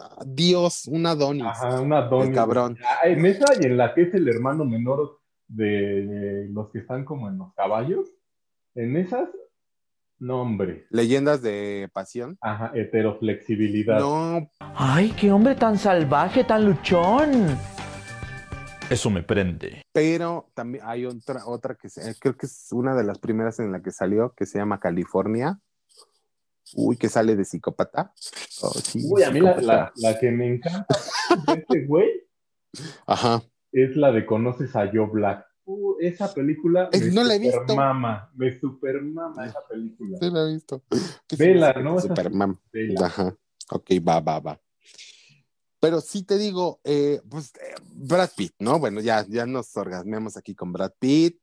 ah, 0.00 0.22
dios, 0.26 0.86
un 0.88 1.06
Adonis. 1.06 1.44
Ajá, 1.46 1.80
un 1.80 1.92
Adonis. 1.92 2.28
El 2.28 2.34
cabrón. 2.34 2.76
Ah, 2.84 3.06
En 3.08 3.24
esa 3.24 3.44
y 3.60 3.64
en 3.66 3.76
la 3.76 3.94
que 3.94 4.02
es 4.02 4.14
el 4.14 4.28
hermano 4.28 4.64
menor 4.64 5.20
de, 5.48 5.64
de 6.06 6.48
los 6.48 6.70
que 6.70 6.80
están 6.80 7.04
como 7.04 7.28
en 7.28 7.38
los 7.38 7.54
caballos, 7.54 8.08
en 8.74 8.96
esas, 8.96 9.28
no, 10.18 10.42
hombre. 10.42 10.86
Leyendas 10.90 11.42
de 11.42 11.90
pasión. 11.92 12.38
Ajá, 12.40 12.70
heteroflexibilidad. 12.74 13.98
No, 13.98 14.48
Ay, 14.60 15.10
qué 15.18 15.32
hombre 15.32 15.54
tan 15.56 15.76
salvaje, 15.78 16.44
tan 16.44 16.64
luchón. 16.64 17.58
Eso 18.90 19.10
me 19.10 19.22
prende. 19.22 19.82
pero 19.92 20.50
también 20.54 20.84
hay 20.86 21.06
otra, 21.06 21.46
otra 21.46 21.74
que 21.74 21.88
se- 21.88 22.14
creo 22.18 22.36
que 22.36 22.46
es 22.46 22.68
una 22.72 22.94
de 22.94 23.04
las 23.04 23.18
primeras 23.18 23.58
en 23.58 23.72
la 23.72 23.80
que 23.82 23.90
salió, 23.90 24.32
que 24.36 24.44
se 24.46 24.58
llama 24.58 24.80
California. 24.80 25.58
Uy, 26.74 26.96
que 26.96 27.08
sale 27.08 27.34
de 27.36 27.44
psicópata. 27.44 28.12
Oh, 28.62 28.70
sí, 28.70 29.02
Uy, 29.10 29.22
a 29.24 29.30
mí 29.30 29.40
la, 29.40 29.92
la 29.96 30.18
que 30.18 30.30
me 30.30 30.46
encanta 30.54 30.94
de 31.46 31.52
este 31.54 31.84
güey 31.86 32.08
Ajá. 33.06 33.42
es 33.72 33.96
la 33.96 34.10
de 34.12 34.24
Conoces 34.24 34.74
a 34.76 34.86
Joe 34.92 35.08
Black. 35.10 35.44
Uh, 35.64 35.94
esa 36.00 36.32
película 36.34 36.88
Eh, 36.92 37.00
me 37.00 37.10
no 37.12 37.22
la 37.24 37.34
he 37.36 37.38
visto. 37.38 37.60
supermama, 37.60 38.30
me 38.34 38.58
supermama 38.58 39.46
esa 39.46 39.60
película. 39.68 40.18
Sí, 40.20 40.30
la 40.30 40.42
he 40.48 40.52
visto. 40.54 40.82
Vela, 41.38 41.72
¿no? 41.74 41.98
Esa- 41.98 42.08
Superman. 42.08 42.58
Vela. 42.72 43.06
Ajá. 43.06 43.36
Ok, 43.70 43.90
va, 44.06 44.20
va, 44.20 44.40
va. 44.40 44.60
Pero 45.80 46.00
sí 46.00 46.24
te 46.24 46.36
digo, 46.38 46.80
eh, 46.84 47.20
pues 47.28 47.52
eh, 47.56 47.74
Brad 47.94 48.30
Pitt, 48.36 48.54
¿no? 48.58 48.78
Bueno, 48.78 49.00
ya, 49.00 49.24
ya 49.28 49.46
nos 49.46 49.76
orgasmeamos 49.76 50.36
aquí 50.36 50.54
con 50.54 50.72
Brad 50.72 50.92
Pitt. 50.98 51.40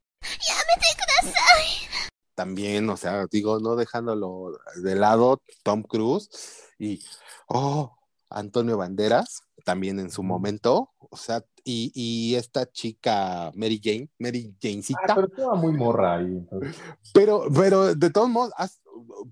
También, 2.34 2.88
o 2.88 2.96
sea, 2.96 3.26
digo, 3.30 3.58
no 3.60 3.76
dejándolo 3.76 4.58
de 4.82 4.94
lado, 4.94 5.42
Tom 5.62 5.82
Cruise 5.82 6.30
y, 6.78 7.02
oh, 7.48 7.94
Antonio 8.30 8.78
Banderas, 8.78 9.42
también 9.64 9.98
en 9.98 10.10
su 10.10 10.22
momento, 10.22 10.90
o 10.98 11.16
sea, 11.16 11.44
y, 11.64 11.92
y 11.94 12.34
esta 12.36 12.70
chica 12.70 13.50
Mary 13.54 13.80
Jane, 13.82 14.10
Mary 14.18 14.54
Janecita. 14.60 15.00
Ah, 15.08 15.14
pero 15.14 15.26
estaba 15.28 15.54
muy 15.54 15.72
morra 15.72 16.16
ahí. 16.16 16.26
entonces. 16.26 16.76
Pero, 17.12 17.44
pero 17.54 17.94
de 17.94 18.10
todos 18.10 18.28
modos, 18.28 18.52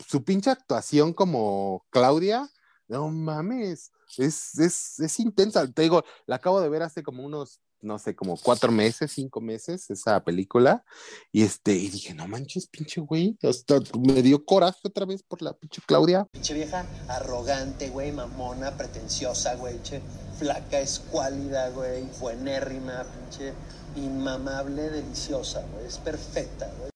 su 0.06 0.24
pinche 0.24 0.50
actuación 0.50 1.12
como 1.12 1.84
Claudia, 1.90 2.48
no 2.88 3.08
mames, 3.08 3.92
es, 4.16 4.58
es, 4.58 5.00
es 5.00 5.20
intensa. 5.20 5.70
Te 5.70 5.82
digo, 5.82 6.02
la 6.26 6.36
acabo 6.36 6.60
de 6.60 6.68
ver 6.68 6.82
hace 6.82 7.02
como 7.02 7.24
unos, 7.24 7.60
no 7.80 7.98
sé, 7.98 8.14
como 8.14 8.36
cuatro 8.36 8.72
meses, 8.72 9.12
cinco 9.12 9.40
meses, 9.40 9.90
esa 9.90 10.22
película, 10.24 10.84
y 11.32 11.42
este, 11.42 11.72
y 11.72 11.88
dije, 11.88 12.14
no 12.14 12.26
manches, 12.28 12.68
pinche 12.68 13.00
güey, 13.00 13.36
hasta 13.42 13.80
me 13.98 14.22
dio 14.22 14.44
coraje 14.44 14.80
otra 14.84 15.06
vez 15.06 15.22
por 15.22 15.42
la 15.42 15.52
pinche 15.52 15.80
Claudia. 15.86 16.26
Pinche 16.32 16.54
vieja 16.54 16.86
arrogante, 17.08 17.90
güey, 17.90 18.12
mamona, 18.12 18.76
pretenciosa, 18.76 19.54
güey, 19.56 19.82
che, 19.82 20.00
flaca, 20.38 20.80
escuálida, 20.80 21.70
güey, 21.70 22.04
buenérrima, 22.20 23.04
pinche, 23.04 23.52
inmamable, 23.96 24.90
deliciosa, 24.90 25.64
güey, 25.72 25.86
es 25.86 25.98
perfecta, 25.98 26.70
güey. 26.78 26.90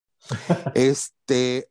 Este, 0.73 1.69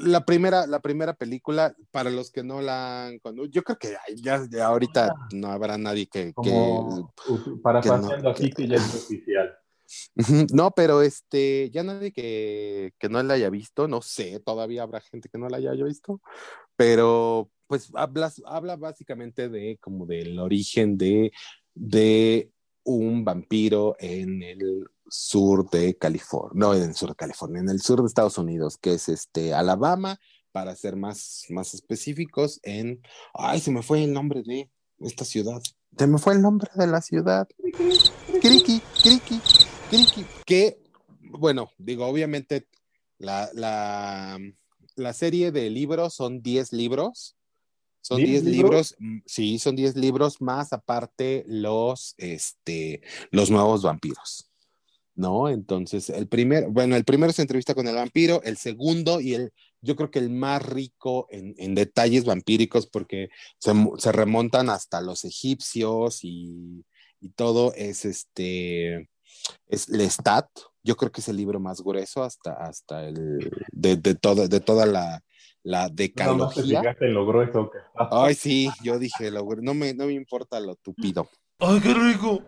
la 0.00 0.24
primera, 0.24 0.66
la 0.66 0.80
primera 0.80 1.14
película, 1.14 1.74
para 1.90 2.10
los 2.10 2.30
que 2.30 2.42
no 2.42 2.60
la 2.60 3.06
han, 3.06 3.20
yo 3.50 3.62
creo 3.62 3.78
que 3.78 3.94
ya, 4.16 4.44
ya 4.50 4.66
ahorita 4.66 5.14
no 5.32 5.48
habrá 5.48 5.78
nadie 5.78 6.06
que, 6.06 6.26
que- 6.26 6.32
Como 6.34 7.12
uh, 7.28 7.62
parafraseando 7.62 8.30
aquí 8.30 8.50
que 8.50 8.68
ya 8.68 8.76
es 8.76 8.94
oficial. 8.94 9.54
No, 10.52 10.70
pero 10.70 11.02
este, 11.02 11.70
ya 11.70 11.82
nadie 11.82 12.12
que, 12.12 12.92
que 12.98 13.08
no 13.08 13.22
la 13.22 13.34
haya 13.34 13.50
visto, 13.50 13.86
no 13.88 14.00
sé, 14.02 14.40
todavía 14.40 14.82
habrá 14.82 15.00
gente 15.00 15.28
que 15.28 15.38
no 15.38 15.48
la 15.48 15.58
haya 15.58 15.72
visto, 15.72 16.20
pero 16.76 17.50
pues 17.66 17.90
hablas, 17.94 18.42
habla 18.46 18.76
básicamente 18.76 19.48
de 19.48 19.78
como 19.80 20.06
del 20.06 20.38
origen 20.38 20.96
de, 20.96 21.32
de 21.74 22.50
un 22.84 23.24
vampiro 23.24 23.96
en 23.98 24.42
el 24.42 24.86
sur 25.14 25.70
de 25.70 25.96
California, 25.96 26.50
no 26.54 26.74
en 26.74 26.82
el 26.82 26.94
sur 26.96 27.10
de 27.10 27.14
California, 27.14 27.60
en 27.60 27.68
el 27.68 27.80
sur 27.80 28.00
de 28.00 28.08
Estados 28.08 28.36
Unidos, 28.36 28.76
que 28.78 28.94
es 28.94 29.08
este 29.08 29.54
Alabama, 29.54 30.18
para 30.50 30.74
ser 30.74 30.96
más, 30.96 31.44
más 31.50 31.72
específicos, 31.74 32.58
en, 32.64 33.00
ay, 33.32 33.60
se 33.60 33.70
me 33.70 33.82
fue 33.82 34.02
el 34.02 34.12
nombre 34.12 34.42
de 34.42 34.68
esta 34.98 35.24
ciudad, 35.24 35.62
se 35.96 36.06
me 36.08 36.18
fue 36.18 36.34
el 36.34 36.42
nombre 36.42 36.68
de 36.74 36.86
la 36.88 37.00
ciudad, 37.00 37.46
Criki, 38.42 38.80
Criki, 39.02 39.40
Criki, 39.88 40.26
que, 40.44 40.82
bueno, 41.20 41.70
digo, 41.78 42.06
obviamente 42.06 42.66
la, 43.18 43.48
la, 43.54 44.38
la 44.96 45.12
serie 45.12 45.52
de 45.52 45.70
libros 45.70 46.14
son 46.14 46.42
10 46.42 46.72
libros, 46.72 47.36
son 48.00 48.18
¿Diez 48.18 48.42
10 48.42 48.44
libros? 48.44 48.70
libros, 48.70 48.96
mm, 48.98 49.18
sí, 49.26 49.58
son 49.60 49.76
10 49.76 49.96
libros, 49.96 50.42
más 50.42 50.72
aparte 50.72 51.44
los, 51.46 52.14
este, 52.18 53.00
los 53.30 53.50
nuevos 53.50 53.82
vampiros. 53.82 54.50
¿No? 55.16 55.48
Entonces, 55.48 56.10
el 56.10 56.26
primer, 56.26 56.68
bueno, 56.68 56.96
el 56.96 57.04
primero 57.04 57.32
se 57.32 57.42
entrevista 57.42 57.74
con 57.74 57.86
el 57.86 57.94
vampiro, 57.94 58.42
el 58.42 58.56
segundo 58.56 59.20
y 59.20 59.34
el, 59.34 59.52
yo 59.80 59.94
creo 59.94 60.10
que 60.10 60.18
el 60.18 60.28
más 60.30 60.60
rico 60.64 61.28
en, 61.30 61.54
en 61.58 61.74
detalles 61.76 62.24
vampíricos, 62.24 62.86
porque 62.88 63.28
se, 63.58 63.72
se 63.98 64.10
remontan 64.10 64.70
hasta 64.70 65.00
los 65.00 65.24
egipcios 65.24 66.24
y, 66.24 66.84
y 67.20 67.28
todo, 67.30 67.72
es 67.74 68.04
este, 68.04 69.08
es 69.68 69.88
Lestat. 69.88 70.48
Yo 70.82 70.96
creo 70.96 71.12
que 71.12 71.20
es 71.20 71.28
el 71.28 71.36
libro 71.36 71.60
más 71.60 71.80
grueso 71.80 72.24
hasta, 72.24 72.52
hasta 72.54 73.06
el, 73.06 73.50
de, 73.70 73.96
de, 73.96 74.14
todo, 74.16 74.48
de 74.48 74.60
toda 74.60 74.84
la, 74.84 75.22
la 75.62 75.88
te 75.88 75.94
decalogía. 75.94 76.80
fijaste 76.80 77.06
en 77.06 77.14
lo 77.14 77.24
grueso 77.24 77.70
que. 77.70 77.78
Ay, 78.10 78.34
sí, 78.34 78.68
yo 78.82 78.98
dije, 78.98 79.30
lo- 79.30 79.46
no, 79.62 79.74
me, 79.74 79.94
no 79.94 80.06
me 80.06 80.12
importa 80.14 80.58
lo 80.58 80.74
tupido. 80.74 81.28
¡Ay, 81.60 81.80
qué 81.80 81.94
rico! 81.94 82.42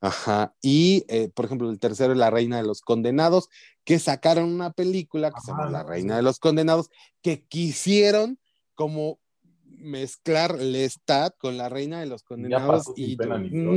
Ajá. 0.00 0.54
Y, 0.62 1.04
eh, 1.08 1.28
por 1.34 1.44
ejemplo, 1.44 1.70
el 1.70 1.78
tercero 1.78 2.12
es 2.12 2.18
La 2.18 2.30
Reina 2.30 2.56
de 2.56 2.62
los 2.62 2.80
Condenados, 2.80 3.48
que 3.84 3.98
sacaron 3.98 4.52
una 4.52 4.72
película 4.72 5.30
que 5.30 5.40
se 5.40 5.48
llama 5.52 5.70
La 5.70 5.82
Reina 5.82 6.16
de 6.16 6.22
los 6.22 6.38
Condenados, 6.38 6.88
que 7.22 7.44
quisieron 7.46 8.38
como 8.74 9.20
mezclar 9.64 10.58
Lestat 10.58 11.34
con 11.38 11.56
La 11.56 11.68
Reina 11.68 12.00
de 12.00 12.06
los 12.06 12.22
Condenados. 12.22 12.86
y 12.96 13.16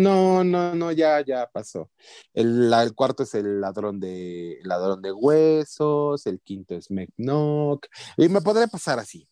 no, 0.04 0.44
no, 0.44 0.76
no, 0.76 0.92
ya, 0.92 1.22
ya 1.26 1.50
pasó. 1.52 1.92
El, 2.34 2.70
la- 2.70 2.84
el 2.84 2.94
cuarto 2.94 3.24
es 3.24 3.34
el 3.36 3.62
ladrón 3.62 4.00
de, 4.00 4.60
ladrón 4.64 5.02
de 5.02 5.12
huesos, 5.14 6.26
el 6.26 6.42
quinto 6.42 6.76
es 6.76 6.90
McNock, 6.92 7.88
y 8.18 8.28
me 8.30 8.42
podré 8.42 8.68
pasar 8.68 9.00
así. 9.00 9.28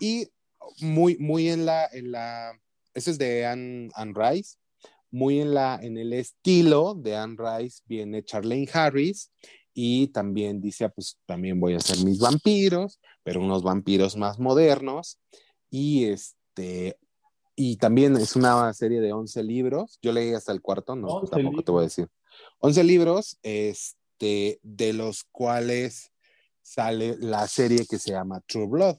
Y 0.00 0.28
muy, 0.80 1.16
muy 1.18 1.48
en 1.48 1.66
la, 1.66 1.86
en 1.92 2.10
la, 2.12 2.52
eso 2.94 3.10
es 3.10 3.18
de 3.18 3.46
Anne, 3.46 3.88
Anne 3.94 4.12
Rice, 4.14 4.56
muy 5.12 5.40
en 5.40 5.54
la, 5.54 5.78
en 5.80 5.98
el 5.98 6.12
estilo 6.12 6.94
de 6.94 7.14
Anne 7.16 7.36
Rice 7.38 7.82
viene 7.86 8.24
Charlene 8.24 8.68
Harris 8.72 9.30
y 9.74 10.08
también 10.08 10.60
dice, 10.60 10.86
ah, 10.86 10.88
pues 10.88 11.18
también 11.26 11.60
voy 11.60 11.74
a 11.74 11.78
hacer 11.78 12.04
mis 12.04 12.18
vampiros, 12.18 12.98
pero 13.22 13.40
unos 13.40 13.62
vampiros 13.62 14.16
más 14.16 14.38
modernos 14.38 15.18
y 15.70 16.06
este, 16.06 16.96
y 17.54 17.76
también 17.76 18.16
es 18.16 18.34
una 18.36 18.72
serie 18.72 19.00
de 19.00 19.12
11 19.12 19.42
libros, 19.44 19.98
yo 20.02 20.12
leí 20.12 20.32
hasta 20.32 20.52
el 20.52 20.60
cuarto, 20.60 20.96
no, 20.96 21.08
11 21.08 21.30
tampoco 21.30 21.62
te 21.62 21.72
voy 21.72 21.80
a 21.82 21.84
decir, 21.84 22.08
11 22.58 22.84
libros, 22.84 23.38
este, 23.42 24.58
de 24.62 24.92
los 24.94 25.24
cuales 25.24 26.10
sale 26.62 27.16
la 27.18 27.46
serie 27.46 27.86
que 27.88 27.98
se 27.98 28.12
llama 28.12 28.40
True 28.46 28.66
Blood. 28.66 28.96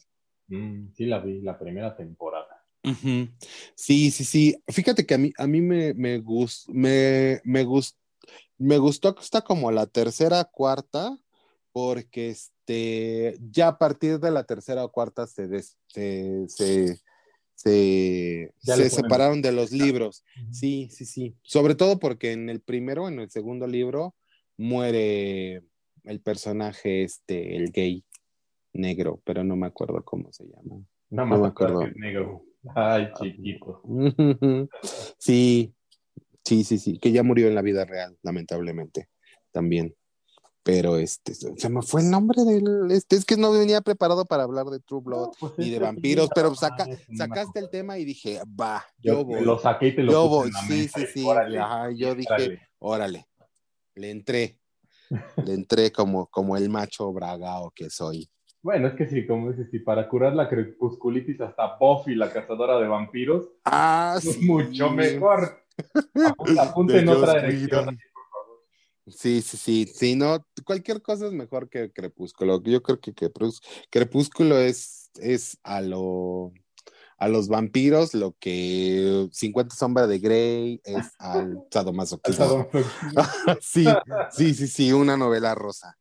Mm, 0.48 0.94
sí, 0.94 1.06
la 1.06 1.20
vi, 1.20 1.42
la 1.42 1.58
primera 1.58 1.96
temporada. 1.96 2.33
Ujú. 2.84 3.30
Sí, 3.76 4.12
sí, 4.12 4.24
sí. 4.26 4.56
Fíjate 4.68 5.06
que 5.06 5.14
a 5.14 5.18
mí, 5.18 5.32
a 5.38 5.48
mí 5.48 5.62
me, 5.62 5.94
me, 5.94 6.20
gus- 6.20 6.66
me, 6.70 7.40
me, 7.44 7.64
gus- 7.64 7.96
me 8.58 8.78
gustó 8.78 9.16
hasta 9.18 9.42
como 9.42 9.72
la 9.72 9.86
tercera, 9.88 10.44
cuarta, 10.46 11.18
porque 11.72 12.30
este, 12.30 13.38
ya 13.52 13.70
a 13.70 13.78
partir 13.78 14.20
de 14.20 14.32
la 14.32 14.44
tercera 14.44 14.84
o 14.86 14.92
cuarta 14.92 15.28
se, 15.28 15.48
des- 15.48 15.78
se, 15.88 16.46
se, 17.56 18.54
separaron 18.90 19.42
de 19.42 19.52
los 19.54 19.72
libros. 19.72 20.24
Sí, 20.52 20.90
sí, 20.92 21.06
sí. 21.06 21.36
Sobre 21.44 21.76
todo 21.76 22.00
porque 22.00 22.32
en 22.34 22.50
el 22.50 22.60
primero, 22.62 23.08
en 23.08 23.20
el 23.20 23.30
segundo 23.30 23.66
libro, 23.68 24.16
muere 24.58 25.64
el 26.04 26.20
personaje 26.22 27.04
este, 27.04 27.56
el 27.56 27.72
gay 27.72 28.04
negro, 28.74 29.22
pero 29.24 29.44
no 29.44 29.56
me 29.56 29.68
acuerdo 29.68 30.04
cómo 30.04 30.32
se 30.34 30.46
llama. 30.46 30.84
No 31.10 31.26
más 31.26 31.40
me 31.40 31.48
acuerdo 31.48 31.80
que 31.80 32.00
negro. 32.00 32.44
Ay, 32.76 33.12
chiquito. 33.20 33.82
Sí, 35.18 35.74
sí, 36.44 36.64
sí, 36.64 36.78
sí, 36.78 37.00
que 37.00 37.12
ya 37.12 37.24
murió 37.24 37.48
en 37.48 37.56
la 37.56 37.62
vida 37.62 37.86
real, 37.86 38.18
lamentablemente, 38.22 39.10
también. 39.52 39.96
Pero 40.64 40.96
este, 40.98 41.34
se 41.36 41.70
me 41.70 41.82
fue 41.82 42.02
el 42.02 42.10
nombre 42.10 42.42
del, 42.44 42.90
este, 42.92 43.18
es 43.18 43.26
que 43.26 43.36
no 43.36 43.52
venía 43.52 43.82
preparado 43.82 44.26
para 44.26 44.44
hablar 44.44 44.68
de 44.68 44.80
True 44.80 45.02
Blood 45.04 45.32
pues 45.38 45.54
ni 45.58 45.70
de 45.70 45.80
vampiros, 45.80 46.30
pero 46.34 46.50
no, 46.50 46.56
saca, 46.56 46.86
no 46.86 47.18
sacaste 47.18 47.60
el 47.60 47.70
tema 47.70 47.98
y 47.98 48.06
dije, 48.06 48.40
va, 48.60 48.86
Yo 48.98 49.26
voy. 49.26 49.44
lo 49.44 49.60
saqué 49.60 49.88
y 49.88 49.96
te 49.96 50.04
lo 50.04 50.14
yo 50.14 50.30
voy, 50.30 50.52
sí, 50.68 50.88
sí, 50.88 51.06
sí, 51.06 51.26
órale, 51.26 51.60
ajá, 51.60 51.92
yo 51.92 52.16
dije, 52.16 52.32
órale. 52.32 52.66
órale, 52.80 53.28
le 53.96 54.12
entré, 54.12 54.60
le 55.44 55.54
entré 55.54 55.92
como, 55.92 56.28
como 56.28 56.56
el 56.56 56.70
macho 56.70 57.12
bragao 57.12 57.70
que 57.72 57.90
soy. 57.90 58.30
Bueno, 58.64 58.88
es 58.88 58.94
que 58.96 59.08
sí, 59.08 59.28
como 59.28 59.52
dices, 59.52 59.70
si 59.70 59.80
para 59.80 60.08
curar 60.08 60.34
la 60.34 60.48
crepusculitis 60.48 61.40
hasta 61.42 61.76
Buffy, 61.78 62.16
la 62.16 62.32
cazadora 62.32 62.80
de 62.80 62.88
vampiros, 62.88 63.50
Ah, 63.66 64.16
es 64.18 64.24
sí. 64.24 64.46
mucho 64.46 64.90
mejor. 64.90 65.66
Apunta, 66.26 66.62
apunta 66.72 66.94
De 66.94 67.00
en 67.02 67.10
otra 67.10 67.42
dirección. 67.42 67.98
Sí, 69.06 69.42
sí, 69.42 69.58
sí, 69.58 69.86
sí, 69.94 70.16
no, 70.16 70.48
cualquier 70.64 71.02
cosa 71.02 71.26
es 71.28 71.34
mejor 71.34 71.68
que 71.70 71.92
Crepúsculo. 71.92 72.64
Yo 72.64 72.82
creo 72.82 73.02
que 73.02 73.14
Crepús- 73.14 73.62
Crepúsculo 73.90 74.58
es, 74.58 75.12
es 75.16 75.60
a 75.64 75.82
lo 75.82 76.54
a 77.18 77.28
los 77.28 77.48
vampiros 77.48 78.14
lo 78.14 78.36
que 78.40 79.28
50 79.32 79.76
sombras 79.76 80.08
de 80.10 80.20
Grey 80.20 80.82
es 80.86 81.12
al 81.20 81.62
sadomasoquismo. 81.70 82.70
sí, 83.60 83.86
sí, 84.32 84.54
sí, 84.54 84.68
sí, 84.68 84.94
una 84.94 85.18
novela 85.18 85.54
rosa. 85.54 85.98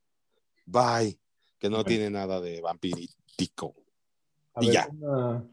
Bye, 0.64 1.18
que 1.62 1.70
no 1.70 1.84
tiene 1.84 2.10
nada 2.10 2.40
de 2.40 2.60
vampirítico. 2.60 3.72
A 4.56 4.64
Y 4.64 4.66
ver, 4.66 4.74
ya. 4.74 4.88
una 4.90 5.44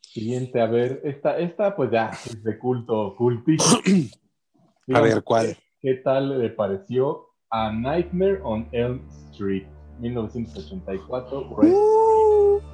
siguiente, 0.00 0.60
a 0.60 0.66
ver, 0.66 1.00
esta, 1.02 1.36
esta 1.38 1.74
pues 1.74 1.90
ya 1.90 2.10
es 2.10 2.40
de 2.44 2.56
culto, 2.56 3.16
cultísimo. 3.16 3.80
A 4.94 5.00
ver, 5.00 5.22
¿cuál? 5.24 5.58
¿Qué 5.80 5.94
tal 5.96 6.38
le 6.40 6.48
pareció 6.50 7.26
a 7.50 7.70
Nightmare 7.72 8.40
on 8.44 8.68
Elm 8.72 9.06
Street? 9.32 9.66
1984. 9.98 11.56
Red 11.58 11.72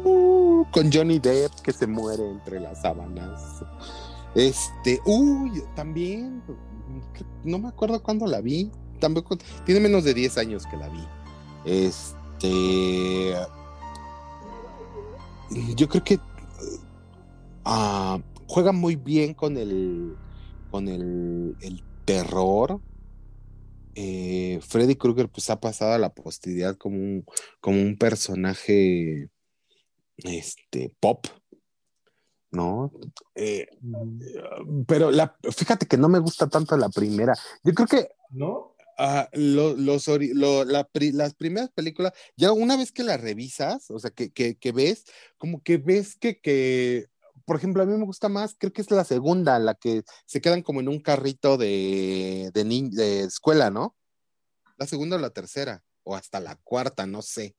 Uh, 0.04 0.64
con 0.70 0.92
Johnny 0.92 1.18
Depp 1.18 1.52
que 1.64 1.72
se 1.72 1.86
muere 1.86 2.28
entre 2.28 2.60
las 2.60 2.82
sábanas. 2.82 3.64
Este, 4.34 5.00
uy, 5.06 5.62
también, 5.74 6.42
no 7.42 7.58
me 7.58 7.68
acuerdo 7.68 8.02
cuándo 8.02 8.26
la 8.26 8.40
vi. 8.40 8.70
Tampoco, 9.00 9.38
tiene 9.64 9.80
menos 9.80 10.04
de 10.04 10.14
10 10.14 10.38
años 10.38 10.66
que 10.66 10.76
la 10.76 10.88
vi. 10.88 11.04
Este, 11.64 12.23
yo 15.76 15.88
creo 15.88 16.04
que 16.04 16.18
ah, 17.64 18.18
juega 18.46 18.72
muy 18.72 18.96
bien 18.96 19.34
con 19.34 19.56
el, 19.56 20.16
con 20.70 20.88
el, 20.88 21.56
el 21.60 21.82
terror. 22.04 22.80
Eh, 23.94 24.58
Freddy 24.60 24.96
Krueger 24.96 25.28
pues 25.28 25.50
ha 25.50 25.60
pasado 25.60 25.92
a 25.92 25.98
la 25.98 26.12
posteridad 26.12 26.76
como 26.76 26.96
un, 26.96 27.24
como 27.60 27.80
un 27.80 27.96
personaje 27.96 29.28
este 30.16 30.92
pop, 31.00 31.26
¿no? 32.50 32.92
Eh, 33.34 33.68
pero 34.86 35.10
la, 35.10 35.36
fíjate 35.56 35.86
que 35.86 35.96
no 35.96 36.08
me 36.08 36.18
gusta 36.18 36.48
tanto 36.48 36.76
la 36.76 36.88
primera. 36.88 37.34
Yo 37.62 37.72
creo 37.72 37.86
que 37.86 38.08
¿No? 38.30 38.73
Lo- 39.32 39.74
los 39.76 40.08
ori- 40.08 40.32
lo- 40.34 40.64
la 40.64 40.88
las 41.12 41.34
primeras 41.34 41.70
películas, 41.70 42.12
ya 42.36 42.52
una 42.52 42.76
vez 42.76 42.92
que 42.92 43.02
las 43.02 43.20
revisas, 43.20 43.90
o 43.90 43.98
sea, 43.98 44.10
que, 44.10 44.32
que- 44.32 44.56
que 44.56 44.72
ves, 44.72 45.04
como 45.38 45.62
que 45.62 45.78
ves 45.78 46.16
que, 46.16 46.40
que, 46.40 47.06
por 47.44 47.56
ejemplo, 47.56 47.82
a 47.82 47.86
mí 47.86 47.96
me 47.96 48.04
gusta 48.04 48.28
más, 48.28 48.54
creo 48.58 48.72
que 48.72 48.82
es 48.82 48.90
la 48.90 49.04
segunda, 49.04 49.58
la 49.58 49.74
que 49.74 50.02
se 50.26 50.40
quedan 50.40 50.62
como 50.62 50.80
en 50.80 50.88
un 50.88 51.00
carrito 51.00 51.56
de, 51.56 52.50
de, 52.54 52.64
ni- 52.64 52.90
de 52.90 53.24
escuela, 53.24 53.70
¿no? 53.70 53.96
La 54.76 54.86
segunda 54.86 55.16
o 55.16 55.20
la 55.20 55.30
tercera, 55.30 55.84
o 56.02 56.16
hasta 56.16 56.40
la 56.40 56.56
cuarta, 56.56 57.06
no 57.06 57.22
sé, 57.22 57.56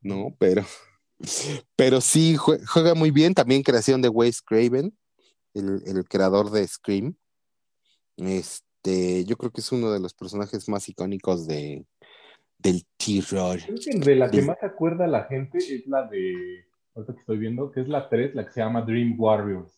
¿no? 0.00 0.34
Pero, 0.38 0.64
pero 1.76 2.00
sí, 2.00 2.36
jue- 2.36 2.64
juega 2.66 2.94
muy 2.94 3.10
bien, 3.10 3.34
también 3.34 3.62
creación 3.62 4.02
de 4.02 4.08
Wes 4.08 4.42
Craven, 4.42 4.96
el, 5.54 5.82
el 5.86 6.04
creador 6.08 6.50
de 6.50 6.66
Scream. 6.66 7.16
Este, 8.16 8.64
yo 8.84 9.36
creo 9.36 9.50
que 9.50 9.60
es 9.60 9.72
uno 9.72 9.90
de 9.92 10.00
los 10.00 10.14
personajes 10.14 10.68
más 10.68 10.88
icónicos 10.88 11.46
de, 11.46 11.84
del 12.58 12.84
terror. 12.96 13.58
Creo 13.64 13.76
que 13.76 13.98
de 13.98 14.16
la 14.16 14.30
que 14.30 14.42
más 14.42 14.58
se 14.60 14.66
acuerda 14.66 15.06
la 15.06 15.24
gente 15.24 15.58
es 15.58 15.86
la 15.86 16.06
de, 16.06 16.64
ahorita 16.94 17.14
que 17.14 17.20
estoy 17.20 17.38
viendo, 17.38 17.70
que 17.70 17.80
es 17.80 17.88
la 17.88 18.08
3, 18.08 18.34
la 18.34 18.44
que 18.46 18.52
se 18.52 18.60
llama 18.60 18.82
Dream 18.82 19.14
Warriors. 19.18 19.72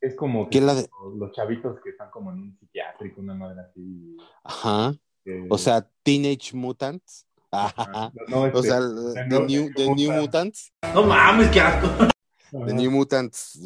Es 0.00 0.14
como 0.14 0.44
¿Qué 0.44 0.50
que 0.50 0.58
es 0.58 0.64
la 0.64 0.74
de- 0.74 0.88
los, 1.16 1.32
chavitos 1.32 1.80
que 1.82 1.90
están 1.90 2.10
como 2.10 2.32
en 2.32 2.38
un 2.38 2.56
psiquiátrico, 2.58 3.20
una 3.20 3.34
madre 3.34 3.62
así. 3.62 4.16
Ajá. 4.44 4.94
O 5.48 5.56
sea, 5.56 5.88
Teenage 6.02 6.54
Mutants. 6.54 7.26
Ajá. 7.50 8.12
no, 8.28 8.46
este, 8.46 8.58
o 8.58 8.62
sea, 8.62 8.80
The 8.80 9.12
The 9.14 9.26
New- 9.28 9.46
New, 9.46 9.74
the 9.74 9.94
New 9.94 10.12
Mutants. 10.12 10.72
No 10.94 11.02
mames, 11.04 11.48
qué 11.50 11.60
asco. 11.60 11.88
The 12.52 12.74
New 12.74 12.90
Mutants. 12.90 13.58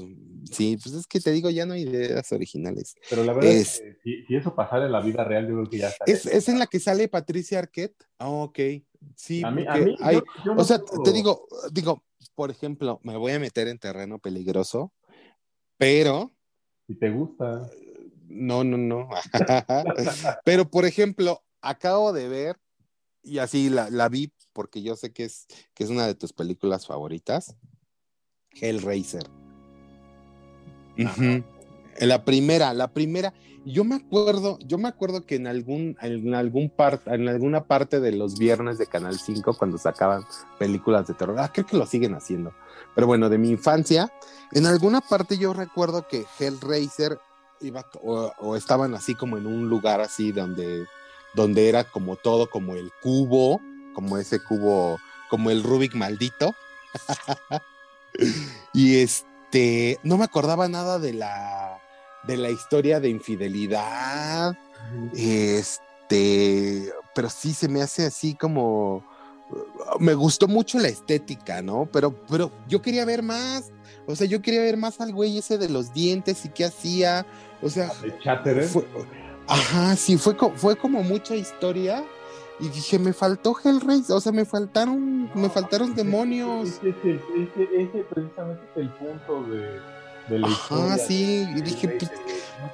Sí, 0.52 0.78
pues 0.80 0.94
es 0.94 1.06
que 1.08 1.18
te 1.20 1.32
digo, 1.32 1.50
ya 1.50 1.66
no 1.66 1.74
hay 1.74 1.82
ideas 1.82 2.30
originales. 2.30 2.94
Pero 3.10 3.24
la 3.24 3.32
verdad 3.32 3.50
Es- 3.50 3.74
es 3.74 3.80
que 3.80 3.96
si, 4.04 4.24
si 4.26 4.36
eso 4.36 4.54
pasara 4.54 4.86
en 4.86 4.92
la 4.92 5.00
vida 5.00 5.24
real, 5.24 5.48
yo 5.48 5.54
creo 5.54 5.70
que 5.70 5.78
ya 5.78 5.88
está. 5.88 6.04
¿Es, 6.06 6.24
es 6.26 6.48
en 6.48 6.60
la 6.60 6.66
que 6.68 6.78
sale 6.78 7.08
Patricia 7.08 7.58
Arquette? 7.58 7.96
Ah, 8.18 8.28
ok. 8.30 8.58
Sí, 9.16 9.42
A 9.42 9.50
mí- 9.50 9.64
a 9.68 9.76
mí, 9.76 9.96
hay- 10.00 10.16
yo- 10.16 10.24
yo 10.44 10.54
no 10.54 10.62
o 10.62 10.64
sea, 10.64 10.78
te 10.78 11.12
digo, 11.12 11.48
digo, 11.72 12.04
por 12.36 12.50
ejemplo, 12.50 13.00
me 13.02 13.16
voy 13.16 13.32
a 13.32 13.40
meter 13.40 13.66
en 13.68 13.78
terreno 13.78 14.18
peligroso, 14.20 14.92
pero 15.76 16.32
Si 16.86 16.94
te 16.94 17.10
gusta. 17.10 17.68
no, 18.28 18.62
no, 18.62 18.76
no. 18.78 19.08
pero, 20.44 20.70
por 20.70 20.84
ejemplo, 20.84 21.42
acabo 21.60 22.12
de 22.12 22.28
ver, 22.28 22.56
y 23.22 23.38
así 23.38 23.68
la, 23.68 23.90
la 23.90 24.08
vi 24.08 24.32
porque 24.52 24.82
yo 24.82 24.94
sé 24.94 25.12
que 25.12 25.24
es, 25.24 25.46
que 25.74 25.82
es 25.84 25.90
una 25.90 26.06
de 26.06 26.14
tus 26.14 26.32
películas 26.32 26.86
favoritas, 26.86 27.56
Hellraiser. 28.60 29.26
La 32.00 32.24
primera, 32.24 32.74
la 32.74 32.88
primera. 32.88 33.32
Yo 33.64 33.82
me 33.84 33.96
acuerdo, 33.96 34.58
yo 34.64 34.78
me 34.78 34.86
acuerdo 34.88 35.26
que 35.26 35.34
en 35.36 35.46
algún, 35.48 35.96
en 36.00 36.34
algún 36.34 36.70
par- 36.70 37.00
en 37.06 37.28
alguna 37.28 37.64
parte 37.64 37.98
de 38.00 38.12
los 38.12 38.38
viernes 38.38 38.78
de 38.78 38.86
Canal 38.86 39.18
5, 39.18 39.54
cuando 39.54 39.76
sacaban 39.76 40.24
películas 40.58 41.06
de 41.08 41.14
terror, 41.14 41.36
ah, 41.40 41.50
creo 41.52 41.66
que 41.66 41.76
lo 41.76 41.84
siguen 41.86 42.14
haciendo. 42.14 42.52
Pero 42.94 43.08
bueno, 43.08 43.28
de 43.28 43.38
mi 43.38 43.50
infancia, 43.50 44.12
en 44.52 44.66
alguna 44.66 45.00
parte 45.00 45.36
yo 45.36 45.52
recuerdo 45.52 46.06
que 46.06 46.24
Hellraiser 46.38 47.18
iba 47.60 47.84
o, 48.04 48.30
o 48.38 48.54
estaban 48.56 48.94
así 48.94 49.14
como 49.14 49.36
en 49.36 49.46
un 49.46 49.68
lugar 49.68 50.00
así 50.00 50.30
donde, 50.30 50.84
donde 51.34 51.68
era 51.68 51.84
como 51.84 52.14
todo, 52.16 52.48
como 52.48 52.74
el 52.74 52.90
cubo, 53.02 53.60
como 53.94 54.16
ese 54.18 54.38
cubo, 54.44 54.98
como 55.28 55.50
el 55.50 55.62
Rubik 55.64 55.94
maldito. 55.94 56.54
y 58.72 58.96
este, 58.96 59.98
no 60.02 60.16
me 60.18 60.24
acordaba 60.24 60.68
nada 60.68 60.98
de 60.98 61.12
la, 61.12 61.78
de 62.26 62.36
la 62.36 62.50
historia 62.50 63.00
de 63.00 63.08
infidelidad. 63.08 64.56
Este, 65.14 66.92
pero 67.14 67.28
sí 67.30 67.52
se 67.54 67.68
me 67.68 67.82
hace 67.82 68.06
así 68.06 68.34
como. 68.34 69.04
Me 70.00 70.14
gustó 70.14 70.48
mucho 70.48 70.78
la 70.80 70.88
estética, 70.88 71.62
¿no? 71.62 71.88
Pero, 71.92 72.10
pero 72.28 72.50
yo 72.68 72.82
quería 72.82 73.04
ver 73.04 73.22
más. 73.22 73.70
O 74.06 74.16
sea, 74.16 74.26
yo 74.26 74.42
quería 74.42 74.60
ver 74.60 74.76
más 74.76 75.00
al 75.00 75.12
güey 75.12 75.38
ese 75.38 75.56
de 75.58 75.68
los 75.68 75.92
dientes 75.92 76.44
y 76.44 76.48
qué 76.48 76.64
hacía. 76.64 77.24
O 77.62 77.68
sea, 77.70 77.92
De 78.02 78.16
Chatterer. 78.18 78.64
fue- 78.64 78.86
ajá, 79.46 79.94
sí, 79.96 80.16
fue, 80.18 80.34
fue 80.56 80.76
como 80.76 81.02
mucha 81.04 81.36
historia. 81.36 82.04
Y 82.58 82.68
dije, 82.68 82.98
me 82.98 83.12
faltó 83.12 83.54
Hellraiser, 83.62 84.16
o 84.16 84.20
sea, 84.20 84.32
me 84.32 84.44
faltaron, 84.46 85.30
me 85.34 85.50
faltaron 85.50 85.94
demonios. 85.94 86.70
Ese, 86.82 86.90
ese- 86.90 87.68
ese 87.82 87.98
precisamente 88.08 88.62
es 88.74 88.76
el 88.78 88.88
punto 88.90 89.42
de, 89.44 89.78
de 90.30 90.38
la 90.38 90.46
Ajá, 90.46 90.74
historia. 90.96 90.98
sí, 90.98 91.46
y 91.54 91.60
dije, 91.60 91.88
pues, 91.88 92.10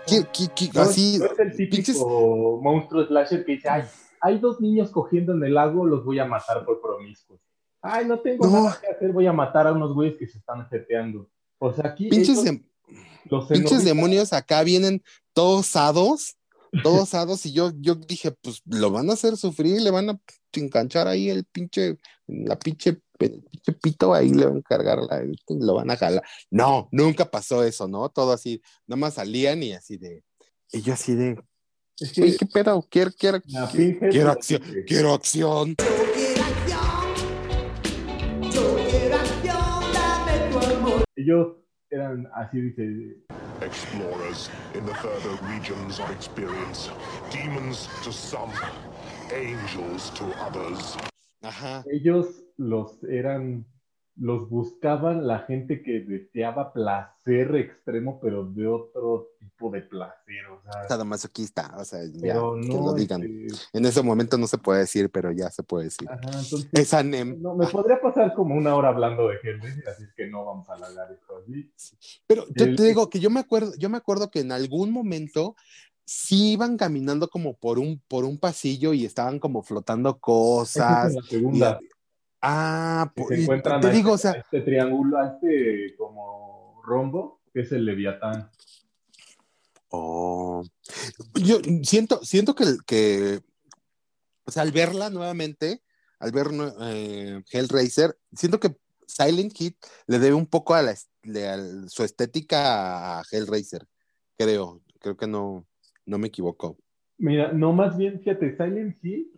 ¿qué- 0.07 0.25
qué- 0.33 0.49
qué- 0.55 0.71
No, 0.73 0.83
así, 0.83 1.19
no 1.19 1.25
es 1.27 1.39
el 1.39 1.57
típico 1.57 1.77
pinches- 1.77 2.63
monstruo 2.63 3.05
slasher 3.07 3.45
que 3.45 3.53
dice, 3.53 3.69
ay, 3.69 3.83
hay 4.21 4.39
dos 4.39 4.61
niños 4.61 4.91
cogiendo 4.91 5.33
en 5.33 5.43
el 5.43 5.55
lago, 5.55 5.85
los 5.85 6.05
voy 6.05 6.21
a 6.21 6.27
matar 6.27 6.65
por 6.65 6.81
promiscuos. 6.81 7.41
Ay, 7.81 8.07
no 8.07 8.21
tengo 8.21 8.47
No. 8.47 8.53
nada 8.63 8.79
que 8.81 8.87
hacer, 8.87 9.11
voy 9.13 9.27
a 9.27 9.33
matar 9.33 9.67
a 9.67 9.73
unos 9.73 9.93
güeyes 9.95 10.17
que 10.17 10.29
se 10.29 10.39
están 10.39 10.65
jeteando. 10.69 11.29
O 11.59 11.73
sea, 11.73 11.89
aquí 11.89 12.09
pinches, 12.09 12.45
dem- 12.45 12.65
los 13.25 13.47
pinches 13.47 13.85
demonios 13.85 14.33
acá 14.33 14.63
vienen 14.63 15.03
todos 15.33 15.67
sados, 15.67 16.37
todos 16.83 17.09
sados, 17.11 17.45
y 17.47 17.53
yo, 17.53 17.73
yo 17.79 17.95
dije, 17.95 18.33
pues 18.33 18.63
lo 18.67 18.91
van 18.91 19.11
a 19.11 19.15
hacer 19.15 19.37
sufrir, 19.37 19.81
le 19.83 19.91
van 19.91 20.11
a 20.11 20.21
enganchar 20.55 21.09
ahí 21.09 21.29
el 21.31 21.45
pinche, 21.45 21.97
la 22.27 22.59
pinche 22.59 23.01
el 23.19 23.41
pinche 23.45 23.73
pito 23.81 24.13
ahí 24.15 24.31
le 24.31 24.47
van 24.47 24.57
a 24.59 24.63
cargar, 24.63 24.99
la, 24.99 25.23
lo 25.49 25.75
van 25.75 25.91
a 25.93 25.97
jalar. 25.97 26.25
No, 26.51 26.89
nunca 26.91 27.31
pasó 27.31 27.63
eso, 27.63 27.87
¿no? 27.87 28.09
Todo 28.09 28.33
así, 28.33 28.61
nada 28.89 28.99
más 28.99 29.15
salían 29.15 29.63
y 29.63 29.73
así 29.75 29.97
de, 29.97 30.25
y 30.73 30.83
yo 30.83 30.95
así 30.95 31.15
de, 31.15 31.39
Es 32.01 32.15
"Güey, 32.17 32.33
que 32.33 32.39
¿qué 32.39 32.47
pedo? 32.47 32.85
Quiero, 32.91 33.13
quiero, 33.17 33.41
quiero, 33.43 33.67
Pinhead- 33.69 34.11
quiero 34.11 34.31
acción, 34.33 34.63
quiero 34.89 35.13
acción. 35.15 35.77
ellos 41.17 41.57
eran 41.91 42.29
así, 42.35 42.61
dice, 42.61 43.17
Explorers 43.73 44.51
in 44.75 44.85
the 44.85 44.95
further 44.97 45.35
regions 45.47 45.99
of 45.99 46.11
experience. 46.11 46.91
Demons 47.31 47.89
to 48.05 48.13
some, 48.13 48.53
angels 49.33 50.11
to 50.11 50.25
others. 50.45 50.97
Ajá. 51.43 51.83
ellos 51.91 52.43
los 52.59 53.03
eran, 53.09 53.65
los 54.17 54.49
buscaban 54.51 55.27
la 55.27 55.41
gente 55.41 55.83
que 55.83 56.01
deseaba 56.01 56.73
placer 56.73 57.55
extremo, 57.57 58.21
pero 58.21 58.45
de 58.45 58.67
otro 58.67 59.31
tipo 59.39 59.71
de 59.71 59.81
placer, 59.83 60.47
o 60.47 60.61
sea, 60.63 60.89
Sadomasoquista, 60.89 61.75
o 61.79 61.85
sea, 61.85 62.01
ya, 62.13 62.35
que 62.35 62.77
lo 62.79 62.93
digan. 62.95 63.23
este, 63.23 63.79
En 63.79 63.87
ese 63.87 64.03
momento 64.03 64.37
no 64.37 64.47
se 64.47 64.59
puede 64.59 64.81
decir, 64.81 65.11
pero 65.11 65.33
ya 65.33 65.51
se 65.51 65.63
puede 65.63 65.85
decir. 65.85 66.09
ajá, 66.11 66.41
entonces, 66.41 66.69
Esa 66.73 67.03
nem- 67.03 67.39
no, 67.39 67.55
me 67.55 67.67
podría 67.67 68.01
pasar 68.01 68.35
como 68.35 68.55
una 68.55 68.75
hora 68.75 68.89
hablando 68.89 69.29
de 69.29 69.37
Hellraiser, 69.43 69.89
así 69.89 70.05
es 70.05 70.13
que 70.15 70.27
no 70.27 70.45
vamos 70.45 70.69
a 70.69 70.75
alargar 70.75 71.11
esto 71.13 71.39
así. 71.39 71.73
Pero 72.27 72.45
yo 72.55 72.65
El- 72.67 72.77
te 72.77 72.83
digo 72.85 73.09
que 73.09 73.19
yo 73.21 73.31
me 73.31 73.41
acuerdo, 73.41 73.73
yo 73.79 73.89
me 73.89 73.97
acuerdo 73.97 74.31
que 74.31 74.41
en 74.41 74.53
algún 74.53 74.91
momento 74.93 75.57
sí 76.05 76.53
iban 76.53 76.77
caminando 76.77 77.29
como 77.29 77.57
por 77.57 77.79
un, 77.79 78.03
por 78.09 78.25
un 78.25 78.39
pasillo 78.39 78.93
y 78.93 79.05
estaban 79.05 79.39
como 79.39 79.63
flotando 79.63 80.19
cosas. 80.19 81.11
es 81.11 81.15
la 81.15 81.23
segunda, 81.23 81.81
ah, 82.43 83.13
se 83.29 83.43
encuentran 83.43 83.81
te 83.81 83.91
digo, 83.91 84.13
o 84.13 84.15
este, 84.17 84.29
a 84.29 84.33
sea, 84.33 84.41
este 84.41 84.61
triángulo, 84.61 85.19
a 85.19 85.29
este 85.29 85.95
como 85.97 86.81
rombo, 86.85 87.41
que 87.53 87.61
es 87.61 87.73
el 87.73 87.85
Leviatán. 87.85 88.51
oh, 89.89 90.65
yo 91.35 91.59
siento, 91.83 92.25
siento 92.25 92.55
que, 92.55 92.65
que, 92.87 93.41
o 94.45 94.51
sea, 94.51 94.63
al 94.63 94.73
verla 94.73 95.11
nuevamente, 95.11 95.83
al 96.19 96.33
ver 96.33 96.49
eh, 96.83 97.43
Hellraiser, 97.51 98.17
siento 98.33 98.61
que 98.61 98.77
Silent 99.07 99.53
Hit 99.57 99.77
le 100.07 100.19
debe 100.19 100.35
un 100.35 100.47
poco 100.47 100.75
a, 100.75 100.83
la, 100.83 100.93
a 100.93 101.89
su 101.89 102.05
estética 102.05 103.19
a 103.19 103.23
Hellraiser, 103.31 103.87
creo, 104.37 104.83
creo 104.99 105.17
que 105.17 105.27
no, 105.27 105.67
no 106.07 106.19
me 106.19 106.29
equivoco. 106.29 106.79
Mira, 107.19 107.53
no, 107.53 107.73
más 107.73 107.97
bien, 107.97 108.19
fíjate, 108.19 108.57
Silent 108.57 108.97
Hill 109.05 109.31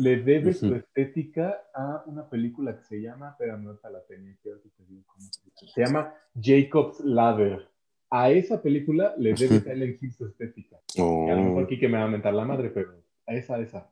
le 0.00 0.22
debe 0.22 0.52
su 0.52 0.74
estética 0.74 1.62
a 1.74 2.02
una 2.06 2.28
película 2.28 2.76
que 2.76 2.84
se 2.84 3.00
llama, 3.00 3.36
pero 3.38 3.56
no 3.58 3.72
esta 3.72 3.90
la 3.90 4.02
tenía 4.04 4.36
te 4.42 4.50
digo 4.88 5.02
cómo 5.06 5.26
se 5.30 5.40
llama. 5.42 5.72
Se 5.74 5.80
llama 5.80 6.14
Jacob's 6.40 7.00
Ladder. 7.00 7.68
A 8.10 8.30
esa 8.30 8.60
película 8.60 9.14
le 9.18 9.34
debe 9.34 9.58
Ujú. 9.58 9.70
Silent 9.70 10.02
Hill 10.02 10.12
su 10.12 10.26
estética. 10.26 10.80
Oh. 10.98 11.30
A 11.30 11.34
lo 11.34 11.42
mejor 11.42 11.64
aquí 11.64 11.78
que 11.78 11.88
me 11.88 11.98
va 11.98 12.04
a 12.04 12.08
mentar 12.08 12.34
la 12.34 12.44
madre, 12.44 12.70
pero 12.70 12.92
a 13.26 13.34
esa, 13.34 13.54
a 13.54 13.60
esa. 13.60 13.90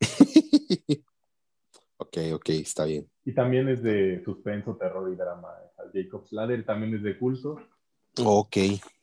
ok, 1.98 2.18
ok, 2.34 2.48
está 2.50 2.84
bien. 2.84 3.08
Y 3.24 3.32
también 3.32 3.68
es 3.68 3.82
de 3.82 4.22
suspenso, 4.24 4.76
terror 4.76 5.10
y 5.12 5.16
drama. 5.16 5.48
Jacob's 5.92 6.32
Ladder 6.32 6.64
también 6.64 6.94
es 6.94 7.02
de 7.02 7.16
culto. 7.16 7.60
Ok, 8.18 8.56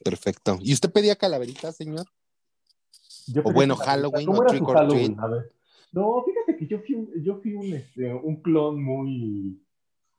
perfecto. 0.04 0.58
¿Y 0.62 0.74
usted 0.74 0.92
pedía 0.92 1.16
calaveritas, 1.16 1.76
señor? 1.76 2.06
Yo 3.28 3.42
O 3.46 3.54
bueno, 3.54 3.76
Halloween 3.76 4.26
¿Cómo 4.26 4.42
o 4.42 4.46
trick 4.46 4.68
or 4.68 4.88
treat. 4.88 5.16
No, 5.92 6.24
fíjate 6.24 6.58
que 6.58 6.68
yo 6.68 6.80
fui, 6.80 6.96
un- 6.96 7.12
yo 7.24 7.38
fui 7.42 7.54
un, 7.54 7.74
este, 7.74 8.14
un 8.14 8.42
clon 8.42 8.82
muy, 8.82 9.62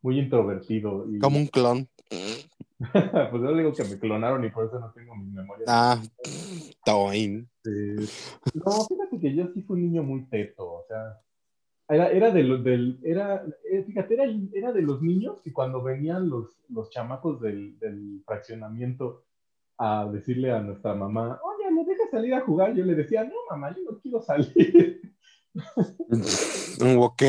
muy 0.03 0.19
introvertido. 0.19 1.07
Y, 1.11 1.19
Como 1.19 1.39
un 1.39 1.47
clon. 1.47 1.89
pues 3.31 3.43
yo 3.43 3.57
digo 3.57 3.73
que 3.73 3.85
me 3.85 3.99
clonaron 3.99 4.45
y 4.45 4.51
por 4.51 4.67
eso 4.67 4.79
no 4.81 4.91
tengo 4.93 5.15
mis 5.17 5.33
memorias. 5.33 5.69
Ah, 5.71 6.01
Toin. 6.85 7.49
No, 8.55 8.73
fíjate 8.89 9.19
que 9.21 9.35
yo 9.35 9.47
sí 9.55 9.63
fui 9.63 9.77
un 9.77 9.83
niño 9.87 10.03
muy 10.03 10.25
teto, 10.27 10.65
o 10.73 10.85
sea, 10.89 11.21
era, 11.89 12.11
era 12.11 12.31
de 12.33 12.43
los 12.43 12.65
del, 12.65 12.99
era, 13.05 13.45
eh, 13.71 13.85
fíjate, 13.85 14.15
era, 14.15 14.25
era 14.53 14.73
de 14.73 14.83
los 14.83 15.01
niños 15.01 15.41
que 15.43 15.53
cuando 15.53 15.83
venían 15.83 16.29
los, 16.29 16.57
los 16.69 16.91
chamacos 16.91 17.41
del, 17.41 17.79
del 17.79 18.23
fraccionamiento 18.27 19.25
a 19.79 20.09
decirle 20.11 20.51
a 20.53 20.61
nuestra 20.61 20.95
mamá, 20.95 21.41
oye, 21.43 21.71
¿me 21.71 21.85
dejas 21.85 22.11
salir 22.11 22.35
a 22.35 22.41
jugar? 22.41 22.75
Yo 22.75 22.85
le 22.85 22.95
decía, 22.95 23.25
no, 23.25 23.35
mamá, 23.51 23.75
yo 23.77 23.91
no 23.91 23.99
quiero 24.01 24.21
salir. 24.23 25.12
ok. 26.97 27.23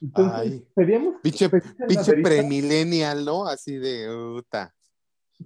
Entonces, 0.00 0.34
Ay. 0.34 0.66
pedíamos, 0.74 1.14
Pinche, 1.22 1.48
premillennial, 2.22 3.24
¿no? 3.24 3.46
Así 3.46 3.76
de 3.76 4.06
puta. 4.08 4.74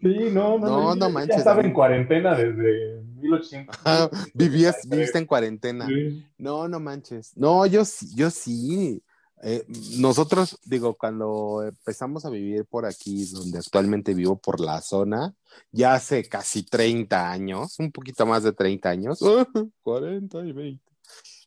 Sí, 0.00 0.30
no, 0.32 0.58
no, 0.58 0.66
No, 0.66 0.94
no 0.94 1.06
ya 1.06 1.12
manches, 1.12 1.38
estaba 1.38 1.62
en 1.62 1.72
cuarentena 1.72 2.34
desde 2.34 3.02
1800. 3.02 3.76
Ajá, 3.84 4.10
vivías, 4.34 4.88
viviste 4.88 5.18
en 5.18 5.26
cuarentena. 5.26 5.86
Sí. 5.86 6.26
No, 6.36 6.68
no 6.68 6.80
manches. 6.80 7.36
No, 7.36 7.66
yo 7.66 7.84
sí, 7.84 8.08
yo 8.14 8.30
sí. 8.30 9.02
Eh, 9.42 9.64
nosotros, 9.98 10.58
digo, 10.64 10.94
cuando 10.94 11.62
empezamos 11.62 12.24
a 12.24 12.30
vivir 12.30 12.64
por 12.66 12.84
aquí, 12.84 13.24
donde 13.26 13.58
actualmente 13.58 14.12
vivo 14.12 14.36
por 14.36 14.60
la 14.60 14.80
zona, 14.80 15.32
ya 15.70 15.94
hace 15.94 16.24
casi 16.28 16.64
30 16.64 17.30
años, 17.30 17.78
un 17.78 17.92
poquito 17.92 18.26
más 18.26 18.42
de 18.42 18.52
30 18.52 18.88
años, 18.90 19.20
40 19.82 20.44
y 20.44 20.52
20. 20.52 20.87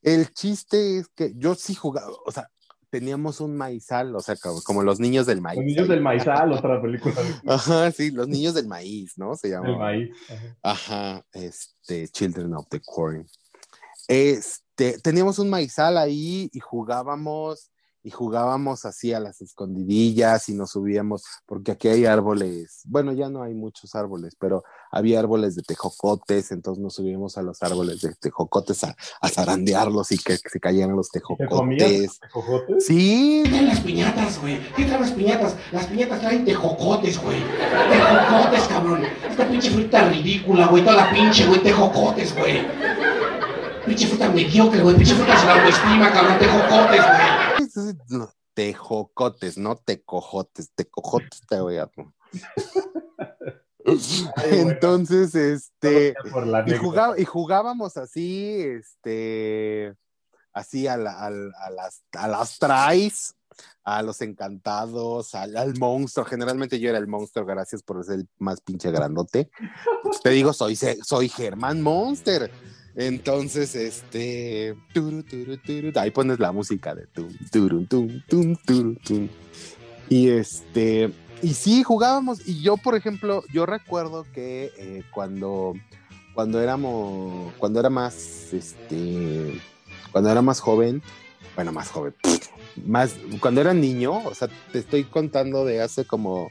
El 0.02 0.32
chiste 0.34 0.98
es 0.98 1.07
que 1.10 1.34
yo 1.36 1.56
sí 1.56 1.76
jugaba, 1.76 2.11
o 2.26 2.32
sea, 2.32 2.49
teníamos 2.91 3.40
un 3.40 3.56
maizal, 3.56 4.15
o 4.15 4.19
sea, 4.19 4.36
como, 4.36 4.61
como 4.61 4.84
los 4.84 4.99
niños 4.99 5.26
del 5.26 5.41
maíz. 5.41 5.57
Los 5.57 5.65
niños 5.65 5.88
del 5.88 6.02
maizal, 6.02 6.52
otra 6.52 6.82
película. 6.82 7.15
Ajá, 7.48 7.91
sí, 7.91 8.11
los 8.11 8.28
niños 8.28 8.53
del 8.53 8.68
maíz, 8.68 9.18
¿no? 9.18 9.36
Se 9.36 9.49
llama. 9.49 9.69
El 9.69 9.78
maíz. 9.78 10.10
ajá. 10.30 11.15
Ajá, 11.15 11.26
este, 11.32 12.07
Children 12.10 12.53
of 12.53 12.68
the 12.69 12.82
Corn. 12.82 13.26
Este, 14.07 14.99
teníamos 14.99 15.40
un 15.40 15.49
maizal 15.49 15.98
ahí 15.98 16.49
y 16.52 16.60
jugábamos, 16.60 17.70
y 18.03 18.10
jugábamos 18.10 18.86
así 18.86 19.14
a 19.14 19.19
las 19.19 19.41
escondidillas 19.41 20.49
y 20.49 20.53
nos 20.56 20.72
subíamos, 20.72 21.23
porque 21.45 21.72
aquí 21.72 21.88
hay 21.88 22.06
árboles, 22.06 22.82
bueno, 22.86 23.14
ya 23.14 23.30
no 23.30 23.44
hay 23.44 23.53
muchos 23.53 23.94
árboles, 23.95 24.36
pero 24.40 24.64
había 24.91 25.19
árboles 25.19 25.56
de 25.56 25.61
tejocotes, 25.61 26.52
entonces 26.52 26.82
nos 26.82 26.95
subíamos 26.95 27.38
a 27.38 27.44
los 27.44 27.61
árboles 27.61 28.02
de 28.02 28.14
tejocotes 28.15 28.84
a, 28.84 28.95
a 29.22 29.30
zarandearlos 29.30 30.11
y 30.11 30.18
que 30.18 30.38
se 30.38 30.60
cayeran 30.60 30.95
los 30.95 31.10
¿Te 31.11 31.22
comías 31.22 31.40
tejocotes. 31.48 32.19
tejocotes? 32.19 32.86
Sí, 32.86 33.44
traen 33.45 33.68
las 33.68 33.80
piñatas, 33.82 34.40
güey? 34.41 34.60
¿Qué 34.76 34.86
traen 34.86 35.02
las 35.02 35.11
piñatas? 35.11 35.56
Las 35.72 35.86
piñatas 35.88 36.19
traen 36.22 36.45
tejocotes, 36.45 37.22
güey. 37.22 37.38
Tejocotes, 37.91 38.64
cabrón. 38.68 39.03
Esta 39.30 39.48
pinche 39.48 39.69
fruta 39.69 40.10
ridícula, 40.10 40.68
güey. 40.68 40.84
Toda 40.84 40.95
la 40.98 41.11
pinche, 41.11 41.45
güey. 41.48 41.61
Tejocotes, 41.61 42.36
güey. 42.36 42.65
Pinche 43.86 44.07
fruta 44.07 44.30
mediocre, 44.30 44.82
güey. 44.82 44.95
Pinche 44.95 45.15
fruta 45.15 45.38
sin 45.40 45.49
autoestima, 45.49 46.11
cabrón. 46.11 46.40
Tejocotes, 46.40 47.02
güey. 47.02 47.40
No, 48.10 48.31
tejocotes, 48.53 49.57
no 49.57 49.76
tecojotes, 49.77 50.72
tecojotes 50.76 51.41
te 51.48 51.60
voy 51.60 51.77
a... 51.77 51.89
Entonces, 54.43 55.34
este, 55.35 56.15
y, 56.68 56.72
jugaba- 56.77 57.19
y 57.19 57.26
jugábamos 57.26 57.98
así, 57.98 58.61
este, 58.61 59.95
así 60.53 60.88
a, 60.88 60.98
la- 60.98 61.19
al- 61.19 61.53
a 61.56 61.69
las, 61.72 62.03
a 62.14 62.27
las 62.27 62.60
tries, 62.60 63.34
a 63.84 64.02
los 64.03 64.22
encantados, 64.22 65.34
al, 65.35 65.57
al 65.57 65.77
monstruo. 65.80 66.26
Generalmente 66.26 66.80
yo 66.80 66.89
era 66.89 66.99
el 66.99 67.07
monstruo, 67.07 67.45
gracias 67.45 67.81
por 67.81 68.03
ser 68.06 68.19
el 68.19 68.30
más 68.38 68.61
pinche 68.61 68.91
grandote. 68.91 69.49
Pues 70.03 70.22
te 70.22 70.30
digo, 70.30 70.53
soy, 70.53 70.76
soy 70.76 71.30
Germán 71.30 71.81
Monster. 71.81 72.52
Entonces, 72.95 73.76
este, 73.76 74.76
ahí 75.95 76.11
pones 76.11 76.39
la 76.39 76.51
música 76.51 76.93
de 76.93 77.07
tum, 77.07 77.30
tum, 77.49 77.88
tum, 78.27 78.95
tum. 78.97 79.30
Y 80.09 80.30
este, 80.30 81.13
y 81.41 81.53
sí, 81.53 81.84
jugábamos. 81.84 82.47
Y 82.47 82.61
yo, 82.61 82.77
por 82.77 82.95
ejemplo, 82.95 83.43
yo 83.51 83.65
recuerdo 83.65 84.26
que 84.34 84.72
eh, 84.77 85.03
cuando, 85.11 85.73
cuando 86.34 86.61
éramos, 86.61 87.53
cuando 87.57 87.80
era 87.80 87.89
más, 87.89 88.53
este, 88.53 89.59
cuando 90.11 90.30
era 90.30 90.41
más 90.41 90.59
joven, 90.59 91.01
bueno, 91.55 91.72
más 91.72 91.89
joven, 91.89 92.13
más, 92.85 93.15
cuando 93.39 93.61
era 93.61 93.73
niño, 93.73 94.18
o 94.18 94.35
sea, 94.35 94.49
te 94.72 94.80
estoy 94.80 95.03
contando 95.03 95.65
de 95.65 95.81
hace 95.81 96.05
como, 96.05 96.49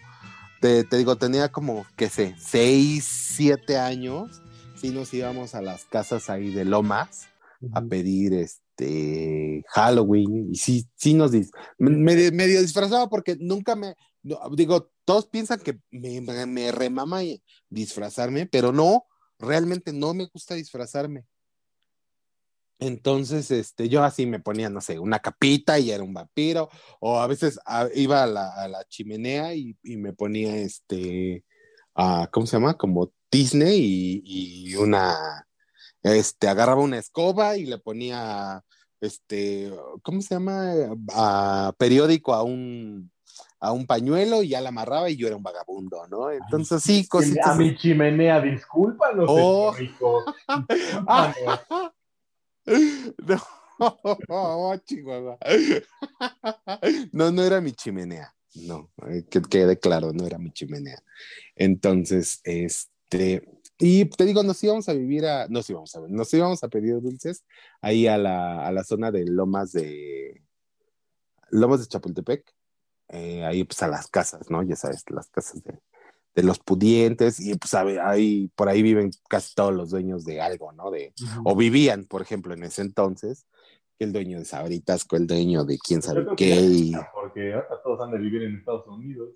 te, 0.60 0.84
te 0.84 0.96
digo, 0.96 1.16
tenía 1.16 1.50
como, 1.50 1.86
qué 1.96 2.08
sé, 2.08 2.34
seis, 2.38 3.04
siete 3.04 3.78
años, 3.78 4.42
sí 4.80 4.90
nos 4.90 5.12
íbamos 5.14 5.54
a 5.54 5.62
las 5.62 5.84
casas 5.84 6.30
ahí 6.30 6.50
de 6.50 6.64
Lomas 6.64 7.28
a 7.72 7.82
pedir 7.82 8.32
este 8.32 9.62
Halloween 9.68 10.48
y 10.52 10.56
sí, 10.56 10.88
sí 10.96 11.12
nos 11.14 11.32
dis- 11.32 11.50
me, 11.78 11.90
me- 11.90 12.30
medio 12.30 12.62
disfrazaba 12.62 13.08
porque 13.08 13.36
nunca 13.38 13.76
me 13.76 13.94
no, 14.22 14.38
digo, 14.54 14.90
todos 15.04 15.26
piensan 15.28 15.60
que 15.60 15.80
me, 15.90 16.20
me, 16.20 16.46
me 16.46 16.72
remama 16.72 17.24
y- 17.24 17.42
disfrazarme, 17.68 18.46
pero 18.46 18.72
no, 18.72 19.04
realmente 19.38 19.92
no 19.92 20.12
me 20.14 20.26
gusta 20.26 20.54
disfrazarme. 20.54 21.24
Entonces, 22.78 23.50
este, 23.50 23.88
yo 23.90 24.02
así 24.02 24.24
me 24.26 24.40
ponía, 24.40 24.70
no 24.70 24.80
sé, 24.80 24.98
una 24.98 25.18
capita 25.18 25.78
y 25.78 25.90
era 25.90 26.02
un 26.02 26.14
vampiro, 26.14 26.70
o 26.98 27.18
a 27.20 27.26
veces 27.26 27.58
a, 27.66 27.88
iba 27.94 28.22
a 28.22 28.26
la, 28.26 28.54
a 28.54 28.68
la, 28.68 28.84
chimenea 28.86 29.54
y, 29.54 29.76
y 29.82 29.96
me 29.98 30.14
ponía, 30.14 30.56
este, 30.56 31.44
a, 31.94 32.28
¿cómo 32.32 32.46
se 32.46 32.56
llama? 32.56 32.74
Como 32.78 33.12
Disney 33.30 34.22
y, 34.24 34.72
y, 34.72 34.76
una, 34.76 35.46
este, 36.02 36.48
agarraba 36.48 36.82
una 36.82 36.98
escoba 36.98 37.56
y 37.56 37.66
le 37.66 37.78
ponía, 37.78 38.62
este, 39.00 39.72
¿cómo 40.02 40.22
se 40.22 40.34
llama? 40.34 40.72
A 41.14 41.72
periódico 41.78 42.34
a 42.34 42.42
un, 42.42 43.10
a 43.60 43.72
un 43.72 43.86
pañuelo 43.86 44.42
y 44.42 44.48
ya 44.48 44.60
la 44.60 44.70
amarraba 44.70 45.10
y 45.10 45.16
yo 45.16 45.26
era 45.26 45.36
un 45.36 45.42
vagabundo, 45.42 46.06
¿no? 46.08 46.30
Entonces 46.30 46.82
sí, 46.82 47.06
cositas. 47.06 47.46
A 47.46 47.54
mi 47.54 47.76
chimenea, 47.76 48.40
discúlpanos, 48.40 49.26
oh. 49.28 49.74
No, 53.26 53.42
oh, 54.28 54.76
Chihuahua. 54.84 55.38
No, 57.12 57.30
no 57.30 57.42
era 57.42 57.60
mi 57.60 57.72
chimenea. 57.72 58.34
No, 58.54 58.90
eh, 59.08 59.24
que 59.30 59.40
quede 59.42 59.78
claro, 59.78 60.12
no 60.12 60.26
era 60.26 60.38
mi 60.38 60.52
chimenea. 60.52 60.98
Entonces, 61.54 62.40
este, 62.44 62.90
y 63.78 64.04
te 64.04 64.24
digo, 64.24 64.42
nos 64.42 64.62
íbamos 64.62 64.88
a 64.88 64.92
vivir 64.92 65.26
a, 65.26 65.48
nos 65.48 65.68
íbamos 65.70 65.94
a 65.96 66.00
nos 66.08 66.32
íbamos 66.34 66.62
a 66.62 66.68
pedir 66.68 67.00
dulces 67.00 67.44
ahí 67.80 68.06
a 68.06 68.18
la, 68.18 68.66
a 68.66 68.72
la 68.72 68.84
zona 68.84 69.10
de 69.10 69.24
Lomas 69.26 69.72
de, 69.72 70.42
Lomas 71.50 71.80
de 71.80 71.86
Chapultepec, 71.86 72.44
eh, 73.08 73.44
ahí 73.44 73.64
pues 73.64 73.82
a 73.82 73.88
las 73.88 74.08
casas, 74.08 74.50
¿no? 74.50 74.62
Ya 74.62 74.76
sabes, 74.76 75.04
las 75.10 75.28
casas 75.30 75.62
de, 75.64 75.80
de 76.34 76.42
los 76.42 76.58
pudientes 76.58 77.40
y 77.40 77.54
pues 77.56 77.74
ahí, 77.74 78.50
por 78.54 78.68
ahí 78.68 78.82
viven 78.82 79.10
casi 79.28 79.54
todos 79.54 79.74
los 79.74 79.90
dueños 79.90 80.24
de 80.24 80.40
algo, 80.40 80.72
¿no? 80.72 80.90
De, 80.90 81.12
O 81.44 81.56
vivían, 81.56 82.04
por 82.04 82.22
ejemplo, 82.22 82.54
en 82.54 82.62
ese 82.64 82.82
entonces, 82.82 83.46
el 83.98 84.12
dueño 84.12 84.38
de 84.38 84.44
Sabritas, 84.44 85.06
el 85.10 85.26
dueño 85.26 85.64
de 85.64 85.78
quién 85.78 86.02
sabe 86.02 86.24
qué. 86.36 86.54
Y... 86.54 86.92
Porque 87.12 87.52
ahora 87.52 87.80
todos 87.82 88.00
han 88.00 88.12
de 88.12 88.18
vivir 88.18 88.42
en 88.42 88.56
Estados 88.56 88.86
Unidos. 88.86 89.30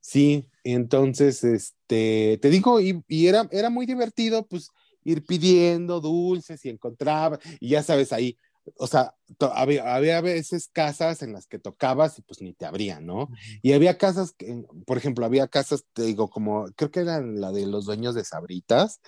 Sí, 0.00 0.48
entonces, 0.72 1.44
este, 1.44 2.38
te 2.40 2.50
digo, 2.50 2.80
y, 2.80 3.02
y, 3.08 3.26
era, 3.26 3.48
era 3.50 3.70
muy 3.70 3.86
divertido, 3.86 4.46
pues, 4.46 4.70
ir 5.04 5.24
pidiendo 5.24 6.00
dulces 6.00 6.64
y 6.64 6.68
encontraba, 6.68 7.38
y 7.60 7.70
ya 7.70 7.82
sabes, 7.82 8.12
ahí 8.12 8.36
o 8.78 8.86
sea, 8.86 9.14
había, 9.54 9.94
había, 9.94 10.20
veces 10.20 10.68
casas 10.72 11.22
en 11.22 11.32
las 11.32 11.46
que 11.46 11.58
tocabas 11.58 12.18
y 12.18 12.22
pues 12.22 12.40
ni 12.40 12.52
te 12.52 12.66
abrían, 12.66 13.06
¿no? 13.06 13.28
Y 13.62 13.72
había 13.72 13.96
casas, 13.96 14.32
que, 14.32 14.64
por 14.86 14.98
ejemplo, 14.98 15.24
había 15.24 15.46
casas, 15.48 15.84
te 15.92 16.02
digo, 16.02 16.28
como, 16.28 16.66
creo 16.74 16.90
que 16.90 17.00
eran 17.00 17.40
la 17.40 17.52
de 17.52 17.66
los 17.66 17.86
dueños 17.86 18.14
de 18.14 18.24
Sabritas, 18.24 19.00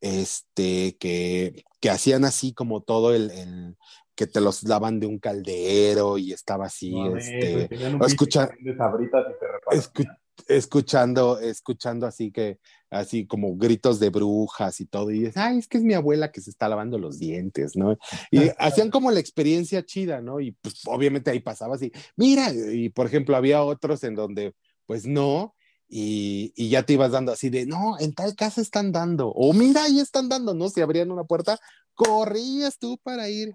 este, 0.00 0.96
que, 0.98 1.64
que 1.80 1.90
hacían 1.90 2.24
así 2.24 2.52
como 2.52 2.82
todo 2.82 3.14
el, 3.14 3.30
el 3.30 3.76
que 4.14 4.26
te 4.26 4.40
los 4.40 4.62
daban 4.62 5.00
de 5.00 5.06
un 5.06 5.18
caldero 5.18 6.18
y 6.18 6.32
estaba 6.32 6.66
así, 6.66 6.92
no, 6.92 7.16
este, 7.16 7.68
escucha, 8.06 8.50
de 8.60 8.76
Sabritas 8.76 9.24
y 9.30 10.00
te 10.02 10.08
escuchando, 10.48 11.38
escuchando 11.38 12.06
así 12.06 12.30
que, 12.30 12.58
así 12.90 13.26
como 13.26 13.56
gritos 13.56 13.98
de 14.00 14.10
brujas 14.10 14.80
y 14.80 14.86
todo, 14.86 15.10
y 15.10 15.20
dices, 15.20 15.36
ay, 15.36 15.58
es 15.58 15.68
que 15.68 15.78
es 15.78 15.84
mi 15.84 15.94
abuela 15.94 16.30
que 16.30 16.40
se 16.40 16.50
está 16.50 16.68
lavando 16.68 16.98
los 16.98 17.18
dientes, 17.18 17.76
¿no? 17.76 17.96
Y 18.30 18.38
hacían 18.58 18.90
como 18.90 19.10
la 19.10 19.20
experiencia 19.20 19.84
chida, 19.84 20.20
¿no? 20.20 20.40
Y 20.40 20.52
pues 20.52 20.80
obviamente 20.86 21.30
ahí 21.30 21.40
pasaba 21.40 21.76
así, 21.76 21.92
mira, 22.16 22.52
y 22.52 22.88
por 22.90 23.06
ejemplo 23.06 23.36
había 23.36 23.62
otros 23.62 24.04
en 24.04 24.14
donde, 24.14 24.54
pues 24.86 25.06
no, 25.06 25.54
y, 25.88 26.52
y, 26.56 26.70
ya 26.70 26.82
te 26.84 26.94
ibas 26.94 27.12
dando 27.12 27.32
así 27.32 27.50
de, 27.50 27.66
no, 27.66 27.98
en 28.00 28.14
tal 28.14 28.34
casa 28.34 28.60
están 28.60 28.90
dando, 28.90 29.28
o 29.28 29.52
mira, 29.52 29.84
ahí 29.84 30.00
están 30.00 30.28
dando, 30.28 30.54
¿no? 30.54 30.68
Si 30.68 30.80
abrían 30.80 31.10
una 31.10 31.24
puerta, 31.24 31.58
corrías 31.94 32.78
tú 32.78 32.98
para 33.02 33.28
ir. 33.28 33.54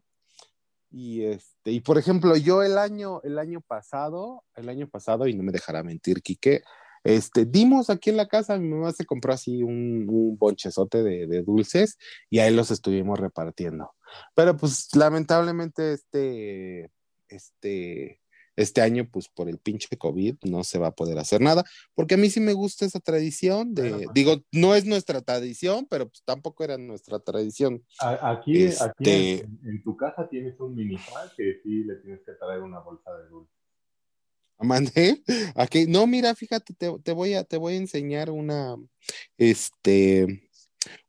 Y 0.91 1.23
este, 1.23 1.71
y 1.71 1.81
por 1.81 1.97
ejemplo, 1.97 2.35
yo 2.35 2.63
el 2.63 2.77
año, 2.77 3.21
el 3.23 3.37
año 3.37 3.61
pasado, 3.61 4.43
el 4.55 4.69
año 4.69 4.87
pasado, 4.87 5.27
y 5.27 5.35
no 5.35 5.43
me 5.43 5.51
dejará 5.51 5.83
mentir, 5.83 6.21
Quique, 6.21 6.63
este, 7.03 7.45
dimos 7.45 7.89
aquí 7.89 8.09
en 8.09 8.17
la 8.17 8.27
casa, 8.27 8.57
mi 8.57 8.69
mamá 8.69 8.91
se 8.91 9.05
compró 9.05 9.33
así 9.33 9.63
un, 9.63 10.05
un 10.09 10.37
bonchezote 10.37 11.03
de, 11.03 11.27
de, 11.27 11.43
dulces 11.43 11.97
y 12.29 12.39
ahí 12.39 12.53
los 12.53 12.71
estuvimos 12.71 13.19
repartiendo. 13.19 13.93
Pero 14.35 14.57
pues 14.57 14.93
lamentablemente 14.95 15.93
este, 15.93 16.91
este, 17.29 18.19
este 18.59 18.81
año, 18.81 19.07
pues 19.09 19.29
por 19.29 19.47
el 19.47 19.57
pinche 19.57 19.97
COVID 19.97 20.35
no 20.43 20.63
se 20.63 20.79
va 20.79 20.87
a 20.87 20.95
poder 20.95 21.17
hacer 21.17 21.39
nada, 21.39 21.63
porque 21.95 22.15
a 22.15 22.17
mí 22.17 22.29
sí 22.29 22.39
me 22.39 22.53
gusta 22.53 22.85
esa 22.85 22.99
tradición 22.99 23.73
de, 23.73 23.91
pues, 23.91 24.07
digo, 24.13 24.43
no 24.51 24.75
es 24.75 24.85
nuestra 24.85 25.21
tradición, 25.21 25.87
pero 25.89 26.09
pues 26.09 26.21
tampoco 26.25 26.63
era 26.63 26.77
nuestra 26.77 27.19
tradición. 27.19 27.83
Aquí, 27.99 28.63
este... 28.63 28.83
aquí 28.83 29.11
en, 29.11 29.59
en, 29.63 29.83
tu 29.83 29.95
casa 29.95 30.27
tienes 30.29 30.59
un 30.59 30.75
mini 30.75 30.97
que 31.37 31.59
sí 31.63 31.83
le 31.85 31.95
tienes 31.95 32.19
que 32.25 32.33
traer 32.33 32.61
una 32.61 32.79
bolsa 32.79 33.11
de 33.17 33.29
dulces. 33.29 33.55
Mandé. 34.59 35.23
Aquí, 35.55 35.85
no, 35.87 36.05
mira, 36.05 36.35
fíjate, 36.35 36.73
te, 36.73 36.91
te, 36.99 37.11
voy 37.13 37.33
a, 37.35 37.45
te 37.45 37.55
voy 37.55 37.75
a 37.75 37.77
enseñar 37.77 38.29
una, 38.29 38.75
este, 39.37 40.48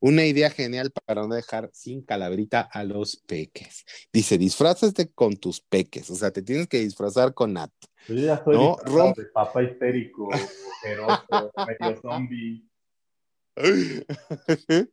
una 0.00 0.24
idea 0.24 0.50
genial 0.50 0.92
para 1.06 1.26
no 1.26 1.34
dejar 1.34 1.70
sin 1.72 2.02
calabrita 2.02 2.60
a 2.60 2.84
los 2.84 3.16
peques. 3.26 3.84
Dice, 4.12 4.38
disfrázate 4.38 5.12
con 5.12 5.36
tus 5.36 5.60
peques, 5.60 6.10
o 6.10 6.14
sea, 6.14 6.30
te 6.30 6.42
tienes 6.42 6.66
que 6.68 6.80
disfrazar 6.80 7.34
con 7.34 7.52
Nat. 7.54 7.70
Yo 8.08 8.14
ya 8.14 8.34
estoy 8.34 8.56
¿no? 8.56 8.76
De 9.16 9.24
papá 9.26 9.62
histérico, 9.62 10.28
ojeroso, 10.28 11.52
medio 11.80 12.00
zombie. 12.00 12.66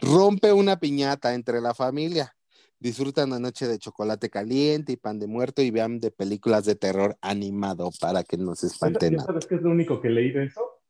Rompe 0.00 0.52
una 0.52 0.78
piñata 0.80 1.34
entre 1.34 1.60
la 1.60 1.74
familia 1.74 2.34
disfrutan 2.80 3.28
una 3.28 3.38
noche 3.38 3.66
de 3.66 3.78
chocolate 3.78 4.30
caliente 4.30 4.92
y 4.92 4.96
pan 4.96 5.18
de 5.18 5.26
muerto 5.26 5.62
y 5.62 5.70
vean 5.70 5.98
de 5.98 6.10
películas 6.10 6.64
de 6.64 6.76
terror 6.76 7.16
animado 7.20 7.90
para 8.00 8.22
que 8.22 8.36
no 8.36 8.54
se 8.54 8.68
espanten. 8.68 9.18
¿Sabes 9.20 9.46
qué 9.46 9.56
es 9.56 9.62
lo 9.62 9.70
único 9.70 10.00
que 10.00 10.10
leí 10.10 10.30
de 10.30 10.44
eso? 10.44 10.80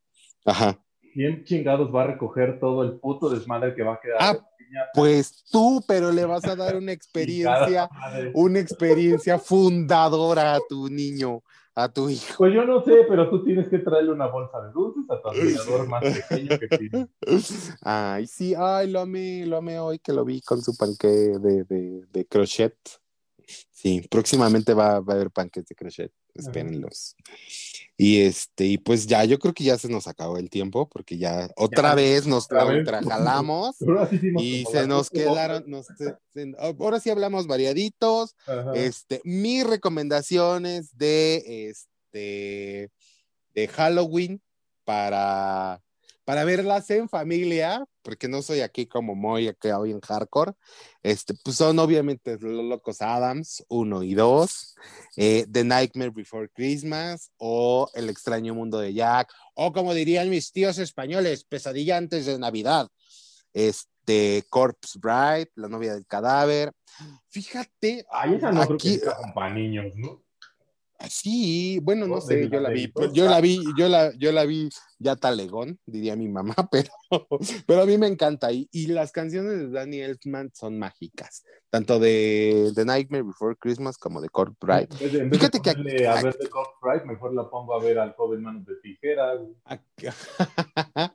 Ajá. 0.45 0.83
¿Quién 1.13 1.45
chingados 1.45 1.95
va 1.95 2.03
a 2.03 2.07
recoger 2.09 2.59
todo 2.61 2.83
el 2.83 2.99
puto 2.99 3.29
desmadre 3.29 3.75
que 3.75 3.83
va 3.83 3.95
a 3.95 4.01
quedar? 4.01 4.19
Ah, 4.21 4.39
pues 4.95 5.45
tú, 5.51 5.83
pero 5.87 6.13
le 6.13 6.25
vas 6.25 6.45
a 6.45 6.57
dar 6.57 6.77
una 6.77 6.93
experiencia, 6.93 7.89
una 8.35 8.61
experiencia 8.61 9.39
fundadora 9.39 10.55
a 10.55 10.61
tu 10.69 10.89
niño 10.89 11.43
a 11.79 11.89
tu 11.89 12.09
hijo. 12.09 12.35
Pues 12.39 12.53
yo 12.53 12.65
no 12.65 12.83
sé, 12.83 13.05
pero 13.09 13.31
tú 13.31 13.45
tienes 13.45 13.69
que 13.69 13.79
traerle 13.79 14.11
una 14.11 14.27
bolsa 14.27 14.61
de 14.63 14.73
dulces 14.73 15.05
a 15.09 15.23
tu 15.23 15.29
admirador 15.29 15.87
más 15.87 16.03
pequeño 16.03 16.59
que 16.59 16.77
tiene. 16.77 17.07
Ay, 17.83 18.27
sí, 18.27 18.53
ay, 18.57 18.91
lo 18.91 19.01
amé, 19.01 19.47
lo 19.47 19.59
amé 19.59 19.79
hoy 19.79 20.01
que 20.01 20.13
lo 20.13 20.25
vi 20.25 20.41
con 20.41 20.61
su 20.61 20.77
panque 20.77 21.07
de, 21.07 21.63
de, 21.65 22.05
de 22.11 22.27
crochet. 22.27 22.77
Sí, 23.71 24.05
próximamente 24.11 24.75
va, 24.75 24.99
va, 24.99 25.13
a 25.13 25.17
haber 25.17 25.31
panques 25.31 25.65
de 25.67 25.75
crochet, 25.77 26.13
espérenlos. 26.39 27.17
Y 27.97 28.21
este, 28.21 28.65
y 28.65 28.79
pues 28.79 29.07
ya, 29.07 29.25
yo 29.25 29.39
creo 29.39 29.53
que 29.53 29.65
ya 29.65 29.77
se 29.77 29.89
nos 29.89 30.07
acabó 30.07 30.39
el 30.39 30.51
tiempo, 30.51 30.89
porque 30.89 31.19
ya 31.19 31.51
otra 31.57 31.91
ya, 31.91 31.95
vez 31.97 32.27
nos 32.27 32.47
trajalamos 32.47 33.77
y 34.39 34.65
se 34.67 34.87
nos 34.87 35.11
quedaron, 35.11 35.65
nos, 35.67 35.87
se, 35.87 36.17
se, 36.33 36.55
ahora 36.59 37.01
sí 37.01 37.11
hablamos 37.11 37.47
variaditos. 37.49 38.37
Ajá. 38.47 38.73
Este, 38.75 39.21
mis 39.25 39.67
recomendaciones 39.67 40.97
de 40.97 41.71
este 41.71 42.91
de 43.55 43.69
Halloween 43.69 44.41
para 44.85 45.83
para 46.29 46.45
verlas 46.45 46.91
en 46.91 47.09
familia, 47.09 47.87
porque 48.03 48.29
no 48.29 48.43
soy 48.43 48.61
aquí 48.61 48.85
como 48.85 49.15
muy 49.15 49.49
aquí 49.49 49.71
hoy 49.71 49.93
en 49.93 50.01
hardcore, 50.01 50.53
este, 51.03 51.33
pues 51.43 51.57
son 51.57 51.79
obviamente 51.79 52.37
Los 52.39 52.67
Locos 52.67 53.01
Adams 53.01 53.65
1 53.71 54.03
y 54.03 54.13
2, 54.13 54.75
eh, 55.17 55.47
The 55.51 55.65
Nightmare 55.65 56.11
Before 56.11 56.51
Christmas 56.51 57.33
o 57.39 57.91
El 57.95 58.11
extraño 58.11 58.55
mundo 58.55 58.79
de 58.79 58.93
Jack, 58.93 59.33
o 59.55 59.73
como 59.73 59.95
dirían 59.95 60.29
mis 60.29 60.53
tíos 60.53 60.77
españoles, 60.77 61.45
Pesadilla 61.45 61.97
antes 61.97 62.27
de 62.27 62.39
Navidad, 62.39 62.89
este, 63.55 64.45
Corpse 64.51 64.99
Bride, 64.99 65.51
La 65.55 65.71
novia 65.71 65.95
del 65.95 66.05
cadáver. 66.05 66.73
Fíjate, 67.31 68.05
esa 68.37 68.53
no 68.53 68.61
aquí, 68.61 69.01
creo 69.01 69.15
que 69.15 69.33
para 69.35 69.55
niños, 69.55 69.87
¿no? 69.95 70.28
Sí, 71.09 71.79
bueno, 71.83 72.09
no 72.09 72.21
sé, 72.21 72.49
yo 72.51 72.61
la 72.61 72.71
vi, 72.71 72.93
yo 73.13 73.29
la 73.29 73.41
vi, 73.41 73.63
yo 73.77 73.89
la, 73.89 74.13
yo 74.17 74.33
la 74.33 74.45
vi 74.45 74.69
ya 74.99 75.15
talegón, 75.15 75.79
diría 75.87 76.17
mi 76.17 76.29
mamá, 76.29 76.55
pero, 76.73 76.91
pero 77.67 77.83
a 77.83 77.87
mí 77.87 77.97
me 77.99 78.09
encanta. 78.09 78.51
Y, 78.51 78.69
y 78.73 78.89
las 78.89 79.13
canciones 79.13 79.59
de 79.59 79.71
Danny 79.71 80.01
Elfman 80.01 80.51
son 80.53 80.77
mágicas, 80.77 81.45
tanto 81.71 82.01
de 82.01 82.73
The 82.75 82.85
Nightmare 82.85 83.23
Before 83.23 83.55
Christmas 83.57 83.97
como 83.97 84.21
de 84.21 84.29
Court 84.29 84.57
Bride. 84.61 84.89
En 85.01 85.31
vez 85.31 85.39
Fíjate 85.39 85.59
de 85.59 85.63
que 85.63 86.07
a 86.07 86.21
ver 86.21 86.37
de 86.37 86.51
Court 86.51 86.71
Bride, 86.83 87.05
mejor 87.05 87.33
la 87.33 87.49
pongo 87.49 87.75
a 87.75 87.83
ver 87.83 88.01
al 88.01 88.15
joven 88.15 88.43
manos 88.43 88.67
de 88.67 88.75
tijeras. 88.83 89.39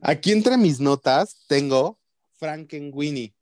Aquí 0.00 0.32
entre 0.32 0.56
mis 0.56 0.80
notas 0.80 1.44
tengo 1.48 1.98
Frankenweenie 2.38 3.35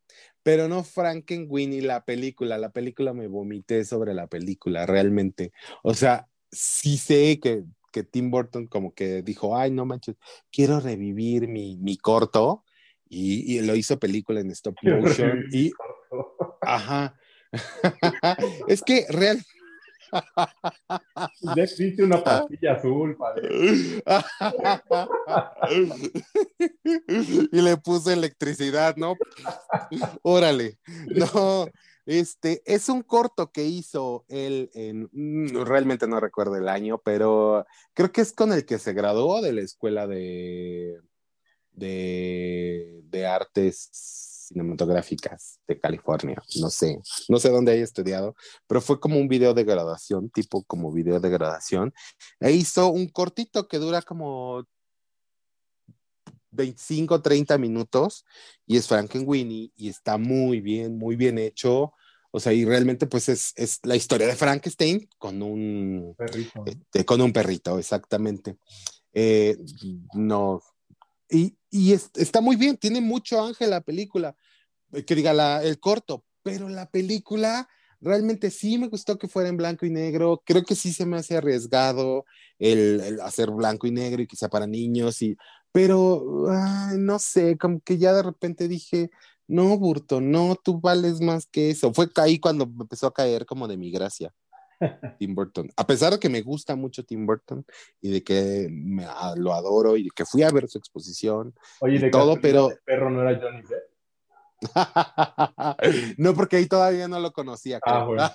pero 0.45 0.69
no 0.69 0.85
Frankenweenie 0.85 1.83
la 1.83 2.05
película, 2.05 2.59
la 2.59 2.71
película 2.71 3.13
me 3.13 3.27
vomité 3.27 3.85
sobre 3.85 4.15
la 4.15 4.29
película, 4.29 4.87
realmente. 4.87 5.53
O 5.83 5.95
sea, 5.95 6.29
sí 6.53 6.99
sé 6.99 7.41
que, 7.41 7.65
que 7.91 8.05
Tim 8.05 8.31
Burton 8.31 8.67
como 8.67 8.95
que 8.95 9.23
dijo, 9.23 9.57
ay, 9.57 9.73
no 9.73 9.87
manches, 9.87 10.17
quiero 10.53 10.79
revivir 10.79 11.49
mi, 11.49 11.79
mi 11.79 11.97
corto, 11.97 12.63
y, 13.09 13.57
y, 13.57 13.61
lo 13.63 13.75
hizo 13.75 13.99
película 13.99 14.41
en 14.41 14.51
stop 14.51 14.77
motion, 14.83 15.45
y, 15.51 15.73
Ajá. 16.61 17.17
es 18.69 18.83
que 18.83 19.07
real. 19.09 19.43
Ya 21.57 21.63
existe 21.63 22.03
una 22.03 22.23
pastilla 22.23 22.73
azul, 22.75 23.17
padre. 23.17 24.03
y 27.53 27.61
le 27.61 27.77
puse 27.79 28.13
electricidad, 28.13 28.97
¿no? 28.97 29.17
Órale. 30.23 30.79
No, 31.07 31.67
este 32.07 32.63
es 32.67 32.89
un 32.89 33.03
corto 33.03 33.51
que 33.51 33.65
hizo 33.65 34.25
él 34.29 34.71
en, 34.75 35.09
mm, 35.13 35.65
realmente 35.65 36.07
no 36.07 36.21
recuerdo 36.21 36.57
el 36.57 36.69
año, 36.69 37.01
pero 37.03 37.67
creo 37.95 38.13
que 38.13 38.21
es 38.21 38.33
con 38.33 38.53
el 38.53 38.67
que 38.67 38.79
se 38.79 38.93
graduó 38.93 39.41
de 39.41 39.53
la 39.53 39.63
escuela 39.63 40.07
de, 40.07 41.01
de, 41.73 43.01
de 43.05 43.27
artes 43.27 44.34
cinematográficas 44.47 45.61
de 45.67 45.79
California. 45.79 46.43
No 46.61 46.71
sé, 46.71 47.01
no 47.29 47.39
sé 47.39 47.51
dónde 47.51 47.73
haya 47.73 47.85
estudiado, 47.85 48.35
pero 48.67 48.81
fue 48.81 49.01
como 49.01 49.19
un 49.19 49.29
video 49.29 49.55
de 49.55 49.65
graduación, 49.65 50.31
tipo 50.31 50.65
como 50.65 50.93
video 50.93 51.21
de 51.21 51.31
graduación. 51.31 51.93
E 52.41 52.53
hizo 52.53 52.89
un 52.89 53.09
cortito 53.09 53.69
que 53.69 53.79
dura 53.79 54.03
como 54.03 54.65
25, 56.55 57.21
30 57.21 57.59
minutos 57.59 58.25
y 58.67 58.77
es 58.77 58.87
Frankenweenie 58.87 59.73
y 59.77 59.89
está 59.89 60.19
muy 60.19 60.61
bien, 60.61 60.97
muy 60.97 61.17
bien 61.17 61.39
hecho. 61.39 61.93
O 62.31 62.41
sea, 62.41 62.53
y 62.53 62.65
realmente 62.65 63.07
pues 63.07 63.29
es, 63.29 63.53
es 63.57 63.81
la 63.85 63.97
historia 63.97 64.27
de 64.27 64.35
Frankenstein 64.35 65.09
con 65.19 65.41
un 65.43 66.15
perrito, 66.17 66.65
este, 66.67 67.05
con 67.05 67.21
un 67.21 67.33
perrito, 67.33 67.79
exactamente. 67.79 68.57
Eh, 69.13 69.57
no, 70.15 70.61
y, 71.31 71.57
y 71.71 71.93
es, 71.93 72.11
está 72.15 72.41
muy 72.41 72.57
bien, 72.57 72.77
tiene 72.77 73.01
mucho 73.01 73.43
ángel 73.43 73.71
la 73.71 73.81
película, 73.81 74.37
eh, 74.93 75.05
que 75.05 75.15
diga 75.15 75.63
el 75.63 75.81
corto, 75.81 76.25
pero 76.43 76.69
la 76.69 76.91
película 76.91 77.69
realmente 78.01 78.51
sí 78.51 78.79
me 78.79 78.89
gustó 78.89 79.19
que 79.19 79.29
fuera 79.29 79.49
en 79.49 79.57
blanco 79.57 79.87
y 79.87 79.91
negro, 79.91 80.43
creo 80.45 80.63
que 80.63 80.75
sí 80.75 80.93
se 80.93 81.07
me 81.07 81.17
hace 81.17 81.37
arriesgado 81.37 82.25
el, 82.59 83.19
hacer 83.23 83.51
blanco 83.51 83.87
y 83.87 83.91
negro 83.91 84.23
y 84.23 84.37
sea 84.37 84.49
para 84.49 84.67
niños, 84.67 85.23
y, 85.23 85.37
pero 85.73 86.47
no 86.97 87.19
sé, 87.19 87.57
como 87.59 87.81
que 87.81 87.99
ya 87.99 88.13
de 88.13 88.23
repente 88.23 88.69
dije, 88.69 89.11
no, 89.47 89.77
Burto, 89.79 90.21
no, 90.21 90.57
tú 90.57 90.81
vales 90.81 91.21
más 91.21 91.47
que 91.47 91.71
eso. 91.71 91.93
Fue 91.93 92.09
ahí 92.17 92.39
cuando 92.39 92.65
empezó 92.65 93.07
a 93.07 93.15
caer 93.15 93.45
como 93.47 93.69
de 93.69 93.77
mi 93.77 93.91
gracia. 93.91 94.33
Tim 95.19 95.35
Burton. 95.35 95.71
A 95.77 95.87
pesar 95.87 96.13
de 96.13 96.19
que 96.19 96.29
me 96.29 96.43
gusta 96.43 96.77
mucho 96.77 97.05
Tim 97.05 97.27
Burton 97.27 97.65
y 98.01 98.11
de 98.11 98.23
que 98.23 98.69
me, 98.71 99.05
ah, 99.05 99.35
lo 99.37 99.55
adoro 99.55 99.97
y 99.97 100.05
de 100.05 100.11
que 100.15 100.25
fui 100.25 100.43
a 100.43 100.51
ver 100.51 100.69
su 100.69 100.79
exposición 100.79 101.55
Oye, 101.81 101.97
y 101.97 101.99
de 101.99 102.11
todo, 102.11 102.41
pero 102.41 102.71
El 102.71 102.79
perro 102.85 103.11
no 103.11 103.23
era 103.23 103.41
Johnny 103.41 103.63
Depp. 103.63 103.95
no 106.19 106.35
porque 106.35 106.57
ahí 106.57 106.67
todavía 106.67 107.09
no 107.09 107.21
lo 107.21 107.33
conocía. 107.33 107.81
Ah, 107.85 108.07
creo. 108.09 108.31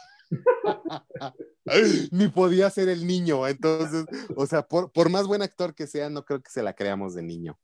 Ni 2.11 2.27
podía 2.30 2.69
ser 2.69 2.89
el 2.89 3.05
niño, 3.05 3.47
entonces, 3.47 4.05
o 4.35 4.45
sea, 4.45 4.63
por, 4.63 4.91
por 4.91 5.09
más 5.09 5.27
buen 5.27 5.41
actor 5.41 5.76
que 5.76 5.88
sea, 5.88 6.09
no 6.09 6.23
creo 6.26 6.41
que 6.41 6.51
se 6.51 6.63
la 6.63 6.73
creamos 6.73 7.13
de 7.15 7.23
niño. 7.23 7.59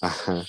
Ajá. 0.00 0.44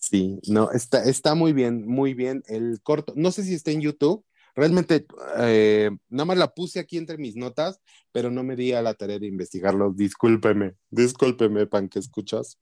Sí, 0.00 0.40
no, 0.48 0.70
está, 0.72 1.04
está 1.04 1.34
muy 1.34 1.52
bien, 1.52 1.86
muy 1.86 2.14
bien. 2.14 2.42
El 2.48 2.80
corto, 2.82 3.12
no 3.16 3.30
sé 3.30 3.44
si 3.44 3.54
está 3.54 3.70
en 3.70 3.80
YouTube. 3.80 4.24
Realmente, 4.54 5.06
eh, 5.38 5.90
nada 6.10 6.24
más 6.26 6.36
la 6.36 6.52
puse 6.52 6.78
aquí 6.78 6.98
entre 6.98 7.16
mis 7.16 7.36
notas, 7.36 7.80
pero 8.12 8.30
no 8.30 8.42
me 8.42 8.54
di 8.56 8.72
a 8.72 8.82
la 8.82 8.94
tarea 8.94 9.18
de 9.18 9.26
investigarlo. 9.26 9.92
Discúlpeme, 9.94 10.74
discúlpeme, 10.90 11.66
pan 11.66 11.88
que 11.88 11.98
escuchas. 11.98 12.58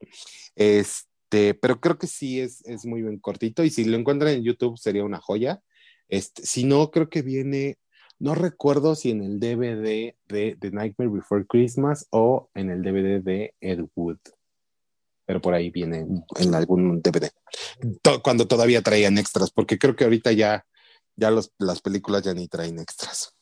Este, 0.54 1.54
pero 1.54 1.80
creo 1.80 1.98
que 1.98 2.06
sí 2.06 2.40
es, 2.40 2.64
es 2.66 2.86
muy 2.86 3.02
bien 3.02 3.18
cortito 3.18 3.64
y 3.64 3.70
si 3.70 3.84
lo 3.84 3.96
encuentran 3.96 4.32
en 4.34 4.44
YouTube 4.44 4.78
sería 4.78 5.04
una 5.04 5.18
joya. 5.18 5.60
Este, 6.08 6.44
si 6.44 6.64
no, 6.64 6.90
creo 6.90 7.08
que 7.08 7.22
viene, 7.22 7.78
no 8.18 8.34
recuerdo 8.34 8.94
si 8.94 9.10
en 9.10 9.22
el 9.22 9.40
DVD 9.40 10.14
de 10.28 10.56
The 10.60 10.70
Nightmare 10.70 11.10
Before 11.10 11.44
Christmas 11.48 12.06
o 12.10 12.50
en 12.54 12.70
el 12.70 12.82
DVD 12.82 13.20
de 13.22 13.54
Ed 13.60 13.84
Wood 13.96 14.18
pero 15.26 15.40
por 15.40 15.54
ahí 15.54 15.70
viene 15.70 16.04
en 16.40 16.54
algún 16.56 17.00
DVD. 17.02 17.30
To- 18.02 18.20
cuando 18.20 18.48
todavía 18.48 18.82
traían 18.82 19.16
extras, 19.16 19.52
porque 19.52 19.78
creo 19.78 19.94
que 19.94 20.02
ahorita 20.02 20.32
ya, 20.32 20.66
ya 21.20 21.30
los, 21.30 21.52
las 21.58 21.80
películas 21.80 22.22
ya 22.22 22.34
ni 22.34 22.48
traen 22.48 22.78
extras. 22.78 23.34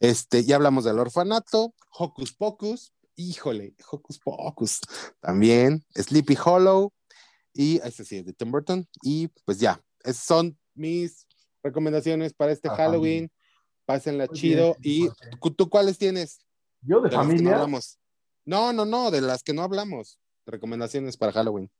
Este, 0.00 0.44
ya 0.44 0.56
hablamos 0.56 0.84
del 0.84 0.98
orfanato, 0.98 1.74
Hocus 1.90 2.34
Pocus, 2.34 2.92
híjole, 3.16 3.74
Hocus 3.90 4.18
Pocus 4.18 4.80
también, 5.20 5.84
Sleepy 5.94 6.36
Hollow, 6.44 6.92
y 7.54 7.78
ese 7.82 8.04
sí 8.04 8.16
es 8.18 8.26
de 8.26 8.32
Tim 8.34 8.50
Burton, 8.50 8.86
y 9.02 9.28
pues 9.46 9.58
ya, 9.60 9.80
esas 10.02 10.24
son 10.24 10.58
mis 10.74 11.26
recomendaciones 11.62 12.34
para 12.34 12.52
este 12.52 12.68
Ah, 12.68 12.76
Halloween. 12.76 13.30
Pásenla 13.86 14.26
Muy 14.26 14.36
chido. 14.38 14.76
bien, 14.80 15.12
¿Y 15.12 15.38
¿tú, 15.40 15.50
tú 15.54 15.68
cuáles 15.68 15.98
tienes? 15.98 16.40
Yo 16.80 17.00
de 17.02 17.10
no 17.10 17.16
familia. 17.16 17.52
hablamos. 17.54 17.98
No, 18.46 18.72
no, 18.72 18.84
no, 18.86 19.10
de 19.10 19.20
las 19.20 19.42
que 19.42 19.52
no 19.54 19.62
hablamos. 19.62 20.18
Recomendaciones 20.46 21.16
para 21.16 21.32
Halloween. 21.32 21.70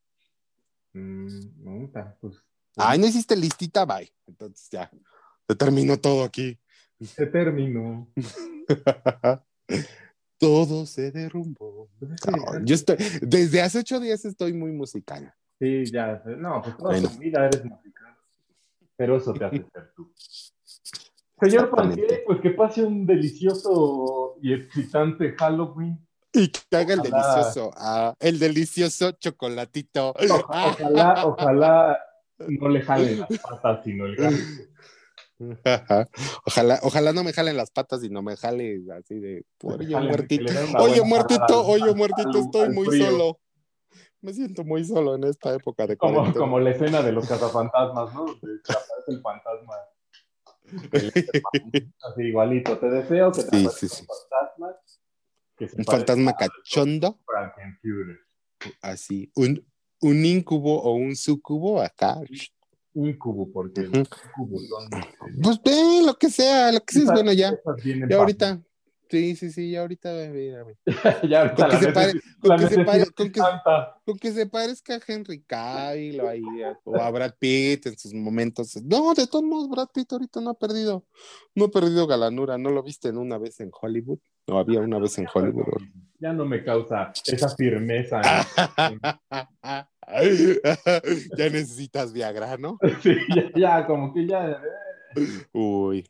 Mm, 0.93 1.65
nunca, 1.65 2.17
pues. 2.21 2.37
Ay, 2.77 2.99
no 2.99 3.07
hiciste 3.07 3.37
listita, 3.37 3.85
bye. 3.87 4.11
Entonces 4.27 4.69
ya, 4.71 4.91
se 5.49 5.55
terminó 5.57 5.99
todo 5.99 6.25
aquí. 6.25 6.59
Se 7.01 7.27
terminó. 7.27 8.09
todo 10.39 10.87
se 10.87 11.11
derrumbó. 11.11 11.89
No, 12.01 12.65
yo 12.65 12.75
estoy, 12.75 12.97
desde 13.23 13.63
hace 13.63 13.79
ocho 13.81 14.01
días 14.01 14.25
estoy 14.25 14.53
muy 14.53 14.73
musical. 14.73 15.33
Sí, 15.59 15.85
ya. 15.87 16.23
No, 16.39 16.63
pues 16.63 16.77
toda 16.77 16.91
Bueno. 16.91 17.09
tu 17.11 17.19
vida 17.19 17.47
eres 17.47 17.65
musical. 17.65 18.17
Pero 18.97 19.17
eso 19.17 19.33
te 19.33 19.45
hace 19.45 19.57
ser 19.73 19.93
tú. 19.95 20.13
Señor. 21.41 21.71
Panqué, 21.71 22.23
pues 22.27 22.41
que 22.41 22.51
pase 22.51 22.83
un 22.85 23.07
delicioso 23.07 24.37
y 24.41 24.53
excitante 24.55 25.35
Halloween. 25.39 25.99
Y 26.33 26.49
que 26.49 26.77
haga 26.77 26.95
el 26.95 27.01
delicioso, 27.03 27.71
ah, 27.77 28.15
el 28.19 28.39
delicioso 28.41 29.13
chocolatito. 29.13 30.13
Oja- 30.15 30.67
Ojalá, 30.73 31.27
ojalá 31.27 31.99
no 32.39 32.69
le 32.69 32.83
jalen 32.83 33.21
las 33.21 33.39
patas, 33.39 33.85
sino 33.85 34.07
el 34.07 34.17
gato. 34.17 34.37
Ojalá, 36.45 36.79
ojalá 36.83 37.13
no 37.13 37.25
me 37.25 37.33
jalen 37.33 37.57
las 37.57 37.71
patas 37.71 38.03
y 38.05 38.09
no 38.11 38.23
me 38.23 38.37
jale 38.37 38.81
así 38.97 39.19
de, 39.19 39.45
oye, 39.63 39.93
jalen, 39.93 40.09
muertito, 40.09 40.53
oye, 40.79 41.03
muertito, 41.03 41.67
oye, 41.67 41.95
muertito, 41.95 42.39
estoy 42.39 42.69
muy 42.71 42.87
frío. 42.87 43.07
solo. 43.11 43.41
Me 44.21 44.33
siento 44.33 44.65
muy 44.65 44.85
solo 44.85 45.17
en 45.17 45.25
esta 45.25 45.55
época 45.55 45.87
de 45.87 45.97
Como, 45.97 46.15
cuarentena. 46.15 46.41
como 46.45 46.59
la 46.61 46.71
escena 46.71 47.03
de 47.03 47.13
los 47.13 47.29
cazafantasmas, 47.29 48.15
¿no? 48.15 48.23
Aparece 48.23 48.63
el 49.09 49.21
fantasma. 49.21 49.75
Así 52.03 52.23
igualito. 52.23 52.79
Te 52.79 52.89
deseo 52.89 53.33
que 53.33 53.43
te 53.43 53.59
Sí, 53.59 53.69
sí, 53.77 53.89
sí. 53.89 54.07
un 55.77 55.85
fantasma. 55.85 56.33
Que 56.37 56.45
Un 56.47 56.49
cachondo, 56.49 57.21
así, 58.81 59.31
un, 59.37 59.65
un 60.01 60.25
incubo 60.25 60.81
o 60.83 60.95
un 60.95 61.15
sucubo 61.17 61.81
acá. 61.83 62.21
Incubo, 62.95 63.51
porque 63.53 63.87
son. 63.87 64.07
Pues 65.43 65.61
ve, 65.65 66.03
lo 66.07 66.15
que 66.15 66.31
sea, 66.31 66.71
lo 66.73 66.81
que 66.81 66.93
sea 66.95 67.03
es 67.05 67.11
bueno 67.13 67.33
ya. 67.33 67.53
Ya 68.09 68.17
ahorita, 68.17 68.63
sí, 69.11 69.37
sí, 69.37 69.51
sí, 69.51 69.71
ya 69.73 69.81
ahorita, 69.81 70.11
ya 71.29 71.55
Con 71.55 71.69
que 71.71 71.77
se 71.79 71.93
pare- 71.93 72.15
necesidad- 72.15 72.39
con 72.41 72.49
la 72.51 72.57
que 72.59 72.67
se 72.69 72.85
pare- 72.85 72.99
necesidad 72.99 73.15
con 73.15 73.27
es 73.27 73.33
que- 73.33 73.41
tanta. 73.41 74.01
Con 74.05 74.19
que 74.19 74.33
se 74.33 74.47
parezca 74.47 74.95
a 74.97 75.01
Henry 75.07 75.43
Cavill 75.43 76.21
o, 76.21 76.29
ahí, 76.29 76.43
o 76.85 76.97
a 76.97 77.11
Brad 77.11 77.35
Pitt 77.39 77.87
en 77.87 77.99
sus 77.99 78.13
momentos. 78.15 78.77
No, 78.85 79.15
de 79.15 79.27
todos 79.27 79.45
modos, 79.45 79.69
Brad 79.69 79.89
Pitt 79.93 80.13
ahorita 80.13 80.41
no 80.41 80.51
ha 80.51 80.55
perdido, 80.59 81.05
no 81.55 81.65
ha 81.67 81.71
perdido 81.71 82.07
galanura. 82.07 82.59
¿No 82.59 82.71
lo 82.71 82.83
viste 82.83 83.09
en 83.09 83.19
una 83.19 83.39
vez 83.39 83.61
en 83.61 83.71
Hollywood? 83.79 84.19
No 84.47 84.59
había 84.59 84.81
una 84.81 84.99
vez 84.99 85.17
en 85.19 85.27
Hollywood. 85.33 85.65
Ya 86.21 86.33
no 86.33 86.45
me 86.45 86.63
causa 86.65 87.13
esa 87.27 87.55
firmeza. 87.57 88.23
ya 91.37 91.49
necesitas 91.51 92.13
Viagra, 92.13 92.57
¿no? 92.57 92.79
Sí, 93.03 93.15
ya, 93.35 93.51
ya, 93.55 93.87
como 93.87 94.13
que 94.15 94.27
ya. 94.27 94.51
eh, 95.17 95.47
Uy. 95.53 96.09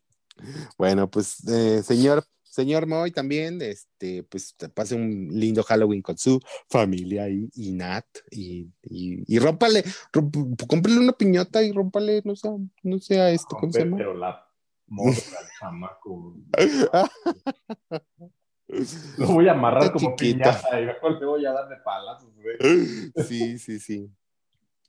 Bueno, 0.77 1.11
pues, 1.11 1.47
eh, 1.49 1.83
señor, 1.83 2.25
señor 2.43 2.87
Moy 2.87 3.11
también, 3.13 3.61
este, 3.63 4.23
pues 4.25 4.55
te 4.57 4.69
pase 4.69 4.95
un 4.95 5.29
lindo 5.33 5.63
Halloween 5.63 6.03
con 6.03 6.19
su 6.19 6.41
familia 6.69 7.29
y, 7.29 7.49
y 7.55 7.73
Nat, 7.73 8.07
y, 8.31 8.69
y, 8.83 9.25
y 9.27 9.39
rómpale, 9.39 9.85
romp- 10.13 10.67
cómprale 10.67 10.99
una 11.01 11.13
piñata 11.13 11.63
y 11.63 11.73
rómpale, 11.73 12.23
no 12.25 12.35
sé, 12.37 12.49
no 12.83 12.99
sé 12.99 13.21
a 13.21 13.31
este, 13.31 13.55
¿cómo 13.59 13.73
se 13.73 13.81
llama? 13.85 13.97
Pero 13.99 14.15
la 14.15 14.47
morra, 14.87 15.17
el 15.17 15.49
chamaco. 15.59 16.37
Lo 19.19 19.27
voy 19.29 19.49
a 19.49 19.53
amarrar 19.53 19.85
Está 19.85 19.93
como 19.93 20.17
chiquita. 20.17 20.53
piñata 20.61 20.81
y 20.81 20.87
mejor 20.87 21.21
le 21.21 21.27
voy 21.27 21.47
a 21.47 21.53
dar 21.53 21.69
de 21.69 21.77
palazos, 21.77 22.31
güey. 22.37 22.57
Sí, 23.29 23.59
sí, 23.59 23.79
sí. 23.79 24.11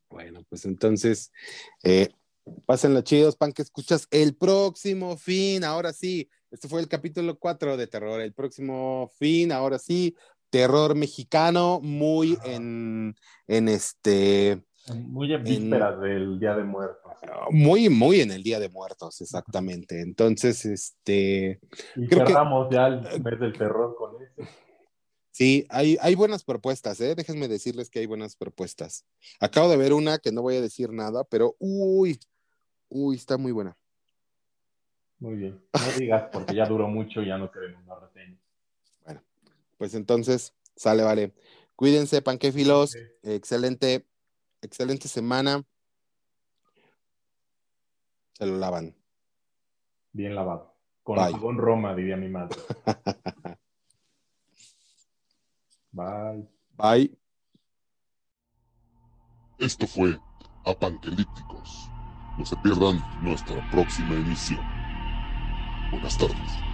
Bueno, 0.10 0.44
pues 0.50 0.66
entonces, 0.66 1.32
eh, 1.84 2.10
pásenla 2.66 3.04
chidos, 3.04 3.36
pan 3.36 3.52
que 3.52 3.62
escuchas 3.62 4.08
el 4.12 4.36
próximo 4.36 5.18
fin, 5.18 5.64
ahora 5.64 5.94
sí. 5.94 6.30
Este 6.52 6.68
fue 6.68 6.80
el 6.80 6.88
capítulo 6.88 7.38
4 7.38 7.76
de 7.76 7.88
terror. 7.88 8.22
El 8.22 8.34
próximo 8.34 9.12
fin, 9.18 9.52
ahora 9.52 9.78
sí, 9.80 10.16
terror 10.50 10.96
mexicano, 10.96 11.82
muy 11.82 12.38
en, 12.46 13.16
en 13.48 13.68
este, 13.68 14.64
Muy 14.94 15.34
en 15.34 15.44
vísperas 15.44 16.00
del 16.00 16.40
Día 16.40 16.56
de 16.56 16.64
Muertos. 16.64 17.12
Muy, 17.50 17.90
muy 17.90 18.22
en 18.22 18.32
el 18.32 18.44
Día 18.44 18.60
de 18.60 18.70
Muertos, 18.70 19.20
exactamente. 19.22 20.02
Entonces, 20.02 20.64
este. 20.66 21.60
Y 21.96 22.08
creo 22.08 22.26
que- 22.26 22.32
cerramos 22.34 22.68
ya 22.72 22.88
el 22.88 23.02
mes 23.24 23.40
del 23.40 23.54
terror 23.58 23.96
con 23.96 24.22
eso. 24.22 24.50
Sí, 25.32 25.66
hay, 25.70 25.98
hay 26.00 26.16
buenas 26.16 26.44
propuestas, 26.44 27.02
¿eh? 27.02 27.14
Déjenme 27.16 27.48
decirles 27.48 27.90
que 27.90 28.00
hay 28.00 28.06
buenas 28.06 28.36
propuestas. 28.36 29.06
Acabo 29.40 29.70
de 29.70 29.76
ver 29.76 29.92
una 29.92 30.18
que 30.18 30.32
no 30.32 30.42
voy 30.42 30.56
a 30.56 30.62
decir 30.62 30.94
nada, 30.94 31.24
pero 31.26 31.56
uy, 31.60 32.20
uy, 32.88 33.16
está 33.18 33.38
muy 33.38 33.52
buena. 33.52 33.76
Muy 35.20 35.36
bien. 35.36 35.62
No 35.74 36.00
digas 36.00 36.30
porque 36.32 36.56
ya 36.56 36.66
duró 36.66 36.88
mucho 36.88 37.22
y 37.22 37.28
ya 37.28 37.38
no 37.38 37.52
queremos 37.52 37.84
una 37.84 38.00
reseña. 38.00 38.38
Pues 39.78 39.94
entonces, 39.94 40.54
sale, 40.76 41.04
vale. 41.04 41.34
Cuídense, 41.76 42.22
panquefilos. 42.22 42.96
Excelente, 43.24 44.06
excelente 44.66 45.08
semana. 45.08 45.64
Se 48.34 48.46
lo 48.46 48.58
lavan. 48.58 48.96
Bien 50.12 50.36
lavado. 50.36 50.76
Con 51.04 51.18
Bye. 51.18 51.32
jabón 51.34 51.58
Roma, 51.58 51.96
diría 51.96 52.18
mi 52.18 52.30
madre. 52.30 52.58
Bye. 55.92 56.50
Bye. 56.72 57.18
Esto 59.60 59.88
fue 59.88 60.20
Apanquelípticos. 60.66 61.90
No 62.38 62.46
se 62.46 62.58
pierdan 62.58 63.02
nuestra 63.22 63.70
próxima 63.70 64.16
emisión. 64.16 64.60
Buenas 65.92 66.18
tardes. 66.18 66.65